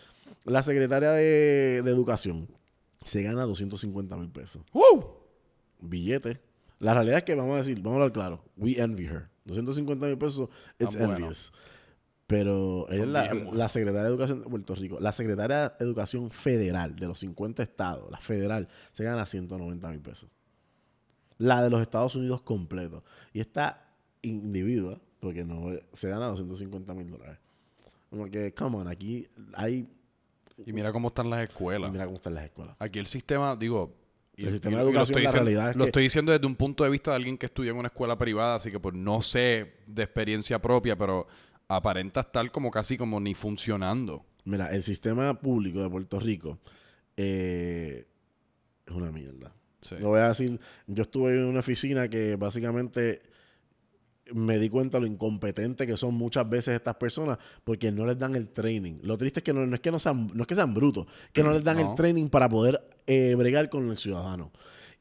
la 0.44 0.62
secretaria 0.62 1.12
de, 1.12 1.80
de 1.82 1.90
Educación 1.90 2.46
se 3.04 3.22
gana 3.22 3.42
250 3.44 4.16
mil 4.16 4.30
pesos. 4.30 4.62
¡Woo! 4.72 5.18
Billete. 5.80 6.40
La 6.78 6.94
realidad 6.94 7.18
es 7.18 7.24
que, 7.24 7.34
vamos 7.34 7.54
a 7.54 7.58
decir, 7.58 7.76
vamos 7.80 7.92
a 7.92 7.94
hablar 7.96 8.12
claro. 8.12 8.44
We 8.56 8.80
envy 8.80 9.06
her. 9.06 9.28
250 9.44 10.06
mil 10.06 10.18
pesos, 10.18 10.48
it's 10.78 10.94
Ah, 10.94 10.98
bueno. 10.98 11.14
envious. 11.16 11.52
Pero 12.26 12.86
ella 12.90 13.02
es 13.02 13.52
la, 13.52 13.68
secretaria 13.68 14.02
de 14.04 14.08
Educación 14.08 14.42
de 14.42 14.48
Puerto 14.48 14.74
Rico. 14.76 15.00
La 15.00 15.10
secretaria 15.10 15.70
de 15.70 15.84
Educación 15.84 16.30
Federal 16.30 16.94
de 16.94 17.08
los 17.08 17.18
50 17.18 17.62
estados, 17.62 18.08
la 18.08 18.18
federal, 18.20 18.68
se 18.92 19.02
gana 19.02 19.26
190 19.26 19.88
mil 19.88 20.00
pesos. 20.00 20.30
La 21.38 21.60
de 21.60 21.70
los 21.70 21.80
Estados 21.82 22.14
Unidos 22.14 22.42
completo. 22.42 23.02
Y 23.32 23.40
esta 23.40 23.84
individua, 24.22 25.00
porque 25.18 25.44
no 25.44 25.72
se 25.92 26.08
gana 26.08 26.26
250 26.26 26.94
mil 26.94 27.10
dólares. 27.10 27.38
Como 28.10 28.26
que, 28.26 28.54
come 28.54 28.76
on, 28.76 28.86
aquí 28.88 29.26
hay. 29.54 29.88
Y 30.66 30.72
mira 30.72 30.92
cómo 30.92 31.08
están 31.08 31.30
las 31.30 31.40
y 31.40 31.44
escuelas. 31.44 31.90
Mira 31.92 32.04
cómo 32.04 32.16
están 32.16 32.34
las 32.34 32.44
escuelas. 32.44 32.76
Aquí 32.78 32.98
el 32.98 33.06
sistema, 33.06 33.56
digo... 33.56 33.94
y- 34.36 34.46
El 34.46 34.52
sistema 34.52 34.72
y- 34.72 34.76
de 34.76 34.82
y 34.82 34.84
lo 34.84 34.90
educación, 34.90 35.02
estoy 35.18 35.22
la 35.22 35.28
diciendo- 35.30 35.44
realidad 35.44 35.70
es 35.70 35.76
Lo 35.76 35.84
que- 35.84 35.88
estoy 35.88 36.02
diciendo 36.04 36.32
desde 36.32 36.46
un 36.46 36.56
punto 36.56 36.84
de 36.84 36.90
vista 36.90 37.10
de 37.10 37.16
alguien 37.16 37.36
que 37.38 37.46
estudió 37.46 37.72
en 37.72 37.78
una 37.78 37.88
escuela 37.88 38.16
privada, 38.18 38.54
así 38.56 38.70
que 38.70 38.78
pues 38.80 38.94
no 38.94 39.20
sé 39.22 39.72
de 39.86 40.02
experiencia 40.02 40.60
propia, 40.60 40.96
pero 40.96 41.26
aparenta 41.68 42.20
estar 42.20 42.50
como 42.50 42.70
casi 42.70 42.96
como 42.96 43.20
ni 43.20 43.34
funcionando. 43.34 44.24
Mira, 44.44 44.68
el 44.74 44.82
sistema 44.82 45.38
público 45.38 45.82
de 45.82 45.90
Puerto 45.90 46.18
Rico 46.18 46.58
eh, 47.16 48.06
es 48.86 48.94
una 48.94 49.10
mierda. 49.12 49.52
Sí. 49.82 49.96
Lo 50.00 50.08
voy 50.08 50.20
a 50.20 50.28
decir, 50.28 50.60
yo 50.86 51.02
estuve 51.02 51.34
en 51.34 51.44
una 51.44 51.60
oficina 51.60 52.08
que 52.08 52.36
básicamente 52.36 53.20
me 54.34 54.58
di 54.58 54.68
cuenta 54.68 54.98
lo 55.00 55.06
incompetente 55.06 55.86
que 55.86 55.96
son 55.96 56.14
muchas 56.14 56.48
veces 56.48 56.74
estas 56.76 56.96
personas 56.96 57.38
porque 57.64 57.90
no 57.92 58.06
les 58.06 58.18
dan 58.18 58.34
el 58.36 58.48
training. 58.48 58.98
Lo 59.02 59.16
triste 59.18 59.40
es 59.40 59.44
que 59.44 59.52
no, 59.52 59.66
no 59.66 59.74
es 59.74 59.80
que 59.80 59.90
no 59.90 59.98
sean, 59.98 60.28
no 60.34 60.42
es 60.42 60.46
que 60.46 60.54
sean 60.54 60.72
brutos, 60.74 61.06
que 61.32 61.42
no 61.42 61.52
les 61.52 61.64
dan 61.64 61.76
No. 61.78 61.90
el 61.90 61.94
training 61.96 62.28
para 62.28 62.48
poder 62.48 62.80
eh, 63.06 63.34
bregar 63.36 63.68
con 63.68 63.88
el 63.90 63.96
ciudadano. 63.96 64.50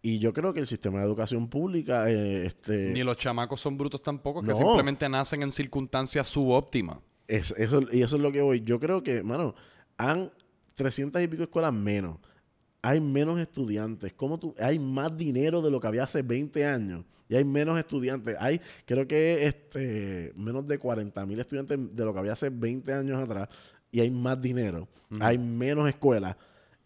Y 0.01 0.19
yo 0.19 0.32
creo 0.32 0.53
que 0.53 0.61
el 0.61 0.67
sistema 0.67 0.99
de 0.99 1.05
educación 1.05 1.49
pública, 1.49 2.09
eh, 2.09 2.45
este, 2.45 2.91
Ni 2.91 3.03
los 3.03 3.17
chamacos 3.17 3.59
son 3.59 3.77
brutos 3.77 4.01
tampoco, 4.01 4.41
que 4.41 4.55
simplemente 4.55 5.09
nacen 5.09 5.43
en 5.43 5.51
circunstancias 5.51 6.27
subóptimas. 6.27 6.99
Es, 7.27 7.51
eso, 7.57 7.82
y 7.91 8.01
eso 8.01 8.15
es 8.15 8.21
lo 8.21 8.32
que 8.32 8.41
voy. 8.41 8.61
Yo 8.61 8.80
creo 8.80 9.03
que, 9.03 9.21
mano, 9.23 9.55
han 9.97 10.32
300 10.75 11.21
y 11.21 11.27
pico 11.27 11.43
escuelas 11.43 11.73
menos. 11.73 12.17
hay 12.82 13.01
menos 13.01 13.38
estudiantes. 13.41 14.13
¿Cómo 14.13 14.39
tú, 14.39 14.55
hay 14.57 14.80
más 14.80 15.15
dinero 15.17 15.61
de 15.61 15.69
lo 15.69 15.82
que 15.82 15.88
había 15.88 16.03
hace 16.03 16.21
20 16.21 16.65
años. 16.65 17.03
Y 17.30 17.36
hay 17.36 17.45
menos 17.45 17.77
estudiantes. 17.77 18.36
Hay, 18.39 18.59
creo 18.86 19.07
que 19.07 19.45
este, 19.45 20.34
menos 20.36 20.67
de 20.67 20.80
40 20.80 21.25
mil 21.27 21.39
estudiantes 21.39 21.77
de 21.95 22.05
lo 22.05 22.11
que 22.11 22.19
había 22.19 22.34
hace 22.34 22.49
20 22.49 22.91
años 22.91 23.21
atrás. 23.21 23.47
Y 23.91 23.99
hay 23.99 24.09
más 24.09 24.41
dinero. 24.41 24.88
Hay 25.19 25.38
menos 25.38 25.88
escuelas. 25.88 26.36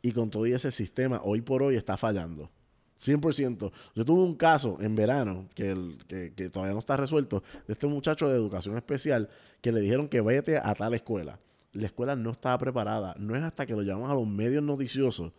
Y 0.01 0.11
con 0.11 0.29
todo 0.29 0.45
ese 0.45 0.69
sistema, 0.69 1.21
hoy 1.23 1.41
por 1.41 1.63
hoy 1.63 1.77
está 1.77 1.95
fallando. 1.95 2.51
100%. 2.99 3.71
Yo 3.95 4.05
tuve 4.05 4.21
un 4.21 4.35
caso 4.35 4.77
en 4.81 4.95
verano 4.95 5.47
que, 5.55 5.71
el, 5.71 5.97
que, 6.07 6.33
que, 6.33 6.49
todavía 6.49 6.73
no 6.73 6.79
está 6.79 6.97
resuelto 6.97 7.41
de 7.65 7.73
este 7.73 7.87
muchacho 7.87 8.27
de 8.27 8.35
educación 8.35 8.75
especial 8.75 9.29
que 9.61 9.71
le 9.71 9.79
dijeron 9.79 10.09
que 10.09 10.19
vete 10.19 10.57
a 10.57 10.73
tal 10.75 10.93
escuela. 10.93 11.39
La 11.71 11.85
escuela 11.85 12.17
no 12.17 12.31
estaba 12.31 12.57
preparada. 12.57 13.15
No 13.17 13.35
es 13.35 13.43
hasta 13.43 13.65
que 13.65 13.73
lo 13.73 13.81
llevamos 13.81 14.11
a 14.11 14.13
los 14.13 14.27
medios 14.27 14.61
noticiosos 14.61 15.31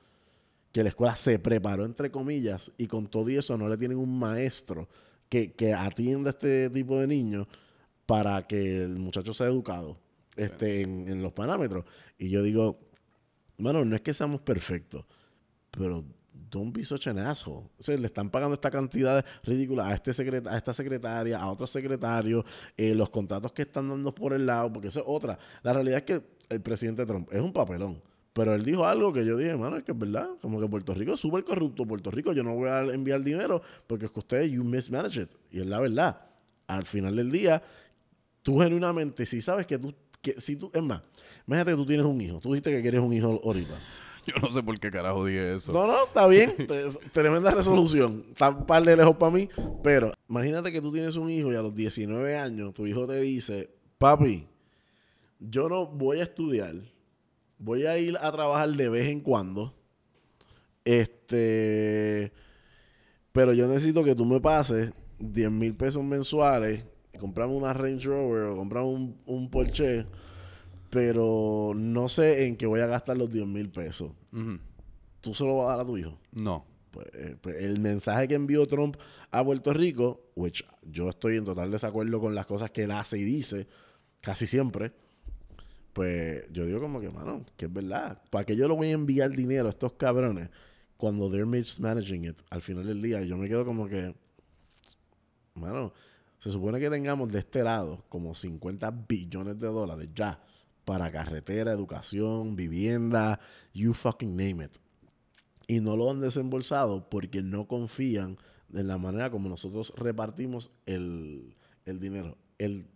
que 0.75 0.83
la 0.83 0.89
escuela 0.89 1.15
se 1.15 1.39
preparó, 1.39 1.85
entre 1.85 2.11
comillas, 2.11 2.73
y 2.77 2.89
con 2.89 3.07
todo 3.07 3.29
eso 3.29 3.57
no 3.57 3.69
le 3.69 3.77
tienen 3.77 3.97
un 3.97 4.19
maestro 4.19 4.89
que, 5.29 5.53
que 5.53 5.73
atienda 5.73 6.31
a 6.31 6.33
este 6.33 6.69
tipo 6.69 6.99
de 6.99 7.07
niños 7.07 7.47
para 8.07 8.45
que 8.45 8.83
el 8.83 8.97
muchacho 8.97 9.33
sea 9.33 9.47
educado 9.47 9.97
este, 10.35 10.81
en, 10.81 11.09
en, 11.09 11.23
los 11.23 11.33
parámetros. 11.33 11.85
Y 12.19 12.29
yo 12.29 12.43
digo, 12.43 12.81
bueno, 13.57 13.85
no 13.85 13.95
es 13.95 14.03
que 14.03 14.13
seamos 14.13 14.41
perfectos, 14.41 15.05
pero 15.71 16.05
don't 16.33 16.77
be 16.77 16.85
such 16.85 17.07
an 17.07 17.19
asshole. 17.19 17.69
O 17.79 17.83
sea, 17.85 17.97
le 17.97 18.09
están 18.09 18.29
pagando 18.29 18.55
esta 18.55 18.69
cantidad 18.73 19.25
ridícula 19.45 19.87
a, 19.87 19.95
este 19.95 20.13
secret 20.13 20.45
a 20.49 20.57
esta 20.57 20.73
secretaria, 20.73 21.39
a 21.39 21.53
otros 21.53 21.71
secretarios, 21.71 22.45
eh, 22.77 22.97
los 22.97 23.11
contratos 23.11 23.53
que 23.53 23.63
están 23.63 23.89
dando 23.89 24.13
por 24.13 24.33
el 24.33 24.45
lado, 24.45 24.73
porque 24.73 24.89
eso 24.89 24.99
es 24.99 25.07
otra. 25.09 25.39
La 25.63 25.73
realidad 25.73 25.99
es 25.99 26.05
que 26.05 26.21
el 26.49 26.61
presidente 26.61 27.07
Trump 27.07 27.33
es 27.33 27.41
un 27.41 27.53
papelón. 27.53 28.03
Pero 28.35 28.53
él 28.53 28.65
dijo 28.65 28.85
algo 28.85 29.13
que 29.13 29.25
yo 29.25 29.37
dije, 29.37 29.57
mano, 29.57 29.77
es 29.77 29.85
que 29.85 29.93
es 29.93 29.99
verdad. 29.99 30.29
Como 30.43 30.61
que 30.61 30.67
Puerto 30.67 30.93
Rico 30.93 31.15
es 31.15 31.21
súper 31.21 31.45
corrupto. 31.45 31.87
Puerto 31.87 32.11
Rico 32.11 32.33
yo 32.33 32.43
no 32.43 32.55
voy 32.55 32.69
a 32.69 32.81
enviar 32.81 33.23
dinero 33.23 33.63
porque 33.87 34.07
es 34.07 34.11
que 34.11 34.19
ustedes, 34.19 34.51
you 34.51 34.65
mismanage 34.65 35.23
it. 35.23 35.29
Y 35.53 35.61
es 35.61 35.67
la 35.67 35.79
verdad. 35.79 36.21
Al 36.67 36.85
final 36.85 37.15
del 37.15 37.31
día, 37.31 37.63
tú 38.43 38.59
genuinamente, 38.59 39.25
si 39.25 39.41
sabes 39.41 39.67
que 39.69 39.79
tú, 39.79 39.95
que, 40.21 40.41
si 40.41 40.57
tú, 40.57 40.69
es 40.75 40.83
más, 40.83 41.03
imagínate 41.47 41.71
que 41.71 41.77
tú 41.77 41.87
tienes 41.87 42.07
un 42.07 42.21
hijo. 42.21 42.41
Tú 42.41 42.49
dijiste 42.53 42.73
que 42.73 42.83
quieres 42.83 43.01
un 43.01 43.13
hijo 43.13 43.41
ahorita. 43.45 43.79
Yo 44.27 44.35
no 44.43 44.51
sé 44.51 44.65
por 44.65 44.81
qué 44.81 44.91
carajo 44.91 45.27
dije 45.27 45.55
eso. 45.55 45.73
No, 45.73 45.87
no, 45.87 46.05
está 46.05 46.27
bien. 46.27 46.57
Tremenda 47.13 47.53
resolución. 47.53 48.25
Está 48.31 48.51
un 48.51 48.67
par 48.67 48.83
de 48.83 48.97
lejos 48.97 49.17
para 49.17 49.31
mí. 49.31 49.49
Pero 49.85 50.11
imagínate 50.29 50.73
que 50.73 50.81
tú 50.81 50.93
tienes 50.93 51.15
un 51.15 51.31
hijo 51.31 51.53
y 51.53 51.55
a 51.55 51.63
los 51.63 51.77
19 51.77 52.37
años 52.37 52.75
tu 52.75 52.85
hijo 52.85 53.07
te 53.07 53.21
dice, 53.21 53.71
papi, 53.99 54.49
yo 55.39 55.69
no 55.69 55.87
voy 55.87 56.19
a 56.19 56.25
estudiar 56.25 56.75
voy 57.59 57.87
a 57.87 57.99
ir 57.99 58.17
a 58.21 58.33
trabajar 58.33 58.71
de 58.71 58.89
vez 58.89 59.09
en 59.09 59.21
cuando. 59.21 59.75
Este. 60.85 62.33
Pero 63.33 63.53
yo 63.53 63.67
necesito 63.67 64.05
que 64.05 64.15
tú 64.15 64.25
me 64.25 64.41
pases 64.41 64.93
10 65.19 65.51
mil 65.51 65.75
pesos 65.75 66.05
mensuales. 66.05 66.87
Compramos 67.19 67.57
una 67.57 67.73
Range 67.73 68.07
Rover 68.07 68.45
o 68.45 68.57
compramos 68.57 68.95
un, 68.95 69.17
un, 69.27 69.51
Porsche. 69.51 70.07
Pero 70.91 71.73
no 71.75 72.09
sé 72.09 72.45
en 72.45 72.57
qué 72.57 72.67
voy 72.67 72.81
a 72.81 72.87
gastar 72.87 73.17
los 73.17 73.31
10 73.33 73.47
mil 73.47 73.71
pesos. 73.71 74.13
Uh 74.33 74.37
-huh. 74.37 74.61
¿Tú 75.21 75.35
se 75.35 75.45
lo 75.45 75.57
vas 75.57 75.67
a 75.67 75.77
dar 75.77 75.81
a 75.81 75.87
tu 75.87 75.97
hijo? 75.97 76.19
No. 76.33 76.65
Pues, 76.91 77.09
pues, 77.41 77.63
el 77.65 77.81
mensaje 77.81 78.29
que 78.29 78.35
envió 78.35 78.67
Trump 78.67 78.97
a 79.33 79.45
Puerto 79.45 79.73
Rico, 79.73 80.31
which 80.37 80.65
yo 80.83 81.09
estoy 81.09 81.39
en 81.39 81.45
total 81.45 81.73
desacuerdo 81.73 82.21
con 82.21 82.37
las 82.37 82.47
cosas 82.47 82.71
que 82.71 82.85
él 82.85 82.93
hace 82.93 83.19
y 83.19 83.25
dice, 83.25 83.67
casi 84.21 84.47
siempre 84.47 84.93
pues 85.95 86.45
yo 86.53 86.67
digo 86.67 86.81
como 86.81 87.01
que, 87.01 87.09
mano, 87.09 87.47
que 87.57 87.67
es 87.67 87.73
verdad. 87.73 88.21
¿Para 88.29 88.45
qué 88.45 88.57
yo 88.57 88.69
le 88.69 88.75
voy 88.75 88.89
a 88.89 88.93
enviar 88.93 89.31
dinero 89.31 89.69
a 89.69 89.71
estos 89.71 89.93
cabrones 89.93 90.51
cuando 90.97 91.31
they're 91.31 91.47
mismanaging 91.47 92.25
it 92.25 92.37
al 92.51 92.61
final 92.61 92.85
del 92.85 93.01
día? 93.01 93.23
Yo 93.23 93.39
me 93.39 93.49
quedo 93.49 93.65
como 93.65 93.89
que, 93.89 94.13
mano, 95.55 95.93
se 96.41 96.51
supone 96.51 96.81
que 96.81 96.91
tengamos 96.91 97.31
de 97.33 97.39
este 97.39 97.63
lado 97.63 98.05
como 98.09 98.35
50 98.35 98.91
billones 99.09 99.59
de 99.59 99.69
dólares 99.69 100.09
ya 100.15 100.43
para 100.85 101.13
carretera, 101.13 101.71
educación, 101.71 102.57
vivienda, 102.57 103.39
you 103.73 103.95
fucking 103.95 104.37
name 104.37 104.65
it. 104.65 104.73
Y 105.69 105.81
no 105.81 105.97
lo 105.97 106.11
han 106.11 106.21
desembolsado 106.21 107.09
porque 107.09 107.41
no 107.41 107.69
confían 107.69 108.37
en 108.73 108.89
la 108.89 108.99
manera 108.99 109.31
como 109.31 109.49
nosotros 109.49 109.95
repartimos 109.97 110.73
el, 110.87 111.55
el 111.87 112.01
dinero. 112.01 112.37
El, 112.59 112.87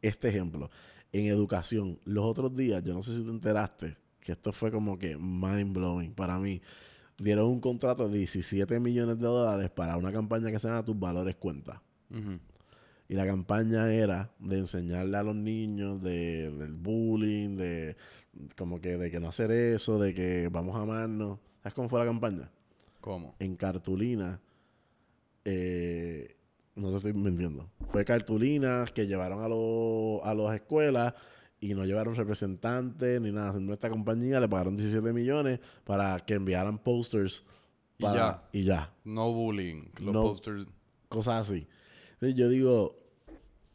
este 0.00 0.30
ejemplo 0.30 0.70
en 1.12 1.26
educación. 1.26 1.98
Los 2.04 2.24
otros 2.24 2.56
días, 2.56 2.82
yo 2.82 2.94
no 2.94 3.02
sé 3.02 3.14
si 3.14 3.22
te 3.22 3.30
enteraste, 3.30 3.96
que 4.20 4.32
esto 4.32 4.52
fue 4.52 4.70
como 4.70 4.98
que 4.98 5.16
mind 5.16 5.74
blowing 5.74 6.14
para 6.14 6.38
mí. 6.38 6.60
Dieron 7.18 7.46
un 7.46 7.60
contrato 7.60 8.08
de 8.08 8.18
17 8.18 8.80
millones 8.80 9.18
de 9.18 9.26
dólares 9.26 9.70
para 9.70 9.96
una 9.96 10.12
campaña 10.12 10.50
que 10.50 10.58
se 10.58 10.68
llama 10.68 10.84
Tus 10.84 10.98
Valores 10.98 11.36
Cuenta. 11.36 11.82
Uh 12.10 12.16
-huh. 12.16 12.40
Y 13.08 13.14
la 13.14 13.26
campaña 13.26 13.92
era 13.92 14.30
de 14.38 14.58
enseñarle 14.58 15.16
a 15.18 15.22
los 15.22 15.36
niños 15.36 16.02
de, 16.02 16.50
del 16.50 16.72
bullying, 16.72 17.56
de 17.56 17.96
como 18.56 18.80
que 18.80 18.96
de 18.96 19.10
que 19.10 19.20
no 19.20 19.28
hacer 19.28 19.50
eso, 19.50 19.98
de 19.98 20.14
que 20.14 20.48
vamos 20.50 20.76
a 20.76 20.82
amarnos. 20.82 21.38
¿Sabes 21.62 21.74
cómo 21.74 21.88
fue 21.88 22.00
la 22.00 22.06
campaña? 22.06 22.50
¿Cómo? 23.00 23.34
En 23.38 23.56
cartulina. 23.56 24.40
Eh, 25.44 26.36
no 26.74 26.90
te 26.90 26.96
estoy 26.96 27.12
mintiendo. 27.12 27.68
Fue 27.90 28.04
cartulinas 28.04 28.90
que 28.92 29.06
llevaron 29.06 29.42
a, 29.42 29.48
lo, 29.48 30.24
a 30.24 30.34
las 30.34 30.54
escuelas 30.54 31.14
y 31.60 31.74
no 31.74 31.84
llevaron 31.84 32.14
representantes 32.14 33.20
ni 33.20 33.30
nada. 33.30 33.52
Nuestra 33.60 33.90
compañía 33.90 34.40
le 34.40 34.48
pagaron 34.48 34.76
17 34.76 35.12
millones 35.12 35.60
para 35.84 36.18
que 36.20 36.34
enviaran 36.34 36.78
posters. 36.78 37.44
Para, 38.00 38.44
y 38.52 38.62
ya. 38.62 38.62
Y 38.62 38.64
ya. 38.64 38.92
No 39.04 39.32
bullying. 39.32 39.84
Los 40.00 40.14
No. 40.14 40.22
posters. 40.22 40.66
Cosas 41.08 41.48
así. 41.48 41.66
Entonces 42.14 42.34
yo 42.36 42.48
digo... 42.48 42.98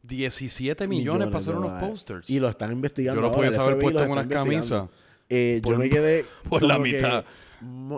17 0.04 0.88
millones, 0.88 1.28
para 1.28 1.40
hacer 1.40 1.56
unos 1.56 1.82
posters. 1.82 2.30
Y 2.30 2.40
lo 2.40 2.48
están 2.48 2.72
investigando. 2.72 3.22
Yo 3.22 3.28
lo 3.28 3.34
haber 3.34 3.52
FBI 3.54 3.82
puesto 3.82 4.04
en 4.04 4.12
unas 4.12 4.28
camisas. 4.28 4.90
Eh, 5.30 5.60
Por- 5.62 5.74
yo 5.74 5.80
me 5.80 5.90
quedé... 5.90 6.24
por 6.50 6.64
la 6.64 6.76
que, 6.76 6.82
mitad. 6.82 7.26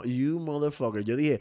You 0.05 0.39
motherfucker. 0.39 1.03
Yo 1.03 1.15
dije... 1.15 1.39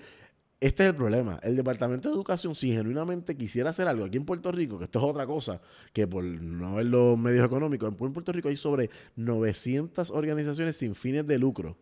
Este 0.60 0.82
es 0.82 0.88
el 0.88 0.96
problema. 0.96 1.38
El 1.42 1.54
Departamento 1.54 2.08
de 2.08 2.14
Educación, 2.14 2.54
si 2.54 2.72
genuinamente 2.72 3.36
quisiera 3.36 3.70
hacer 3.70 3.86
algo 3.86 4.04
aquí 4.04 4.16
en 4.16 4.24
Puerto 4.24 4.50
Rico, 4.50 4.76
que 4.78 4.84
esto 4.84 4.98
es 4.98 5.04
otra 5.04 5.24
cosa, 5.24 5.60
que 5.92 6.06
por 6.08 6.24
no 6.24 6.76
ver 6.76 6.86
los 6.86 7.16
medios 7.16 7.46
económicos, 7.46 7.88
en 7.88 8.12
Puerto 8.12 8.32
Rico 8.32 8.48
hay 8.48 8.56
sobre 8.56 8.90
900 9.14 10.10
organizaciones 10.10 10.76
sin 10.76 10.96
fines 10.96 11.26
de 11.26 11.38
lucro 11.38 11.76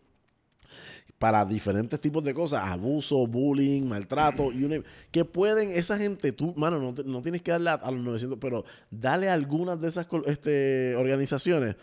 para 1.18 1.46
diferentes 1.46 1.98
tipos 1.98 2.22
de 2.22 2.34
cosas, 2.34 2.62
abuso, 2.64 3.26
bullying, 3.26 3.84
maltrato, 3.88 4.52
name- 4.52 4.84
que 5.10 5.24
pueden, 5.24 5.70
esa 5.70 5.96
gente, 5.96 6.32
tú, 6.32 6.52
mano, 6.56 6.78
no, 6.78 7.02
no 7.02 7.22
tienes 7.22 7.40
que 7.40 7.52
darle 7.52 7.70
a, 7.70 7.90
los 7.90 8.00
900, 8.00 8.38
pero 8.38 8.64
dale 8.90 9.30
a 9.30 9.32
algunas 9.32 9.80
de 9.80 9.88
esas 9.88 10.06
este, 10.26 10.94
organizaciones 10.96 11.76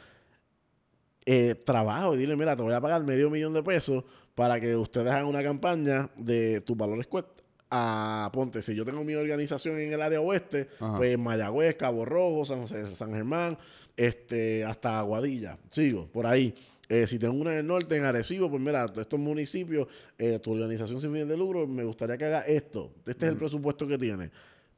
eh, 1.26 1.56
trabajo 1.66 2.14
y 2.14 2.20
dile, 2.20 2.36
mira, 2.36 2.56
te 2.56 2.62
voy 2.62 2.74
a 2.74 2.82
pagar 2.82 3.04
medio 3.04 3.30
millón 3.32 3.54
de 3.54 3.64
pesos 3.64 4.04
para 4.36 4.60
que 4.60 4.76
ustedes 4.76 5.08
hagan 5.08 5.26
una 5.26 5.44
campaña 5.44 6.10
de 6.16 6.62
tus 6.62 6.76
valores 6.76 7.08
cuest 7.08 7.28
a 7.76 8.30
ponte, 8.32 8.62
si 8.62 8.76
yo 8.76 8.86
tengo 8.86 9.04
mi 9.04 9.16
organización 9.16 9.80
en 9.80 9.94
el 9.94 10.02
área 10.02 10.22
oeste, 10.22 10.70
Ajá. 10.80 10.98
pues 10.98 11.18
Mayagüez, 11.18 11.76
Cabo 11.76 12.06
Rojo, 12.06 12.46
San, 12.46 12.68
San 12.68 13.12
Germán, 13.12 13.58
este, 13.98 14.64
hasta 14.64 15.00
Aguadilla, 15.00 15.58
sigo, 15.72 16.08
por 16.08 16.28
ahí. 16.28 16.54
Eh, 16.88 17.08
si 17.08 17.18
tengo 17.18 17.34
una 17.34 17.54
en 17.54 17.60
el 17.60 17.68
norte, 17.68 17.96
en 17.96 18.04
Arecibo, 18.04 18.50
pues 18.50 18.62
mira, 18.62 18.86
estos 18.96 19.20
municipios, 19.20 19.88
eh, 20.20 20.38
tu 20.38 20.52
organización 20.52 21.02
sin 21.02 21.12
fines 21.12 21.28
de 21.28 21.36
lucro, 21.36 21.66
me 21.66 21.84
gustaría 21.84 22.16
que 22.16 22.26
haga 22.26 22.42
esto. 22.42 22.92
Este 23.08 23.26
es 23.26 23.32
el 23.32 23.38
presupuesto 23.38 23.88
que 23.88 23.98
tiene. 23.98 24.30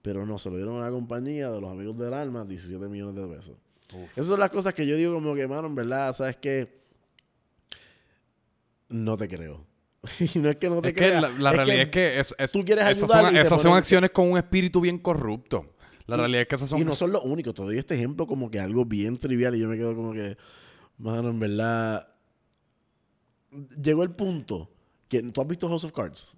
Pero 0.01 0.25
no, 0.25 0.37
se 0.37 0.49
lo 0.49 0.55
dieron 0.55 0.77
a 0.77 0.85
la 0.85 0.91
compañía 0.91 1.49
de 1.49 1.59
los 1.59 1.69
amigos 1.69 1.97
del 1.97 2.13
alma, 2.13 2.45
17 2.45 2.87
millones 2.87 3.15
de 3.15 3.35
pesos. 3.35 3.57
Esas 4.13 4.27
son 4.27 4.39
las 4.39 4.49
cosas 4.49 4.73
que 4.73 4.85
yo 4.85 4.95
digo 4.95 5.13
como 5.15 5.35
que, 5.35 5.47
mano, 5.47 5.67
en 5.67 5.75
verdad, 5.75 6.13
¿sabes 6.13 6.37
qué? 6.37 6.84
No 8.89 9.17
te 9.17 9.27
creo. 9.27 9.65
y 10.35 10.39
no 10.39 10.49
es 10.49 10.57
que 10.57 10.69
no 10.69 10.81
te 10.81 10.89
Es 10.89 10.93
que 10.93 11.09
la, 11.19 11.51
realidad 11.51 11.81
es 11.81 11.89
que 11.89 12.19
es- 12.19 12.35
es- 12.37 12.51
tú 12.51 12.63
quieres 12.63 12.85
esas 12.85 13.03
ayudar 13.03 13.25
son, 13.25 13.37
esas 13.37 13.61
son 13.61 13.73
acciones 13.73 14.11
con 14.11 14.31
un 14.31 14.37
espíritu 14.37 14.79
bien 14.81 14.99
corrupto. 14.99 15.73
La 16.07 16.15
Y- 16.15 16.19
realidad 16.19 16.41
es 16.43 16.47
que 16.47 16.55
esas 16.55 16.69
son... 16.69 16.79
Y 16.81 16.85
no 16.85 16.93
son 16.93 17.11
los 17.11 17.23
únicos. 17.25 17.53
Te 17.55 17.63
doy 17.63 17.77
este 17.79 17.95
ejemplo 17.95 18.27
como 18.27 18.51
que 18.51 18.59
algo 18.59 18.85
bien 18.85 19.15
trivial 19.17 19.55
y 19.55 19.59
yo 19.59 19.67
me 19.67 19.75
quedo 19.77 19.95
como 19.95 20.13
que, 20.13 20.37
mano, 20.99 21.29
en 21.29 21.39
verdad... 21.39 22.07
Llegó 23.81 24.03
el 24.03 24.11
punto 24.11 24.69
que... 25.07 25.21
¿Tú 25.23 25.41
has 25.41 25.47
visto 25.47 25.67
House 25.69 25.83
of 25.85 25.91
Cards? 25.93 26.33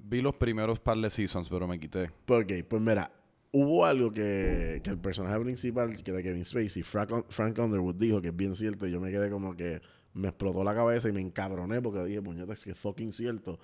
Vi 0.00 0.22
los 0.22 0.34
primeros 0.34 0.80
par 0.80 0.96
de 0.98 1.10
seasons, 1.10 1.48
pero 1.48 1.68
me 1.68 1.78
quité. 1.78 2.10
Ok, 2.26 2.52
pues 2.68 2.80
mira, 2.82 3.12
hubo 3.52 3.84
algo 3.84 4.10
que, 4.10 4.80
que 4.82 4.90
el 4.90 4.98
personaje 4.98 5.38
principal, 5.40 6.02
que 6.02 6.10
era 6.10 6.22
Kevin 6.22 6.44
Spacey, 6.44 6.82
Frank, 6.82 7.26
Frank 7.28 7.58
Underwood, 7.58 7.96
dijo 7.96 8.20
que 8.22 8.28
es 8.28 8.36
bien 8.36 8.54
cierto. 8.54 8.86
Y 8.86 8.90
yo 8.90 9.00
me 9.00 9.10
quedé 9.10 9.30
como 9.30 9.54
que 9.54 9.80
me 10.14 10.28
explotó 10.28 10.62
la 10.64 10.74
cabeza 10.74 11.08
y 11.08 11.12
me 11.12 11.20
encabroné 11.20 11.80
porque 11.80 12.04
dije, 12.04 12.22
puñeta, 12.22 12.52
es 12.52 12.64
que 12.64 12.72
es 12.72 12.78
fucking 12.78 13.12
cierto. 13.12 13.58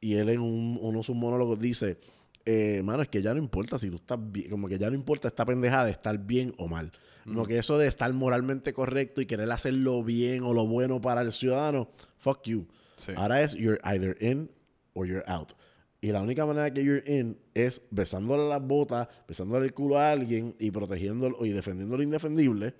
Y 0.00 0.14
él 0.14 0.28
en 0.28 0.40
un, 0.40 0.78
uno 0.80 0.98
de 0.98 1.04
sus 1.04 1.16
monólogos 1.16 1.58
dice, 1.58 1.98
eh, 2.44 2.82
mano, 2.82 3.02
es 3.02 3.08
que 3.08 3.20
ya 3.20 3.34
no 3.34 3.40
importa 3.40 3.78
si 3.78 3.90
tú 3.90 3.96
estás 3.96 4.18
bien, 4.20 4.50
como 4.50 4.68
que 4.68 4.78
ya 4.78 4.88
no 4.88 4.94
importa 4.94 5.28
esta 5.28 5.44
pendejada 5.44 5.86
de 5.86 5.90
estar 5.90 6.18
bien 6.18 6.54
o 6.56 6.68
mal. 6.68 6.92
No 7.26 7.44
que 7.44 7.58
eso 7.58 7.76
de 7.76 7.86
estar 7.86 8.10
moralmente 8.14 8.72
correcto 8.72 9.20
y 9.20 9.26
querer 9.26 9.50
hacerlo 9.52 10.02
bien 10.02 10.42
o 10.44 10.54
lo 10.54 10.66
bueno 10.66 10.98
para 10.98 11.20
el 11.20 11.30
ciudadano, 11.32 11.90
fuck 12.16 12.42
you. 12.44 12.66
Sí. 12.96 13.12
Ahora 13.16 13.42
es 13.42 13.52
you're 13.52 13.78
either 13.84 14.16
in 14.20 14.50
or 14.94 15.06
you're 15.06 15.24
out. 15.26 15.52
Y 16.00 16.10
la 16.12 16.22
única 16.22 16.46
manera 16.46 16.72
que 16.72 16.82
you're 16.82 17.02
in 17.06 17.36
es 17.52 17.82
besándole 17.90 18.48
las 18.48 18.62
botas, 18.62 19.08
besándole 19.26 19.66
el 19.66 19.74
culo 19.74 19.98
a 19.98 20.10
alguien 20.10 20.54
y 20.58 20.70
protegiéndolo 20.70 21.44
y 21.44 21.50
defendiendo 21.50 21.98
lo 21.98 22.02
indefendible. 22.02 22.72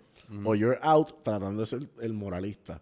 O 0.45 0.55
you're 0.55 0.79
out 0.83 1.23
tratando 1.23 1.61
de 1.61 1.67
ser 1.67 1.89
el 2.01 2.15
moralista. 2.15 2.81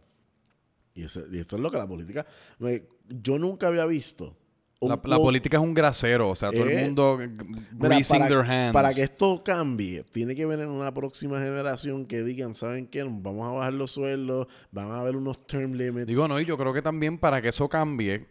Y, 0.97 1.03
y 1.03 1.38
esto 1.38 1.57
es 1.57 1.62
lo 1.62 1.70
que 1.70 1.76
la 1.78 1.86
política... 1.86 2.26
me- 2.59 2.82
yo 3.09 3.38
nunca 3.38 3.68
había 3.68 3.86
visto... 3.86 4.36
un 4.80 4.88
La, 4.90 4.97
política 5.16 5.59
es 5.59 5.62
un 5.62 5.74
grasero, 5.74 6.30
o 6.30 6.34
sea, 6.34 6.51
todo 6.51 6.66
Eh, 6.66 6.76
el 6.78 6.84
mundo 6.86 7.18
Mira, 7.18 7.99
para, 8.09 8.26
their 8.28 8.40
hands. 8.40 8.72
para 8.72 8.92
que 8.94 9.03
esto 9.03 9.42
cambie, 9.44 10.03
tiene 10.05 10.34
que 10.34 10.44
venir 10.47 10.66
una 10.66 10.92
próxima 10.92 11.38
generación 11.38 12.07
que 12.07 12.22
digan, 12.24 12.55
¿saben 12.55 12.86
qué? 12.88 13.03
Vamos 13.05 13.47
a 13.49 13.53
bajar 13.53 13.74
los 13.74 13.92
sueldos, 13.92 14.49
van 14.72 14.90
a 14.90 15.01
haber 15.01 15.16
unos 15.16 15.47
term 15.47 15.72
limits. 15.74 16.07
Digo, 16.09 16.26
no, 16.26 16.40
y 16.40 16.44
yo 16.44 16.57
creo 16.59 16.72
que 16.72 16.82
también 16.82 17.18
para 17.18 17.40
que 17.40 17.49
eso 17.49 17.68
cambie, 17.68 18.26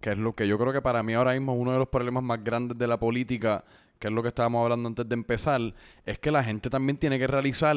que 0.00 0.12
es 0.12 0.18
lo 0.18 0.34
que 0.34 0.46
yo 0.46 0.58
creo 0.58 0.72
que 0.72 0.80
para 0.82 1.02
mí 1.02 1.12
ahora 1.14 1.32
mismo 1.32 1.54
es 1.54 1.58
uno 1.60 1.72
de 1.72 1.78
los 1.78 1.88
problemas 1.88 2.22
más 2.22 2.42
grandes 2.44 2.78
de 2.78 2.86
la 2.86 2.98
política, 2.98 3.64
que 3.98 4.08
es 4.08 4.14
lo 4.14 4.22
que 4.22 4.28
estábamos 4.28 4.62
hablando 4.62 4.88
antes 4.88 5.06
de 5.08 5.14
empezar, 5.14 5.60
es 6.06 6.18
que 6.18 6.30
la 6.30 6.42
gente 6.42 6.70
también 6.70 6.96
tiene 6.96 7.18
que 7.18 7.26
realizar 7.26 7.76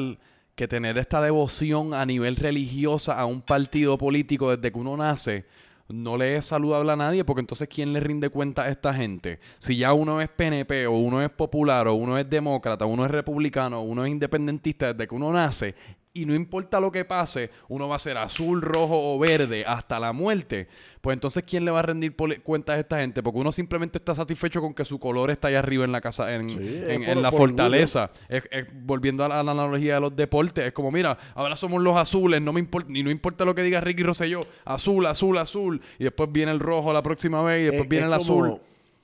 que 0.54 0.68
tener 0.68 0.98
esta 0.98 1.20
devoción 1.20 1.94
a 1.94 2.06
nivel 2.06 2.36
religiosa 2.36 3.18
a 3.18 3.26
un 3.26 3.42
partido 3.42 3.98
político 3.98 4.56
desde 4.56 4.72
que 4.72 4.78
uno 4.78 4.96
nace 4.96 5.44
no 5.88 6.16
le 6.16 6.36
es 6.36 6.46
saludable 6.46 6.92
a 6.92 6.96
nadie 6.96 7.24
porque 7.24 7.40
entonces 7.40 7.68
¿quién 7.68 7.92
le 7.92 8.00
rinde 8.00 8.30
cuenta 8.30 8.62
a 8.62 8.68
esta 8.68 8.94
gente? 8.94 9.38
Si 9.58 9.76
ya 9.76 9.92
uno 9.92 10.20
es 10.20 10.28
PNP 10.28 10.86
o 10.86 10.92
uno 10.92 11.22
es 11.22 11.30
popular 11.30 11.88
o 11.88 11.94
uno 11.94 12.16
es 12.16 12.28
demócrata, 12.28 12.86
uno 12.86 13.04
es 13.04 13.10
republicano, 13.10 13.82
uno 13.82 14.04
es 14.04 14.10
independentista 14.10 14.92
desde 14.92 15.06
que 15.06 15.14
uno 15.14 15.32
nace 15.32 15.74
y 16.16 16.26
no 16.26 16.34
importa 16.36 16.78
lo 16.78 16.92
que 16.92 17.04
pase, 17.04 17.50
uno 17.68 17.88
va 17.88 17.96
a 17.96 17.98
ser 17.98 18.16
azul, 18.16 18.62
rojo 18.62 19.14
o 19.14 19.18
verde 19.18 19.64
hasta 19.66 19.98
la 19.98 20.12
muerte, 20.12 20.68
pues 21.00 21.14
entonces 21.14 21.42
¿quién 21.42 21.64
le 21.64 21.72
va 21.72 21.80
a 21.80 21.82
rendir 21.82 22.14
cuentas 22.44 22.76
a 22.76 22.78
esta 22.78 23.00
gente? 23.00 23.20
Porque 23.20 23.40
uno 23.40 23.50
simplemente 23.50 23.98
está 23.98 24.14
satisfecho 24.14 24.60
con 24.60 24.74
que 24.74 24.84
su 24.84 25.00
color 25.00 25.32
está 25.32 25.48
allá 25.48 25.58
arriba 25.58 25.84
en 25.84 25.90
la 25.90 26.00
casa, 26.00 26.32
en, 26.32 26.48
Sí, 26.50 26.56
en- 26.86 27.00
por- 27.02 27.08
en 27.10 27.20
la 27.22 27.32
fortaleza. 27.32 28.12
Es, 28.28 28.44
es- 28.52 28.66
volviendo 28.72 29.24
a 29.24 29.28
la, 29.28 29.40
a 29.40 29.42
la 29.42 29.50
analogía 29.50 29.94
de 29.96 30.00
los 30.02 30.14
deportes, 30.14 30.64
es 30.66 30.72
como, 30.72 30.92
mira, 30.92 31.18
ahora 31.34 31.56
somos 31.56 31.82
los 31.82 31.96
azules, 31.96 32.40
no 32.40 32.52
me 32.52 32.60
importa, 32.60 32.88
ni 32.92 33.02
no 33.02 33.10
importa 33.10 33.44
lo 33.44 33.52
que 33.56 33.64
diga 33.64 33.80
Ricky 33.80 34.04
Rosselló, 34.04 34.46
azul, 34.64 35.06
azul, 35.06 35.36
azul, 35.36 35.80
y 35.98 36.04
después 36.04 36.30
viene 36.30 36.52
el 36.52 36.60
rojo 36.60 36.92
la 36.92 37.02
próxima 37.02 37.42
vez 37.42 37.62
y 37.62 37.64
después 37.64 37.82
Es- 37.82 37.88
viene 37.88 38.06
el 38.06 38.16
como- 38.18 38.44
azul. 38.44 38.60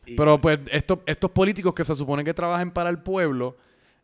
y- 0.06 0.14
Pero 0.14 0.40
pues 0.40 0.60
estos, 0.70 1.00
estos 1.06 1.32
políticos 1.32 1.74
que 1.74 1.84
se 1.84 1.96
supone 1.96 2.22
que 2.22 2.34
trabajen 2.34 2.70
para 2.70 2.88
el 2.88 3.00
pueblo, 3.00 3.56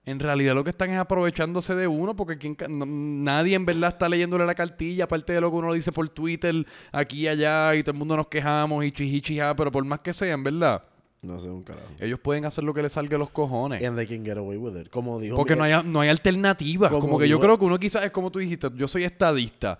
en 0.06 0.18
realidad 0.20 0.54
lo 0.54 0.64
que 0.64 0.70
están 0.70 0.90
es 0.90 0.96
aprovechándose 0.98 1.74
de 1.74 1.86
uno, 1.86 2.16
porque 2.16 2.38
quien 2.38 2.54
ca- 2.54 2.68
no- 2.68 2.86
nadie 2.86 3.54
en 3.56 3.66
verdad 3.66 3.90
está 3.90 4.08
leyéndole 4.08 4.46
la 4.46 4.54
cartilla, 4.54 5.04
aparte 5.04 5.32
de 5.34 5.40
lo 5.40 5.50
que 5.50 5.56
uno 5.56 5.72
dice 5.74 5.92
por 5.92 6.08
Twitter, 6.08 6.64
aquí 6.92 7.22
y 7.24 7.28
allá, 7.28 7.74
y 7.74 7.82
todo 7.82 7.90
el 7.92 7.98
mundo 7.98 8.16
nos 8.16 8.28
quejamos, 8.28 8.84
y 8.84 8.92
chichichija, 8.92 9.54
pero 9.56 9.70
por 9.72 9.84
más 9.84 10.00
que 10.00 10.12
sean, 10.12 10.42
¿verdad? 10.44 10.82
No 11.22 11.40
sé 11.40 11.48
un 11.48 11.64
carajo. 11.64 11.88
Ellos 11.98 12.20
pueden 12.20 12.44
hacer 12.44 12.62
lo 12.62 12.72
que 12.72 12.82
les 12.82 12.92
salga 12.92 13.10
de 13.10 13.18
los 13.18 13.30
cojones. 13.30 13.82
And 13.84 13.96
they 13.98 14.06
can 14.06 14.24
get 14.24 14.36
away 14.36 14.56
with 14.56 14.80
it. 14.80 14.88
Como 14.90 15.18
dijo... 15.18 15.34
Porque 15.34 15.56
no 15.56 15.64
hay, 15.64 15.72
no 15.84 16.00
hay 16.00 16.08
alternativas. 16.08 16.88
Como 16.90 17.00
Como, 17.02 17.18
que 17.18 17.28
yo 17.28 17.40
creo 17.40 17.58
que 17.58 17.64
uno 17.64 17.78
quizás 17.78 18.04
es 18.04 18.10
como 18.12 18.30
tú 18.30 18.38
dijiste, 18.38 18.68
yo 18.76 18.86
soy 18.86 19.02
estadista. 19.02 19.76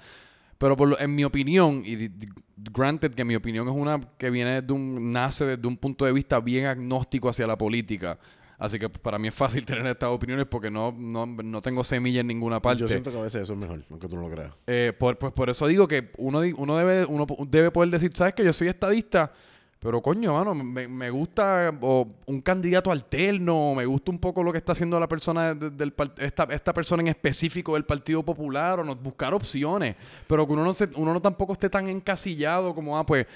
Pero 0.58 0.76
por 0.76 0.88
lo- 0.88 0.98
en 0.98 1.14
mi 1.14 1.22
opinión, 1.22 1.82
y 1.86 2.10
granted 2.56 3.14
que 3.14 3.24
mi 3.24 3.36
opinión 3.36 3.68
es 3.68 3.74
una 3.74 4.00
que 4.18 4.30
viene 4.30 4.60
de 4.62 4.72
un, 4.72 5.12
nace 5.12 5.44
desde 5.44 5.68
un 5.68 5.76
punto 5.76 6.04
de 6.04 6.12
vista 6.12 6.40
bien 6.40 6.66
agnóstico 6.66 7.28
hacia 7.28 7.46
la 7.46 7.56
política. 7.56 8.18
Así 8.58 8.78
que 8.78 8.88
para 8.88 9.18
mí 9.18 9.28
es 9.28 9.34
fácil 9.34 9.64
tener 9.66 9.86
estas 9.86 10.08
opiniones 10.10 10.46
porque 10.46 10.70
no, 10.70 10.94
no, 10.96 11.26
no 11.26 11.62
tengo 11.62 11.84
semilla 11.84 12.20
en 12.20 12.26
ninguna 12.26 12.60
parte. 12.60 12.80
Yo 12.80 12.88
siento 12.88 13.10
que 13.12 13.18
a 13.18 13.22
veces 13.22 13.42
eso 13.42 13.52
es 13.52 13.58
mejor, 13.58 13.82
aunque 13.90 14.08
tú 14.08 14.16
no 14.16 14.22
lo 14.22 14.30
creas. 14.34 14.52
Eh, 14.66 14.92
por, 14.98 15.18
pues 15.18 15.32
por 15.32 15.50
eso 15.50 15.66
digo 15.66 15.86
que 15.86 16.10
uno, 16.18 16.40
di- 16.40 16.54
uno, 16.56 16.76
debe, 16.76 17.04
uno 17.04 17.26
debe 17.48 17.70
poder 17.70 17.90
decir, 17.90 18.10
¿sabes 18.14 18.34
que 18.34 18.44
Yo 18.44 18.52
soy 18.52 18.68
estadista, 18.68 19.30
pero 19.78 20.00
coño, 20.00 20.32
mano, 20.32 20.54
me, 20.54 20.88
me 20.88 21.10
gusta 21.10 21.70
o 21.82 22.08
un 22.24 22.40
candidato 22.40 22.90
alterno, 22.90 23.74
me 23.74 23.84
gusta 23.84 24.10
un 24.10 24.18
poco 24.18 24.42
lo 24.42 24.50
que 24.50 24.58
está 24.58 24.72
haciendo 24.72 24.98
la 24.98 25.06
persona 25.06 25.54
de- 25.54 25.68
del 25.70 25.92
esta, 26.16 26.44
esta 26.44 26.72
persona 26.72 27.02
en 27.02 27.08
específico 27.08 27.74
del 27.74 27.84
Partido 27.84 28.22
Popular, 28.24 28.80
o 28.80 28.84
no, 28.84 28.96
buscar 28.96 29.34
opciones, 29.34 29.96
pero 30.26 30.46
que 30.46 30.54
uno 30.54 30.64
no, 30.64 30.72
se, 30.72 30.88
uno 30.96 31.12
no 31.12 31.20
tampoco 31.20 31.52
esté 31.52 31.68
tan 31.68 31.88
encasillado 31.88 32.74
como, 32.74 32.96
ah, 32.98 33.04
pues, 33.04 33.26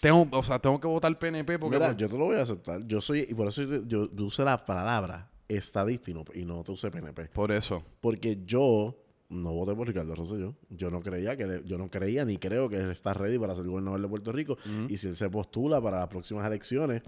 tengo, 0.00 0.26
o 0.30 0.42
sea, 0.42 0.58
tengo 0.58 0.80
que 0.80 0.86
votar 0.86 1.18
PNP 1.18 1.58
porque... 1.58 1.76
Mira, 1.76 1.88
pues, 1.88 1.96
yo 1.98 2.08
te 2.08 2.18
lo 2.18 2.24
voy 2.26 2.36
a 2.36 2.42
aceptar. 2.42 2.86
Yo 2.86 3.00
soy... 3.00 3.26
Y 3.28 3.34
por 3.34 3.48
eso 3.48 3.62
yo, 3.62 3.82
yo- 3.86 4.10
yo 4.14 4.24
usé 4.24 4.44
la 4.44 4.64
palabra 4.64 5.30
estadista 5.48 6.10
y 6.10 6.14
no, 6.14 6.24
y 6.34 6.44
no 6.44 6.62
te 6.64 6.72
usé 6.72 6.90
PNP. 6.90 7.26
Por 7.28 7.52
eso. 7.52 7.82
Porque 8.00 8.38
yo 8.44 8.96
no 9.28 9.52
voté 9.52 9.74
por 9.74 9.86
Ricardo 9.88 10.14
Rosselló. 10.14 10.54
Yo 10.70 10.90
no 10.90 11.00
creía 11.00 11.36
que 11.36 11.62
yo 11.64 11.78
no 11.78 11.90
creía 11.90 12.24
ni 12.24 12.36
creo 12.38 12.68
que 12.68 12.76
él 12.76 12.90
está 12.90 13.12
ready 13.14 13.38
para 13.38 13.54
ser 13.54 13.64
gobernador 13.66 14.00
de 14.00 14.08
Puerto 14.08 14.32
Rico. 14.32 14.56
Y 14.88 14.96
si 14.98 15.08
él 15.08 15.16
se 15.16 15.28
postula 15.30 15.80
para 15.80 15.98
las 16.00 16.08
próximas 16.08 16.46
elecciones 16.46 17.02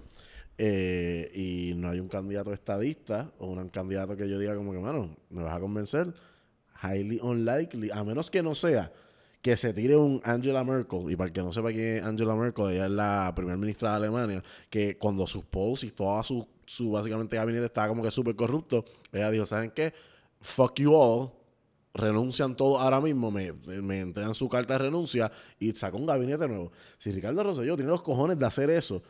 eh, 0.57 1.31
y 1.33 1.73
no 1.75 1.89
hay 1.89 1.99
un 1.99 2.09
candidato 2.09 2.51
estadista 2.53 3.31
o 3.39 3.47
un 3.47 3.69
candidato 3.69 4.17
que 4.17 4.27
yo 4.27 4.37
diga 4.39 4.55
como 4.55 4.71
que, 4.73 4.79
mano, 4.79 5.15
me 5.29 5.43
vas 5.43 5.55
a 5.55 5.59
convencer, 5.59 6.13
highly 6.83 7.19
unlikely, 7.21 7.91
a 7.91 8.03
menos 8.03 8.29
que 8.29 8.41
no 8.43 8.53
sea 8.55 8.91
que 9.41 9.55
se 9.55 9.73
tire 9.73 9.95
un 9.95 10.21
Angela 10.23 10.63
Merkel, 10.63 11.09
y 11.09 11.15
para 11.15 11.27
el 11.27 11.33
que 11.33 11.41
no 11.41 11.53
sepa 11.53 11.71
quién 11.71 11.97
es 11.97 12.03
Angela 12.03 12.35
Merkel, 12.35 12.71
ella 12.71 12.85
es 12.85 12.91
la 12.91 13.31
primera 13.35 13.57
ministra 13.57 13.91
de 13.91 13.95
Alemania, 13.95 14.43
que 14.69 14.97
cuando 14.97 15.25
sus 15.27 15.43
polls 15.45 15.83
y 15.85 15.91
toda 15.91 16.21
su, 16.23 16.45
su 16.65 16.91
básicamente 16.91 17.37
gabinete 17.37 17.65
estaba 17.65 17.87
como 17.87 18.03
que 18.03 18.11
súper 18.11 18.35
corrupto, 18.35 18.83
ella 19.11 19.31
dijo, 19.31 19.45
¿saben 19.45 19.71
qué? 19.71 19.93
Fuck 20.41 20.79
you 20.79 20.93
all, 20.93 21.31
renuncian 21.93 22.55
todos 22.55 22.81
ahora 22.81 22.99
mismo, 22.99 23.31
me, 23.31 23.53
me 23.81 24.01
entregan 24.01 24.35
su 24.35 24.49
carta 24.49 24.73
de 24.73 24.79
renuncia 24.79 25.31
y 25.57 25.71
sacó 25.71 25.97
un 25.97 26.05
gabinete 26.05 26.47
nuevo. 26.47 26.71
Si 26.97 27.11
Ricardo 27.11 27.41
Rosselló 27.43 27.75
tiene 27.75 27.91
los 27.91 28.01
cojones 28.01 28.37
de 28.37 28.45
hacer 28.45 28.69
eso 28.69 29.01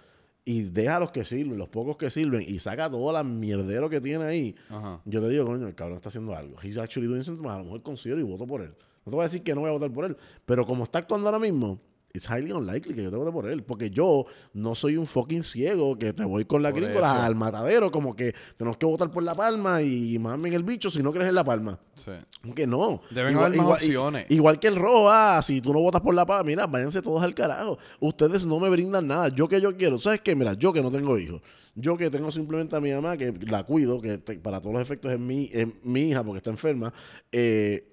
y 0.46 0.62
deja 0.62 0.98
a 0.98 1.00
los 1.00 1.12
que 1.12 1.26
sirven, 1.26 1.58
los 1.58 1.70
pocos 1.70 1.98
que 1.98 2.10
sirven 2.10 2.44
y 2.48 2.60
saca 2.60 2.90
todo 2.90 3.12
la 3.12 3.24
mierdero 3.24 3.90
que 3.90 4.00
tiene 4.00 4.26
ahí, 4.26 4.56
Ajá. 4.70 5.02
yo 5.06 5.22
le 5.22 5.30
digo, 5.30 5.46
coño, 5.46 5.68
el 5.68 5.76
cabrón 5.76 5.98
está 5.98 6.10
haciendo 6.10 6.36
algo. 6.36 6.56
He's 6.62 6.78
actually 6.78 7.08
doing 7.08 7.24
something, 7.24 7.48
a 7.48 7.58
lo 7.58 7.66
mejor 7.66 7.82
considero 7.82 8.20
y 8.20 8.24
voto 8.24 8.46
por 8.48 8.62
él. 8.62 8.74
No 9.10 9.12
te 9.12 9.16
voy 9.16 9.24
a 9.24 9.28
decir 9.28 9.42
que 9.44 9.56
no 9.56 9.62
voy 9.62 9.70
a 9.70 9.74
votar 9.74 9.92
por 9.92 10.06
él, 10.06 10.16
pero 10.46 10.66
como 10.66 10.84
está 10.84 11.00
actuando 11.00 11.28
ahora 11.28 11.40
mismo, 11.40 11.80
it's 12.14 12.28
highly 12.28 12.52
unlikely 12.52 12.94
que 12.96 13.04
yo 13.04 13.12
te 13.12 13.18
vote 13.18 13.32
por 13.32 13.48
él, 13.48 13.64
porque 13.64 13.90
yo 13.92 14.26
no 14.54 14.74
soy 14.76 14.98
un 14.98 15.06
fucking 15.06 15.44
ciego 15.44 15.96
que 15.98 16.12
te 16.14 16.24
voy 16.26 16.46
con 16.46 16.62
la 16.64 16.72
Por 16.72 16.82
gringola 16.82 17.14
eso. 17.14 17.22
al 17.24 17.36
matadero, 17.36 17.92
como 17.92 18.16
que 18.16 18.34
tenemos 18.58 18.78
que 18.78 18.86
votar 18.88 19.12
por 19.12 19.22
la 19.24 19.36
palma 19.36 19.82
y 19.84 20.18
mamen 20.18 20.54
el 20.54 20.64
bicho 20.64 20.90
si 20.90 21.04
no 21.04 21.12
crees 21.12 21.30
en 21.30 21.36
la 21.36 21.44
palma. 21.44 21.80
Sí. 21.96 22.12
Que 22.56 22.66
no. 22.66 23.02
Deben 23.12 23.36
haber 23.38 23.58
más 23.58 23.68
opciones. 23.74 24.26
Igual 24.30 24.60
que 24.60 24.68
el 24.70 24.76
rojo, 24.76 25.08
ah, 25.10 25.40
si 25.44 25.62
tú 25.62 25.72
no 25.74 25.82
votas 25.82 26.02
por 26.02 26.14
la 26.16 26.26
paz, 26.26 26.44
mira, 26.46 26.66
váyanse 26.68 27.02
todos 27.02 27.22
al 27.24 27.34
carajo. 27.36 27.78
Ustedes 28.00 28.46
no 28.46 28.60
me 28.60 28.70
brindan 28.70 29.06
nada. 29.08 29.28
Yo 29.30 29.48
que 29.48 29.60
yo 29.62 29.76
quiero. 29.78 30.00
¿Sabes 30.00 30.22
qué? 30.22 30.36
Mira, 30.36 30.54
yo 30.54 30.72
que 30.74 30.82
no 30.82 30.90
tengo 30.92 31.18
hijos. 31.20 31.42
Yo 31.76 31.96
que 31.96 32.10
tengo 32.10 32.32
simplemente 32.32 32.76
a 32.76 32.80
mi 32.82 32.92
mamá, 32.92 33.16
que 33.18 33.32
la 33.48 33.64
cuido, 33.64 34.02
que 34.02 34.18
te- 34.18 34.40
para 34.40 34.60
todos 34.60 34.74
los 34.74 34.82
efectos 34.82 35.12
es 35.12 35.20
mi, 35.20 35.50
es 35.54 35.68
mi 35.84 36.10
hija 36.10 36.24
porque 36.24 36.38
está 36.40 36.50
enferma. 36.50 36.92
eh, 37.32 37.86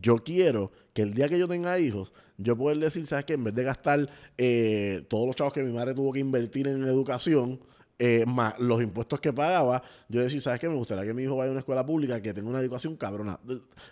yo 0.00 0.22
quiero 0.22 0.70
que 0.92 1.02
el 1.02 1.14
día 1.14 1.28
que 1.28 1.38
yo 1.38 1.48
tenga 1.48 1.78
hijos, 1.78 2.12
yo 2.38 2.56
poder 2.56 2.78
decir, 2.78 3.06
¿sabes 3.06 3.24
qué? 3.24 3.34
En 3.34 3.44
vez 3.44 3.54
de 3.54 3.64
gastar 3.64 4.08
eh, 4.38 5.04
todos 5.08 5.26
los 5.26 5.36
chavos 5.36 5.52
que 5.52 5.62
mi 5.62 5.72
madre 5.72 5.94
tuvo 5.94 6.12
que 6.12 6.20
invertir 6.20 6.68
en 6.68 6.84
educación, 6.84 7.60
eh, 8.02 8.24
más 8.26 8.58
los 8.58 8.82
impuestos 8.82 9.20
que 9.20 9.30
pagaba, 9.30 9.82
yo 10.08 10.22
decía, 10.22 10.40
¿sabes 10.40 10.58
qué? 10.58 10.70
Me 10.70 10.74
gustaría 10.74 11.04
que 11.04 11.12
mi 11.12 11.24
hijo 11.24 11.36
vaya 11.36 11.48
a 11.48 11.50
una 11.50 11.60
escuela 11.60 11.84
pública 11.84 12.18
que 12.22 12.32
tenga 12.32 12.48
una 12.48 12.58
educación 12.58 12.96
cabrona. 12.96 13.38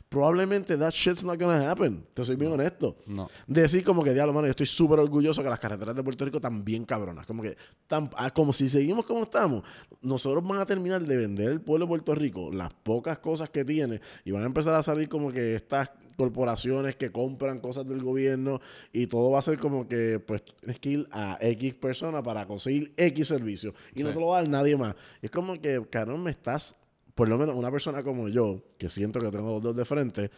Probablemente 0.09 0.79
that 0.79 0.93
shit's 0.93 1.23
not 1.23 1.39
gonna 1.39 1.71
happen. 1.71 2.07
Te 2.15 2.25
soy 2.25 2.37
bien 2.37 2.51
honesto. 2.51 2.97
No. 3.07 3.29
Decir 3.47 3.85
como 3.85 4.03
que, 4.03 4.15
diablo, 4.15 4.33
mano, 4.33 4.47
yo 4.47 4.53
estoy 4.53 4.65
súper 4.65 4.99
orgulloso 5.01 5.43
que 5.43 5.51
las 5.51 5.61
carreteras 5.61 5.95
de 5.95 6.03
Puerto 6.03 6.25
Rico 6.25 6.39
están 6.39 6.65
bien 6.65 6.87
cabronas. 6.87 7.27
Como 7.27 7.43
que, 7.43 7.55
tan, 7.87 8.09
ah, 8.17 8.31
como 8.31 8.55
si 8.55 8.71
seguimos 8.71 9.05
como 9.05 9.25
estamos, 9.25 9.63
nosotros 10.01 10.43
van 10.43 10.61
a 10.61 10.65
terminar 10.65 11.03
de 11.03 11.15
vender 11.15 11.51
el 11.51 11.61
pueblo 11.61 11.85
de 11.85 11.89
Puerto 11.89 12.15
Rico 12.15 12.51
las 12.51 12.73
pocas 12.73 13.19
cosas 13.19 13.51
que 13.51 13.63
tiene 13.63 14.01
y 14.25 14.31
van 14.31 14.43
a 14.43 14.47
empezar 14.47 14.73
a 14.73 14.83
salir 14.83 15.11
como 15.11 15.31
que 15.31 15.57
estas 15.57 15.91
corporaciones 16.19 16.97
que 16.97 17.13
compran 17.13 17.61
cosas 17.61 17.87
del 17.87 18.03
gobierno 18.03 18.61
y 18.93 19.07
todo 19.07 19.31
va 19.31 19.39
a 19.39 19.43
ser 19.43 19.57
como 19.57 19.87
que 19.87 20.19
pues 20.19 20.43
tienes 20.45 20.81
que 20.81 20.89
ir 20.91 21.09
a 21.13 21.39
X 21.41 21.75
persona 21.75 22.25
para 22.25 22.45
conseguir 22.45 22.93
X 22.97 23.29
servicio 23.29 23.73
y 23.95 24.03
no 24.03 24.13
te 24.13 24.19
lo 24.19 24.27
va 24.27 24.39
a 24.39 24.43
dar 24.43 24.51
nadie 24.51 24.77
más. 24.77 24.97
Es 25.23 25.31
como 25.31 25.61
que, 25.61 25.81
carón, 25.89 26.25
me 26.25 26.33
estás, 26.33 26.75
por 27.15 27.29
lo 27.29 27.39
menos 27.39 27.55
una 27.55 27.71
persona 27.71 28.03
como 28.03 28.29
yo, 28.29 28.61
que 28.79 28.89
siento 28.89 29.21
que 29.21 29.31
tengo 29.31 29.61
dos 29.61 29.77
de 29.77 29.85
frente, 29.85 30.31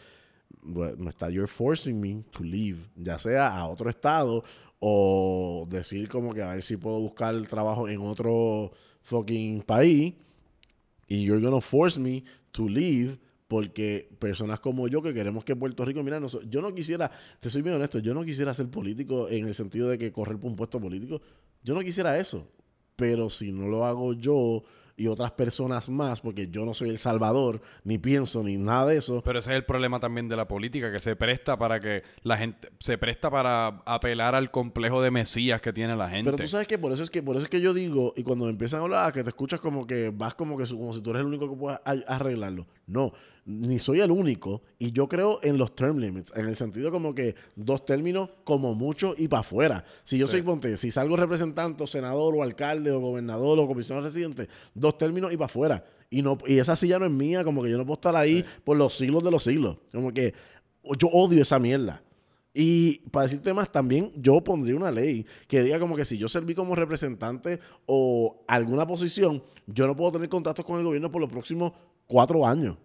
me 0.63 1.09
está 1.09 1.31
you're 1.31 1.47
forcing 1.47 1.99
me 1.99 2.23
to 2.31 2.45
leave, 2.45 2.81
ya 2.95 3.17
sea 3.17 3.49
a 3.49 3.67
otro 3.67 3.89
estado 3.89 4.45
o 4.81 5.67
decir 5.71 6.11
como 6.11 6.35
que 6.35 6.43
a 6.43 6.51
ver 6.51 6.63
si 6.63 6.77
puedo 6.77 7.01
buscar 7.01 7.35
trabajo 7.49 7.89
en 7.89 8.03
otro 8.03 8.73
fucking 9.01 9.63
país 9.63 10.13
y 11.09 11.25
you're 11.25 11.43
gonna 11.43 11.63
force 11.63 11.99
me 11.99 12.23
to 12.53 12.69
leave 12.69 13.19
porque 13.51 14.09
personas 14.21 14.61
como 14.61 14.87
yo 14.87 15.03
que 15.03 15.13
queremos 15.13 15.45
que 15.45 15.57
Puerto 15.57 15.85
Rico, 15.85 16.05
mira, 16.05 16.21
noso- 16.21 16.41
yo 16.49 16.63
no 16.63 16.73
quisiera, 16.73 17.11
te 17.41 17.51
soy 17.51 17.63
bien 17.63 17.75
honesto, 17.75 17.99
yo 17.99 18.15
no 18.15 18.25
quisiera 18.25 18.55
ser 18.55 18.71
político 18.71 19.29
en 19.29 19.49
el 19.49 19.55
sentido 19.57 19.89
de 19.89 19.99
que 19.99 20.13
correr 20.13 20.39
por 20.39 20.51
un 20.53 20.57
puesto 20.57 20.81
político, 20.81 21.21
yo 21.65 21.75
no 21.75 21.81
quisiera 21.81 22.17
eso, 22.21 22.47
pero 22.95 23.29
si 23.29 23.51
no 23.51 23.67
lo 23.67 23.85
hago 23.85 24.13
yo 24.13 24.63
y 24.97 25.07
otras 25.07 25.31
personas 25.33 25.89
más, 25.89 26.21
porque 26.21 26.49
yo 26.51 26.67
no 26.67 26.75
soy 26.75 26.91
el 26.91 26.99
salvador, 26.99 27.63
ni 27.85 27.97
pienso, 27.97 28.43
ni 28.43 28.59
nada 28.59 28.85
de 28.85 28.99
eso. 28.99 29.23
Pero 29.25 29.39
ese 29.39 29.49
es 29.51 29.57
el 29.57 29.65
problema 29.65 29.99
también 29.99 30.29
de 30.29 30.37
la 30.37 30.47
política, 30.47 30.93
que 30.93 31.01
se 31.01 31.17
presta 31.17 31.57
para 31.59 31.81
que 31.81 32.03
la 32.23 32.37
gente, 32.37 32.69
se 32.81 32.99
presta 32.99 33.31
para 33.31 33.69
apelar 33.87 34.35
al 34.35 34.51
complejo 34.51 35.01
de 35.01 35.11
mesías 35.11 35.63
que 35.63 35.73
tiene 35.73 35.97
la 35.97 36.11
gente. 36.11 36.31
Pero 36.31 36.43
tú 36.43 36.49
sabes 36.51 36.69
que 36.69 36.77
por 36.77 36.93
eso 36.93 37.03
es 37.03 37.09
que 37.09 37.23
por 37.23 37.37
eso 37.37 37.45
es 37.47 37.51
que 37.51 37.63
yo 37.63 37.73
digo, 37.73 38.13
y 38.15 38.23
cuando 38.25 38.47
empiezan 38.51 38.81
a 38.81 38.83
hablar, 38.83 39.11
que 39.15 39.23
te 39.23 39.31
escuchas 39.31 39.59
como 39.59 39.87
que 39.87 40.11
vas 40.15 40.35
como 40.35 40.59
que 40.59 40.67
como 40.69 40.93
si 40.93 41.01
tú 41.01 41.11
eres 41.11 41.21
el 41.21 41.29
único 41.29 41.49
que 41.49 41.57
pueda 41.57 41.81
a- 41.83 41.93
arreglarlo. 42.15 42.67
No, 42.87 43.15
ni 43.51 43.79
soy 43.79 44.01
el 44.01 44.11
único, 44.11 44.63
y 44.79 44.93
yo 44.93 45.09
creo 45.09 45.41
en 45.43 45.59
los 45.59 45.75
term 45.75 45.99
limits, 45.99 46.33
en 46.37 46.47
el 46.47 46.57
sentido 46.57 46.91
como 46.91 47.15
que 47.15 47.35
dos 47.57 47.85
términos 47.85 48.31
como 48.45 48.75
mucho 48.75 49.15
y 49.19 49.29
para 49.29 49.41
afuera. 49.41 49.85
Si 50.05 50.17
yo 50.19 50.27
Sí. 50.27 50.33
soy, 50.33 50.43
ponte, 50.43 50.77
si 50.77 50.91
salgo 50.91 51.17
representante, 51.17 51.83
o 51.83 51.87
senador, 51.87 52.35
o 52.37 52.43
alcalde, 52.43 52.91
o 52.93 53.01
gobernador, 53.01 53.59
o 53.59 53.67
comisionado 53.67 54.07
residente, 54.07 54.49
dos 54.75 54.97
términos 54.97 55.33
y 55.33 55.37
para 55.37 55.47
afuera. 55.47 55.85
Y 56.11 56.23
no, 56.23 56.39
y 56.47 56.59
esa 56.59 56.77
silla 56.77 56.99
no 56.99 57.07
es 57.07 57.13
mía, 57.13 57.45
como 57.45 57.63
que 57.63 57.71
yo 57.71 57.79
no 57.79 57.85
puedo 57.85 57.95
estar 57.95 58.17
ahí 58.17 58.45
por 58.65 58.77
los 58.77 58.97
siglos 58.97 59.23
de 59.25 59.31
los 59.31 59.43
siglos. 59.45 59.77
Como 59.93 60.13
que 60.13 60.35
yo 60.99 61.09
odio 61.09 61.43
esa 61.43 61.59
mierda. 61.59 62.03
Y 62.53 62.99
para 63.11 63.25
decirte 63.25 63.55
más, 63.55 63.71
también 63.71 64.11
yo 64.17 64.41
pondría 64.43 64.75
una 64.75 64.91
ley 64.91 65.25
que 65.47 65.63
diga 65.63 65.79
como 65.79 65.95
que 65.95 66.05
si 66.05 66.19
yo 66.19 66.29
serví 66.29 66.53
como 66.55 66.75
representante 66.75 67.61
o 67.87 68.43
alguna 68.49 68.85
posición, 68.87 69.41
yo 69.69 69.87
no 69.87 69.95
puedo 69.95 70.11
tener 70.13 70.29
contratos 70.29 70.65
con 70.65 70.79
el 70.79 70.85
gobierno 70.85 71.13
por 71.13 71.21
los 71.21 71.31
próximos 71.31 71.73
cuatro 72.09 72.45
años. 72.45 72.77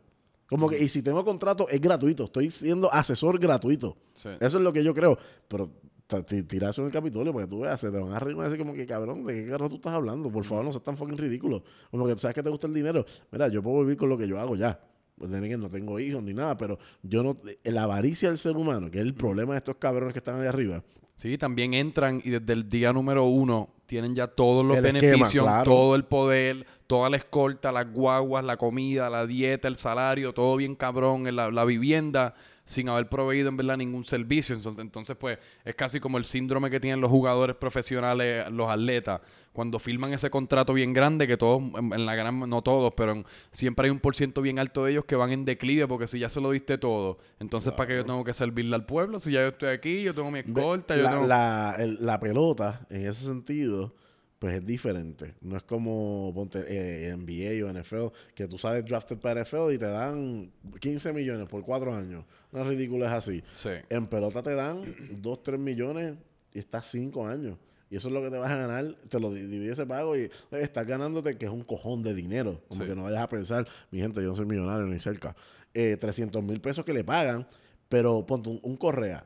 Como 0.48 0.70
que, 0.70 0.82
y 0.82 0.88
si 0.88 1.02
tengo 1.02 1.24
contrato, 1.26 1.68
es 1.70 1.82
gratuito. 1.82 2.26
Estoy 2.26 2.52
siendo 2.52 2.92
asesor 2.94 3.40
gratuito. 3.40 3.98
Sí. 4.14 4.30
Eso 4.40 4.58
es 4.58 4.64
lo 4.64 4.72
que 4.72 4.84
yo 4.84 4.94
creo. 4.94 5.18
Pero 5.48 5.72
t- 6.08 6.24
t- 6.24 6.44
tira 6.44 6.70
eso 6.70 6.82
en 6.82 6.88
el 6.88 6.94
Capitolio 6.94 7.34
para 7.34 7.46
que 7.46 7.50
tú 7.52 7.62
veas, 7.62 7.80
se 7.82 7.90
te 7.90 7.98
van 7.98 8.14
a 8.14 8.20
reír 8.20 8.38
y 8.38 8.42
decir 8.42 8.58
como 8.60 8.74
que 8.74 8.86
cabrón, 8.86 9.26
¿de 9.26 9.44
qué 9.44 9.50
carro 9.50 9.70
tú 9.70 9.76
estás 9.76 9.94
hablando? 9.94 10.30
Por 10.30 10.44
favor, 10.44 10.64
no 10.66 10.72
seas 10.72 10.84
tan 10.84 10.96
fucking 10.98 11.18
ridículo. 11.18 11.64
Como 11.90 12.06
que 12.06 12.14
tú 12.14 12.20
sabes 12.20 12.36
que 12.36 12.44
te 12.44 12.50
gusta 12.50 12.68
el 12.68 12.74
dinero. 12.74 13.06
Mira, 13.32 13.48
yo 13.48 13.64
puedo 13.64 13.82
vivir 13.82 13.98
con 13.98 14.10
lo 14.10 14.18
que 14.18 14.28
yo 14.28 14.40
hago 14.40 14.56
ya. 14.56 14.80
Pues 15.18 15.32
que 15.32 15.58
no 15.58 15.70
tengo 15.70 15.98
hijos 16.00 16.22
ni 16.22 16.34
nada, 16.34 16.58
pero 16.58 16.78
yo 17.02 17.24
no. 17.24 17.38
La 17.64 17.84
avaricia 17.84 18.28
del 18.30 18.38
ser 18.38 18.58
humano, 18.58 18.92
que 18.92 19.00
es 19.00 19.06
el 19.06 19.14
problema 19.14 19.54
de 19.54 19.60
estos 19.60 19.78
cabrones 19.78 20.12
que 20.14 20.20
están 20.20 20.42
ahí 20.42 20.48
arriba. 20.48 20.84
Sí, 21.16 21.38
también 21.38 21.74
entran 21.74 22.22
y 22.24 22.30
desde 22.32 22.52
el 22.52 22.70
día 22.70 22.92
número 22.92 23.24
uno 23.24 23.70
tienen 23.86 24.16
ya 24.16 24.28
todos 24.28 24.66
los 24.66 24.78
El 24.78 24.86
esquema, 24.86 25.02
beneficios, 25.04 25.46
claro. 25.46 25.64
todo 25.64 25.96
el 25.96 26.06
poder, 26.06 26.66
toda 26.88 27.10
la 27.10 27.18
escolta, 27.18 27.72
las 27.72 27.92
guaguas, 27.92 28.44
la 28.44 28.58
comida, 28.58 29.10
la 29.10 29.26
dieta, 29.26 29.68
el 29.68 29.76
salario, 29.76 30.34
todo 30.34 30.56
bien 30.56 30.76
cabrón, 30.76 31.34
la, 31.36 31.52
la 31.52 31.66
vivienda, 31.66 32.36
sin 32.66 32.90
haber 32.90 33.08
proveído 33.08 33.48
en 33.50 33.58
verdad 33.58 33.78
ningún 33.78 34.04
servicio. 34.04 34.56
Entonces, 34.56 34.82
entonces, 34.82 35.16
pues, 35.16 35.38
es 35.64 35.76
casi 35.76 36.00
como 36.00 36.18
el 36.18 36.26
síndrome 36.26 36.70
que 36.72 36.80
tienen 36.80 37.00
los 37.00 37.12
jugadores 37.12 37.56
profesionales, 37.56 38.50
los 38.52 38.70
atletas, 38.70 39.22
cuando 39.54 39.78
firman 39.80 40.12
ese 40.14 40.30
contrato 40.32 40.74
bien 40.74 40.92
grande, 40.92 41.28
que 41.28 41.38
todos, 41.38 41.62
en, 41.78 42.06
la 42.06 42.16
gran, 42.16 42.40
no 42.50 42.62
todos, 42.64 42.92
pero 42.98 43.12
en- 43.14 43.26
siempre 43.52 43.86
hay 43.86 43.92
un 43.92 44.00
por 44.00 44.16
ciento 44.16 44.42
bien 44.42 44.58
alto 44.60 44.84
de 44.84 44.92
ellos 44.94 45.06
que 45.06 45.16
van 45.16 45.32
en 45.32 45.46
declive, 45.46 45.88
porque 45.88 46.08
si 46.08 46.18
ya 46.20 46.28
se 46.28 46.42
lo 46.42 46.52
diste 46.52 46.78
todo, 46.80 47.20
entonces, 47.40 47.72
¿para 47.74 47.88
qué 47.88 47.96
yo 47.98 48.04
tengo 48.06 48.24
que 48.24 48.34
servirle 48.34 48.76
al 48.76 48.86
pueblo? 48.86 49.20
Si 49.20 49.32
ya 49.32 49.42
yo 49.42 49.50
estoy 49.50 49.70
aquí, 49.70 50.02
yo 50.04 50.14
tengo 50.16 50.32
mi 50.32 50.40
escolta, 50.40 50.98
yo 50.98 51.04
la, 51.04 51.12
tengo... 51.12 51.28
la- 51.28 51.76
el- 51.80 51.98
la 52.06 52.20
pelota, 52.20 52.86
en 52.90 53.08
ese 53.08 53.26
sentido, 53.28 53.94
pues 54.40 54.56
es 54.56 54.66
diferente. 54.66 55.34
No 55.42 55.58
es 55.58 55.64
como 55.64 56.32
ponte, 56.34 56.64
eh, 56.68 57.16
NBA 57.16 57.66
o 57.66 57.70
NFL, 57.74 58.08
que 58.36 58.48
tú 58.48 58.58
sales 58.58 58.86
drafted 58.86 59.18
para 59.18 59.42
NFL 59.44 59.74
y 59.74 59.78
te 59.78 59.88
dan 59.88 60.52
15 60.80 61.14
millones 61.14 61.48
por 61.48 61.64
cuatro 61.64 61.94
años. 61.96 62.26
Una 62.52 62.64
ridícula 62.64 63.08
es 63.08 63.14
así. 63.14 63.44
Sí. 63.54 63.70
En 63.90 64.08
pelota 64.08 64.44
te 64.44 64.54
dan 64.56 64.96
2, 65.22 65.44
3 65.44 65.60
millones 65.60 66.16
y 66.54 66.60
estás 66.60 66.86
5 66.92 67.26
años. 67.28 67.58
Y 67.90 67.98
eso 67.98 68.08
es 68.10 68.14
lo 68.14 68.22
que 68.22 68.30
te 68.32 68.38
vas 68.38 68.52
a 68.52 68.56
ganar, 68.56 68.96
te 69.10 69.20
lo 69.20 69.32
di- 69.34 69.46
divide 69.46 69.72
ese 69.74 69.86
pago 69.86 70.16
y 70.18 70.30
oye, 70.52 70.64
estás 70.64 70.86
ganándote 70.88 71.36
que 71.36 71.46
es 71.46 71.52
un 71.52 71.64
cojón 71.64 72.02
de 72.04 72.14
dinero. 72.14 72.62
Como 72.68 72.82
Sí. 72.84 72.90
que 72.90 72.96
no 72.96 73.04
vayas 73.04 73.22
a 73.22 73.30
pensar, 73.30 73.68
mi 73.92 74.00
gente, 74.00 74.22
yo 74.22 74.30
no 74.30 74.36
soy 74.36 74.46
millonario 74.48 74.86
ni 74.88 75.00
cerca. 75.00 75.36
Eh, 75.74 75.96
300 75.98 76.44
mil 76.44 76.60
pesos 76.62 76.84
que 76.84 76.94
le 76.94 77.04
pagan, 77.04 77.48
pero 77.88 78.26
ponte 78.26 78.50
un, 78.50 78.60
un 78.64 78.76
Correa. 78.76 79.26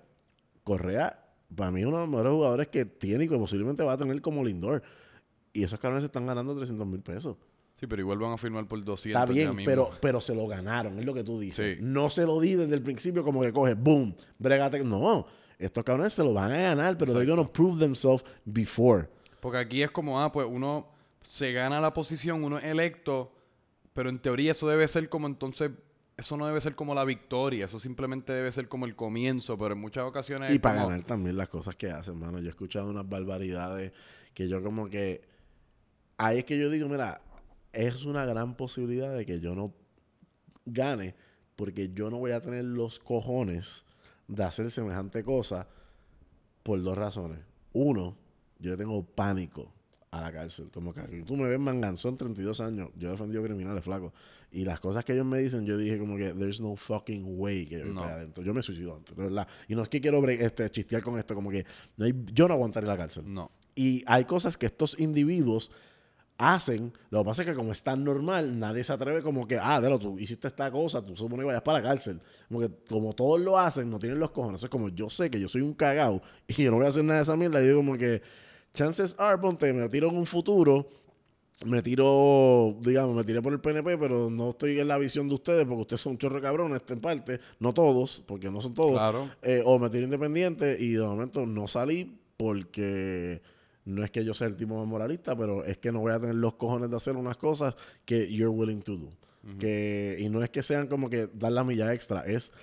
Correa, 0.64 1.20
para 1.56 1.72
mí, 1.72 1.84
uno 1.84 1.98
de 1.98 2.02
los 2.04 2.10
mejores 2.10 2.32
jugadores 2.32 2.68
que 2.68 2.86
tiene 2.86 3.26
y 3.26 3.28
que 3.28 3.38
posiblemente 3.38 3.84
va 3.84 3.94
a 3.94 3.98
tener 3.98 4.22
como 4.22 4.44
Lindor. 4.44 4.84
Y 5.54 5.64
esos 5.64 5.80
cabrones 5.80 6.04
se 6.04 6.08
están 6.08 6.26
ganando 6.26 6.56
300 6.56 6.86
mil 6.86 7.02
pesos. 7.02 7.38
Sí, 7.76 7.88
pero 7.88 8.02
igual 8.02 8.18
van 8.18 8.34
a 8.34 8.38
firmar 8.38 8.68
por 8.68 8.84
200 8.84 9.22
Está 9.22 9.34
bien, 9.34 9.56
pero, 9.66 9.90
pero 10.02 10.20
se 10.20 10.36
lo 10.36 10.46
ganaron, 10.48 11.00
es 11.00 11.06
lo 11.06 11.14
que 11.14 11.24
tú 11.24 11.40
dices. 11.40 11.78
Sí. 11.78 11.82
No 11.82 12.10
se 12.10 12.26
lo 12.26 12.40
di 12.40 12.56
desde 12.56 12.76
el 12.76 12.84
principio 12.84 13.24
como 13.24 13.42
que 13.42 13.54
coge, 13.54 13.74
boom, 13.74 14.16
bregate. 14.38 14.84
No, 14.84 15.26
estos 15.58 15.84
cabrones 15.84 16.14
se 16.14 16.24
lo 16.24 16.34
van 16.34 16.52
a 16.52 16.58
ganar, 16.58 16.98
pero 16.98 17.14
they're 17.14 17.24
Exacto. 17.24 17.44
gonna 17.44 17.54
prove 17.54 17.80
themselves 17.80 18.24
before. 18.44 19.08
Porque 19.40 19.58
aquí 19.60 19.82
es 19.82 19.92
como, 19.92 20.22
ah, 20.22 20.30
pues 20.32 20.46
uno 20.50 20.88
se 21.22 21.54
gana 21.54 21.80
la 21.80 21.94
posición, 21.94 22.44
uno 22.44 22.58
es 22.58 22.66
electo, 22.66 23.32
pero 23.94 24.10
en 24.10 24.20
teoría 24.20 24.52
eso 24.52 24.68
debe 24.68 24.86
ser 24.88 25.08
como 25.08 25.28
entonces, 25.28 25.72
eso 26.20 26.36
no 26.38 26.46
debe 26.46 26.60
ser 26.62 26.76
como 26.76 26.94
la 26.94 27.06
victoria, 27.06 27.66
eso 27.66 27.80
simplemente 27.80 28.34
debe 28.34 28.52
ser 28.52 28.68
como 28.68 28.86
el 28.86 28.96
comienzo, 28.96 29.58
pero 29.58 29.74
en 29.74 29.80
muchas 29.80 30.04
ocasiones... 30.04 30.54
Y 30.54 30.60
para 30.60 30.80
como- 30.80 30.90
ganar 30.90 31.06
también 31.06 31.38
las 31.38 31.48
cosas 31.50 31.76
que 31.76 31.90
hacen, 31.90 32.20
mano. 32.20 32.40
Yo 32.40 32.48
he 32.48 32.50
escuchado 32.50 32.90
unas 32.90 33.08
barbaridades 33.08 33.94
que 34.34 34.48
yo 34.48 34.62
como 34.62 34.90
que... 34.90 35.22
Ahí 36.18 36.40
es 36.40 36.46
que 36.46 36.58
yo 36.58 36.70
digo, 36.70 36.90
mira, 36.90 37.22
es 37.72 38.04
una 38.04 38.26
gran 38.26 38.56
posibilidad 38.56 39.16
de 39.16 39.26
que 39.26 39.40
yo 39.40 39.56
no 39.56 39.74
gane 40.66 41.16
porque 41.56 41.92
yo 41.94 42.10
no 42.10 42.18
voy 42.18 42.32
a 42.32 42.42
tener 42.42 42.66
los 42.66 43.00
cojones 43.00 43.86
de 44.28 44.44
hacer 44.44 44.72
semejante 44.72 45.24
cosa 45.24 45.68
por 46.64 46.82
dos 46.82 46.98
razones. 46.98 47.40
Uno, 47.74 48.18
yo 48.60 48.78
tengo 48.78 49.04
pánico 49.04 49.72
a 50.12 50.22
la 50.22 50.32
cárcel. 50.32 50.70
Como 50.74 50.94
que 50.94 51.02
tú 51.24 51.36
me 51.36 51.48
ves 51.48 51.60
manganzón 51.60 52.18
32 52.18 52.62
años. 52.62 52.90
Yo 52.98 53.08
he 53.08 53.12
defendido 53.12 53.44
criminales 53.44 53.84
flacos. 53.84 54.14
Y 54.52 54.64
las 54.66 54.80
cosas 54.80 55.06
que 55.06 55.14
ellos 55.14 55.26
me 55.26 55.38
dicen, 55.40 55.66
yo 55.66 55.78
dije 55.78 56.00
como 56.00 56.18
que 56.18 56.34
there's 56.34 56.60
no 56.60 56.76
fucking 56.76 57.24
way 57.40 57.68
que 57.68 57.80
yo 57.80 57.86
No. 57.86 58.02
para 58.02 58.16
adentro. 58.16 58.44
Yo 58.44 58.54
me 58.54 58.64
suicido 58.64 58.96
antes, 58.96 59.16
de 59.16 59.24
verdad. 59.24 59.48
Y 59.68 59.76
no 59.76 59.84
es 59.84 59.90
que 59.90 60.02
quiero 60.02 60.28
este, 60.28 60.70
chistear 60.72 61.04
con 61.04 61.20
esto, 61.20 61.36
como 61.36 61.52
que 61.52 61.66
no 61.98 62.06
hay- 62.06 62.16
yo 62.34 62.48
no 62.48 62.56
aguantaré 62.56 62.88
la 62.88 62.98
cárcel. 62.98 63.24
No. 63.28 63.52
Y 63.76 64.04
hay 64.08 64.26
cosas 64.26 64.58
que 64.58 64.66
estos 64.66 65.00
individuos 65.00 65.72
hacen. 66.38 66.94
Lo 67.10 67.20
que 67.20 67.26
pasa 67.26 67.42
es 67.42 67.48
que 67.50 67.54
como 67.54 67.72
es 67.74 67.84
tan 67.84 68.04
normal, 68.04 68.58
nadie 68.58 68.84
se 68.84 68.94
atreve 68.94 69.22
como 69.22 69.46
que, 69.46 69.58
ah, 69.62 69.80
Delo, 69.82 70.00
tú 70.00 70.18
hiciste 70.18 70.48
esta 70.48 70.72
cosa, 70.72 71.06
tú 71.06 71.16
supone 71.16 71.42
que 71.44 71.48
vayas 71.48 71.62
para 71.62 71.80
la 71.80 71.88
cárcel. 71.90 72.22
Como 72.48 72.62
que 72.62 72.70
como 72.90 73.14
todos 73.14 73.40
lo 73.42 73.58
hacen, 73.60 73.90
no 73.90 74.00
tienen 74.00 74.20
los 74.20 74.32
cojones. 74.32 74.64
Es 74.64 74.70
como 74.70 74.90
yo 74.90 75.10
sé 75.10 75.30
que 75.30 75.40
yo 75.40 75.48
soy 75.50 75.62
un 75.62 75.74
cagao 75.74 76.22
y 76.48 76.64
yo 76.64 76.72
no 76.72 76.78
voy 76.78 76.86
a 76.86 76.90
hacer 76.90 77.04
nada 77.04 77.18
de 77.20 77.24
esa 77.24 77.36
mierda. 77.36 77.62
Y 77.62 77.66
digo 77.68 77.78
como 77.78 77.98
que, 77.98 78.22
chances 78.74 79.16
are, 79.20 79.38
ponte, 79.38 79.72
me 79.74 79.88
tiro 79.90 80.10
en 80.10 80.16
un 80.18 80.26
futuro. 80.26 80.90
Me 81.66 81.82
tiro, 81.82 82.78
digamos, 82.80 83.16
me 83.16 83.24
tiré 83.26 83.42
por 83.42 83.52
el 83.52 83.60
PNP, 83.60 83.98
pero 83.98 84.30
no 84.30 84.52
estoy 84.52 84.80
en 84.80 84.88
la 84.88 84.98
visión 84.98 85.28
de 85.28 85.36
ustedes 85.36 85.66
porque 85.66 85.82
ustedes 85.82 86.00
son 86.00 86.18
chorro 86.18 86.42
cabrones 86.42 86.82
en 86.88 87.02
parte, 87.02 87.42
no 87.60 87.74
todos, 87.74 88.24
porque 88.26 88.50
no 88.50 88.62
son 88.62 88.74
todos. 88.74 88.94
Claro. 88.94 89.30
Eh, 89.42 89.62
o 89.66 89.78
me 89.78 89.90
tiré 89.90 90.06
independiente 90.06 90.78
y 90.80 90.94
de 90.94 91.04
momento 91.04 91.46
no 91.46 91.68
salí 91.68 92.18
porque 92.38 93.42
no 93.84 94.06
es 94.06 94.12
que 94.12 94.24
yo 94.24 94.34
sea 94.34 94.48
el 94.48 94.56
tipo 94.56 94.78
más 94.78 94.88
moralista, 94.88 95.36
pero 95.36 95.66
es 95.66 95.78
que 95.78 95.92
no 95.92 96.00
voy 96.00 96.14
a 96.14 96.20
tener 96.20 96.36
los 96.36 96.54
cojones 96.54 96.90
de 96.90 96.96
hacer 96.96 97.18
unas 97.18 97.36
cosas 97.36 97.76
que 98.06 98.32
you're 98.32 98.48
willing 98.48 98.82
to 98.82 98.96
do. 98.96 99.10
que, 99.60 100.18
y 100.20 100.30
no 100.30 100.44
es 100.44 100.50
que 100.50 100.62
sean 100.62 100.88
como 100.88 101.10
que 101.10 101.28
dar 101.34 101.52
la 101.52 101.64
milla 101.66 101.94
extra, 101.94 102.22
es 102.22 102.54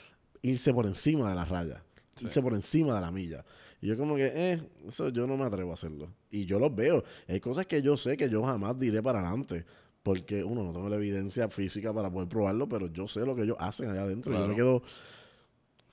irse 0.41 0.73
por 0.73 0.87
encima 0.87 1.29
de 1.29 1.35
la 1.35 1.45
raya, 1.45 1.83
irse 2.21 2.41
por 2.41 2.55
encima 2.55 2.95
de 2.95 3.01
la 3.01 3.11
milla. 3.11 3.45
Y 3.87 3.89
yo 3.91 3.97
como 3.97 4.17
que, 4.17 4.33
eh, 4.35 4.61
eso 4.89 5.11
yo 5.11 5.29
no 5.29 5.37
me 5.37 5.45
atrevo 5.45 5.71
a 5.71 5.75
hacerlo. 5.75 6.09
Y 6.29 6.45
yo 6.45 6.59
los 6.59 6.75
veo. 6.75 7.05
Hay 7.29 7.39
cosas 7.39 7.67
que 7.67 7.81
yo 7.81 7.97
sé 7.97 8.17
que 8.17 8.29
yo 8.29 8.43
jamás 8.43 8.77
diré 8.77 9.01
para 9.01 9.21
adelante. 9.21 9.65
Porque, 10.03 10.43
uno, 10.43 10.65
no 10.65 10.73
tengo 10.73 10.89
la 10.89 10.97
evidencia 10.97 11.49
física 11.49 11.93
para 11.93 12.11
poder 12.11 12.29
probarlo, 12.29 12.69
pero 12.69 12.89
yo 12.93 13.07
sé 13.07 13.21
lo 13.21 13.37
que 13.37 13.43
ellos 13.43 13.57
hacen 13.61 13.89
allá 13.89 14.03
adentro. 14.03 14.35
Y 14.35 14.39
Yo 14.39 14.49
me 14.49 14.57
quedo, 14.57 14.83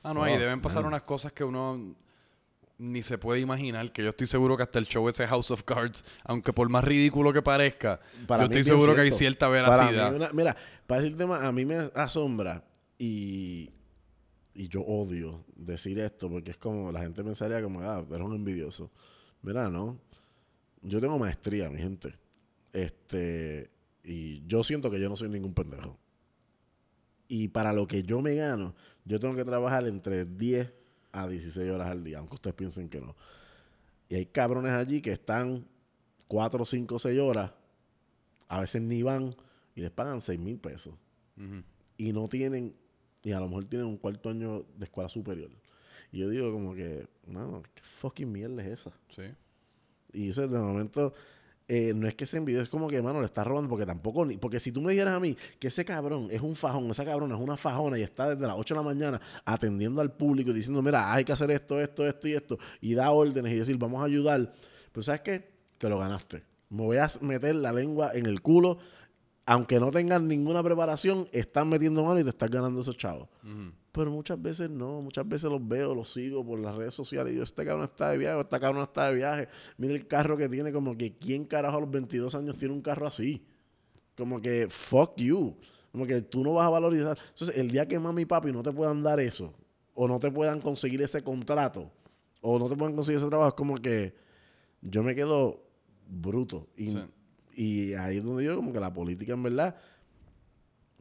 Ah, 0.02 0.12
no, 0.12 0.24
ahí 0.24 0.36
deben 0.40 0.60
pasar 0.60 0.82
man. 0.82 0.88
unas 0.94 1.04
cosas 1.04 1.34
que 1.34 1.44
uno 1.44 1.96
ni 2.80 3.04
se 3.04 3.20
puede 3.20 3.40
imaginar, 3.42 3.92
que 3.92 4.02
yo 4.04 4.10
estoy 4.10 4.26
seguro 4.26 4.58
que 4.58 4.64
hasta 4.64 4.80
el 4.80 4.88
show 4.88 5.08
ese 5.08 5.28
House 5.28 5.52
of 5.52 5.62
Cards, 5.62 6.04
aunque 6.24 6.52
por 6.52 6.68
más 6.70 6.84
ridículo 6.84 7.32
que 7.32 7.44
parezca, 7.44 8.00
Para 8.28 8.42
yo 8.44 8.46
estoy 8.48 8.64
seguro 8.64 8.96
que 8.96 9.02
hay 9.02 9.12
cierta 9.12 9.48
Para 9.50 9.62
veracidad. 9.70 10.10
mí 10.10 10.16
una- 10.16 10.34
mira, 10.34 10.58
para 10.88 11.02
decirte 11.02 11.28
más, 11.28 11.44
a 11.44 11.52
mí 11.52 11.64
me 11.64 11.76
asombra 11.94 12.64
y, 12.98 13.70
y 14.54 14.68
yo 14.68 14.82
odio 14.82 15.44
decir 15.56 16.00
esto 16.00 16.30
porque 16.30 16.52
es 16.52 16.58
como 16.58 16.92
la 16.92 17.02
gente 17.02 17.24
pensaría 17.24 17.62
como, 17.62 17.82
ah, 17.82 18.06
eres 18.08 18.22
un 18.22 18.36
envidioso. 18.36 18.92
Mira, 19.42 19.70
no. 19.70 20.00
Yo 20.82 21.00
tengo 21.02 21.18
maestría, 21.18 21.70
mi 21.70 21.80
gente. 21.80 22.14
Este, 22.72 23.72
y 24.04 24.46
yo 24.46 24.64
siento 24.64 24.92
que 24.92 25.00
yo 25.00 25.10
no 25.10 25.16
soy 25.16 25.30
ningún 25.30 25.54
pendejo. 25.54 25.98
Y 27.28 27.48
para 27.48 27.74
lo 27.74 27.88
que 27.88 28.04
yo 28.04 28.22
me 28.22 28.36
gano, 28.36 28.76
yo 29.06 29.20
tengo 29.20 29.36
que 29.36 29.46
trabajar 29.46 29.88
entre 29.88 30.26
10 30.26 30.72
a 31.14 31.28
16 31.28 31.72
horas 31.72 31.88
al 31.88 32.04
día, 32.04 32.20
aunque 32.20 32.36
ustedes 32.36 32.56
piensen 32.56 32.90
que 32.90 33.00
no. 33.00 33.16
Y 34.10 34.16
hay 34.16 34.26
cabrones 34.26 34.74
allí 34.74 35.02
que 35.02 35.14
están 35.14 35.66
4, 36.28 36.66
5, 36.66 37.00
6 37.00 37.20
horas, 37.20 37.52
a 38.48 38.60
veces 38.60 38.82
ni 38.82 39.02
van 39.02 39.34
y 39.76 39.82
les 39.82 39.92
pagan 39.92 40.22
6 40.22 40.40
mil 40.40 40.60
pesos. 40.60 40.94
Y 41.98 42.14
no 42.14 42.28
tienen, 42.28 42.76
y 43.24 43.32
a 43.32 43.40
lo 43.40 43.48
mejor 43.48 43.68
tienen 43.68 43.88
un 43.88 43.98
cuarto 43.98 44.30
año 44.30 44.66
de 44.78 44.86
escuela 44.86 45.10
superior. 45.10 45.50
Y 46.12 46.20
yo 46.20 46.30
digo 46.30 46.52
como 46.52 46.76
que, 46.76 47.08
mano, 47.28 47.64
¿qué 47.74 47.82
fucking 48.00 48.32
mierda 48.32 48.62
es 48.64 48.80
esa? 48.82 48.92
Sí. 49.16 49.24
Y 50.14 50.30
eso 50.30 50.48
de 50.48 50.60
momento, 50.60 51.14
eh, 51.68 51.94
no 51.96 52.08
es 52.08 52.14
que 52.14 52.26
ese 52.26 52.38
envidio, 52.38 52.62
es 52.62 52.70
como 52.70 52.88
que, 52.88 53.02
mano, 53.02 53.20
le 53.20 53.26
está 53.26 53.44
robando, 53.44 53.70
porque 53.70 53.86
tampoco, 53.86 54.26
ni- 54.26 54.38
porque 54.38 54.60
si 54.60 54.72
tú 54.72 54.82
me 54.82 54.92
dijeras 54.92 55.16
a 55.16 55.20
mí 55.20 55.36
que 55.60 55.70
ese 55.70 55.84
cabrón 55.86 56.28
es 56.30 56.42
un 56.42 56.56
fajón, 56.56 56.90
esa 56.92 57.04
cabrona 57.06 57.36
es 57.36 57.42
una 57.42 57.58
fajona 57.58 57.98
y 57.98 58.04
está 58.04 58.30
desde 58.36 58.46
las 58.46 58.56
8 58.58 58.76
de 58.76 58.80
la 58.82 58.84
mañana 58.86 59.22
atendiendo 59.46 60.02
al 60.02 60.12
público 60.12 60.52
y 60.52 60.54
diciendo, 60.54 60.82
mira, 60.84 61.12
hay 61.12 61.24
que 61.24 61.32
hacer 61.32 61.50
esto, 61.50 61.80
esto, 61.80 62.06
esto 62.06 62.28
y 62.28 62.34
esto, 62.34 62.60
y 62.82 62.94
da 62.94 63.10
órdenes 63.12 63.54
y 63.54 63.56
decir, 63.56 63.78
vamos 63.78 64.02
a 64.02 64.06
ayudar, 64.06 64.54
pues 64.92 65.08
¿sabes 65.08 65.22
qué? 65.22 65.50
Te 65.80 65.90
lo 65.90 65.98
ganaste. 65.98 66.44
Me 66.70 66.84
voy 66.84 66.98
a 66.98 67.08
meter 67.22 67.56
la 67.56 67.72
lengua 67.72 68.12
en 68.14 68.26
el 68.28 68.42
culo, 68.42 68.78
aunque 69.46 69.80
no 69.80 69.92
tengan 69.92 70.28
ninguna 70.28 70.64
preparación, 70.64 71.28
están 71.32 71.70
metiendo 71.70 72.04
mano 72.04 72.20
y 72.20 72.24
te 72.24 72.30
estás 72.30 72.50
ganando 72.50 72.82
esos 72.82 72.98
chavos. 72.98 73.28
Pero 73.92 74.10
muchas 74.10 74.42
veces 74.42 74.70
no, 74.70 75.02
muchas 75.02 75.28
veces 75.28 75.52
los 75.52 75.66
veo, 75.68 75.94
los 75.94 76.12
sigo 76.12 76.46
por 76.46 76.60
las 76.60 76.76
redes 76.76 76.94
sociales 76.94 77.32
y 77.32 77.34
digo, 77.34 77.44
este 77.44 77.66
cabrón 77.66 77.86
está 77.86 78.12
de 78.12 78.18
viaje, 78.18 78.40
esta 78.40 78.60
cabrón 78.60 78.84
está 78.84 79.08
de 79.08 79.16
viaje. 79.16 79.48
Mira 79.78 79.94
el 79.94 80.08
carro 80.08 80.38
que 80.38 80.50
tiene, 80.50 80.72
como 80.72 80.98
que 80.98 81.16
¿quién 81.18 81.46
carajo 81.46 81.78
a 81.78 81.82
los 81.82 81.92
22 81.92 82.34
años 82.36 82.58
tiene 82.58 82.74
un 82.74 82.82
carro 82.82 83.06
así? 83.06 83.46
Como 84.18 84.42
que, 84.42 84.68
fuck 84.70 85.16
you. 85.18 85.56
Como 85.92 86.08
que 86.08 86.22
tú 86.22 86.44
no 86.44 86.54
vas 86.54 86.66
a 86.66 86.70
valorizar. 86.70 87.18
Entonces, 87.30 87.56
el 87.56 87.70
día 87.70 87.88
que 87.88 88.00
mami 88.00 88.24
y 88.24 88.26
papi 88.26 88.52
no 88.52 88.64
te 88.64 88.72
puedan 88.72 89.04
dar 89.04 89.20
eso, 89.20 89.54
o 89.94 90.08
no 90.08 90.20
te 90.20 90.32
puedan 90.32 90.60
conseguir 90.60 91.02
ese 91.04 91.22
contrato, 91.22 91.92
o 92.42 92.58
no 92.58 92.68
te 92.68 92.76
puedan 92.76 92.96
conseguir 92.96 93.18
ese 93.18 93.28
trabajo, 93.28 93.50
es 93.50 93.56
como 93.56 93.76
que 93.76 94.16
yo 94.82 95.04
me 95.04 95.14
quedo 95.14 95.64
bruto. 96.08 96.68
Y, 96.76 96.90
Sí. 96.90 97.04
Y 97.56 97.94
ahí 97.94 98.18
es 98.18 98.24
donde 98.24 98.44
yo, 98.46 98.56
como 98.56 98.74
que 98.74 98.80
la 98.80 98.94
política, 98.94 99.34
en 99.34 99.44
verdad, 99.44 99.76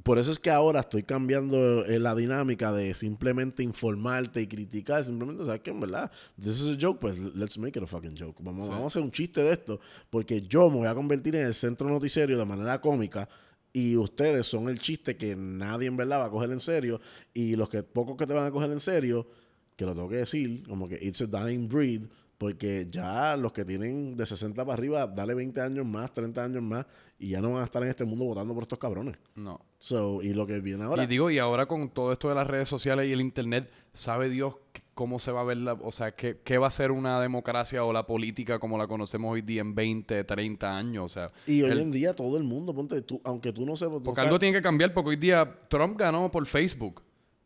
por 0.02 0.18
eso 0.18 0.32
es 0.32 0.38
que 0.40 0.50
ahora 0.50 0.80
estoy 0.80 1.04
cambiando 1.04 1.84
eh, 1.86 2.00
la 2.00 2.14
dinámica 2.16 2.72
de 2.72 2.92
simplemente 2.94 3.62
informarte 3.62 4.42
y 4.42 4.48
criticar. 4.48 5.04
Simplemente, 5.04 5.44
¿sabes 5.46 5.60
qué? 5.60 5.70
En 5.70 5.78
verdad, 5.78 6.10
this 6.42 6.60
is 6.60 6.76
a 6.76 6.78
joke, 6.80 6.98
pues 7.00 7.16
let's 7.36 7.56
make 7.56 7.78
it 7.78 7.84
a 7.84 7.86
fucking 7.86 8.16
joke. 8.18 8.42
Vamos, 8.42 8.64
Sí. 8.64 8.70
vamos 8.70 8.84
a 8.84 8.86
hacer 8.88 9.02
un 9.02 9.12
chiste 9.12 9.42
de 9.44 9.52
esto, 9.52 9.78
porque 10.10 10.42
yo 10.42 10.68
me 10.70 10.78
voy 10.78 10.88
a 10.88 10.94
convertir 10.94 11.36
en 11.36 11.46
el 11.46 11.54
centro 11.54 11.88
noticiario 11.88 12.36
de 12.36 12.44
manera 12.44 12.80
cómica 12.80 13.28
y 13.72 13.96
ustedes 13.96 14.46
son 14.46 14.68
el 14.68 14.80
chiste 14.80 15.16
que 15.16 15.36
nadie 15.36 15.86
en 15.86 15.96
verdad 15.96 16.20
va 16.20 16.24
a 16.26 16.30
coger 16.30 16.50
en 16.50 16.60
serio 16.60 17.00
y 17.32 17.54
los 17.54 17.68
que 17.68 17.82
pocos 17.84 18.16
que 18.16 18.26
te 18.26 18.34
van 18.34 18.46
a 18.46 18.50
coger 18.50 18.72
en 18.72 18.80
serio, 18.80 19.28
que 19.76 19.86
lo 19.86 19.94
tengo 19.94 20.08
que 20.08 20.16
decir, 20.16 20.64
como 20.68 20.88
que 20.88 20.98
it's 21.00 21.22
a 21.22 21.26
dying 21.26 21.68
breed, 21.68 22.02
porque 22.42 22.88
ya 22.90 23.36
los 23.36 23.52
que 23.52 23.64
tienen 23.64 24.16
de 24.16 24.26
60 24.26 24.64
para 24.64 24.74
arriba, 24.74 25.06
dale 25.06 25.32
20 25.32 25.60
años 25.60 25.86
más, 25.86 26.12
30 26.12 26.42
años 26.44 26.60
más, 26.60 26.84
y 27.16 27.28
ya 27.28 27.40
no 27.40 27.52
van 27.52 27.62
a 27.62 27.64
estar 27.66 27.80
en 27.84 27.88
este 27.88 28.04
mundo 28.04 28.24
votando 28.24 28.52
por 28.52 28.64
estos 28.64 28.80
cabrones. 28.80 29.16
No. 29.36 29.60
So, 29.78 30.20
y 30.22 30.34
lo 30.34 30.44
que 30.44 30.58
viene 30.58 30.82
ahora. 30.82 31.04
Y 31.04 31.06
digo, 31.06 31.30
y 31.30 31.38
ahora 31.38 31.66
con 31.66 31.88
todo 31.90 32.10
esto 32.12 32.28
de 32.28 32.34
las 32.34 32.46
redes 32.48 32.66
sociales 32.66 33.06
y 33.08 33.12
el 33.12 33.20
internet, 33.20 33.70
¿sabe 33.92 34.28
Dios 34.28 34.56
cómo 34.94 35.20
se 35.20 35.30
va 35.30 35.42
a 35.42 35.44
ver 35.44 35.58
la, 35.58 35.74
o 35.74 35.92
sea, 35.92 36.16
qué, 36.16 36.40
qué 36.42 36.58
va 36.58 36.66
a 36.66 36.70
ser 36.72 36.90
una 36.90 37.20
democracia 37.20 37.84
o 37.84 37.92
la 37.92 38.06
política 38.08 38.58
como 38.58 38.76
la 38.76 38.88
conocemos 38.88 39.32
hoy 39.32 39.42
día 39.42 39.60
en 39.60 39.76
20, 39.76 40.24
30 40.24 40.76
años? 40.76 41.04
O 41.06 41.08
sea, 41.08 41.30
y 41.46 41.62
hoy 41.62 41.70
el- 41.70 41.78
en 41.78 41.92
día 41.92 42.14
todo 42.16 42.36
el 42.38 42.42
mundo, 42.42 42.74
ponte 42.74 43.00
tú, 43.02 43.20
aunque 43.22 43.52
tú 43.52 43.64
no 43.64 43.76
sepas. 43.76 44.00
porque 44.04 44.20
algo 44.20 44.40
tiene 44.40 44.56
que 44.58 44.62
cambiar, 44.62 44.92
porque 44.92 45.10
hoy 45.10 45.16
día 45.16 45.60
Trump 45.68 45.96
ganó 45.96 46.28
por 46.28 46.44
Facebook. 46.44 47.02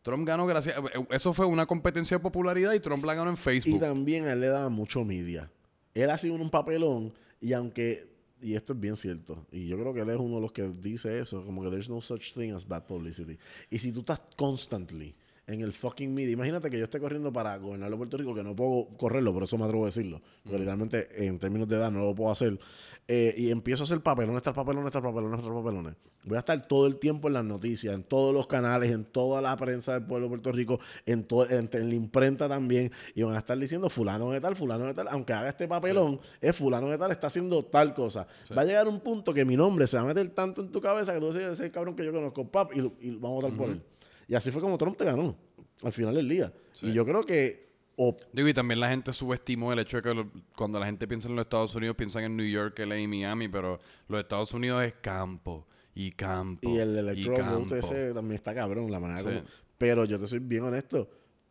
Trump 0.06 0.24
ganó 0.24 0.46
gracias, 0.46 0.76
eh, 0.78 1.06
eso 1.10 1.32
fue 1.32 1.46
una 1.46 1.66
competencia 1.66 2.16
de 2.16 2.22
popularidad 2.22 2.72
y 2.74 2.78
Trump 2.78 3.04
la 3.04 3.14
ganó 3.14 3.28
en 3.28 3.34
Y 3.34 3.38
Facebook. 3.38 3.80
también 3.80 4.24
a 4.26 4.34
él 4.34 4.40
le 4.40 4.46
daba 4.46 4.68
mucho 4.68 5.04
media. 5.04 5.50
Él 5.94 6.10
ha 6.10 6.16
sido 6.16 6.34
un 6.34 6.48
papelón 6.48 7.12
y 7.40 7.52
aunque, 7.54 8.06
y 8.40 8.54
esto 8.54 8.72
es 8.72 8.78
bien 8.78 8.94
cierto, 8.94 9.44
y 9.50 9.66
yo 9.66 9.76
creo 9.76 9.92
que 9.92 10.02
él 10.02 10.10
es 10.10 10.16
uno 10.16 10.36
de 10.36 10.42
los 10.42 10.52
que 10.52 10.62
dice 10.68 11.18
eso, 11.18 11.44
como 11.44 11.60
que 11.60 11.70
there's 11.70 11.90
no 11.90 12.00
such 12.00 12.34
thing 12.34 12.52
as 12.52 12.68
bad 12.68 12.84
publicity. 12.86 13.36
Y 13.68 13.80
si 13.80 13.90
tú 13.90 13.98
estás 14.00 14.20
constantly 14.36 15.12
en 15.46 15.60
el 15.60 15.72
fucking 15.72 16.12
media, 16.12 16.32
imagínate 16.32 16.68
que 16.68 16.78
yo 16.78 16.84
esté 16.84 16.98
corriendo 16.98 17.32
para 17.32 17.56
gobernar 17.58 17.88
de 17.90 17.96
Puerto 17.96 18.16
Rico, 18.16 18.34
que 18.34 18.42
no 18.42 18.56
puedo 18.56 18.88
correrlo, 18.96 19.32
por 19.32 19.44
eso 19.44 19.56
me 19.56 19.64
atrevo 19.64 19.84
a 19.84 19.86
decirlo, 19.86 20.20
porque 20.42 20.58
literalmente 20.58 21.26
en 21.26 21.38
términos 21.38 21.68
de 21.68 21.76
edad 21.76 21.90
no 21.92 22.00
lo 22.00 22.14
puedo 22.14 22.32
hacer, 22.32 22.58
eh, 23.06 23.32
y 23.36 23.50
empiezo 23.50 23.82
a 23.82 23.84
hacer 23.84 24.00
papelones 24.00 24.42
tras 24.42 24.56
papelones 24.56 24.90
tras 24.90 25.04
papelones 25.04 25.40
tras 25.40 25.54
papelones. 25.54 25.94
Voy 26.24 26.34
a 26.34 26.40
estar 26.40 26.66
todo 26.66 26.88
el 26.88 26.96
tiempo 26.96 27.28
en 27.28 27.34
las 27.34 27.44
noticias, 27.44 27.94
en 27.94 28.02
todos 28.02 28.34
los 28.34 28.48
canales, 28.48 28.90
en 28.90 29.04
toda 29.04 29.40
la 29.40 29.56
prensa 29.56 29.92
del 29.92 30.02
pueblo 30.02 30.26
de 30.26 30.30
Puerto 30.30 30.50
Rico, 30.50 30.80
en, 31.04 31.22
to- 31.22 31.48
en, 31.48 31.70
en 31.72 31.88
la 31.88 31.94
imprenta 31.94 32.48
también, 32.48 32.90
y 33.14 33.22
van 33.22 33.36
a 33.36 33.38
estar 33.38 33.56
diciendo 33.56 33.88
fulano 33.88 34.32
de 34.32 34.40
tal, 34.40 34.56
fulano 34.56 34.86
de 34.86 34.94
tal, 34.94 35.06
aunque 35.08 35.32
haga 35.32 35.50
este 35.50 35.68
papelón, 35.68 36.18
es 36.40 36.56
fulano 36.56 36.88
de 36.88 36.98
tal, 36.98 37.12
está 37.12 37.28
haciendo 37.28 37.64
tal 37.64 37.94
cosa. 37.94 38.26
Va 38.58 38.62
a 38.62 38.64
llegar 38.64 38.88
un 38.88 38.98
punto 38.98 39.32
que 39.32 39.44
mi 39.44 39.56
nombre 39.56 39.86
se 39.86 39.96
va 39.96 40.02
a 40.02 40.06
meter 40.06 40.28
tanto 40.30 40.60
en 40.62 40.72
tu 40.72 40.80
cabeza 40.80 41.14
que 41.14 41.20
tú 41.20 41.26
vas 41.28 41.36
a 41.36 41.38
decir, 41.38 41.52
ese 41.52 41.70
cabrón 41.70 41.94
que 41.94 42.04
yo 42.04 42.12
conozco, 42.12 42.48
pap, 42.48 42.72
y, 42.74 42.80
y 43.06 43.10
vamos 43.12 43.44
a 43.44 43.46
votar 43.46 43.56
por 43.56 43.70
él. 43.70 43.82
Y 44.28 44.34
así 44.34 44.50
fue 44.50 44.60
como 44.60 44.76
Trump 44.78 44.96
te 44.96 45.04
ganó, 45.04 45.36
al 45.82 45.92
final 45.92 46.14
del 46.14 46.28
día. 46.28 46.52
Sí. 46.72 46.86
Y 46.88 46.92
yo 46.92 47.04
creo 47.04 47.22
que... 47.22 47.68
o- 47.96 48.16
Digo, 48.32 48.48
y 48.48 48.54
también 48.54 48.80
la 48.80 48.88
gente 48.90 49.12
subestimó 49.12 49.72
el 49.72 49.78
hecho 49.78 49.98
de 49.98 50.02
que 50.02 50.14
lo- 50.14 50.30
cuando 50.56 50.78
la 50.80 50.86
gente 50.86 51.06
piensa 51.06 51.28
en 51.28 51.36
los 51.36 51.44
Estados 51.44 51.74
Unidos, 51.74 51.96
piensan 51.96 52.24
en 52.24 52.36
New 52.36 52.46
York, 52.48 52.78
LA 52.80 52.98
y 53.00 53.06
Miami, 53.08 53.48
pero 53.48 53.78
los 54.08 54.20
Estados 54.20 54.52
Unidos 54.52 54.82
es 54.84 54.94
campo 55.00 55.66
y 55.94 56.10
campo. 56.12 56.68
Y 56.68 56.78
el 56.78 57.04
vote 57.44 57.78
ese 57.78 58.12
también 58.12 58.34
está 58.36 58.54
cabrón, 58.54 58.90
la 58.90 59.00
manera 59.00 59.20
Sí. 59.20 59.24
como... 59.26 59.42
Pero 59.78 60.04
yo 60.06 60.18
te 60.18 60.26
soy 60.26 60.38
bien 60.40 60.64
honesto. 60.64 61.08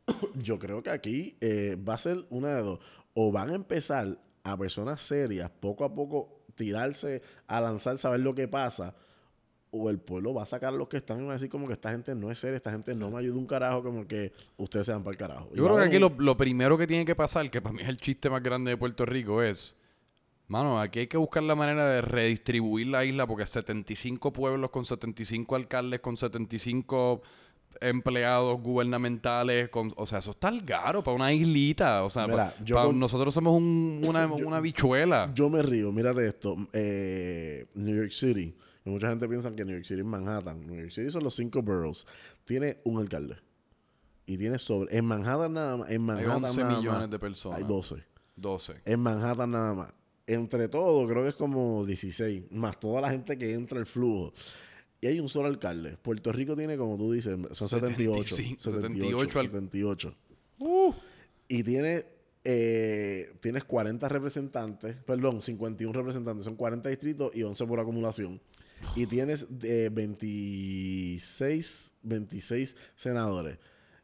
yo 0.35 0.59
creo 0.59 0.81
que 0.83 0.89
aquí 0.89 1.37
eh, 1.41 1.77
va 1.77 1.93
a 1.95 1.97
ser 1.97 2.25
una 2.29 2.55
de 2.55 2.61
dos. 2.63 2.79
O 3.13 3.31
van 3.31 3.51
a 3.51 3.55
empezar 3.55 4.19
a 4.43 4.57
personas 4.57 5.01
serias, 5.01 5.49
poco 5.49 5.83
a 5.85 5.93
poco, 5.95 6.43
tirarse 6.55 7.21
a 7.47 7.61
lanzarse 7.61 8.07
a 8.07 8.11
ver 8.11 8.19
lo 8.19 8.35
que 8.35 8.47
pasa. 8.47 8.95
O 9.77 9.89
el 9.89 9.99
pueblo 9.99 10.33
va 10.33 10.43
a 10.43 10.45
sacar 10.45 10.71
los 10.73 10.87
que 10.87 10.97
están 10.97 11.19
y 11.21 11.23
va 11.25 11.31
a 11.31 11.33
decir 11.33 11.49
como 11.49 11.67
que 11.67 11.73
esta 11.73 11.91
gente 11.91 12.15
no 12.15 12.31
es 12.31 12.39
seria, 12.39 12.55
esta 12.57 12.71
gente 12.71 12.93
no 12.95 13.11
me 13.11 13.19
ayuda 13.19 13.35
un 13.37 13.45
carajo, 13.45 13.83
como 13.83 14.07
que 14.07 14.31
ustedes 14.57 14.85
se 14.85 14.93
van 14.93 15.03
para 15.03 15.11
el 15.11 15.17
carajo. 15.17 15.49
Yo 15.53 15.65
creo 15.65 15.77
que 15.77 15.83
aquí 15.83 15.99
lo, 15.99 16.13
lo 16.17 16.37
primero 16.37 16.77
que 16.77 16.87
tiene 16.87 17.03
que 17.03 17.15
pasar, 17.15 17.49
que 17.51 17.61
para 17.61 17.73
mí 17.75 17.81
es 17.81 17.89
el 17.89 17.97
chiste 17.97 18.29
más 18.29 18.41
grande 18.41 18.71
de 18.71 18.77
Puerto 18.77 19.05
Rico, 19.05 19.41
es, 19.41 19.75
mano, 20.47 20.79
aquí 20.79 20.99
hay 20.99 21.07
que 21.07 21.17
buscar 21.17 21.43
la 21.43 21.55
manera 21.55 21.89
de 21.89 22.01
redistribuir 22.01 22.87
la 22.87 23.03
isla 23.03 23.27
porque 23.27 23.45
75 23.45 24.31
pueblos 24.31 24.69
con 24.69 24.85
75 24.85 25.55
alcaldes, 25.55 25.99
con 25.99 26.15
75 26.15 27.21
empleados 27.81 28.61
gubernamentales, 28.61 29.69
con, 29.69 29.91
o 29.97 30.05
sea, 30.05 30.19
eso 30.19 30.31
está 30.31 30.47
al 30.47 30.61
garo 30.61 31.03
para 31.03 31.15
una 31.15 31.33
islita, 31.33 32.03
o 32.03 32.09
sea, 32.09 32.25
Mira, 32.27 32.51
pa- 32.55 32.63
yo 32.63 32.75
pa- 32.75 32.85
con- 32.85 32.99
nosotros 32.99 33.33
somos 33.33 33.53
un- 33.57 34.01
una, 34.05 34.25
una 34.47 34.59
bichuela. 34.61 35.31
Yo 35.35 35.49
me 35.49 35.61
río, 35.61 35.91
mírate 35.91 36.27
esto. 36.27 36.55
Eh, 36.71 37.65
New 37.75 37.95
York 37.95 38.11
City. 38.11 38.53
Mucha 38.85 39.09
gente 39.09 39.27
piensa 39.27 39.53
que 39.55 39.65
New 39.65 39.73
York 39.75 39.85
City 39.85 39.99
es 40.01 40.05
Manhattan. 40.05 40.65
New 40.65 40.75
York 40.79 40.91
City 40.91 41.09
son 41.09 41.23
los 41.23 41.35
cinco 41.35 41.61
boroughs. 41.61 42.05
Tiene 42.45 42.79
un 42.83 42.99
alcalde. 42.99 43.35
Y 44.27 44.37
tiene 44.37 44.57
sobre. 44.59 44.95
En 44.97 45.05
Manhattan 45.05 45.53
nada 45.53 45.77
más. 45.77 45.87
En 45.89 45.93
Hay 45.93 45.99
Manhattan 45.99 46.43
11 46.43 46.61
nada 46.61 46.77
millones 46.77 46.99
más, 47.01 47.09
de 47.11 47.19
personas. 47.19 47.59
Hay 47.59 47.65
12. 47.65 47.95
12. 48.35 48.73
En 48.85 48.99
Manhattan 48.99 49.51
nada 49.51 49.73
más. 49.73 49.93
Entre 50.27 50.67
todo, 50.67 51.07
creo 51.07 51.23
que 51.23 51.29
es 51.29 51.35
como 51.35 51.85
16. 51.85 52.51
Más 52.51 52.79
toda 52.79 53.01
la 53.01 53.09
gente 53.11 53.37
que 53.37 53.53
entra 53.53 53.77
al 53.79 53.85
flujo. 53.85 54.33
Y 55.01 55.07
hay 55.07 55.19
un 55.19 55.29
solo 55.29 55.47
alcalde. 55.47 55.97
Puerto 56.01 56.31
Rico 56.31 56.55
tiene, 56.55 56.77
como 56.77 56.97
tú 56.97 57.11
dices, 57.11 57.37
son 57.51 57.67
78. 57.69 58.23
75, 58.23 58.61
78. 58.63 58.93
78 59.19 59.39
al- 59.39 59.45
78. 59.47 60.15
Uh, 60.59 60.93
Y 61.47 61.61
tiene, 61.63 62.05
eh, 62.43 63.35
tienes 63.39 63.63
40 63.65 64.09
representantes, 64.09 64.95
perdón, 65.05 65.41
51 65.43 65.93
representantes, 65.93 66.45
son 66.45 66.55
40 66.55 66.89
distritos 66.89 67.35
y 67.35 67.43
11 67.43 67.65
por 67.67 67.79
acumulación. 67.79 68.41
Y 68.95 69.05
tienes 69.07 69.47
eh, 69.63 69.89
26, 69.91 71.91
26 72.03 72.75
senadores, 72.95 73.57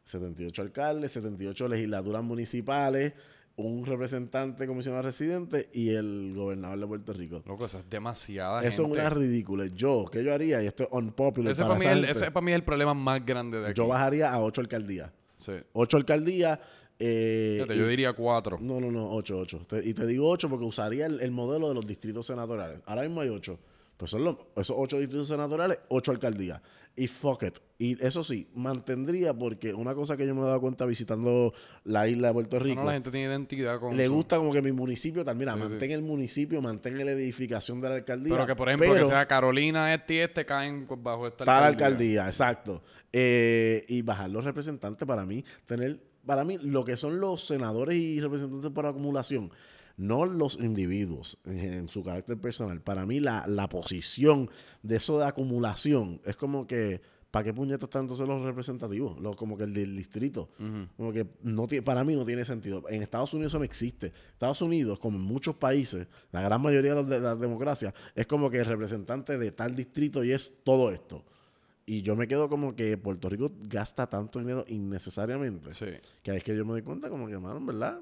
78 0.04 0.62
alcaldes, 0.62 1.12
78 1.12 1.68
legislaturas 1.68 2.22
municipales, 2.22 3.12
un 3.56 3.84
representante 3.84 4.66
comisionado 4.66 5.02
residente 5.02 5.68
y 5.72 5.90
el 5.90 6.32
gobernador 6.34 6.80
de 6.80 6.86
Puerto 6.86 7.12
Rico. 7.12 7.42
loco, 7.46 7.66
eso 7.66 7.78
es 7.78 7.88
demasiada 7.88 8.64
Eso 8.64 8.84
es 8.86 8.90
una 8.90 9.10
ridícula. 9.10 9.66
Yo, 9.66 10.06
¿qué 10.10 10.24
yo 10.24 10.32
haría? 10.34 10.62
Y 10.62 10.66
esto 10.66 10.84
es 10.84 10.88
unpopular 10.90 11.52
Ese 11.52 11.62
para 11.62 11.74
mí 11.76 11.84
el, 11.86 12.04
ese 12.06 12.30
para 12.30 12.44
mí 12.44 12.52
es 12.52 12.56
el 12.56 12.64
problema 12.64 12.94
más 12.94 13.24
grande 13.24 13.60
de 13.60 13.66
aquí. 13.68 13.76
Yo 13.76 13.86
bajaría 13.86 14.32
a 14.32 14.40
8 14.42 14.60
alcaldías. 14.62 15.10
Sí. 15.36 15.52
8 15.74 15.96
alcalías. 15.98 16.58
eh, 16.98 17.56
Fíjate, 17.58 17.76
y- 17.76 17.78
yo 17.78 17.86
diría 17.88 18.14
4. 18.14 18.58
no, 18.60 18.80
no, 18.80 18.90
no, 18.90 19.10
8, 19.12 19.38
8. 19.38 19.66
y 19.84 19.92
te 19.92 20.06
digo 20.06 20.28
8 20.30 20.48
porque 20.48 20.64
usaría 20.64 21.04
el, 21.06 21.20
el 21.20 21.30
modelo 21.30 21.68
de 21.68 21.74
los 21.74 21.86
distritos 21.86 22.26
senatoriales. 22.26 22.80
Ahora 22.86 23.02
mismo 23.02 23.20
hay 23.20 23.28
8. 23.28 23.58
Pues 24.02 24.10
son 24.10 24.24
los, 24.24 24.36
esos 24.56 24.74
8 24.76 24.98
distritos 24.98 25.28
senatoriales, 25.28 25.78
8 25.86 26.10
alcaldías. 26.10 26.60
Y 26.96 27.06
fuck 27.06 27.44
it. 27.44 27.58
Y 27.78 28.04
eso 28.04 28.24
sí, 28.24 28.48
mantendría 28.52 29.32
porque 29.32 29.72
una 29.72 29.94
cosa 29.94 30.16
que 30.16 30.26
yo 30.26 30.34
me 30.34 30.40
he 30.40 30.44
dado 30.44 30.60
cuenta 30.60 30.84
visitando 30.86 31.54
la 31.84 32.08
isla 32.08 32.26
de 32.28 32.34
Puerto 32.34 32.58
Rico. 32.58 32.80
No, 32.80 32.86
la 32.88 32.94
gente 32.94 33.12
tiene 33.12 33.28
identidad 33.28 33.78
con 33.78 33.96
le 33.96 34.06
su- 34.06 34.12
gusta 34.12 34.38
como 34.38 34.52
que 34.52 34.60
mi 34.60 34.72
municipio 34.72 35.24
tal, 35.24 35.36
mira, 35.36 35.54
Sí, 35.54 35.60
sí. 35.60 35.68
mantén 35.68 35.92
el 35.92 36.02
municipio, 36.02 36.60
mantén 36.60 36.98
la 36.98 37.12
edificación 37.12 37.80
de 37.80 37.88
la 37.90 37.94
alcaldía. 37.94 38.34
Pero 38.34 38.46
que, 38.48 38.56
por 38.56 38.68
ejemplo, 38.70 38.88
pero 38.92 39.04
que 39.04 39.10
sea 39.12 39.26
Carolina 39.28 39.94
este 39.94 40.14
y 40.14 40.18
este 40.18 40.44
caen 40.44 40.88
bajo 40.98 41.28
esta 41.28 41.44
está 41.44 41.60
la 41.60 41.66
alcaldía. 41.68 42.24
alcaldía, 42.24 42.26
exacto. 42.26 42.82
Eh, 43.12 43.84
y 43.86 44.02
bajar 44.02 44.30
los 44.30 44.44
representantes 44.44 45.06
para 45.06 45.24
mí, 45.24 45.44
tener, 45.64 46.00
para 46.26 46.44
mí, 46.44 46.58
lo 46.60 46.84
que 46.84 46.96
son 46.96 47.20
los 47.20 47.46
senadores 47.46 47.96
y 47.96 48.20
representantes 48.20 48.70
por 48.72 48.84
acumulación, 48.84 49.52
no 49.96 50.26
los 50.26 50.56
individuos 50.56 51.38
en, 51.44 51.58
en 51.58 51.88
su 51.88 52.02
carácter 52.02 52.38
personal. 52.38 52.80
Para 52.80 53.06
mí, 53.06 53.20
la, 53.20 53.46
la 53.46 53.68
posición 53.68 54.50
de 54.82 54.96
eso 54.96 55.18
de 55.18 55.26
acumulación 55.26 56.20
es 56.24 56.36
como 56.36 56.66
que 56.66 57.00
¿para 57.32 57.44
qué 57.44 57.54
puñetas 57.54 57.84
están 57.84 58.02
entonces 58.02 58.28
los 58.28 58.42
representativos? 58.42 59.18
Los, 59.18 59.34
como 59.36 59.56
que 59.56 59.64
el 59.64 59.72
del 59.72 59.96
distrito. 59.96 60.50
Como 60.96 61.12
que 61.12 61.26
no 61.42 61.66
tiene, 61.66 61.82
para 61.82 62.04
mí 62.04 62.14
no 62.14 62.26
tiene 62.26 62.44
sentido. 62.44 62.84
En 62.88 63.02
Estados 63.02 63.32
Unidos 63.32 63.50
eso 63.50 63.58
no 63.58 63.64
existe. 63.64 64.12
Estados 64.32 64.60
Unidos, 64.60 64.98
como 64.98 65.16
en 65.16 65.24
muchos 65.24 65.56
países, 65.56 66.06
la 66.30 66.42
gran 66.42 66.60
mayoría 66.60 66.94
de, 66.94 67.20
las 67.20 67.40
democracias, 67.40 67.94
es 68.14 68.26
como 68.26 68.50
que 68.50 68.58
el 68.58 68.66
representante 68.66 69.38
de 69.38 69.50
tal 69.50 69.74
distrito 69.74 70.22
y 70.22 70.32
es 70.32 70.52
todo 70.62 70.92
esto. 70.92 71.24
Y 71.86 72.02
yo 72.02 72.14
me 72.14 72.28
quedo 72.28 72.50
como 72.50 72.76
que 72.76 72.98
Puerto 72.98 73.30
Rico 73.30 73.50
gasta 73.62 74.06
tanto 74.08 74.38
dinero 74.38 74.66
innecesariamente. 74.68 75.70
Que 76.22 76.36
es 76.36 76.44
que 76.44 76.54
yo 76.54 76.66
me 76.66 76.72
doy 76.72 76.82
cuenta 76.82 77.08
como 77.08 77.26
que, 77.26 77.38
mano, 77.38 77.64
¿verdad? 77.64 77.98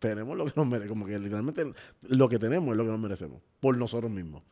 Tenemos 0.00 0.36
lo 0.36 0.46
que 0.46 0.52
nos 0.56 0.66
merecemos. 0.66 0.88
Como 0.88 1.06
que 1.06 1.18
literalmente 1.18 1.72
lo 2.02 2.28
que 2.28 2.38
tenemos 2.38 2.72
es 2.72 2.76
lo 2.76 2.84
que 2.84 2.90
nos 2.90 2.98
merecemos. 2.98 3.40
Por 3.60 3.76
nosotros 3.76 4.10
mismos. 4.10 4.42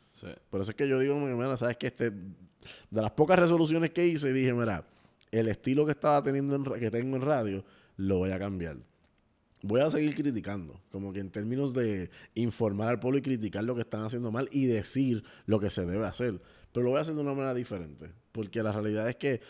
Por 0.50 0.60
eso 0.60 0.70
es 0.70 0.76
que 0.76 0.88
yo 0.88 0.98
digo, 0.98 1.16
mira, 1.16 1.56
sabes 1.56 1.76
que 1.76 1.88
este, 1.88 2.10
de 2.10 3.02
las 3.02 3.10
pocas 3.12 3.38
resoluciones 3.38 3.90
que 3.90 4.06
hice, 4.06 4.32
dije, 4.32 4.52
mira, 4.52 4.84
el 5.30 5.48
estilo 5.48 5.84
que 5.84 5.92
estaba 5.92 6.22
teniendo 6.22 6.56
en, 6.56 6.64
que 6.64 6.90
tengo 6.90 7.16
en 7.16 7.22
radio, 7.22 7.64
lo 7.96 8.18
voy 8.18 8.30
a 8.30 8.38
cambiar. 8.38 8.76
Voy 9.62 9.80
a 9.80 9.90
seguir 9.90 10.14
criticando, 10.14 10.80
como 10.90 11.12
que 11.12 11.20
en 11.20 11.30
términos 11.30 11.74
de 11.74 12.10
informar 12.34 12.88
al 12.88 13.00
pueblo 13.00 13.18
y 13.18 13.22
criticar 13.22 13.64
lo 13.64 13.74
que 13.74 13.80
están 13.80 14.04
haciendo 14.04 14.30
mal 14.30 14.48
y 14.52 14.66
decir 14.66 15.24
lo 15.46 15.58
que 15.58 15.70
se 15.70 15.84
debe 15.84 16.06
hacer. 16.06 16.40
Pero 16.72 16.84
lo 16.84 16.90
voy 16.90 16.98
a 16.98 17.02
hacer 17.02 17.14
de 17.14 17.20
una 17.20 17.32
manera 17.32 17.54
diferente, 17.54 18.10
porque 18.30 18.62
la 18.62 18.70
realidad 18.70 19.08
es 19.08 19.16
que 19.16 19.40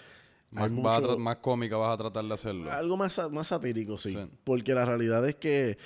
más, 0.51 1.19
más 1.19 1.37
cómica 1.37 1.77
vas 1.77 1.95
a 1.95 1.99
tratar 1.99 2.25
de 2.25 2.35
hacerlo. 2.35 2.71
Algo 2.71 2.97
más, 2.97 3.21
más 3.31 3.49
satírico, 3.49 3.99
sí. 3.99 4.17
Porque 4.45 4.75
la 4.75 4.85
realidad 4.85 5.27
es 5.29 5.37
que 5.37 5.79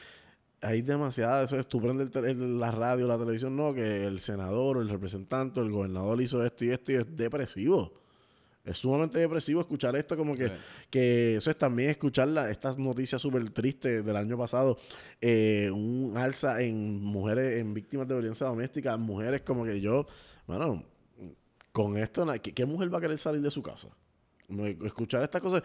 hay 0.62 0.80
demasiada, 0.82 1.42
eso 1.42 1.58
es, 1.58 1.66
tú 1.66 1.80
prendes 1.80 2.14
la 2.38 2.70
radio, 2.70 3.06
la 3.08 3.18
televisión, 3.18 3.56
no, 3.56 3.74
que 3.74 4.06
el 4.06 4.20
senador, 4.20 4.78
el 4.78 4.88
representante, 4.88 5.60
el 5.60 5.70
gobernador 5.70 6.20
hizo 6.22 6.44
esto 6.44 6.64
y 6.64 6.70
esto 6.70 6.92
y 6.92 6.94
es 6.96 7.16
depresivo. 7.16 7.92
Es 8.64 8.78
sumamente 8.78 9.18
depresivo 9.18 9.60
escuchar 9.60 9.96
esto, 9.96 10.16
como 10.16 10.36
que, 10.36 10.52
que 10.88 11.34
eso 11.34 11.50
es 11.50 11.58
también 11.58 11.90
escuchar 11.90 12.28
la, 12.28 12.48
estas 12.48 12.78
noticias 12.78 13.20
súper 13.20 13.50
tristes 13.50 14.04
del 14.04 14.14
año 14.14 14.38
pasado, 14.38 14.78
eh, 15.20 15.68
un 15.72 16.14
alza 16.16 16.62
en 16.62 17.02
mujeres, 17.02 17.56
en 17.56 17.74
víctimas 17.74 18.06
de 18.06 18.14
violencia 18.14 18.46
doméstica, 18.46 18.96
mujeres 18.96 19.42
como 19.42 19.64
que 19.64 19.80
yo, 19.80 20.06
bueno, 20.46 20.84
con 21.72 21.98
esto, 21.98 22.24
¿qué, 22.40 22.54
qué 22.54 22.64
mujer 22.64 22.94
va 22.94 22.98
a 22.98 23.00
querer 23.00 23.18
salir 23.18 23.40
de 23.40 23.50
su 23.50 23.62
casa? 23.62 23.88
Escuchar 24.84 25.22
estas 25.22 25.40
cosas, 25.40 25.62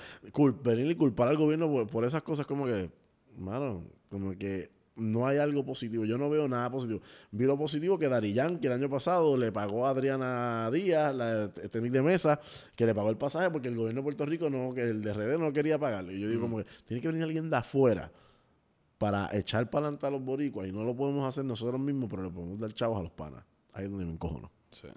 venir 0.64 0.92
y 0.92 0.96
culpar 0.96 1.28
al 1.28 1.38
gobierno 1.38 1.70
por, 1.70 1.88
por 1.88 2.06
esas 2.06 2.24
cosas 2.24 2.46
como 2.46 2.66
que, 2.66 2.90
mano, 3.38 3.84
como 4.10 4.38
que 4.38 4.72
no 4.98 5.28
hay 5.28 5.38
algo 5.38 5.64
positivo. 5.64 6.06
Yo 6.06 6.18
no 6.18 6.30
veo 6.30 6.48
nada 6.48 6.70
positivo. 6.70 7.02
Vi 7.32 7.46
lo 7.46 7.58
positivo 7.58 7.98
que 7.98 8.10
Dari 8.10 8.34
que 8.34 8.68
el 8.68 8.74
año 8.74 8.90
pasado 8.90 9.38
le 9.38 9.52
pagó 9.52 9.86
a 9.86 9.92
Adriana 9.92 10.70
Díaz, 10.72 11.16
la 11.16 11.50
tenis 11.52 11.92
de 11.92 12.02
mesa, 12.02 12.40
que 12.76 12.86
le 12.86 12.94
pagó 12.94 13.10
el 13.10 13.18
pasaje 13.18 13.50
porque 13.50 13.68
el 13.70 13.76
gobierno 13.76 14.02
de 14.02 14.04
Puerto 14.04 14.26
Rico, 14.26 14.50
no, 14.50 14.74
que 14.74 14.82
el 14.82 15.02
de 15.02 15.14
RD 15.14 15.40
no 15.40 15.54
quería 15.54 15.78
pagarle. 15.78 16.16
Y 16.16 16.20
yo 16.20 16.28
digo, 16.28 16.42
como 16.42 16.58
que 16.58 16.66
tiene 16.86 17.02
que 17.02 17.08
venir 17.08 17.24
alguien 17.24 17.50
de 17.50 17.58
afuera 17.58 18.12
para 18.98 19.30
echar 19.38 19.70
para 19.70 19.86
adelante 19.86 20.08
a 20.08 20.10
los 20.10 20.24
boricuas 20.24 20.68
y 20.68 20.72
no 20.72 20.84
lo 20.84 20.96
podemos 20.96 21.28
hacer 21.28 21.46
nosotros 21.46 21.80
mismos, 21.80 22.10
pero 22.10 22.24
le 22.24 22.32
podemos 22.32 22.60
dar 22.60 22.74
chavos 22.74 23.00
a 23.00 23.04
los 23.04 23.12
panas. 23.12 23.44
Ahí 23.74 23.86
es 23.86 23.92
donde 23.92 24.06
me 24.06 24.14
encojono. 24.14 24.52
Sí. 24.72 24.88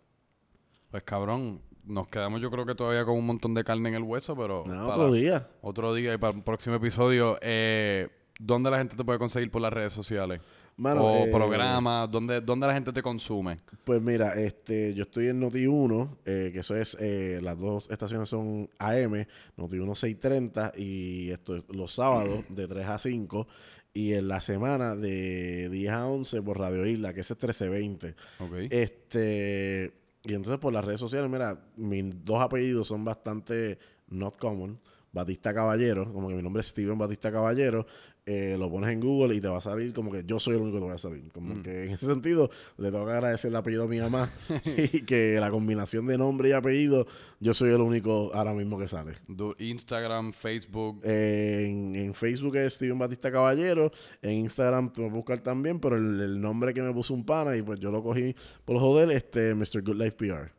Pues 0.91 1.03
cabrón, 1.03 1.61
nos 1.85 2.09
quedamos 2.09 2.41
yo 2.41 2.51
creo 2.51 2.67
que 2.67 2.75
todavía 2.75 3.05
con 3.05 3.17
un 3.17 3.27
montón 3.27 3.55
de 3.55 3.65
carne 3.65 3.89
en 3.89 3.95
el 3.97 4.03
hueso, 4.03 4.37
pero... 4.37 4.63
otro 4.63 5.13
día. 5.13 5.49
Otro 5.63 5.95
día 5.95 6.15
y 6.15 6.19
para 6.19 6.37
el 6.37 6.43
próximo 6.43 6.77
episodio... 6.77 7.39
Eh, 7.43 8.09
¿dónde 8.41 8.71
la 8.71 8.79
gente 8.79 8.97
te 8.97 9.05
puede 9.05 9.19
conseguir 9.19 9.51
por 9.51 9.63
las 9.63 9.73
redes 9.73 9.93
sociales? 9.93 10.41
o 10.83 11.27
eh, 11.27 11.31
programas, 11.31 12.11
¿dónde, 12.11 12.41
¿dónde 12.41 12.67
la 12.67 12.73
gente 12.73 12.91
te 12.91 13.03
consume? 13.03 13.59
Pues 13.85 14.01
mira, 14.01 14.33
este, 14.33 14.95
yo 14.95 15.03
estoy 15.03 15.29
en 15.29 15.43
Noti1, 15.43 16.17
eh, 16.25 16.51
que 16.55 16.61
eso 16.61 16.75
es, 16.75 16.97
eh, 16.99 17.39
las 17.43 17.59
dos 17.59 17.91
estaciones 17.91 18.31
son 18.31 18.71
AM, 18.79 19.27
Noti1 19.59 19.95
630 19.95 20.73
y 20.77 21.31
esto 21.31 21.57
es 21.57 21.65
los 21.69 21.93
sábados 21.93 22.45
de 22.49 22.67
3 22.67 22.87
a 22.87 22.99
5 22.99 23.47
y 23.93 24.15
en 24.15 24.29
la 24.29 24.41
semana 24.41 24.97
de 24.97 25.69
10 25.69 25.93
a 25.93 26.07
11 26.07 26.41
por 26.41 26.59
Radio 26.59 26.87
Isla, 26.87 27.13
que 27.13 27.21
ese 27.21 27.35
es 27.35 27.43
1320. 27.43 28.15
Okay. 28.39 28.69
Este, 28.71 29.93
y 30.25 30.35
entonces 30.35 30.59
por 30.61 30.73
las 30.73 30.85
redes 30.85 31.01
sociales, 31.01 31.31
mira, 31.31 31.65
mis 31.77 32.25
dos 32.25 32.41
apellidos 32.41 32.89
son 32.89 33.05
bastante 33.05 33.79
not 34.09 34.37
common. 34.37 34.81
Batista 35.13 35.53
Caballero, 35.53 36.13
como 36.13 36.29
que 36.29 36.35
mi 36.35 36.43
nombre 36.43 36.61
es 36.61 36.69
Steven 36.69 36.97
Batista 36.97 37.33
Caballero, 37.33 37.85
eh, 38.33 38.57
lo 38.57 38.71
pones 38.71 38.91
en 38.91 39.01
Google 39.01 39.35
y 39.35 39.41
te 39.41 39.49
va 39.49 39.59
a 39.59 39.61
salir 39.61 39.93
como 39.93 40.13
que 40.13 40.23
yo 40.25 40.39
soy 40.39 40.55
el 40.55 40.63
único 40.63 40.77
que 40.77 40.83
te 40.83 40.89
va 40.89 40.95
a 40.95 40.99
salir. 40.99 41.33
Como 41.33 41.57
mm. 41.57 41.63
que 41.65 41.85
en 41.87 41.91
ese 41.91 42.07
sentido 42.07 42.49
le 42.79 42.93
tengo 42.93 43.05
que 43.05 43.11
agradecer 43.11 43.51
el 43.51 43.57
apellido 43.57 43.83
a 43.83 43.89
mi 43.89 43.99
mamá 43.99 44.31
y 44.65 45.03
que 45.03 45.41
la 45.41 45.51
combinación 45.51 46.07
de 46.07 46.17
nombre 46.17 46.51
y 46.51 46.53
apellido, 46.53 47.09
yo 47.41 47.53
soy 47.55 47.71
el 47.71 47.81
único 47.81 48.31
ahora 48.33 48.55
mismo 48.55 48.79
que 48.79 48.87
sale. 48.87 49.15
Instagram, 49.59 50.33
Facebook. 50.33 51.01
en, 51.03 52.15
Facebook 52.15 52.55
es 52.55 52.75
Steven 52.75 53.01
Batista 53.01 53.33
Caballero, 53.33 53.91
en 54.23 54.31
Instagram 54.33 54.93
te 54.93 55.01
voy 55.01 55.11
a 55.11 55.13
buscar 55.13 55.41
también, 55.41 55.81
pero 55.81 55.97
el, 55.97 56.41
nombre 56.41 56.73
que 56.73 56.83
me 56.83 56.93
puso 56.93 57.15
un 57.15 57.27
pana 57.27 57.57
y 57.57 57.63
pues 57.63 57.81
yo 57.81 57.91
lo 57.91 58.01
cogí 58.01 58.37
por 58.65 58.79
joder, 58.79 59.11
este 59.11 59.57
Mr. 59.57 59.83
Good 59.83 59.97
Life 59.97 60.13
PR. 60.13 60.53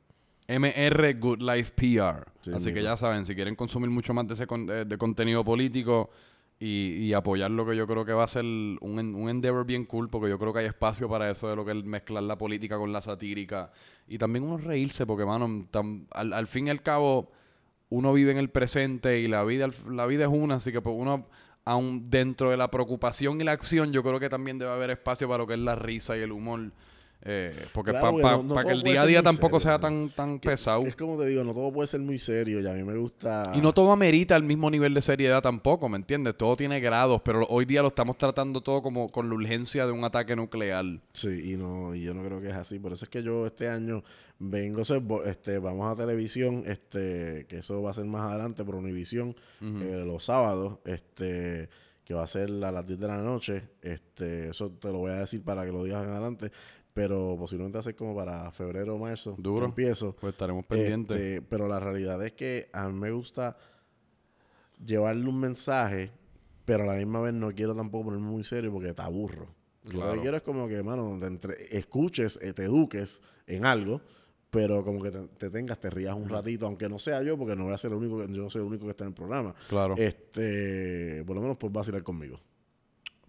MR 0.49 1.13
Good 1.17 1.41
Life 1.41 1.71
PR. 1.73 2.53
Así 2.53 2.73
que 2.73 2.83
ya 2.83 2.97
saben, 2.97 3.25
si 3.25 3.33
quieren 3.33 3.55
consumir 3.55 3.89
mucho 3.89 4.13
más 4.13 4.27
de 4.27 4.33
ese 4.33 4.45
de 4.85 4.97
contenido 4.97 5.45
político, 5.45 6.09
y, 6.63 7.11
apoyar 7.13 7.49
lo 7.49 7.65
que 7.65 7.75
yo 7.75 7.87
creo 7.87 8.05
que 8.05 8.13
va 8.13 8.23
a 8.23 8.27
ser 8.27 8.45
un, 8.45 8.79
un 8.81 9.29
endeavor 9.29 9.65
bien 9.65 9.85
cool, 9.85 10.09
porque 10.09 10.29
yo 10.29 10.37
creo 10.37 10.53
que 10.53 10.59
hay 10.59 10.67
espacio 10.67 11.09
para 11.09 11.31
eso 11.31 11.49
de 11.49 11.55
lo 11.55 11.65
que 11.65 11.71
es 11.71 11.83
mezclar 11.83 12.21
la 12.21 12.37
política 12.37 12.77
con 12.77 12.93
la 12.93 13.01
satírica. 13.01 13.71
Y 14.07 14.19
también 14.19 14.45
uno 14.45 14.57
reírse, 14.57 15.07
porque, 15.07 15.25
mano, 15.25 15.67
al, 16.11 16.47
fin 16.47 16.67
y 16.67 16.69
al 16.69 16.83
cabo, 16.83 17.31
uno 17.89 18.13
vive 18.13 18.29
en 18.29 18.37
el 18.37 18.51
presente 18.51 19.19
y 19.19 19.27
la 19.27 19.43
vida, 19.43 19.69
la 19.89 20.05
vida 20.05 20.25
es 20.25 20.31
una, 20.31 20.55
así 20.55 20.71
que 20.71 20.81
pues 20.81 20.95
uno, 20.95 21.27
aún 21.65 22.11
dentro 22.11 22.51
de 22.51 22.57
la 22.57 22.69
preocupación 22.69 23.41
y 23.41 23.43
la 23.43 23.53
acción, 23.53 23.91
yo 23.91 24.03
creo 24.03 24.19
que 24.19 24.29
también 24.29 24.59
debe 24.59 24.71
haber 24.71 24.91
espacio 24.91 25.27
para 25.27 25.39
lo 25.39 25.47
que 25.47 25.55
es 25.55 25.59
la 25.59 25.73
risa 25.73 26.15
y 26.15 26.21
el 26.21 26.31
humor. 26.31 26.73
Eh, 27.23 27.67
porque 27.71 27.93
para 27.93 28.63
que 28.63 28.71
el 28.71 28.81
día 28.81 29.03
a 29.03 29.05
día 29.05 29.21
tampoco 29.21 29.59
sea 29.59 29.79
tan, 29.79 30.09
tan 30.09 30.39
pesado. 30.39 30.83
Es 30.87 30.95
como 30.95 31.19
te 31.19 31.27
digo, 31.27 31.43
no 31.43 31.53
todo 31.53 31.71
puede 31.71 31.87
ser 31.87 31.99
muy 31.99 32.17
serio 32.17 32.59
y 32.59 32.67
a 32.67 32.73
mí 32.73 32.83
me 32.83 32.97
gusta... 32.97 33.51
Y 33.53 33.61
no 33.61 33.73
todo 33.73 33.91
amerita 33.91 34.35
el 34.35 34.43
mismo 34.43 34.71
nivel 34.71 34.93
de 34.93 35.01
seriedad 35.01 35.41
tampoco, 35.41 35.87
¿me 35.87 35.97
entiendes? 35.97 36.35
Todo 36.35 36.55
tiene 36.55 36.79
grados, 36.79 37.21
pero 37.23 37.45
hoy 37.49 37.65
día 37.65 37.81
lo 37.83 37.89
estamos 37.89 38.17
tratando 38.17 38.61
todo 38.61 38.81
como 38.81 39.09
con 39.09 39.29
la 39.29 39.35
urgencia 39.35 39.85
de 39.85 39.91
un 39.91 40.03
ataque 40.03 40.35
nuclear. 40.35 40.85
Sí, 41.13 41.53
y 41.53 41.57
no 41.57 41.93
y 41.93 42.01
yo 42.01 42.13
no 42.13 42.23
creo 42.23 42.41
que 42.41 42.49
es 42.49 42.55
así. 42.55 42.79
Por 42.79 42.93
eso 42.93 43.05
es 43.05 43.09
que 43.09 43.21
yo 43.21 43.45
este 43.45 43.69
año 43.69 44.03
vengo, 44.39 44.81
este, 45.25 45.59
vamos 45.59 45.91
a 45.91 45.95
televisión, 45.95 46.63
este 46.65 47.45
que 47.47 47.59
eso 47.59 47.81
va 47.81 47.91
a 47.91 47.93
ser 47.93 48.05
más 48.05 48.29
adelante 48.31 48.63
por 48.63 48.75
Univisión, 48.75 49.35
eh, 49.61 50.03
los 50.05 50.25
sábados, 50.25 50.79
este 50.85 51.69
que 52.03 52.15
va 52.15 52.23
a 52.23 52.27
ser 52.27 52.49
a 52.63 52.71
las 52.71 52.85
10 52.85 52.99
de 52.99 53.07
la 53.07 53.21
noche. 53.21 53.63
Este, 53.81 54.49
eso 54.49 54.71
te 54.71 54.87
lo 54.87 54.99
voy 54.99 55.11
a 55.11 55.17
decir 55.17 55.43
para 55.43 55.63
que 55.65 55.71
lo 55.71 55.83
digas 55.83 56.03
en 56.03 56.11
adelante 56.11 56.51
pero 56.93 57.35
posiblemente 57.37 57.77
hace 57.77 57.95
como 57.95 58.15
para 58.15 58.51
febrero 58.51 58.95
o 58.95 58.97
marzo. 58.97 59.35
Duro. 59.37 59.65
Empiezo. 59.65 60.15
Pues 60.19 60.33
estaremos 60.33 60.65
pendientes. 60.65 61.17
Este, 61.17 61.41
pero 61.41 61.67
la 61.67 61.79
realidad 61.79 62.23
es 62.25 62.33
que 62.33 62.69
a 62.73 62.89
mí 62.89 62.99
me 62.99 63.11
gusta 63.11 63.57
llevarle 64.85 65.27
un 65.27 65.39
mensaje, 65.39 66.11
pero 66.65 66.83
a 66.83 66.87
la 66.87 66.95
misma 66.95 67.21
vez 67.21 67.33
no 67.33 67.51
quiero 67.53 67.75
tampoco 67.75 68.05
ponerme 68.05 68.27
muy 68.27 68.43
serio 68.43 68.71
porque 68.71 68.93
te 68.93 69.01
aburro. 69.01 69.47
Lo 69.83 70.13
que 70.13 70.21
quiero 70.21 70.37
es 70.37 70.43
como 70.43 70.67
que, 70.67 70.83
mano, 70.83 71.17
entre, 71.25 71.55
escuches, 71.75 72.37
eh, 72.41 72.53
te 72.53 72.65
eduques 72.65 73.19
en 73.47 73.65
algo, 73.65 74.01
pero 74.51 74.83
como 74.83 75.01
que 75.01 75.09
te, 75.09 75.49
tengas, 75.49 75.79
te 75.79 75.89
rías 75.89 76.15
un 76.15 76.29
ratito, 76.29 76.67
aunque 76.67 76.87
no 76.87 76.99
sea 76.99 77.23
yo, 77.23 77.35
porque 77.35 77.55
no 77.55 77.63
voy 77.63 77.73
a 77.73 77.77
ser 77.79 77.91
el 77.91 77.97
único, 77.97 78.19
yo 78.19 78.43
no 78.43 78.49
soy 78.49 78.61
el 78.61 78.67
único 78.67 78.85
que 78.85 78.91
está 78.91 79.05
en 79.05 79.09
el 79.09 79.15
programa. 79.15 79.55
Claro. 79.69 79.95
Este, 79.97 81.23
por 81.25 81.35
lo 81.35 81.41
menos 81.41 81.57
pues 81.57 81.73
vacilar 81.73 82.03
conmigo. 82.03 82.39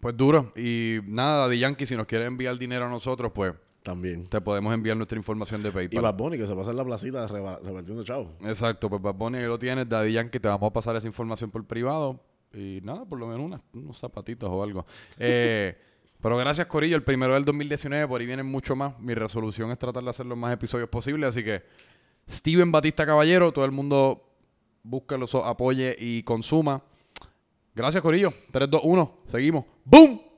Pues 0.02 0.16
duro. 0.16 0.52
Y 0.56 0.98
nada, 1.06 1.46
de 1.46 1.56
Yankee, 1.60 1.86
si 1.86 1.96
nos 1.96 2.08
quiere 2.08 2.24
enviar 2.24 2.58
dinero 2.58 2.86
a 2.86 2.88
nosotros, 2.88 3.30
pues 3.32 3.54
también. 3.84 4.26
Te 4.26 4.40
podemos 4.40 4.74
enviar 4.74 4.96
nuestra 4.96 5.16
información 5.16 5.62
de 5.62 5.70
PayPal. 5.70 5.96
Y 5.96 6.02
Bad 6.02 6.16
Bunny, 6.16 6.38
que 6.38 6.46
se 6.48 6.56
pasa 6.56 6.72
en 6.72 6.76
la 6.78 6.84
placita 6.84 7.24
repartiendo 7.28 8.02
chavos. 8.02 8.30
Exacto, 8.40 8.90
pues 8.90 9.00
Bad 9.00 9.14
Bunny 9.14 9.38
ahí 9.38 9.46
lo 9.46 9.60
tienes, 9.60 9.88
Daddy 9.88 10.12
Yankee, 10.12 10.40
te 10.40 10.48
vamos 10.48 10.68
a 10.68 10.72
pasar 10.72 10.96
esa 10.96 11.06
información 11.06 11.52
por 11.52 11.64
privado. 11.64 12.18
Y 12.52 12.80
nada, 12.82 13.04
por 13.04 13.16
lo 13.16 13.28
menos 13.28 13.62
unos 13.72 13.96
zapatitos 13.96 14.50
o 14.50 14.60
algo. 14.60 14.84
Eh, 15.18 15.78
pero 16.20 16.36
gracias, 16.36 16.66
Corillo. 16.66 16.96
El 16.96 17.04
primero 17.04 17.34
del 17.34 17.44
2019, 17.44 18.08
por 18.08 18.20
ahí 18.20 18.26
vienen 18.26 18.46
mucho 18.46 18.74
más. 18.74 18.98
Mi 18.98 19.14
resolución 19.14 19.70
es 19.70 19.78
tratar 19.78 20.02
de 20.02 20.10
hacer 20.10 20.26
los 20.26 20.36
más 20.36 20.52
episodios 20.52 20.88
posibles. 20.88 21.28
Así 21.28 21.44
que, 21.44 21.62
Steven 22.28 22.72
Batista 22.72 23.06
Caballero, 23.06 23.52
todo 23.52 23.64
el 23.64 23.70
mundo 23.70 24.32
búsquelo, 24.82 25.26
apoye 25.44 25.96
y 25.96 26.24
consuma. 26.24 26.82
Gracias, 27.74 28.02
Corillo. 28.02 28.32
3, 28.50 28.70
2, 28.70 28.80
1. 28.84 29.16
Seguimos. 29.30 29.64
¡Boom! 29.84 30.31